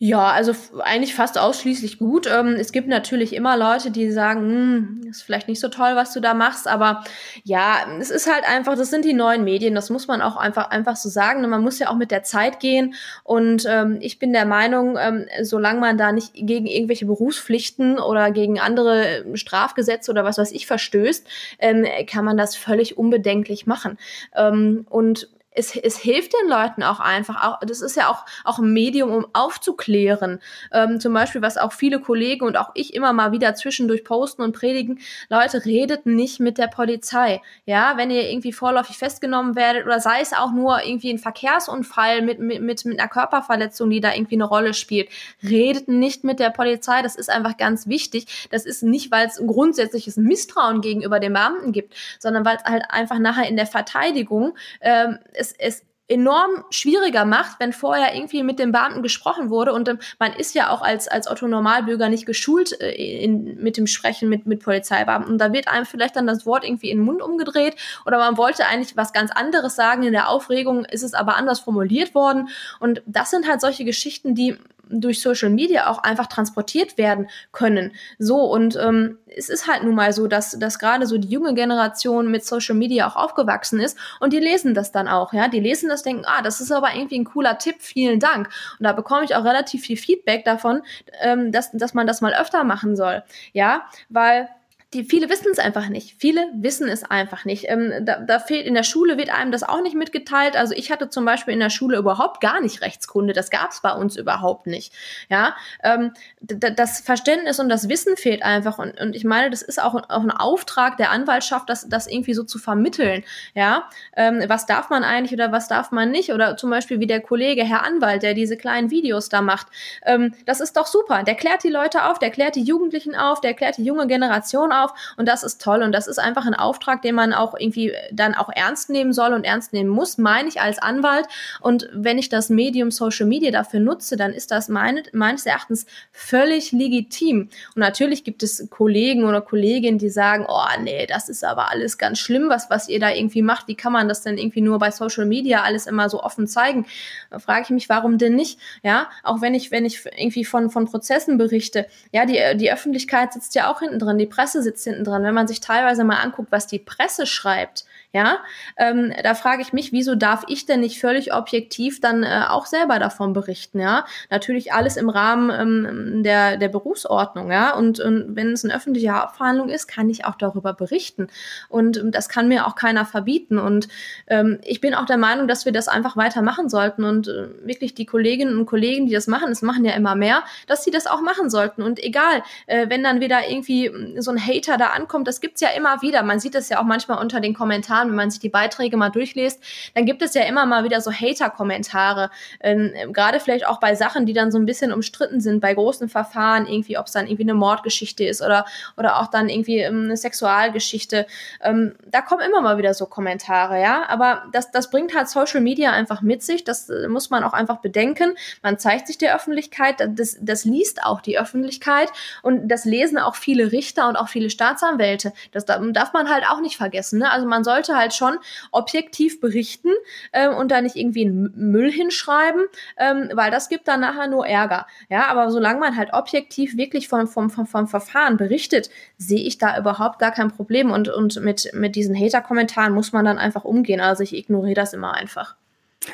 Ja, 0.00 0.30
also 0.30 0.52
eigentlich 0.78 1.12
fast 1.16 1.38
ausschließlich 1.38 1.98
gut. 1.98 2.28
Ähm, 2.32 2.54
es 2.54 2.70
gibt 2.70 2.86
natürlich 2.86 3.32
immer 3.34 3.56
Leute, 3.56 3.90
die 3.90 4.12
sagen, 4.12 4.40
hm, 4.42 5.00
ist 5.10 5.22
vielleicht 5.22 5.48
nicht 5.48 5.58
so 5.58 5.66
toll, 5.68 5.96
was 5.96 6.12
du 6.12 6.20
da 6.20 6.34
machst, 6.34 6.68
aber 6.68 7.02
ja, 7.42 7.78
es 7.98 8.10
ist 8.10 8.32
halt 8.32 8.44
einfach, 8.48 8.76
das 8.76 8.90
sind 8.90 9.04
die 9.04 9.12
neuen 9.12 9.42
Medien, 9.42 9.74
das 9.74 9.90
muss 9.90 10.06
man 10.06 10.22
auch 10.22 10.36
einfach 10.36 10.70
einfach 10.70 10.94
so 10.94 11.08
sagen. 11.08 11.48
Man 11.48 11.62
muss 11.62 11.80
ja 11.80 11.88
auch 11.88 11.96
mit 11.96 12.12
der 12.12 12.22
Zeit 12.22 12.60
gehen 12.60 12.94
und 13.24 13.66
ähm, 13.68 13.98
ich 14.00 14.20
bin 14.20 14.32
der 14.32 14.46
Meinung, 14.46 14.96
ähm, 15.00 15.26
solange 15.42 15.80
man 15.80 15.98
da 15.98 16.12
nicht 16.12 16.32
gegen 16.34 16.66
irgendwelche 16.66 17.06
Berufspflichten 17.06 17.98
oder 17.98 18.30
gegen 18.30 18.60
andere 18.60 19.04
ähm, 19.04 19.36
Strafgesetze 19.36 20.12
oder 20.12 20.22
was 20.22 20.38
weiß 20.38 20.52
ich 20.52 20.68
verstößt, 20.68 21.26
ähm, 21.58 21.84
kann 22.06 22.24
man 22.24 22.36
das 22.36 22.54
völlig 22.54 22.98
unbedenklich 22.98 23.66
machen. 23.66 23.98
Ähm, 24.36 24.86
und 24.90 25.28
es, 25.58 25.76
es 25.76 25.98
hilft 25.98 26.32
den 26.32 26.48
Leuten 26.48 26.82
auch 26.82 27.00
einfach. 27.00 27.42
Auch, 27.42 27.58
das 27.60 27.80
ist 27.80 27.96
ja 27.96 28.08
auch, 28.08 28.24
auch 28.44 28.58
ein 28.58 28.72
Medium, 28.72 29.10
um 29.10 29.26
aufzuklären. 29.32 30.40
Ähm, 30.72 31.00
zum 31.00 31.12
Beispiel, 31.12 31.42
was 31.42 31.58
auch 31.58 31.72
viele 31.72 32.00
Kollegen 32.00 32.46
und 32.46 32.56
auch 32.56 32.70
ich 32.74 32.94
immer 32.94 33.12
mal 33.12 33.32
wieder 33.32 33.54
zwischendurch 33.54 34.04
posten 34.04 34.42
und 34.42 34.52
predigen, 34.54 35.00
Leute, 35.28 35.64
redet 35.64 36.06
nicht 36.06 36.38
mit 36.38 36.58
der 36.58 36.68
Polizei. 36.68 37.42
Ja, 37.66 37.94
wenn 37.96 38.10
ihr 38.10 38.30
irgendwie 38.30 38.52
vorläufig 38.52 38.96
festgenommen 38.98 39.56
werdet 39.56 39.84
oder 39.84 40.00
sei 40.00 40.20
es 40.20 40.32
auch 40.32 40.52
nur 40.52 40.84
irgendwie 40.84 41.10
ein 41.10 41.18
Verkehrsunfall 41.18 42.22
mit, 42.22 42.38
mit, 42.38 42.62
mit, 42.62 42.84
mit 42.84 43.00
einer 43.00 43.08
Körperverletzung, 43.08 43.90
die 43.90 44.00
da 44.00 44.14
irgendwie 44.14 44.36
eine 44.36 44.44
Rolle 44.44 44.74
spielt. 44.74 45.08
Redet 45.42 45.88
nicht 45.88 46.22
mit 46.22 46.38
der 46.38 46.50
Polizei. 46.50 47.02
Das 47.02 47.16
ist 47.16 47.30
einfach 47.30 47.56
ganz 47.56 47.88
wichtig. 47.88 48.48
Das 48.50 48.64
ist 48.64 48.82
nicht, 48.84 49.10
weil 49.10 49.26
es 49.26 49.40
ein 49.40 49.48
grundsätzliches 49.48 50.16
Misstrauen 50.16 50.80
gegenüber 50.80 51.18
den 51.18 51.32
Beamten 51.32 51.72
gibt, 51.72 51.94
sondern 52.20 52.44
weil 52.44 52.58
es 52.58 52.64
halt 52.64 52.84
einfach 52.88 53.18
nachher 53.18 53.48
in 53.48 53.56
der 53.56 53.66
Verteidigung 53.66 54.56
ähm, 54.80 55.18
es 55.32 55.47
es, 55.48 55.54
es 55.58 55.82
enorm 56.08 56.64
schwieriger 56.70 57.26
macht, 57.26 57.60
wenn 57.60 57.74
vorher 57.74 58.14
irgendwie 58.14 58.42
mit 58.42 58.58
dem 58.58 58.72
Beamten 58.72 59.02
gesprochen 59.02 59.50
wurde. 59.50 59.74
Und 59.74 59.88
ähm, 59.88 59.98
man 60.18 60.32
ist 60.32 60.54
ja 60.54 60.70
auch 60.70 60.80
als 60.80 61.06
als 61.06 61.30
Otto 61.30 61.46
Normalbürger 61.46 62.08
nicht 62.08 62.24
geschult 62.24 62.80
äh, 62.80 62.92
in, 62.92 63.62
mit 63.62 63.76
dem 63.76 63.86
Sprechen 63.86 64.28
mit 64.28 64.46
mit 64.46 64.62
Polizeibeamten. 64.62 65.32
Und 65.32 65.38
da 65.38 65.52
wird 65.52 65.68
einem 65.68 65.84
vielleicht 65.84 66.16
dann 66.16 66.26
das 66.26 66.46
Wort 66.46 66.64
irgendwie 66.64 66.90
in 66.90 66.98
den 66.98 67.04
Mund 67.04 67.20
umgedreht. 67.20 67.76
Oder 68.06 68.18
man 68.18 68.38
wollte 68.38 68.66
eigentlich 68.66 68.96
was 68.96 69.12
ganz 69.12 69.30
anderes 69.30 69.76
sagen. 69.76 70.02
In 70.02 70.12
der 70.12 70.30
Aufregung 70.30 70.86
ist 70.86 71.02
es 71.02 71.12
aber 71.12 71.36
anders 71.36 71.60
formuliert 71.60 72.14
worden. 72.14 72.48
Und 72.80 73.02
das 73.04 73.30
sind 73.30 73.46
halt 73.46 73.60
solche 73.60 73.84
Geschichten, 73.84 74.34
die 74.34 74.56
durch 74.90 75.20
Social 75.20 75.50
Media 75.50 75.88
auch 75.88 75.98
einfach 75.98 76.26
transportiert 76.26 76.98
werden 76.98 77.28
können. 77.52 77.92
So, 78.18 78.42
und 78.42 78.76
ähm, 78.76 79.18
es 79.26 79.48
ist 79.48 79.66
halt 79.66 79.82
nun 79.84 79.94
mal 79.94 80.12
so, 80.12 80.26
dass, 80.26 80.58
dass 80.58 80.78
gerade 80.78 81.06
so 81.06 81.18
die 81.18 81.28
junge 81.28 81.54
Generation 81.54 82.30
mit 82.30 82.44
Social 82.44 82.74
Media 82.74 83.06
auch 83.08 83.16
aufgewachsen 83.16 83.80
ist 83.80 83.98
und 84.20 84.32
die 84.32 84.38
lesen 84.38 84.74
das 84.74 84.92
dann 84.92 85.08
auch, 85.08 85.32
ja. 85.32 85.48
Die 85.48 85.60
lesen 85.60 85.88
das, 85.88 86.02
denken, 86.02 86.24
ah, 86.26 86.42
das 86.42 86.60
ist 86.60 86.72
aber 86.72 86.94
irgendwie 86.94 87.18
ein 87.18 87.24
cooler 87.24 87.58
Tipp, 87.58 87.76
vielen 87.78 88.20
Dank. 88.20 88.48
Und 88.78 88.84
da 88.84 88.92
bekomme 88.92 89.24
ich 89.24 89.34
auch 89.34 89.44
relativ 89.44 89.82
viel 89.82 89.96
Feedback 89.96 90.44
davon, 90.44 90.82
ähm, 91.20 91.52
dass, 91.52 91.70
dass 91.72 91.94
man 91.94 92.06
das 92.06 92.20
mal 92.20 92.34
öfter 92.34 92.64
machen 92.64 92.96
soll, 92.96 93.22
ja, 93.52 93.82
weil 94.08 94.48
die 94.94 95.04
viele 95.04 95.28
wissen 95.28 95.48
es 95.52 95.58
einfach 95.58 95.90
nicht. 95.90 96.16
Viele 96.18 96.46
wissen 96.54 96.88
es 96.88 97.04
einfach 97.04 97.44
nicht. 97.44 97.66
Ähm, 97.68 97.92
da, 98.06 98.20
da 98.20 98.38
fehlt 98.38 98.66
in 98.66 98.72
der 98.72 98.84
Schule 98.84 99.18
wird 99.18 99.28
einem 99.28 99.52
das 99.52 99.62
auch 99.62 99.82
nicht 99.82 99.94
mitgeteilt. 99.94 100.56
Also 100.56 100.74
ich 100.74 100.90
hatte 100.90 101.10
zum 101.10 101.26
Beispiel 101.26 101.52
in 101.52 101.60
der 101.60 101.68
Schule 101.68 101.98
überhaupt 101.98 102.40
gar 102.40 102.62
nicht 102.62 102.80
Rechtskunde. 102.80 103.34
Das 103.34 103.50
gab 103.50 103.70
es 103.70 103.82
bei 103.82 103.92
uns 103.92 104.16
überhaupt 104.16 104.66
nicht. 104.66 104.94
Ja, 105.28 105.54
ähm, 105.82 106.12
das 106.40 107.00
Verständnis 107.00 107.60
und 107.60 107.68
das 107.68 107.90
Wissen 107.90 108.16
fehlt 108.16 108.42
einfach. 108.42 108.78
Und, 108.78 108.98
und 108.98 109.14
ich 109.14 109.24
meine, 109.24 109.50
das 109.50 109.60
ist 109.60 109.78
auch, 109.78 109.94
auch 109.94 110.22
ein 110.22 110.30
Auftrag 110.30 110.96
der 110.96 111.10
Anwaltschaft, 111.10 111.68
das, 111.68 111.86
das 111.90 112.06
irgendwie 112.06 112.32
so 112.32 112.44
zu 112.44 112.58
vermitteln. 112.58 113.24
Ja, 113.54 113.90
ähm, 114.16 114.42
was 114.48 114.64
darf 114.64 114.88
man 114.88 115.04
eigentlich 115.04 115.34
oder 115.34 115.52
was 115.52 115.68
darf 115.68 115.90
man 115.90 116.10
nicht? 116.10 116.32
Oder 116.32 116.56
zum 116.56 116.70
Beispiel 116.70 116.98
wie 116.98 117.06
der 117.06 117.20
Kollege 117.20 117.62
Herr 117.62 117.84
Anwalt, 117.84 118.22
der 118.22 118.32
diese 118.32 118.56
kleinen 118.56 118.90
Videos 118.90 119.28
da 119.28 119.42
macht. 119.42 119.66
Ähm, 120.06 120.32
das 120.46 120.60
ist 120.60 120.78
doch 120.78 120.86
super. 120.86 121.24
Der 121.24 121.34
klärt 121.34 121.62
die 121.62 121.68
Leute 121.68 122.06
auf, 122.06 122.18
der 122.18 122.30
klärt 122.30 122.56
die 122.56 122.62
Jugendlichen 122.62 123.14
auf, 123.14 123.42
der 123.42 123.52
klärt 123.52 123.76
die 123.76 123.84
junge 123.84 124.06
Generation 124.06 124.72
auf 124.72 124.77
auf 124.84 124.92
und 125.16 125.26
das 125.26 125.42
ist 125.42 125.60
toll. 125.60 125.82
Und 125.82 125.92
das 125.92 126.06
ist 126.06 126.18
einfach 126.18 126.46
ein 126.46 126.54
Auftrag, 126.54 127.02
den 127.02 127.14
man 127.14 127.32
auch 127.32 127.54
irgendwie 127.58 127.92
dann 128.12 128.34
auch 128.34 128.48
ernst 128.54 128.90
nehmen 128.90 129.12
soll 129.12 129.32
und 129.32 129.44
ernst 129.44 129.72
nehmen 129.72 129.90
muss, 129.90 130.18
meine 130.18 130.48
ich 130.48 130.60
als 130.60 130.78
Anwalt. 130.78 131.26
Und 131.60 131.88
wenn 131.92 132.18
ich 132.18 132.28
das 132.28 132.48
Medium 132.50 132.90
Social 132.90 133.26
Media 133.26 133.50
dafür 133.50 133.80
nutze, 133.80 134.16
dann 134.16 134.32
ist 134.32 134.50
das 134.50 134.68
meine, 134.68 135.02
meines 135.12 135.46
Erachtens 135.46 135.86
völlig 136.12 136.72
legitim. 136.72 137.48
Und 137.74 137.80
natürlich 137.80 138.24
gibt 138.24 138.42
es 138.42 138.68
Kollegen 138.70 139.24
oder 139.24 139.40
Kolleginnen, 139.40 139.98
die 139.98 140.10
sagen, 140.10 140.46
oh 140.48 140.64
nee, 140.82 141.06
das 141.06 141.28
ist 141.28 141.44
aber 141.44 141.70
alles 141.70 141.98
ganz 141.98 142.18
schlimm, 142.18 142.48
was, 142.48 142.70
was 142.70 142.88
ihr 142.88 143.00
da 143.00 143.10
irgendwie 143.10 143.42
macht, 143.42 143.68
wie 143.68 143.74
kann 143.74 143.92
man 143.92 144.08
das 144.08 144.22
denn 144.22 144.38
irgendwie 144.38 144.60
nur 144.60 144.78
bei 144.78 144.90
Social 144.90 145.26
Media 145.26 145.62
alles 145.62 145.86
immer 145.86 146.08
so 146.08 146.22
offen 146.22 146.46
zeigen? 146.46 146.86
Da 147.30 147.38
frage 147.38 147.62
ich 147.62 147.70
mich, 147.70 147.88
warum 147.88 148.18
denn 148.18 148.34
nicht? 148.34 148.58
Ja, 148.82 149.08
auch 149.22 149.40
wenn 149.40 149.54
ich, 149.54 149.70
wenn 149.70 149.84
ich 149.84 150.04
irgendwie 150.04 150.44
von, 150.44 150.70
von 150.70 150.86
Prozessen 150.86 151.38
berichte, 151.38 151.86
ja, 152.12 152.26
die, 152.26 152.40
die 152.56 152.72
Öffentlichkeit 152.72 153.32
sitzt 153.32 153.54
ja 153.54 153.70
auch 153.70 153.80
hinten 153.80 153.98
drin, 153.98 154.18
die 154.18 154.26
Presse 154.26 154.62
sitzt 154.68 154.84
hinten 154.84 155.04
dran. 155.04 155.22
Wenn 155.22 155.34
man 155.34 155.48
sich 155.48 155.60
teilweise 155.60 156.04
mal 156.04 156.20
anguckt, 156.20 156.52
was 156.52 156.66
die 156.66 156.78
Presse 156.78 157.26
schreibt, 157.26 157.84
ja, 158.14 158.38
ähm, 158.78 159.12
da 159.22 159.34
frage 159.34 159.60
ich 159.60 159.74
mich, 159.74 159.92
wieso 159.92 160.14
darf 160.14 160.44
ich 160.48 160.64
denn 160.64 160.80
nicht 160.80 160.98
völlig 160.98 161.34
objektiv 161.34 162.00
dann 162.00 162.22
äh, 162.22 162.44
auch 162.48 162.64
selber 162.64 162.98
davon 162.98 163.34
berichten, 163.34 163.80
ja? 163.80 164.06
Natürlich 164.30 164.72
alles 164.72 164.96
im 164.96 165.10
Rahmen 165.10 165.50
ähm, 165.50 166.22
der, 166.22 166.56
der 166.56 166.68
Berufsordnung, 166.68 167.52
ja. 167.52 167.74
Und, 167.74 168.00
und 168.00 168.34
wenn 168.34 168.52
es 168.52 168.64
eine 168.64 168.74
öffentliche 168.74 169.10
Hauptverhandlung 169.10 169.68
ist, 169.68 169.88
kann 169.88 170.08
ich 170.08 170.24
auch 170.24 170.36
darüber 170.36 170.72
berichten. 170.72 171.28
Und 171.68 171.98
ähm, 171.98 172.10
das 172.10 172.30
kann 172.30 172.48
mir 172.48 172.66
auch 172.66 172.76
keiner 172.76 173.04
verbieten. 173.04 173.58
Und 173.58 173.88
ähm, 174.26 174.58
ich 174.64 174.80
bin 174.80 174.94
auch 174.94 175.04
der 175.04 175.18
Meinung, 175.18 175.46
dass 175.46 175.66
wir 175.66 175.72
das 175.72 175.86
einfach 175.86 176.16
weiter 176.16 176.40
machen 176.40 176.70
sollten. 176.70 177.04
Und 177.04 177.28
äh, 177.28 177.48
wirklich 177.66 177.94
die 177.94 178.06
Kolleginnen 178.06 178.58
und 178.58 178.64
Kollegen, 178.64 179.04
die 179.04 179.12
das 179.12 179.26
machen, 179.26 179.52
es 179.52 179.60
machen 179.60 179.84
ja 179.84 179.92
immer 179.92 180.14
mehr, 180.14 180.44
dass 180.66 180.82
sie 180.82 180.90
das 180.90 181.06
auch 181.06 181.20
machen 181.20 181.50
sollten. 181.50 181.82
Und 181.82 182.02
egal, 182.02 182.42
äh, 182.68 182.88
wenn 182.88 183.02
dann 183.02 183.20
wieder 183.20 183.50
irgendwie 183.50 183.92
so 184.18 184.30
ein 184.30 184.38
Hater 184.38 184.78
da 184.78 184.86
ankommt, 184.86 185.28
das 185.28 185.42
gibt's 185.42 185.60
ja 185.60 185.68
immer 185.76 186.00
wieder. 186.00 186.22
Man 186.22 186.40
sieht 186.40 186.54
es 186.54 186.70
ja 186.70 186.80
auch 186.80 186.84
manchmal 186.84 187.18
unter 187.18 187.40
den 187.40 187.52
Kommentaren 187.52 187.97
Kommentaren, 187.98 188.08
wenn 188.10 188.16
man 188.16 188.30
sich 188.30 188.40
die 188.40 188.48
Beiträge 188.48 188.96
mal 188.96 189.10
durchliest, 189.10 189.60
dann 189.94 190.06
gibt 190.06 190.22
es 190.22 190.34
ja 190.34 190.42
immer 190.42 190.66
mal 190.66 190.84
wieder 190.84 191.00
so 191.00 191.10
Hater-Kommentare. 191.10 192.30
Ähm, 192.60 192.92
Gerade 193.12 193.40
vielleicht 193.40 193.66
auch 193.66 193.80
bei 193.80 193.94
Sachen, 193.94 194.26
die 194.26 194.32
dann 194.32 194.50
so 194.50 194.58
ein 194.58 194.66
bisschen 194.66 194.92
umstritten 194.92 195.40
sind, 195.40 195.60
bei 195.60 195.74
großen 195.74 196.08
Verfahren, 196.08 196.66
irgendwie, 196.66 196.98
ob 196.98 197.06
es 197.06 197.12
dann 197.12 197.26
irgendwie 197.26 197.42
eine 197.42 197.54
Mordgeschichte 197.54 198.24
ist 198.24 198.42
oder, 198.42 198.64
oder 198.96 199.20
auch 199.20 199.28
dann 199.28 199.48
irgendwie 199.48 199.78
ähm, 199.78 200.04
eine 200.04 200.16
Sexualgeschichte. 200.16 201.26
Ähm, 201.62 201.94
da 202.06 202.20
kommen 202.20 202.42
immer 202.42 202.60
mal 202.60 202.78
wieder 202.78 202.94
so 202.94 203.06
Kommentare, 203.06 203.80
ja. 203.80 204.08
Aber 204.08 204.44
das, 204.52 204.70
das 204.70 204.90
bringt 204.90 205.14
halt 205.14 205.28
Social 205.28 205.60
Media 205.60 205.92
einfach 205.92 206.22
mit 206.22 206.42
sich. 206.42 206.64
Das 206.64 206.88
äh, 206.88 207.08
muss 207.08 207.30
man 207.30 207.44
auch 207.44 207.52
einfach 207.52 207.78
bedenken. 207.78 208.34
Man 208.62 208.78
zeigt 208.78 209.06
sich 209.06 209.18
der 209.18 209.34
Öffentlichkeit, 209.34 209.96
das, 209.98 210.36
das 210.40 210.64
liest 210.64 211.02
auch 211.04 211.20
die 211.20 211.38
Öffentlichkeit 211.38 212.10
und 212.42 212.68
das 212.68 212.84
lesen 212.84 213.18
auch 213.18 213.34
viele 213.34 213.72
Richter 213.72 214.08
und 214.08 214.16
auch 214.16 214.28
viele 214.28 214.50
Staatsanwälte. 214.50 215.32
Das 215.52 215.64
darf 215.64 216.12
man 216.12 216.28
halt 216.28 216.44
auch 216.48 216.60
nicht 216.60 216.76
vergessen. 216.76 217.18
Ne? 217.18 217.30
Also 217.30 217.46
man 217.46 217.64
sollte 217.64 217.87
sollte 217.88 218.00
halt 218.00 218.14
schon 218.14 218.38
objektiv 218.70 219.40
berichten 219.40 219.90
ähm, 220.32 220.54
und 220.54 220.70
da 220.70 220.80
nicht 220.80 220.96
irgendwie 220.96 221.26
einen 221.26 221.52
Müll 221.56 221.90
hinschreiben, 221.90 222.66
ähm, 222.96 223.30
weil 223.34 223.50
das 223.50 223.68
gibt 223.68 223.88
dann 223.88 224.00
nachher 224.00 224.28
nur 224.28 224.46
Ärger. 224.46 224.86
Ja, 225.08 225.26
aber 225.28 225.50
solange 225.50 225.80
man 225.80 225.96
halt 225.96 226.12
objektiv 226.12 226.76
wirklich 226.76 227.08
vom, 227.08 227.26
vom, 227.26 227.50
vom, 227.50 227.66
vom 227.66 227.88
Verfahren 227.88 228.36
berichtet, 228.36 228.90
sehe 229.16 229.40
ich 229.40 229.58
da 229.58 229.78
überhaupt 229.78 230.18
gar 230.18 230.30
kein 230.30 230.48
Problem 230.48 230.90
und, 230.90 231.08
und 231.08 231.40
mit, 231.42 231.70
mit 231.74 231.96
diesen 231.96 232.14
Hater-Kommentaren 232.14 232.92
muss 232.92 233.12
man 233.12 233.24
dann 233.24 233.38
einfach 233.38 233.64
umgehen. 233.64 234.00
Also 234.00 234.22
ich 234.22 234.36
ignoriere 234.36 234.74
das 234.74 234.92
immer 234.92 235.14
einfach. 235.14 235.56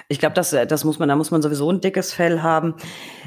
Ich 0.09 0.19
glaube, 0.19 0.35
das, 0.35 0.51
das 0.51 0.85
muss 0.85 0.99
man, 0.99 1.09
da 1.09 1.15
muss 1.15 1.31
man 1.31 1.43
sowieso 1.43 1.71
ein 1.71 1.81
dickes 1.81 2.13
Fell 2.13 2.43
haben. 2.43 2.75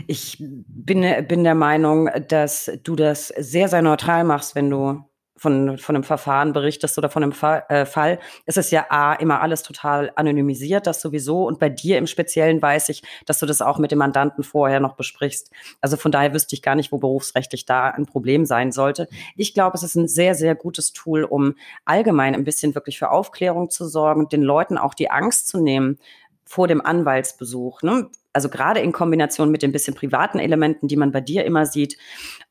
Ich 0.07 0.37
bin, 0.39 1.05
bin 1.27 1.43
der 1.43 1.55
Meinung, 1.55 2.09
dass 2.27 2.71
du 2.83 2.95
das 2.95 3.27
sehr, 3.27 3.69
sehr 3.69 3.81
neutral 3.81 4.23
machst, 4.23 4.55
wenn 4.55 4.69
du 4.69 5.05
von, 5.37 5.77
von 5.77 5.95
einem 5.95 6.03
Verfahren 6.03 6.51
berichtest 6.51 6.97
oder 6.97 7.09
von 7.09 7.23
einem 7.23 7.31
Fall, 7.31 7.63
äh, 7.69 7.85
Fall, 7.85 8.19
ist 8.45 8.57
es 8.57 8.71
ja 8.71 8.87
A, 8.89 9.13
immer 9.13 9.41
alles 9.41 9.63
total 9.63 10.11
anonymisiert, 10.15 10.87
das 10.87 11.01
sowieso. 11.01 11.45
Und 11.45 11.59
bei 11.59 11.69
dir 11.69 11.97
im 11.97 12.07
Speziellen 12.07 12.61
weiß 12.61 12.89
ich, 12.89 13.03
dass 13.25 13.39
du 13.39 13.45
das 13.45 13.61
auch 13.61 13.77
mit 13.77 13.91
dem 13.91 13.99
Mandanten 13.99 14.43
vorher 14.43 14.79
noch 14.79 14.95
besprichst. 14.95 15.51
Also 15.79 15.95
von 15.97 16.11
daher 16.11 16.33
wüsste 16.33 16.55
ich 16.55 16.61
gar 16.61 16.75
nicht, 16.75 16.91
wo 16.91 16.97
berufsrechtlich 16.97 17.65
da 17.65 17.89
ein 17.89 18.05
Problem 18.05 18.45
sein 18.45 18.71
sollte. 18.71 19.07
Ich 19.35 19.53
glaube, 19.53 19.77
es 19.77 19.83
ist 19.83 19.95
ein 19.95 20.07
sehr, 20.07 20.35
sehr 20.35 20.55
gutes 20.55 20.91
Tool, 20.93 21.23
um 21.23 21.55
allgemein 21.85 22.33
ein 22.33 22.43
bisschen 22.43 22.75
wirklich 22.75 22.97
für 22.97 23.11
Aufklärung 23.11 23.69
zu 23.69 23.87
sorgen, 23.87 24.29
den 24.29 24.41
Leuten 24.41 24.77
auch 24.77 24.93
die 24.93 25.11
Angst 25.11 25.47
zu 25.47 25.59
nehmen 25.61 25.99
vor 26.45 26.67
dem 26.67 26.83
Anwaltsbesuch. 26.83 27.81
Ne? 27.81 28.09
Also 28.37 28.49
gerade 28.49 28.81
in 28.81 28.91
Kombination 28.91 29.49
mit 29.49 29.63
den 29.63 29.71
bisschen 29.71 29.95
privaten 29.95 30.37
Elementen, 30.37 30.87
die 30.87 30.95
man 30.95 31.11
bei 31.11 31.21
dir 31.21 31.43
immer 31.43 31.65
sieht. 31.65 31.97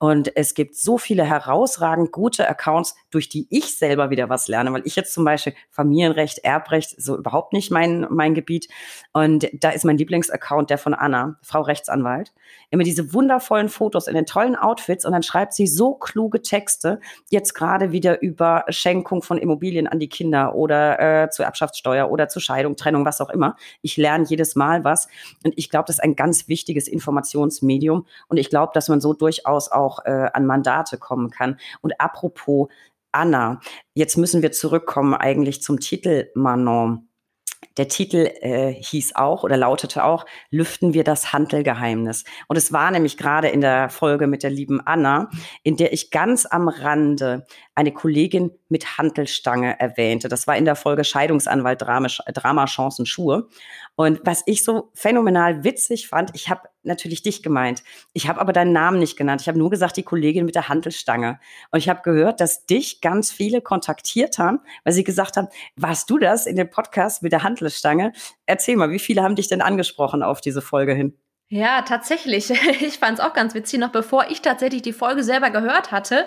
Und 0.01 0.37
es 0.37 0.55
gibt 0.55 0.75
so 0.75 0.99
viele 0.99 1.23
herausragend 1.23 2.11
gute 2.11 2.49
Accounts, 2.49 2.97
durch 3.13 3.29
die 3.29 3.47
ich 3.51 3.79
selber 3.79 4.11
wieder 4.11 4.29
was 4.29 4.49
lerne, 4.49 4.73
weil 4.73 4.83
ich 4.85 4.97
jetzt 4.97 5.15
zum 5.15 5.25
Beispiel 5.25 5.55
Familienrecht, 5.71 6.39
Erbrecht, 6.39 7.01
so 7.01 7.17
überhaupt 7.17 7.53
nicht 7.53 7.71
mein, 7.71 8.05
mein 8.11 8.35
Gebiet. 8.35 8.67
Und 9.13 9.49
da 9.53 9.71
ist 9.71 9.85
mein 9.85 9.97
Lieblingsaccount 9.97 10.71
der 10.71 10.79
von 10.79 10.93
Anna, 10.93 11.39
Frau 11.41 11.61
Rechtsanwalt. 11.61 12.33
Immer 12.71 12.83
diese 12.83 13.13
wundervollen 13.13 13.69
Fotos 13.69 14.09
in 14.09 14.17
den 14.17 14.27
tollen 14.27 14.57
Outfits 14.57 15.07
und 15.07 15.13
dann 15.13 15.23
schreibt 15.23 15.55
sie 15.55 15.69
so 15.69 15.95
kluge 15.95 16.43
Texte, 16.43 16.99
jetzt 17.31 17.55
gerade 17.55 17.93
wieder 17.93 18.23
über 18.23 18.65
Schenkung 18.71 19.23
von 19.23 19.39
Immobilien 19.39 19.87
an 19.87 20.01
die 20.01 20.09
Kinder 20.09 20.57
oder 20.57 21.23
äh, 21.23 21.31
zur 21.31 21.45
Erbschaftssteuer 21.45 22.11
oder 22.11 22.27
zur 22.27 22.43
Scheidung, 22.43 22.75
Trennung, 22.75 23.05
was 23.05 23.21
auch 23.21 23.31
immer. 23.31 23.55
Ich 23.83 23.97
lerne 23.97 24.25
jedes 24.25 24.57
Mal 24.57 24.83
was 24.83 25.07
und 25.45 25.55
ich 25.57 25.71
glaube, 25.77 25.89
das 25.89 25.97
ist 25.97 26.05
ein 26.05 26.17
ganz 26.17 26.49
wichtiges 26.49 26.89
Informationsmedium 26.89 28.07
und 28.29 28.39
ich 28.39 28.49
glaube, 28.49 28.73
dass 28.73 28.89
man 28.89 29.03
so 29.03 29.13
durchaus 29.13 29.71
auch 29.71 30.07
äh, 30.07 30.31
an 30.33 30.47
Mandate 30.47 30.97
kommen 30.97 31.29
kann. 31.29 31.59
Und 31.83 32.01
apropos 32.01 32.69
Anna, 33.13 33.61
jetzt 33.93 34.17
müssen 34.17 34.41
wir 34.41 34.53
zurückkommen 34.53 35.13
eigentlich 35.13 35.61
zum 35.61 35.79
Titel 35.79 36.31
Manon. 36.35 37.09
Der 37.77 37.89
Titel 37.89 38.31
äh, 38.41 38.73
hieß 38.73 39.17
auch 39.17 39.43
oder 39.43 39.59
lautete 39.59 40.03
auch, 40.03 40.25
Lüften 40.51 40.95
wir 40.95 41.05
das 41.05 41.35
Handelgeheimnis. 41.35 42.25
Und 42.49 42.57
es 42.57 42.73
war 42.73 42.91
nämlich 42.91 43.19
gerade 43.19 43.49
in 43.49 43.61
der 43.61 43.91
Folge 43.91 44.27
mit 44.27 44.43
der 44.43 44.51
lieben 44.51 44.81
Anna, 44.81 45.29
in 45.63 45.77
der 45.77 45.93
ich 45.93 46.11
ganz 46.11 46.47
am 46.47 46.69
Rande 46.69 47.45
eine 47.77 47.93
Kollegin 47.93 48.51
mit 48.71 48.97
Handelstange 48.99 49.79
erwähnte. 49.79 50.29
Das 50.29 50.47
war 50.47 50.57
in 50.57 50.65
der 50.65 50.77
Folge 50.77 51.05
Scheidungsanwalt, 51.05 51.83
Drama, 51.83 52.09
Drama 52.09 52.65
Chancen, 52.65 53.05
Schuhe. 53.05 53.49
Und 53.97 54.21
was 54.25 54.43
ich 54.47 54.65
so 54.65 54.91
phänomenal 54.95 55.63
witzig 55.63 56.09
fand, 56.09 56.31
ich 56.35 56.49
habe 56.49 56.63
natürlich 56.83 57.23
dich 57.23 57.43
gemeint. 57.43 57.85
Ich 58.15 58.29
habe 58.29 58.41
aber 58.41 58.55
deinen 58.55 58.73
Namen 58.73 58.99
nicht 58.99 59.17
genannt. 59.19 59.43
Ich 59.43 59.49
habe 59.49 59.59
nur 59.59 59.69
gesagt, 59.69 59.99
die 59.99 60.05
Kollegin 60.05 60.47
mit 60.47 60.55
der 60.55 60.71
Handelstange. 60.71 61.39
Und 61.71 61.79
ich 61.79 61.91
habe 61.91 62.01
gehört, 62.03 62.41
dass 62.41 62.65
dich 62.65 63.03
ganz 63.03 63.31
viele 63.31 63.61
kontaktiert 63.61 64.39
haben, 64.39 64.61
weil 64.85 64.95
sie 64.95 65.05
gesagt 65.05 65.37
haben, 65.37 65.49
warst 65.77 66.09
du 66.09 66.19
das 66.19 66.47
in 66.47 66.57
dem 66.57 66.71
Podcast 66.71 67.23
mit 67.23 67.33
der 67.33 67.43
Handelstange? 67.43 68.13
Erzähl 68.47 68.77
mal, 68.77 68.91
wie 68.91 68.99
viele 68.99 69.23
haben 69.23 69.37
dich 69.37 69.49
denn 69.49 69.61
angesprochen 69.61 70.23
auf 70.23 70.41
diese 70.41 70.63
Folge 70.63 70.95
hin? 70.95 71.15
Ja, 71.49 71.83
tatsächlich. 71.83 72.51
Ich 72.81 72.99
fand 72.99 73.19
es 73.19 73.25
auch 73.25 73.33
ganz 73.33 73.55
witzig. 73.55 73.79
Noch 73.79 73.91
bevor 73.91 74.27
ich 74.31 74.43
tatsächlich 74.43 74.83
die 74.83 74.93
Folge 74.93 75.23
selber 75.23 75.51
gehört 75.51 75.93
hatte, 75.93 76.27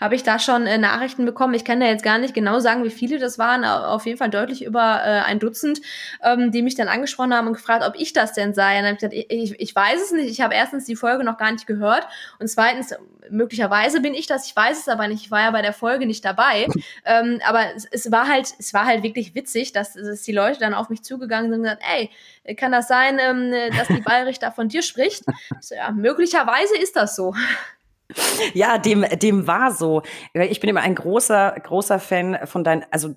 habe 0.00 0.14
ich 0.14 0.22
da 0.22 0.38
schon 0.38 0.66
äh, 0.66 0.76
Nachrichten 0.78 1.24
bekommen. 1.24 1.54
Ich 1.54 1.64
kann 1.64 1.80
da 1.80 1.86
jetzt 1.86 2.04
gar 2.04 2.18
nicht 2.18 2.34
genau 2.34 2.60
sagen, 2.60 2.84
wie 2.84 2.90
viele 2.90 3.18
das 3.18 3.38
waren. 3.38 3.64
Auf 3.64 4.04
jeden 4.04 4.18
Fall 4.18 4.28
deutlich 4.30 4.62
über 4.64 5.00
äh, 5.04 5.20
ein 5.20 5.38
Dutzend, 5.38 5.80
ähm, 6.22 6.50
die 6.52 6.62
mich 6.62 6.74
dann 6.74 6.88
angesprochen 6.88 7.32
haben 7.34 7.46
und 7.48 7.54
gefragt, 7.54 7.82
ob 7.86 7.94
ich 7.98 8.12
das 8.12 8.34
denn 8.34 8.52
sei. 8.52 8.78
Und 8.78 8.84
dann 8.84 8.96
habe 8.96 9.14
ich 9.14 9.28
gesagt, 9.28 9.32
ich, 9.32 9.60
ich 9.60 9.74
weiß 9.74 10.02
es 10.02 10.12
nicht. 10.12 10.30
Ich 10.30 10.40
habe 10.42 10.54
erstens 10.54 10.84
die 10.84 10.96
Folge 10.96 11.24
noch 11.24 11.38
gar 11.38 11.50
nicht 11.52 11.66
gehört 11.66 12.06
und 12.38 12.48
zweitens 12.48 12.94
möglicherweise 13.30 14.00
bin 14.00 14.14
ich 14.14 14.26
das. 14.26 14.46
Ich 14.46 14.54
weiß 14.54 14.80
es 14.80 14.88
aber 14.88 15.08
nicht. 15.08 15.24
Ich 15.24 15.30
war 15.30 15.40
ja 15.40 15.50
bei 15.50 15.62
der 15.62 15.72
Folge 15.72 16.06
nicht 16.06 16.24
dabei. 16.24 16.66
ähm, 17.04 17.40
aber 17.46 17.74
es, 17.74 17.86
es, 17.90 18.10
war 18.10 18.28
halt, 18.28 18.54
es 18.58 18.74
war 18.74 18.86
halt 18.86 19.02
wirklich 19.02 19.34
witzig, 19.34 19.72
dass, 19.72 19.94
dass 19.94 20.22
die 20.22 20.32
Leute 20.32 20.58
dann 20.58 20.74
auf 20.74 20.88
mich 20.88 21.02
zugegangen 21.02 21.50
sind 21.50 21.60
und 21.60 21.64
gesagt, 21.64 21.82
ey, 21.94 22.56
kann 22.56 22.72
das 22.72 22.88
sein, 22.88 23.18
ähm, 23.20 23.52
dass 23.76 23.88
die 23.88 24.00
Ballrichter 24.00 24.52
von 24.52 24.68
dir 24.68 24.82
spricht? 24.82 25.24
So, 25.60 25.74
ja, 25.74 25.90
möglicherweise 25.90 26.76
ist 26.76 26.96
das 26.96 27.16
so. 27.16 27.34
Ja, 28.54 28.78
dem, 28.78 29.04
dem 29.20 29.46
war 29.46 29.72
so. 29.72 30.02
Ich 30.32 30.60
bin 30.60 30.70
immer 30.70 30.80
ein 30.80 30.94
großer, 30.94 31.54
großer 31.62 31.98
Fan 31.98 32.38
von 32.46 32.64
deinen, 32.64 32.84
also 32.90 33.14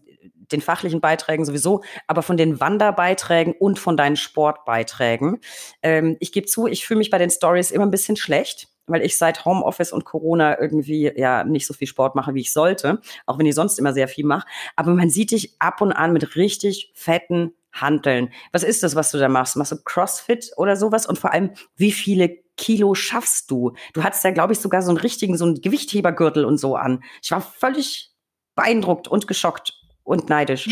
den 0.52 0.62
fachlichen 0.62 1.02
Beiträgen 1.02 1.46
sowieso, 1.46 1.84
aber 2.08 2.22
von 2.24 2.38
den 2.38 2.60
Wanderbeiträgen 2.60 3.54
und 3.54 3.80
von 3.80 3.98
deinen 3.98 4.18
Sportbeiträgen. 4.18 5.40
Ähm, 5.82 6.18
ich 6.20 6.32
gebe 6.32 6.48
zu, 6.48 6.68
ich 6.68 6.86
fühle 6.86 7.00
mich 7.00 7.10
bei 7.10 7.18
den 7.18 7.30
Stories 7.30 7.72
immer 7.72 7.86
ein 7.86 7.92
bisschen 7.92 8.18
schlecht 8.18 8.68
weil 8.88 9.04
ich 9.04 9.18
seit 9.18 9.46
Homeoffice 9.46 9.92
und 9.92 10.06
Corona 10.06 10.60
irgendwie 10.60 11.12
ja 11.16 11.44
nicht 11.44 11.68
so 11.68 11.74
viel 11.74 11.88
Sport 11.88 12.16
mache, 12.16 12.34
wie 12.34 12.42
ich 12.42 12.54
sollte, 12.54 13.00
auch 13.26 13.38
wenn 13.38 13.46
ich 13.46 13.56
sonst 13.56 13.80
immer 13.80 13.94
sehr 13.94 14.08
viel 14.08 14.26
mache. 14.26 14.48
Aber 14.76 14.92
man 14.92 15.10
sieht 15.10 15.32
dich 15.32 15.56
ab 15.60 15.82
und 15.82 15.92
an 15.92 16.14
mit 16.14 16.36
richtig 16.36 16.92
fetten 16.94 17.54
Handeln. 17.74 18.32
Was 18.52 18.64
ist 18.64 18.84
das, 18.84 18.96
was 18.96 19.12
du 19.12 19.18
da 19.18 19.30
machst? 19.30 19.56
Machst 19.56 19.72
du 19.72 19.78
CrossFit 19.78 20.52
oder 20.58 20.76
sowas? 20.76 21.06
Und 21.06 21.20
vor 21.20 21.32
allem, 21.32 21.52
wie 21.76 21.92
viele 21.92 22.42
Kilo 22.58 22.96
schaffst 22.96 23.50
du? 23.50 23.74
Du 23.94 24.04
hattest 24.04 24.24
ja, 24.24 24.32
glaube 24.32 24.54
ich, 24.54 24.60
sogar 24.60 24.82
so 24.82 24.90
einen 24.90 24.98
richtigen, 24.98 25.38
so 25.38 25.46
einen 25.46 25.62
Gewichthebergürtel 25.62 26.46
und 26.46 26.58
so 26.58 26.76
an. 26.76 27.04
Ich 27.22 27.32
war 27.32 27.42
völlig 27.42 28.12
beeindruckt 28.56 29.08
und 29.08 29.28
geschockt 29.28 29.74
und 30.04 30.30
neidisch. 30.30 30.70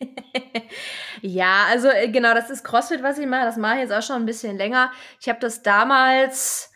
ja, 1.22 1.64
also 1.70 1.88
äh, 1.88 2.08
genau, 2.10 2.34
das 2.34 2.50
ist 2.50 2.62
CrossFit, 2.62 3.02
was 3.02 3.18
ich 3.18 3.26
mache. 3.26 3.44
Das 3.44 3.56
mache 3.56 3.76
ich 3.76 3.80
jetzt 3.80 3.92
auch 3.92 4.02
schon 4.02 4.16
ein 4.16 4.26
bisschen 4.26 4.56
länger. 4.56 4.92
Ich 5.20 5.28
habe 5.28 5.40
das 5.40 5.62
damals 5.62 6.70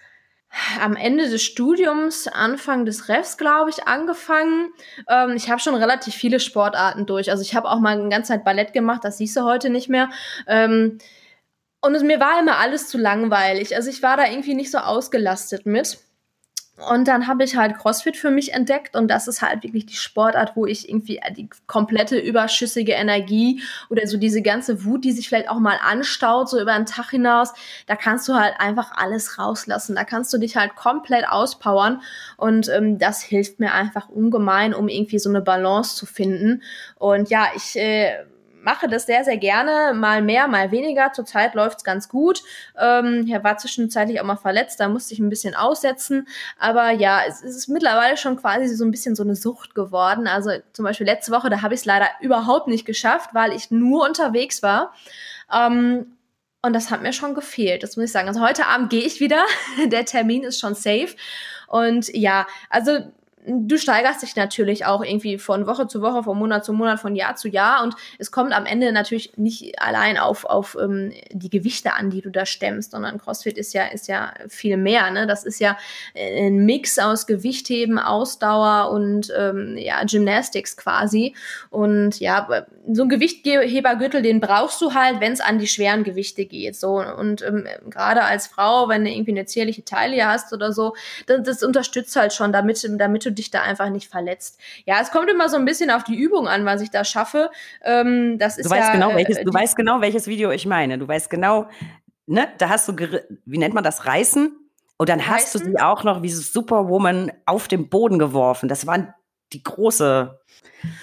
am 0.81 0.97
Ende 0.97 1.29
des 1.29 1.43
Studiums, 1.43 2.29
Anfang 2.29 2.85
des 2.85 3.09
Refs, 3.09 3.37
glaube 3.37 3.71
ich, 3.71 3.87
angefangen. 3.87 4.73
Ähm, 5.09 5.35
ich 5.37 5.51
habe 5.51 5.61
schon 5.61 5.75
relativ 5.75 6.15
viele 6.15 6.41
Sportarten 6.41 7.07
durch. 7.07 7.31
Also 7.31 7.43
ich 7.43 7.55
habe 7.55 7.71
auch 7.71 7.81
mal 7.81 7.99
eine 7.99 8.09
ganze 8.09 8.33
Zeit 8.33 8.45
Ballett 8.45 8.73
gemacht, 8.73 9.05
das 9.05 9.19
siehst 9.19 9.37
du 9.37 9.43
heute 9.43 9.71
nicht 9.71 9.89
mehr. 9.89 10.11
Ähm, 10.47 10.99
und 11.81 11.95
es, 11.95 12.03
mir 12.03 12.21
war 12.21 12.39
immer 12.39 12.59
alles 12.59 12.89
zu 12.89 12.99
langweilig. 12.99 13.75
Also 13.75 13.91
ich 13.91 14.03
war 14.03 14.17
da 14.17 14.27
irgendwie 14.27 14.55
nicht 14.55 14.71
so 14.71 14.79
ausgelastet 14.79 15.67
mit. 15.67 15.99
Und 16.83 17.09
dann 17.09 17.27
habe 17.27 17.45
ich 17.45 17.57
halt 17.57 17.77
CrossFit 17.77 18.17
für 18.17 18.31
mich 18.31 18.53
entdeckt 18.53 18.97
und 18.97 19.09
das 19.09 19.29
ist 19.29 19.43
halt 19.43 19.63
wirklich 19.63 19.87
die 19.87 19.97
Sportart, 19.97 20.57
wo 20.57 20.67
ich 20.67 20.89
irgendwie 20.89 21.21
die 21.37 21.49
komplette 21.67 22.19
überschüssige 22.19 22.93
Energie 22.93 23.63
oder 23.91 24.07
so 24.07 24.19
diese 24.19 24.43
ganze 24.43 24.85
Wut, 24.85 25.05
die 25.05 25.13
sich 25.13 25.29
vielleicht 25.29 25.49
auch 25.49 25.59
mal 25.59 25.79
anstaut, 25.83 26.49
so 26.49 26.61
über 26.61 26.75
den 26.75 26.87
Tag 26.87 27.11
hinaus, 27.11 27.53
da 27.87 27.97
kannst 27.97 28.29
du 28.29 28.35
halt 28.35 28.55
einfach 28.59 28.93
alles 28.97 29.39
rauslassen. 29.39 29.95
Da 29.95 30.05
kannst 30.05 30.33
du 30.33 30.39
dich 30.39 30.57
halt 30.57 30.77
komplett 30.77 31.29
auspowern 31.29 32.01
und 32.37 32.69
ähm, 32.69 32.99
das 32.99 33.23
hilft 33.23 33.61
mir 33.61 33.73
einfach 33.73 34.09
ungemein, 34.09 34.75
um 34.75 34.89
irgendwie 34.89 35.19
so 35.19 35.29
eine 35.29 35.41
Balance 35.41 35.97
zu 35.97 36.07
finden. 36.07 36.63
Und 36.97 37.31
ja, 37.31 37.47
ich 37.55 37.77
äh, 37.77 38.25
mache 38.63 38.89
das 38.89 39.07
sehr, 39.07 39.25
sehr 39.25 39.37
gerne, 39.37 39.95
mal 39.95 40.23
mehr, 40.23 40.49
mal 40.49 40.71
weniger. 40.71 41.13
Zurzeit 41.13 41.55
läuft's 41.55 41.85
ganz 41.85 42.09
gut. 42.09 42.43
Ähm, 42.79 43.27
er 43.31 43.45
war 43.45 43.59
zwischenzeitlich 43.59 44.21
auch 44.21 44.25
mal 44.25 44.37
verletzt, 44.37 44.81
da 44.81 44.89
musste 44.89 45.15
ich 45.15 45.21
ein 45.21 45.29
bisschen 45.29 45.55
aussetzen. 45.55 46.27
Aber 46.59 46.91
ja, 46.91 47.21
es, 47.27 47.43
es 47.43 47.57
ist 47.57 47.69
mittlerweile 47.69 48.17
schon 48.17 48.37
quasi 48.37 48.69
so 48.75 48.85
ein 48.85 48.91
bisschen 48.91 49.15
so 49.15 49.23
eine 49.23 49.37
Sucht 49.37 49.75
geworden. 49.75 50.27
Also 50.27 50.51
zum 50.73 50.85
Beispiel 50.85 51.07
letzte 51.07 51.33
Woche, 51.33 51.51
da 51.51 51.63
habe 51.63 51.75
ich 51.75 51.81
es 51.81 51.87
leider 51.87 52.09
überhaupt 52.21 52.69
nicht 52.69 52.87
geschafft, 52.87 53.31
weil 53.33 53.53
ich 53.53 53.71
nur 53.71 54.07
unterwegs 54.07 54.63
war. 54.63 54.95
Ähm, 55.53 56.17
und 56.65 56.75
das 56.75 56.91
hat 56.91 57.03
mir 57.03 57.13
schon 57.13 57.35
gefehlt, 57.35 57.83
das 57.83 57.97
muss 57.97 58.07
ich 58.07 58.13
sagen. 58.13 58.29
Also 58.29 58.41
heute 58.41 58.67
Abend 58.67 58.91
gehe 58.91 59.05
ich 59.05 59.19
wieder. 59.19 59.45
Der 59.87 60.05
Termin 60.05 60.45
ist 60.45 60.61
schon 60.61 60.75
safe. 60.75 61.17
Und 61.67 62.09
ja, 62.15 62.47
also 62.71 63.01
du 63.45 63.77
steigerst 63.77 64.23
dich 64.23 64.37
natürlich 64.37 64.87
auch 64.87 65.03
irgendwie 65.03 65.39
von 65.39 65.67
Woche 65.67 65.89
zu 65.89 66.01
Woche, 66.01 66.23
von 66.23 66.39
Monat 66.39 66.65
zu 66.65 66.73
Monat, 66.73 67.01
von 67.01 67.17
Jahr 67.17 67.35
zu 67.35 67.49
Jahr 67.49 67.83
und 67.83 67.95
es 68.19 68.31
kommt 68.31 68.53
am 68.53 68.67
Ende 68.67 68.93
natürlich 68.93 69.37
nicht 69.37 69.81
allein 69.81 70.17
auf, 70.17 70.45
auf 70.45 70.77
ähm, 70.81 71.13
die 71.33 71.51
Gewichte 71.51 71.93
an, 71.95 72.11
die 72.11 72.21
du 72.21 72.31
da 72.31 72.47
stemmst, 72.47 72.93
sondern 72.93 73.19
CrossFit 73.19 73.59
ist 73.59 73.75
ja, 73.75 73.87
ist 73.87 74.07
ja 74.09 74.33
viel 74.49 74.77
mehr. 74.77 75.11
Ne? 75.11 75.27
Das 75.27 75.45
ist 75.45 75.61
ja 75.61 75.77
äh, 76.15 76.47
ein 76.47 76.65
Mix 76.65 76.99
aus 76.99 77.27
Gewichtheben, 77.27 77.99
Ausdauer 77.99 78.91
und 78.93 79.33
ähm, 79.37 79.77
ja, 79.77 80.05
Gymnastics 80.05 80.77
quasi. 80.77 81.35
Und 81.71 82.21
ja, 82.21 82.49
so 82.91 83.03
ein 83.03 83.09
Gewichthebergürtel, 83.09 84.23
den 84.23 84.41
brauchst 84.41 84.81
du 84.81 84.95
halt, 84.95 85.21
wenn 85.21 85.33
es 85.33 85.41
an 85.41 85.59
die 85.59 85.67
schweren 85.67 86.05
Gewichte 86.05 86.45
geht. 86.45 86.77
So. 86.77 87.03
Und 87.03 87.43
ähm, 87.43 87.67
gerade 87.89 88.23
als 88.23 88.47
Frau, 88.47 88.89
wenn 88.89 89.05
du 89.05 89.11
irgendwie 89.11 89.33
eine 89.33 89.47
zierliche 89.47 89.85
Taille 89.85 90.27
hast 90.27 90.53
oder 90.53 90.73
so, 90.73 90.95
das, 91.27 91.43
das 91.43 91.63
unterstützt 91.63 92.15
halt 92.15 92.33
schon, 92.33 92.53
damit, 92.53 92.89
damit 92.99 93.25
du 93.25 93.32
dich 93.33 93.51
da 93.51 93.63
einfach 93.63 93.91
nicht 93.91 94.11
verletzt. 94.11 94.61
Ja, 94.85 95.01
es 95.01 95.11
kommt 95.11 95.31
immer 95.31 95.49
so 95.49 95.57
ein 95.57 95.65
bisschen 95.65 95.91
auf 95.91 96.05
die 96.05 96.17
Übung 96.17 96.49
an, 96.49 96.65
was 96.65 96.81
ich 96.81 96.91
da 96.91 97.05
schaffe. 97.05 97.51
Ähm, 97.83 98.39
das 98.39 98.59
ist 98.59 98.67
du 98.67 98.71
weißt 98.71 98.89
ja, 98.89 98.93
genau, 98.93 99.15
welches, 99.15 99.39
äh, 99.39 99.45
du 99.45 99.53
weißt 99.53 99.77
genau, 99.77 100.01
welches 100.01 100.27
Video 100.27 100.51
ich 100.51 100.67
meine. 100.67 100.99
Du 100.99 101.09
weißt 101.09 101.31
genau, 101.31 101.69
ne, 102.27 102.49
da 102.59 102.69
hast 102.69 102.89
du, 102.89 102.97
wie 103.45 103.59
nennt 103.59 103.75
man 103.75 103.85
das, 103.85 104.07
Reißen? 104.07 104.57
Und 104.97 105.09
dann 105.09 105.27
hast 105.27 105.55
Reißen? 105.55 105.61
du 105.61 105.71
sie 105.71 105.81
auch 105.81 106.05
noch 106.05 106.23
wie 106.23 106.31
Superwoman 106.31 107.33
auf 107.47 107.69
den 107.69 107.89
Boden 107.89 108.19
geworfen. 108.19 108.69
Das 108.69 108.87
waren 108.87 109.13
die 109.53 109.63
große 109.63 110.39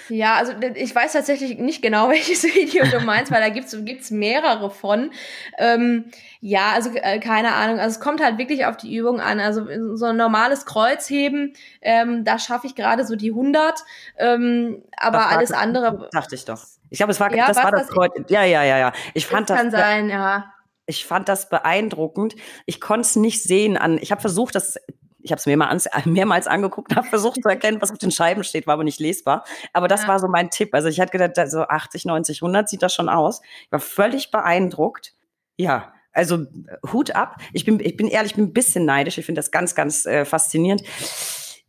ja, 0.08 0.34
also 0.36 0.52
ich 0.74 0.94
weiß 0.94 1.12
tatsächlich 1.12 1.58
nicht 1.58 1.82
genau, 1.82 2.08
welches 2.10 2.44
Video 2.44 2.84
du 2.84 3.00
meinst, 3.00 3.32
weil 3.32 3.40
da 3.40 3.48
gibt's 3.48 3.76
gibt's 3.84 4.10
mehrere 4.10 4.70
von. 4.70 5.10
Ähm, 5.58 6.10
ja, 6.40 6.72
also 6.74 6.90
äh, 6.94 7.18
keine 7.18 7.52
Ahnung. 7.52 7.78
Also 7.78 7.98
es 7.98 8.00
kommt 8.00 8.22
halt 8.22 8.38
wirklich 8.38 8.66
auf 8.66 8.76
die 8.76 8.94
Übung 8.94 9.20
an. 9.20 9.40
Also 9.40 9.66
so 9.96 10.06
ein 10.06 10.16
normales 10.16 10.66
Kreuzheben, 10.66 11.54
ähm, 11.80 12.24
da 12.24 12.38
schaffe 12.38 12.66
ich 12.66 12.74
gerade 12.74 13.06
so 13.06 13.16
die 13.16 13.30
100. 13.30 13.80
Ähm, 14.18 14.82
aber 14.96 15.28
alles 15.28 15.52
andere. 15.52 16.08
Dachte 16.12 16.34
ich 16.34 16.44
doch. 16.44 16.64
Ich 16.90 16.98
glaube, 16.98 17.12
es 17.12 17.20
war 17.20 17.34
ja, 17.34 17.46
das 17.46 17.56
war 17.56 17.70
das, 17.70 17.86
das 17.86 17.90
Kreuz. 17.90 18.12
Ja, 18.28 18.44
ja, 18.44 18.62
ja, 18.64 18.78
ja. 18.78 18.92
Ich 19.14 19.26
fand 19.26 19.48
das. 19.48 19.58
Kann 19.58 19.70
sein, 19.70 20.10
ja. 20.10 20.52
Ich 20.86 21.06
fand 21.06 21.28
das 21.28 21.48
beeindruckend. 21.48 22.34
Ich 22.66 22.80
konnte 22.80 23.02
es 23.02 23.16
nicht 23.16 23.44
sehen 23.44 23.76
an. 23.76 23.96
Ich 23.98 24.10
habe 24.10 24.20
versucht, 24.20 24.56
das 24.56 24.76
ich 25.22 25.32
habe 25.32 25.38
es 25.38 25.46
mir 25.46 25.56
mal 25.56 25.68
ans, 25.68 25.88
mehrmals 26.04 26.46
angeguckt, 26.46 26.94
habe 26.96 27.06
versucht 27.08 27.42
zu 27.42 27.48
erkennen, 27.48 27.80
was 27.80 27.90
auf 27.90 27.98
den 27.98 28.10
Scheiben 28.10 28.44
steht, 28.44 28.66
war 28.66 28.74
aber 28.74 28.84
nicht 28.84 29.00
lesbar. 29.00 29.44
Aber 29.72 29.88
das 29.88 30.02
ja. 30.02 30.08
war 30.08 30.18
so 30.18 30.28
mein 30.28 30.50
Tipp. 30.50 30.74
Also 30.74 30.88
ich 30.88 31.00
hatte 31.00 31.16
gedacht, 31.16 31.50
so 31.50 31.62
80, 31.62 32.04
90, 32.04 32.42
100 32.42 32.68
sieht 32.68 32.82
das 32.82 32.94
schon 32.94 33.08
aus. 33.08 33.40
Ich 33.64 33.72
war 33.72 33.80
völlig 33.80 34.30
beeindruckt. 34.30 35.14
Ja, 35.56 35.92
also 36.12 36.46
Hut 36.92 37.14
ab. 37.14 37.36
Ich 37.52 37.64
bin, 37.64 37.80
ich 37.80 37.96
bin 37.96 38.08
ehrlich, 38.08 38.32
ich 38.32 38.36
bin 38.36 38.46
ein 38.46 38.52
bisschen 38.52 38.84
neidisch. 38.84 39.18
Ich 39.18 39.26
finde 39.26 39.38
das 39.38 39.50
ganz, 39.50 39.74
ganz 39.74 40.06
äh, 40.06 40.24
faszinierend 40.24 40.82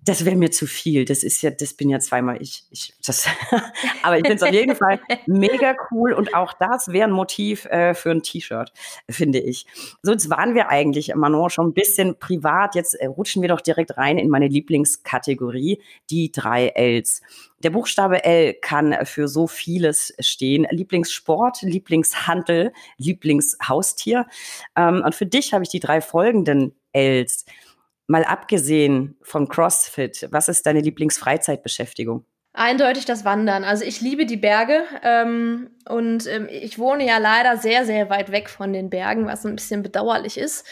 das 0.03 0.25
wäre 0.25 0.35
mir 0.35 0.51
zu 0.51 0.65
viel. 0.65 1.05
Das 1.05 1.23
ist 1.23 1.41
ja, 1.41 1.51
das 1.51 1.73
bin 1.73 1.89
ja 1.89 1.99
zweimal 1.99 2.41
ich. 2.41 2.63
ich 2.71 2.93
das, 3.05 3.27
aber 4.03 4.17
ich 4.17 4.25
finde 4.25 4.35
es 4.37 4.43
auf 4.43 4.51
jeden 4.51 4.75
Fall 4.75 4.99
mega 5.27 5.75
cool 5.91 6.13
und 6.13 6.33
auch 6.33 6.53
das 6.53 6.87
wäre 6.87 7.07
ein 7.07 7.13
Motiv 7.13 7.65
äh, 7.65 7.93
für 7.93 8.11
ein 8.11 8.23
T-Shirt, 8.23 8.73
finde 9.09 9.39
ich. 9.39 9.65
So, 10.01 10.11
jetzt 10.11 10.29
waren 10.29 10.55
wir 10.55 10.69
eigentlich, 10.69 11.13
Manon, 11.15 11.49
schon 11.49 11.67
ein 11.67 11.73
bisschen 11.73 12.17
privat. 12.17 12.73
Jetzt 12.73 12.95
äh, 12.95 13.05
rutschen 13.05 13.41
wir 13.41 13.49
doch 13.49 13.61
direkt 13.61 13.97
rein 13.97 14.17
in 14.17 14.29
meine 14.29 14.47
Lieblingskategorie, 14.47 15.81
die 16.09 16.31
drei 16.31 16.69
Ls. 16.69 17.21
Der 17.59 17.69
Buchstabe 17.69 18.23
L 18.23 18.55
kann 18.55 19.05
für 19.05 19.27
so 19.27 19.45
vieles 19.45 20.15
stehen. 20.19 20.65
Lieblingssport, 20.71 21.61
Lieblingshandel, 21.61 22.73
Lieblingshaustier. 22.97 24.25
Ähm, 24.75 25.03
und 25.05 25.13
für 25.13 25.27
dich 25.27 25.53
habe 25.53 25.63
ich 25.63 25.69
die 25.69 25.79
drei 25.79 26.01
folgenden 26.01 26.73
Ls. 26.91 27.45
Mal 28.11 28.25
abgesehen 28.25 29.17
vom 29.21 29.47
CrossFit, 29.47 30.27
was 30.31 30.49
ist 30.49 30.65
deine 30.65 30.81
Lieblingsfreizeitbeschäftigung? 30.81 32.25
Eindeutig 32.51 33.05
das 33.05 33.23
Wandern. 33.23 33.63
Also 33.63 33.85
ich 33.85 34.01
liebe 34.01 34.25
die 34.25 34.35
Berge 34.35 34.83
ähm, 35.01 35.69
und 35.87 36.27
ähm, 36.27 36.49
ich 36.51 36.77
wohne 36.77 37.07
ja 37.07 37.17
leider 37.17 37.55
sehr, 37.55 37.85
sehr 37.85 38.09
weit 38.09 38.29
weg 38.33 38.49
von 38.49 38.73
den 38.73 38.89
Bergen, 38.89 39.27
was 39.27 39.45
ein 39.45 39.55
bisschen 39.55 39.81
bedauerlich 39.81 40.37
ist. 40.37 40.67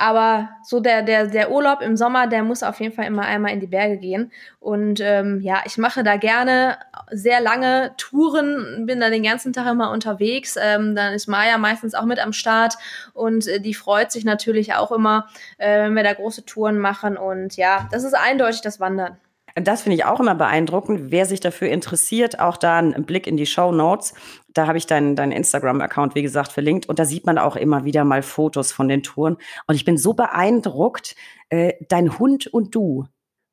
Aber 0.00 0.48
so 0.62 0.80
der, 0.80 1.02
der, 1.02 1.26
der 1.26 1.50
Urlaub 1.50 1.82
im 1.82 1.94
Sommer, 1.94 2.26
der 2.26 2.42
muss 2.42 2.62
auf 2.62 2.80
jeden 2.80 2.94
Fall 2.94 3.04
immer 3.04 3.22
einmal 3.22 3.52
in 3.52 3.60
die 3.60 3.66
Berge 3.66 3.98
gehen. 3.98 4.32
Und 4.58 4.98
ähm, 5.02 5.40
ja, 5.42 5.60
ich 5.66 5.76
mache 5.76 6.02
da 6.02 6.16
gerne 6.16 6.78
sehr 7.10 7.38
lange 7.42 7.92
Touren, 7.98 8.86
bin 8.86 8.98
da 9.00 9.10
den 9.10 9.22
ganzen 9.22 9.52
Tag 9.52 9.70
immer 9.70 9.90
unterwegs. 9.90 10.56
Ähm, 10.58 10.96
dann 10.96 11.12
ist 11.12 11.26
Maya 11.26 11.58
meistens 11.58 11.94
auch 11.94 12.06
mit 12.06 12.18
am 12.18 12.32
Start 12.32 12.76
und 13.12 13.46
äh, 13.46 13.60
die 13.60 13.74
freut 13.74 14.10
sich 14.10 14.24
natürlich 14.24 14.72
auch 14.72 14.90
immer, 14.90 15.28
äh, 15.58 15.82
wenn 15.82 15.94
wir 15.94 16.02
da 16.02 16.14
große 16.14 16.46
Touren 16.46 16.78
machen. 16.78 17.18
Und 17.18 17.58
ja, 17.58 17.86
das 17.92 18.02
ist 18.02 18.14
eindeutig 18.14 18.62
das 18.62 18.80
Wandern. 18.80 19.18
Das 19.54 19.82
finde 19.82 19.96
ich 19.96 20.04
auch 20.04 20.20
immer 20.20 20.34
beeindruckend. 20.34 21.10
Wer 21.10 21.26
sich 21.26 21.40
dafür 21.40 21.68
interessiert, 21.68 22.40
auch 22.40 22.56
da 22.56 22.78
ein 22.78 23.04
Blick 23.04 23.26
in 23.26 23.36
die 23.36 23.46
Show 23.46 23.72
Notes. 23.72 24.14
Da 24.52 24.66
habe 24.66 24.78
ich 24.78 24.86
deinen 24.86 25.16
dein 25.16 25.32
Instagram-Account, 25.32 26.14
wie 26.14 26.22
gesagt, 26.22 26.52
verlinkt. 26.52 26.88
Und 26.88 26.98
da 26.98 27.04
sieht 27.04 27.26
man 27.26 27.38
auch 27.38 27.56
immer 27.56 27.84
wieder 27.84 28.04
mal 28.04 28.22
Fotos 28.22 28.72
von 28.72 28.88
den 28.88 29.02
Touren. 29.02 29.36
Und 29.66 29.74
ich 29.74 29.84
bin 29.84 29.96
so 29.96 30.14
beeindruckt, 30.14 31.14
äh, 31.48 31.74
dein 31.88 32.18
Hund 32.18 32.46
und 32.46 32.74
du, 32.74 33.06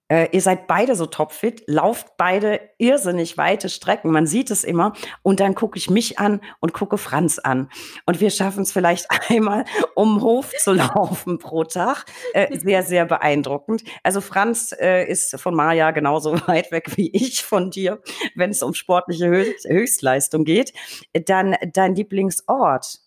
äh, 0.10 0.30
ihr 0.32 0.42
seid 0.42 0.68
beide 0.68 0.96
so 0.96 1.06
topfit, 1.06 1.64
lauft 1.68 2.18
beide 2.18 2.62
irrsinnig 2.78 3.38
weite 3.38 3.70
Strecken. 3.70 4.12
Man 4.12 4.26
sieht 4.26 4.52
es 4.52 4.64
immer. 4.64 4.94
Und 5.22 5.40
dann 5.40 5.56
gucke 5.56 5.78
ich 5.78 5.90
mich 5.90 6.20
an 6.20 6.42
und 6.60 6.74
gucke 6.74 6.98
Franz 6.98 7.40
an. 7.40 7.70
Und 8.06 8.22
wir 8.22 8.30
schaffen 8.30 8.64
es 8.64 8.72
vielleicht 8.72 9.08
einmal, 9.30 9.66
um 9.96 10.22
Hof 10.22 10.52
zu 10.58 10.74
laufen 10.74 11.40
pro 11.40 11.64
Tag. 11.64 12.06
Äh, 12.34 12.58
sehr, 12.58 12.84
sehr 12.84 13.06
beeindruckend. 13.06 13.84
Also 14.04 14.22
Franz 14.22 14.74
äh, 14.80 15.10
ist 15.10 15.40
von 15.40 15.54
Maja 15.56 15.92
genauso 15.92 16.34
weit 16.48 16.72
weg 16.72 16.96
wie 16.96 17.10
ich 17.14 17.44
von 17.44 17.72
dir, 17.72 18.02
wenn 18.36 18.52
es 18.52 18.64
um 18.64 18.74
sportliche 18.74 19.28
Höchst 19.28 19.68
Höchstleistung 19.68 20.44
geht. 20.46 20.74
Dann 21.14 21.56
dein 21.74 21.96
Lieblingsort. 21.96 23.00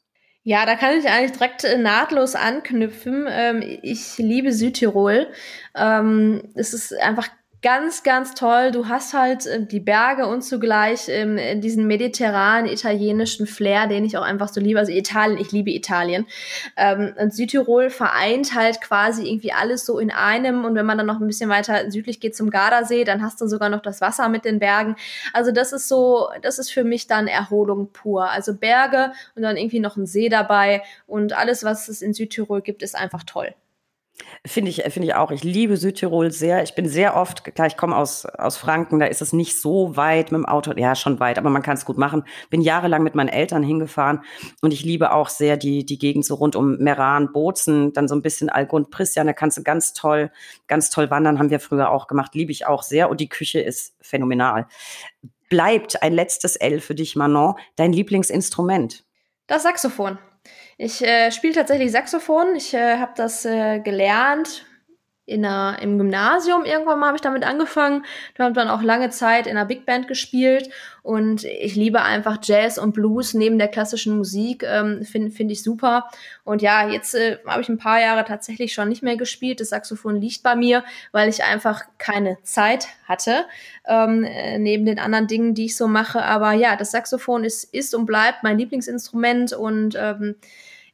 Ja, 0.43 0.65
da 0.65 0.75
kann 0.75 0.99
ich 0.99 1.07
eigentlich 1.07 1.33
direkt 1.33 1.65
äh, 1.65 1.77
nahtlos 1.77 2.35
anknüpfen. 2.35 3.27
Ähm, 3.29 3.63
ich 3.83 4.17
liebe 4.19 4.53
Südtirol. 4.53 5.29
Ähm, 5.77 6.43
es 6.55 6.73
ist 6.73 6.95
einfach 6.95 7.29
ganz, 7.63 8.03
ganz 8.03 8.35
toll. 8.35 8.71
Du 8.71 8.89
hast 8.89 9.13
halt 9.13 9.47
äh, 9.47 9.65
die 9.65 9.81
Berge 9.81 10.27
und 10.27 10.43
zugleich 10.43 11.09
ähm, 11.09 11.61
diesen 11.61 11.87
mediterranen 11.87 12.71
italienischen 12.71 13.47
Flair, 13.47 13.87
den 13.87 14.05
ich 14.05 14.17
auch 14.17 14.23
einfach 14.23 14.49
so 14.49 14.61
liebe. 14.61 14.79
Also 14.79 14.93
Italien, 14.93 15.39
ich 15.39 15.53
liebe 15.53 15.71
Italien. 15.71 16.27
Ähm, 16.77 17.15
und 17.19 17.35
Südtirol 17.35 17.91
vereint 17.91 18.55
halt 18.55 18.81
quasi 18.81 19.29
irgendwie 19.29 19.53
alles 19.53 19.85
so 19.85 19.99
in 19.99 20.11
einem. 20.11 20.65
Und 20.65 20.75
wenn 20.75 20.87
man 20.87 20.99
dann 20.99 21.07
noch 21.07 21.21
ein 21.21 21.27
bisschen 21.27 21.51
weiter 21.51 21.91
südlich 21.91 22.21
geht 22.21 22.35
zum 22.35 22.51
Gardasee, 22.51 23.05
dann 23.05 23.23
hast 23.23 23.41
du 23.41 23.47
sogar 23.47 23.69
noch 23.69 23.83
das 23.83 24.01
Wasser 24.01 24.29
mit 24.29 24.45
den 24.45 24.59
Bergen. 24.59 24.97
Also 25.33 25.53
das 25.53 25.73
ist 25.73 25.89
so, 25.89 26.29
das 26.43 26.59
ist 26.59 26.71
für 26.71 26.85
mich 26.85 27.07
dann 27.07 27.27
Erholung 27.27 27.93
pur. 27.93 28.31
Also 28.31 28.55
Berge 28.55 29.13
und 29.35 29.43
dann 29.43 29.57
irgendwie 29.57 29.81
noch 29.81 29.97
ein 29.97 30.07
See 30.07 30.29
dabei. 30.29 30.83
Und 31.07 31.35
alles, 31.35 31.65
was 31.65 31.89
es 31.89 32.03
in 32.03 32.15
Südtirol 32.15 32.63
gibt, 32.63 32.83
ist 32.83 32.97
einfach 32.97 33.25
toll. 33.25 33.55
Finde 34.47 34.71
ich, 34.71 34.83
finde 34.85 35.09
ich 35.09 35.15
auch. 35.15 35.31
Ich 35.31 35.45
liebe 35.45 35.77
Südtirol 35.77 36.31
sehr. 36.31 36.63
Ich 36.63 36.75
bin 36.75 36.89
sehr 36.89 37.17
oft, 37.17 37.45
klar, 37.55 37.67
ich 37.67 37.77
komme 37.77 37.97
aus, 37.97 38.25
aus 38.25 38.57
Franken, 38.57 38.99
da 38.99 39.07
ist 39.07 39.21
es 39.21 39.33
nicht 39.33 39.61
so 39.61 39.97
weit 39.97 40.33
mit 40.33 40.39
dem 40.39 40.47
Auto. 40.47 40.73
Ja, 40.77 40.95
schon 40.95 41.21
weit, 41.21 41.39
aber 41.39 41.51
man 41.51 41.63
kann 41.63 41.77
es 41.77 41.85
gut 41.85 41.99
machen. 41.99 42.25
Bin 42.49 42.61
jahrelang 42.61 43.03
mit 43.03 43.15
meinen 43.15 43.29
Eltern 43.29 43.63
hingefahren 43.63 44.23
und 44.63 44.73
ich 44.73 44.83
liebe 44.83 45.13
auch 45.13 45.29
sehr 45.29 45.57
die, 45.57 45.85
die 45.85 45.99
Gegend 45.99 46.25
so 46.25 46.35
rund 46.37 46.57
um 46.57 46.79
Meran, 46.79 47.33
Bozen, 47.33 47.93
dann 47.93 48.09
so 48.09 48.15
ein 48.15 48.23
bisschen 48.23 48.49
Algund, 48.49 48.91
Pristian, 48.91 49.27
da 49.27 49.33
kannst 49.33 49.59
du 49.59 49.63
ganz 49.63 49.93
toll, 49.93 50.31
ganz 50.67 50.91
toll 50.91 51.11
wandern, 51.11 51.39
haben 51.39 51.51
wir 51.51 51.61
früher 51.61 51.91
auch 51.91 52.07
gemacht, 52.07 52.35
liebe 52.35 52.53
ich 52.53 52.67
auch 52.67 52.83
sehr 52.83 53.11
und 53.11 53.21
die 53.21 53.29
Küche 53.29 53.61
ist 53.61 53.95
phänomenal. 54.01 54.67
Bleibt 55.49 56.03
ein 56.03 56.13
letztes 56.13 56.57
L 56.57 56.81
für 56.81 56.95
dich, 56.95 57.17
Manon, 57.17 57.57
dein 57.77 57.93
Lieblingsinstrument? 57.93 59.05
Das 59.47 59.65
Saxophon. 59.65 60.19
Ich 60.83 61.03
äh, 61.03 61.31
spiele 61.31 61.53
tatsächlich 61.53 61.93
Saxophon. 61.93 62.57
Ich 62.57 62.73
äh, 62.73 62.97
habe 62.97 63.13
das 63.15 63.45
äh, 63.45 63.81
gelernt 63.81 64.65
in 65.27 65.45
einer, 65.45 65.81
im 65.83 65.99
Gymnasium 65.99 66.65
irgendwann 66.65 66.99
mal 66.99 67.09
habe 67.09 67.17
ich 67.17 67.23
damit 67.23 67.45
angefangen. 67.45 68.07
Da 68.35 68.45
habe 68.45 68.55
dann 68.55 68.71
auch 68.71 68.81
lange 68.81 69.11
Zeit 69.11 69.47
in 69.47 69.59
einer 69.59 69.67
Big 69.67 69.85
Band 69.85 70.09
gespielt 70.09 70.71
und 71.03 71.45
ich 71.45 71.77
liebe 71.77 72.01
einfach 72.01 72.39
Jazz 72.43 72.79
und 72.79 72.95
Blues 72.95 73.35
neben 73.35 73.59
der 73.59 73.69
klassischen 73.69 74.17
Musik, 74.17 74.65
ähm, 74.67 75.05
finde 75.05 75.31
find 75.31 75.53
ich 75.53 75.63
super. 75.63 76.09
Und 76.45 76.63
ja, 76.63 76.89
jetzt 76.89 77.15
äh, 77.15 77.37
habe 77.47 77.61
ich 77.61 77.69
ein 77.69 77.77
paar 77.77 78.01
Jahre 78.01 78.25
tatsächlich 78.25 78.73
schon 78.73 78.89
nicht 78.89 79.03
mehr 79.03 79.19
gespielt. 79.19 79.61
Das 79.61 79.69
Saxophon 79.69 80.17
liegt 80.17 80.43
bei 80.43 80.57
mir, 80.57 80.83
weil 81.13 81.29
ich 81.29 81.45
einfach 81.45 81.83
keine 81.99 82.39
Zeit 82.43 82.89
hatte, 83.07 83.45
ähm, 83.87 84.25
äh, 84.25 84.59
neben 84.59 84.87
den 84.87 84.99
anderen 84.99 85.27
Dingen, 85.27 85.55
die 85.55 85.67
ich 85.67 85.77
so 85.77 85.89
mache. 85.89 86.23
Aber 86.23 86.55
ja, 86.55 86.75
das 86.75 86.91
Saxophon 86.91 87.45
ist, 87.45 87.65
ist 87.65 87.95
und 87.95 88.07
bleibt 88.07 88.43
mein 88.43 88.57
Lieblingsinstrument 88.57 89.53
und 89.53 89.95
ähm, 90.01 90.37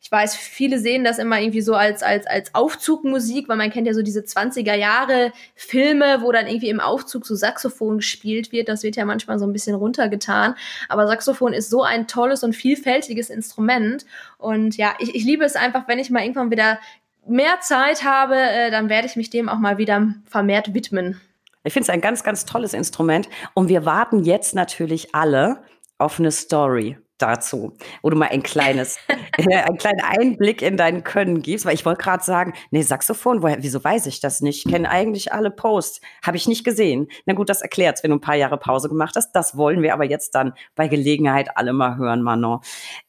ich 0.07 0.13
weiß, 0.13 0.37
viele 0.37 0.79
sehen 0.79 1.03
das 1.03 1.19
immer 1.19 1.41
irgendwie 1.41 1.63
so 1.63 1.75
als, 1.75 2.05
als, 2.05 2.29
als 2.29 2.55
Aufzugmusik, 2.55 3.49
weil 3.49 3.57
man 3.57 3.73
kennt 3.73 3.89
ja 3.89 3.93
so 3.93 4.03
diese 4.03 4.21
20er 4.21 4.77
Jahre 4.77 5.33
Filme, 5.57 6.19
wo 6.21 6.31
dann 6.31 6.47
irgendwie 6.47 6.69
im 6.69 6.79
Aufzug 6.79 7.27
so 7.27 7.35
Saxophon 7.35 7.97
gespielt 7.97 8.53
wird. 8.53 8.69
Das 8.69 8.85
wird 8.85 8.95
ja 8.95 9.05
manchmal 9.05 9.41
so 9.41 9.45
ein 9.45 9.53
bisschen 9.53 9.75
runtergetan. 9.75 10.55
Aber 10.89 11.09
Saxophon 11.09 11.53
ist 11.53 11.71
so 11.71 11.83
ein 11.83 12.07
tolles 12.07 12.45
und 12.45 12.55
vielfältiges 12.55 13.31
Instrument. 13.31 14.07
Und 14.39 14.77
ja, 14.77 14.95
ich, 15.01 15.13
ich 15.13 15.25
liebe 15.25 15.45
es 15.45 15.57
einfach, 15.57 15.89
wenn 15.89 15.99
ich 15.99 16.09
mal 16.09 16.23
irgendwann 16.23 16.53
wieder 16.53 16.79
mehr 17.27 17.59
Zeit 17.61 18.05
habe, 18.05 18.37
äh, 18.37 18.71
dann 18.71 18.89
werde 18.89 19.09
ich 19.09 19.17
mich 19.17 19.31
dem 19.31 19.49
auch 19.49 19.59
mal 19.59 19.77
wieder 19.77 20.15
vermehrt 20.25 20.73
widmen. 20.73 21.21
Ich 21.65 21.73
finde 21.73 21.87
es 21.87 21.91
ein 21.91 22.01
ganz, 22.01 22.23
ganz 22.23 22.45
tolles 22.45 22.75
Instrument. 22.75 23.29
Und 23.55 23.69
wir 23.69 23.85
warten 23.85 24.23
jetzt 24.23 24.55
natürlich 24.55 25.17
alle 25.17 25.65
auf 25.99 26.21
eine 26.21 26.31
Story 26.31 26.97
dazu, 27.19 27.77
wo 28.03 28.11
du 28.11 28.17
mal 28.17 28.29
ein 28.29 28.43
kleines, 28.43 28.99
äh, 29.39 29.57
einen 29.57 29.79
kleinen 29.79 30.01
Einblick 30.01 30.63
in 30.63 30.77
dein 30.77 31.05
Können 31.05 31.43
gibst, 31.43 31.67
weil 31.67 31.75
ich 31.75 31.85
wollte 31.85 32.03
gerade 32.03 32.25
sagen, 32.25 32.55
nee, 32.71 32.83
Saxophon, 32.83 33.43
woher, 33.43 33.63
wieso 33.63 33.83
weiß 33.83 34.07
ich 34.07 34.21
das 34.21 34.41
nicht? 34.41 34.67
Ich 34.67 34.73
kenne 34.73 34.91
eigentlich 34.91 35.33
alle 35.33 35.51
Posts, 35.51 36.01
habe 36.25 36.37
ich 36.37 36.49
nicht 36.49 36.65
gesehen. 36.65 37.09
Na 37.25 37.35
gut, 37.35 37.49
das 37.49 37.63
erklärt's, 37.63 38.03
wenn 38.03 38.11
du 38.11 38.17
ein 38.17 38.21
paar 38.21 38.37
Jahre 38.37 38.59
Pause 38.59 38.89
gemacht 38.89 39.17
hast. 39.17 39.33
Das 39.33 39.57
wollen 39.57 39.83
wir 39.83 39.95
aber 39.95 40.05
jetzt 40.05 40.35
dann 40.35 40.55
bei 40.75 40.89
Gelegenheit 40.89 41.57
alle 41.57 41.73
mal 41.73 41.97
hören, 41.97 42.23
Manon. 42.23 42.61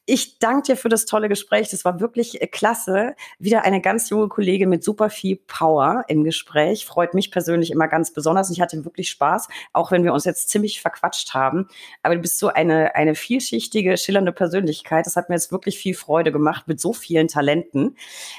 Ich 0.10 0.40
danke 0.40 0.68
dir 0.68 0.78
für 0.78 0.88
das 0.88 1.06
tolle 1.06 1.28
Gespräch. 1.28 1.68
Das 1.70 1.84
war 1.84 2.00
wirklich 2.00 2.42
äh, 2.42 2.48
klasse. 2.48 3.14
Wieder 3.40 3.66
eine 3.66 3.82
ganz 3.82 4.10
junge 4.10 4.30
Kollegin 4.30 4.70
mit 4.70 4.82
super 4.82 5.10
viel 5.10 5.36
Power 5.36 6.06
im 6.08 6.24
Gespräch. 6.24 6.86
Freut 6.86 7.14
mich 7.14 7.30
persönlich 7.30 7.72
immer 7.72 7.90
ganz 7.90 8.14
besonders. 8.14 8.50
Ich 8.50 8.62
hatte 8.62 8.86
wirklich 8.86 9.10
Spaß, 9.10 9.50
auch 9.74 9.92
wenn 9.92 10.06
wir 10.06 10.14
uns 10.14 10.24
jetzt 10.24 10.48
ziemlich 10.48 10.80
verquatscht 10.80 11.34
haben. 11.34 11.68
Aber 12.04 12.16
du 12.16 12.22
bist 12.22 12.40
so 12.40 12.48
eine, 12.48 12.96
eine 12.96 13.16
vielschichtige, 13.16 13.98
schillernde 13.98 14.32
Persönlichkeit. 14.32 15.06
Das 15.06 15.18
hat 15.18 15.28
mir 15.28 15.36
jetzt 15.36 15.52
wirklich 15.52 15.78
viel 15.78 15.94
Freude 15.94 16.32
gemacht 16.32 16.70
mit 16.70 16.80
so 16.80 16.94
vielen 16.94 17.28
Talenten. 17.28 17.98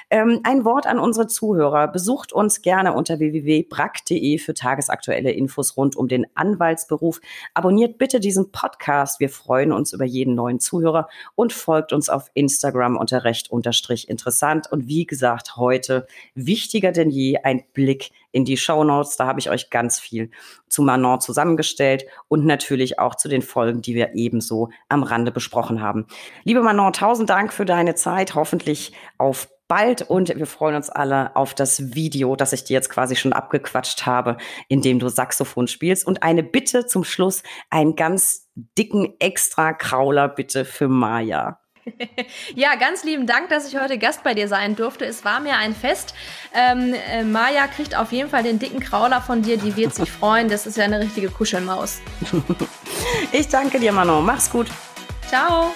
Ähm, 0.08 0.40
ein 0.44 0.64
Wort 0.64 0.86
an 0.86 0.98
unsere 0.98 1.26
Zuhörer. 1.26 1.86
Besucht 1.88 2.32
uns 2.32 2.62
gerne 2.62 2.94
unter 2.94 3.18
www.brack.de 3.18 4.38
für 4.38 4.54
tagesaktuelle 4.54 5.32
Infos 5.32 5.76
rund 5.76 5.96
um 5.96 6.08
den 6.08 6.26
Anwaltsberuf. 6.34 7.20
Abonniert 7.52 7.98
bitte 7.98 8.20
diesen 8.20 8.52
Podcast. 8.52 9.20
Wir 9.20 9.28
freuen 9.28 9.70
uns 9.70 9.92
über 9.92 10.06
jeden 10.06 10.34
neuen 10.34 10.60
Zuhörer 10.60 11.10
und 11.34 11.57
folgt 11.58 11.92
uns 11.92 12.08
auf 12.08 12.30
Instagram 12.34 12.96
unter 12.96 13.24
recht 13.24 13.50
unterstrich 13.50 14.08
interessant. 14.08 14.70
Und 14.70 14.88
wie 14.88 15.06
gesagt, 15.06 15.56
heute 15.56 16.06
wichtiger 16.34 16.92
denn 16.92 17.10
je 17.10 17.38
ein 17.38 17.64
Blick 17.74 18.10
in 18.32 18.44
die 18.44 18.56
Show 18.56 18.84
Notes. 18.84 19.16
Da 19.16 19.26
habe 19.26 19.40
ich 19.40 19.50
euch 19.50 19.70
ganz 19.70 19.98
viel 19.98 20.30
zu 20.68 20.82
Manon 20.82 21.20
zusammengestellt 21.20 22.06
und 22.28 22.44
natürlich 22.44 22.98
auch 22.98 23.14
zu 23.14 23.28
den 23.28 23.42
Folgen, 23.42 23.82
die 23.82 23.94
wir 23.94 24.14
ebenso 24.14 24.70
am 24.88 25.02
Rande 25.02 25.32
besprochen 25.32 25.82
haben. 25.82 26.06
Liebe 26.44 26.62
Manon, 26.62 26.92
tausend 26.92 27.30
Dank 27.30 27.52
für 27.52 27.64
deine 27.64 27.94
Zeit. 27.94 28.34
Hoffentlich 28.34 28.92
auf 29.18 29.48
bald 29.68 30.02
und 30.02 30.34
wir 30.34 30.46
freuen 30.46 30.76
uns 30.76 30.90
alle 30.90 31.36
auf 31.36 31.54
das 31.54 31.94
Video, 31.94 32.34
das 32.36 32.52
ich 32.52 32.64
dir 32.64 32.74
jetzt 32.74 32.90
quasi 32.90 33.16
schon 33.16 33.32
abgequatscht 33.32 34.06
habe, 34.06 34.38
in 34.68 34.82
dem 34.82 34.98
du 34.98 35.08
Saxophon 35.08 35.68
spielst. 35.68 36.06
Und 36.06 36.22
eine 36.22 36.42
Bitte 36.42 36.86
zum 36.86 37.04
Schluss, 37.04 37.42
einen 37.70 37.94
ganz 37.94 38.48
dicken 38.54 39.14
Extra-Krauler 39.20 40.28
bitte 40.28 40.64
für 40.64 40.88
Maya. 40.88 41.60
Ja, 42.54 42.74
ganz 42.74 43.04
lieben 43.04 43.26
Dank, 43.26 43.48
dass 43.48 43.68
ich 43.68 43.80
heute 43.80 43.98
Gast 43.98 44.22
bei 44.22 44.34
dir 44.34 44.48
sein 44.48 44.76
durfte. 44.76 45.04
Es 45.04 45.24
war 45.24 45.40
mir 45.40 45.56
ein 45.56 45.74
Fest. 45.74 46.14
Ähm, 46.54 46.94
äh, 47.10 47.22
Maja 47.22 47.66
kriegt 47.66 47.96
auf 47.96 48.12
jeden 48.12 48.28
Fall 48.28 48.42
den 48.42 48.58
dicken 48.58 48.80
Krauler 48.80 49.20
von 49.20 49.42
dir. 49.42 49.56
Die 49.56 49.76
wird 49.76 49.94
sich 49.94 50.10
freuen. 50.10 50.48
Das 50.48 50.66
ist 50.66 50.76
ja 50.76 50.84
eine 50.84 51.00
richtige 51.00 51.28
Kuschelmaus. 51.28 52.00
Ich 53.32 53.48
danke 53.48 53.80
dir, 53.80 53.92
Manon. 53.92 54.24
Mach's 54.24 54.50
gut. 54.50 54.66
Ciao. 55.28 55.72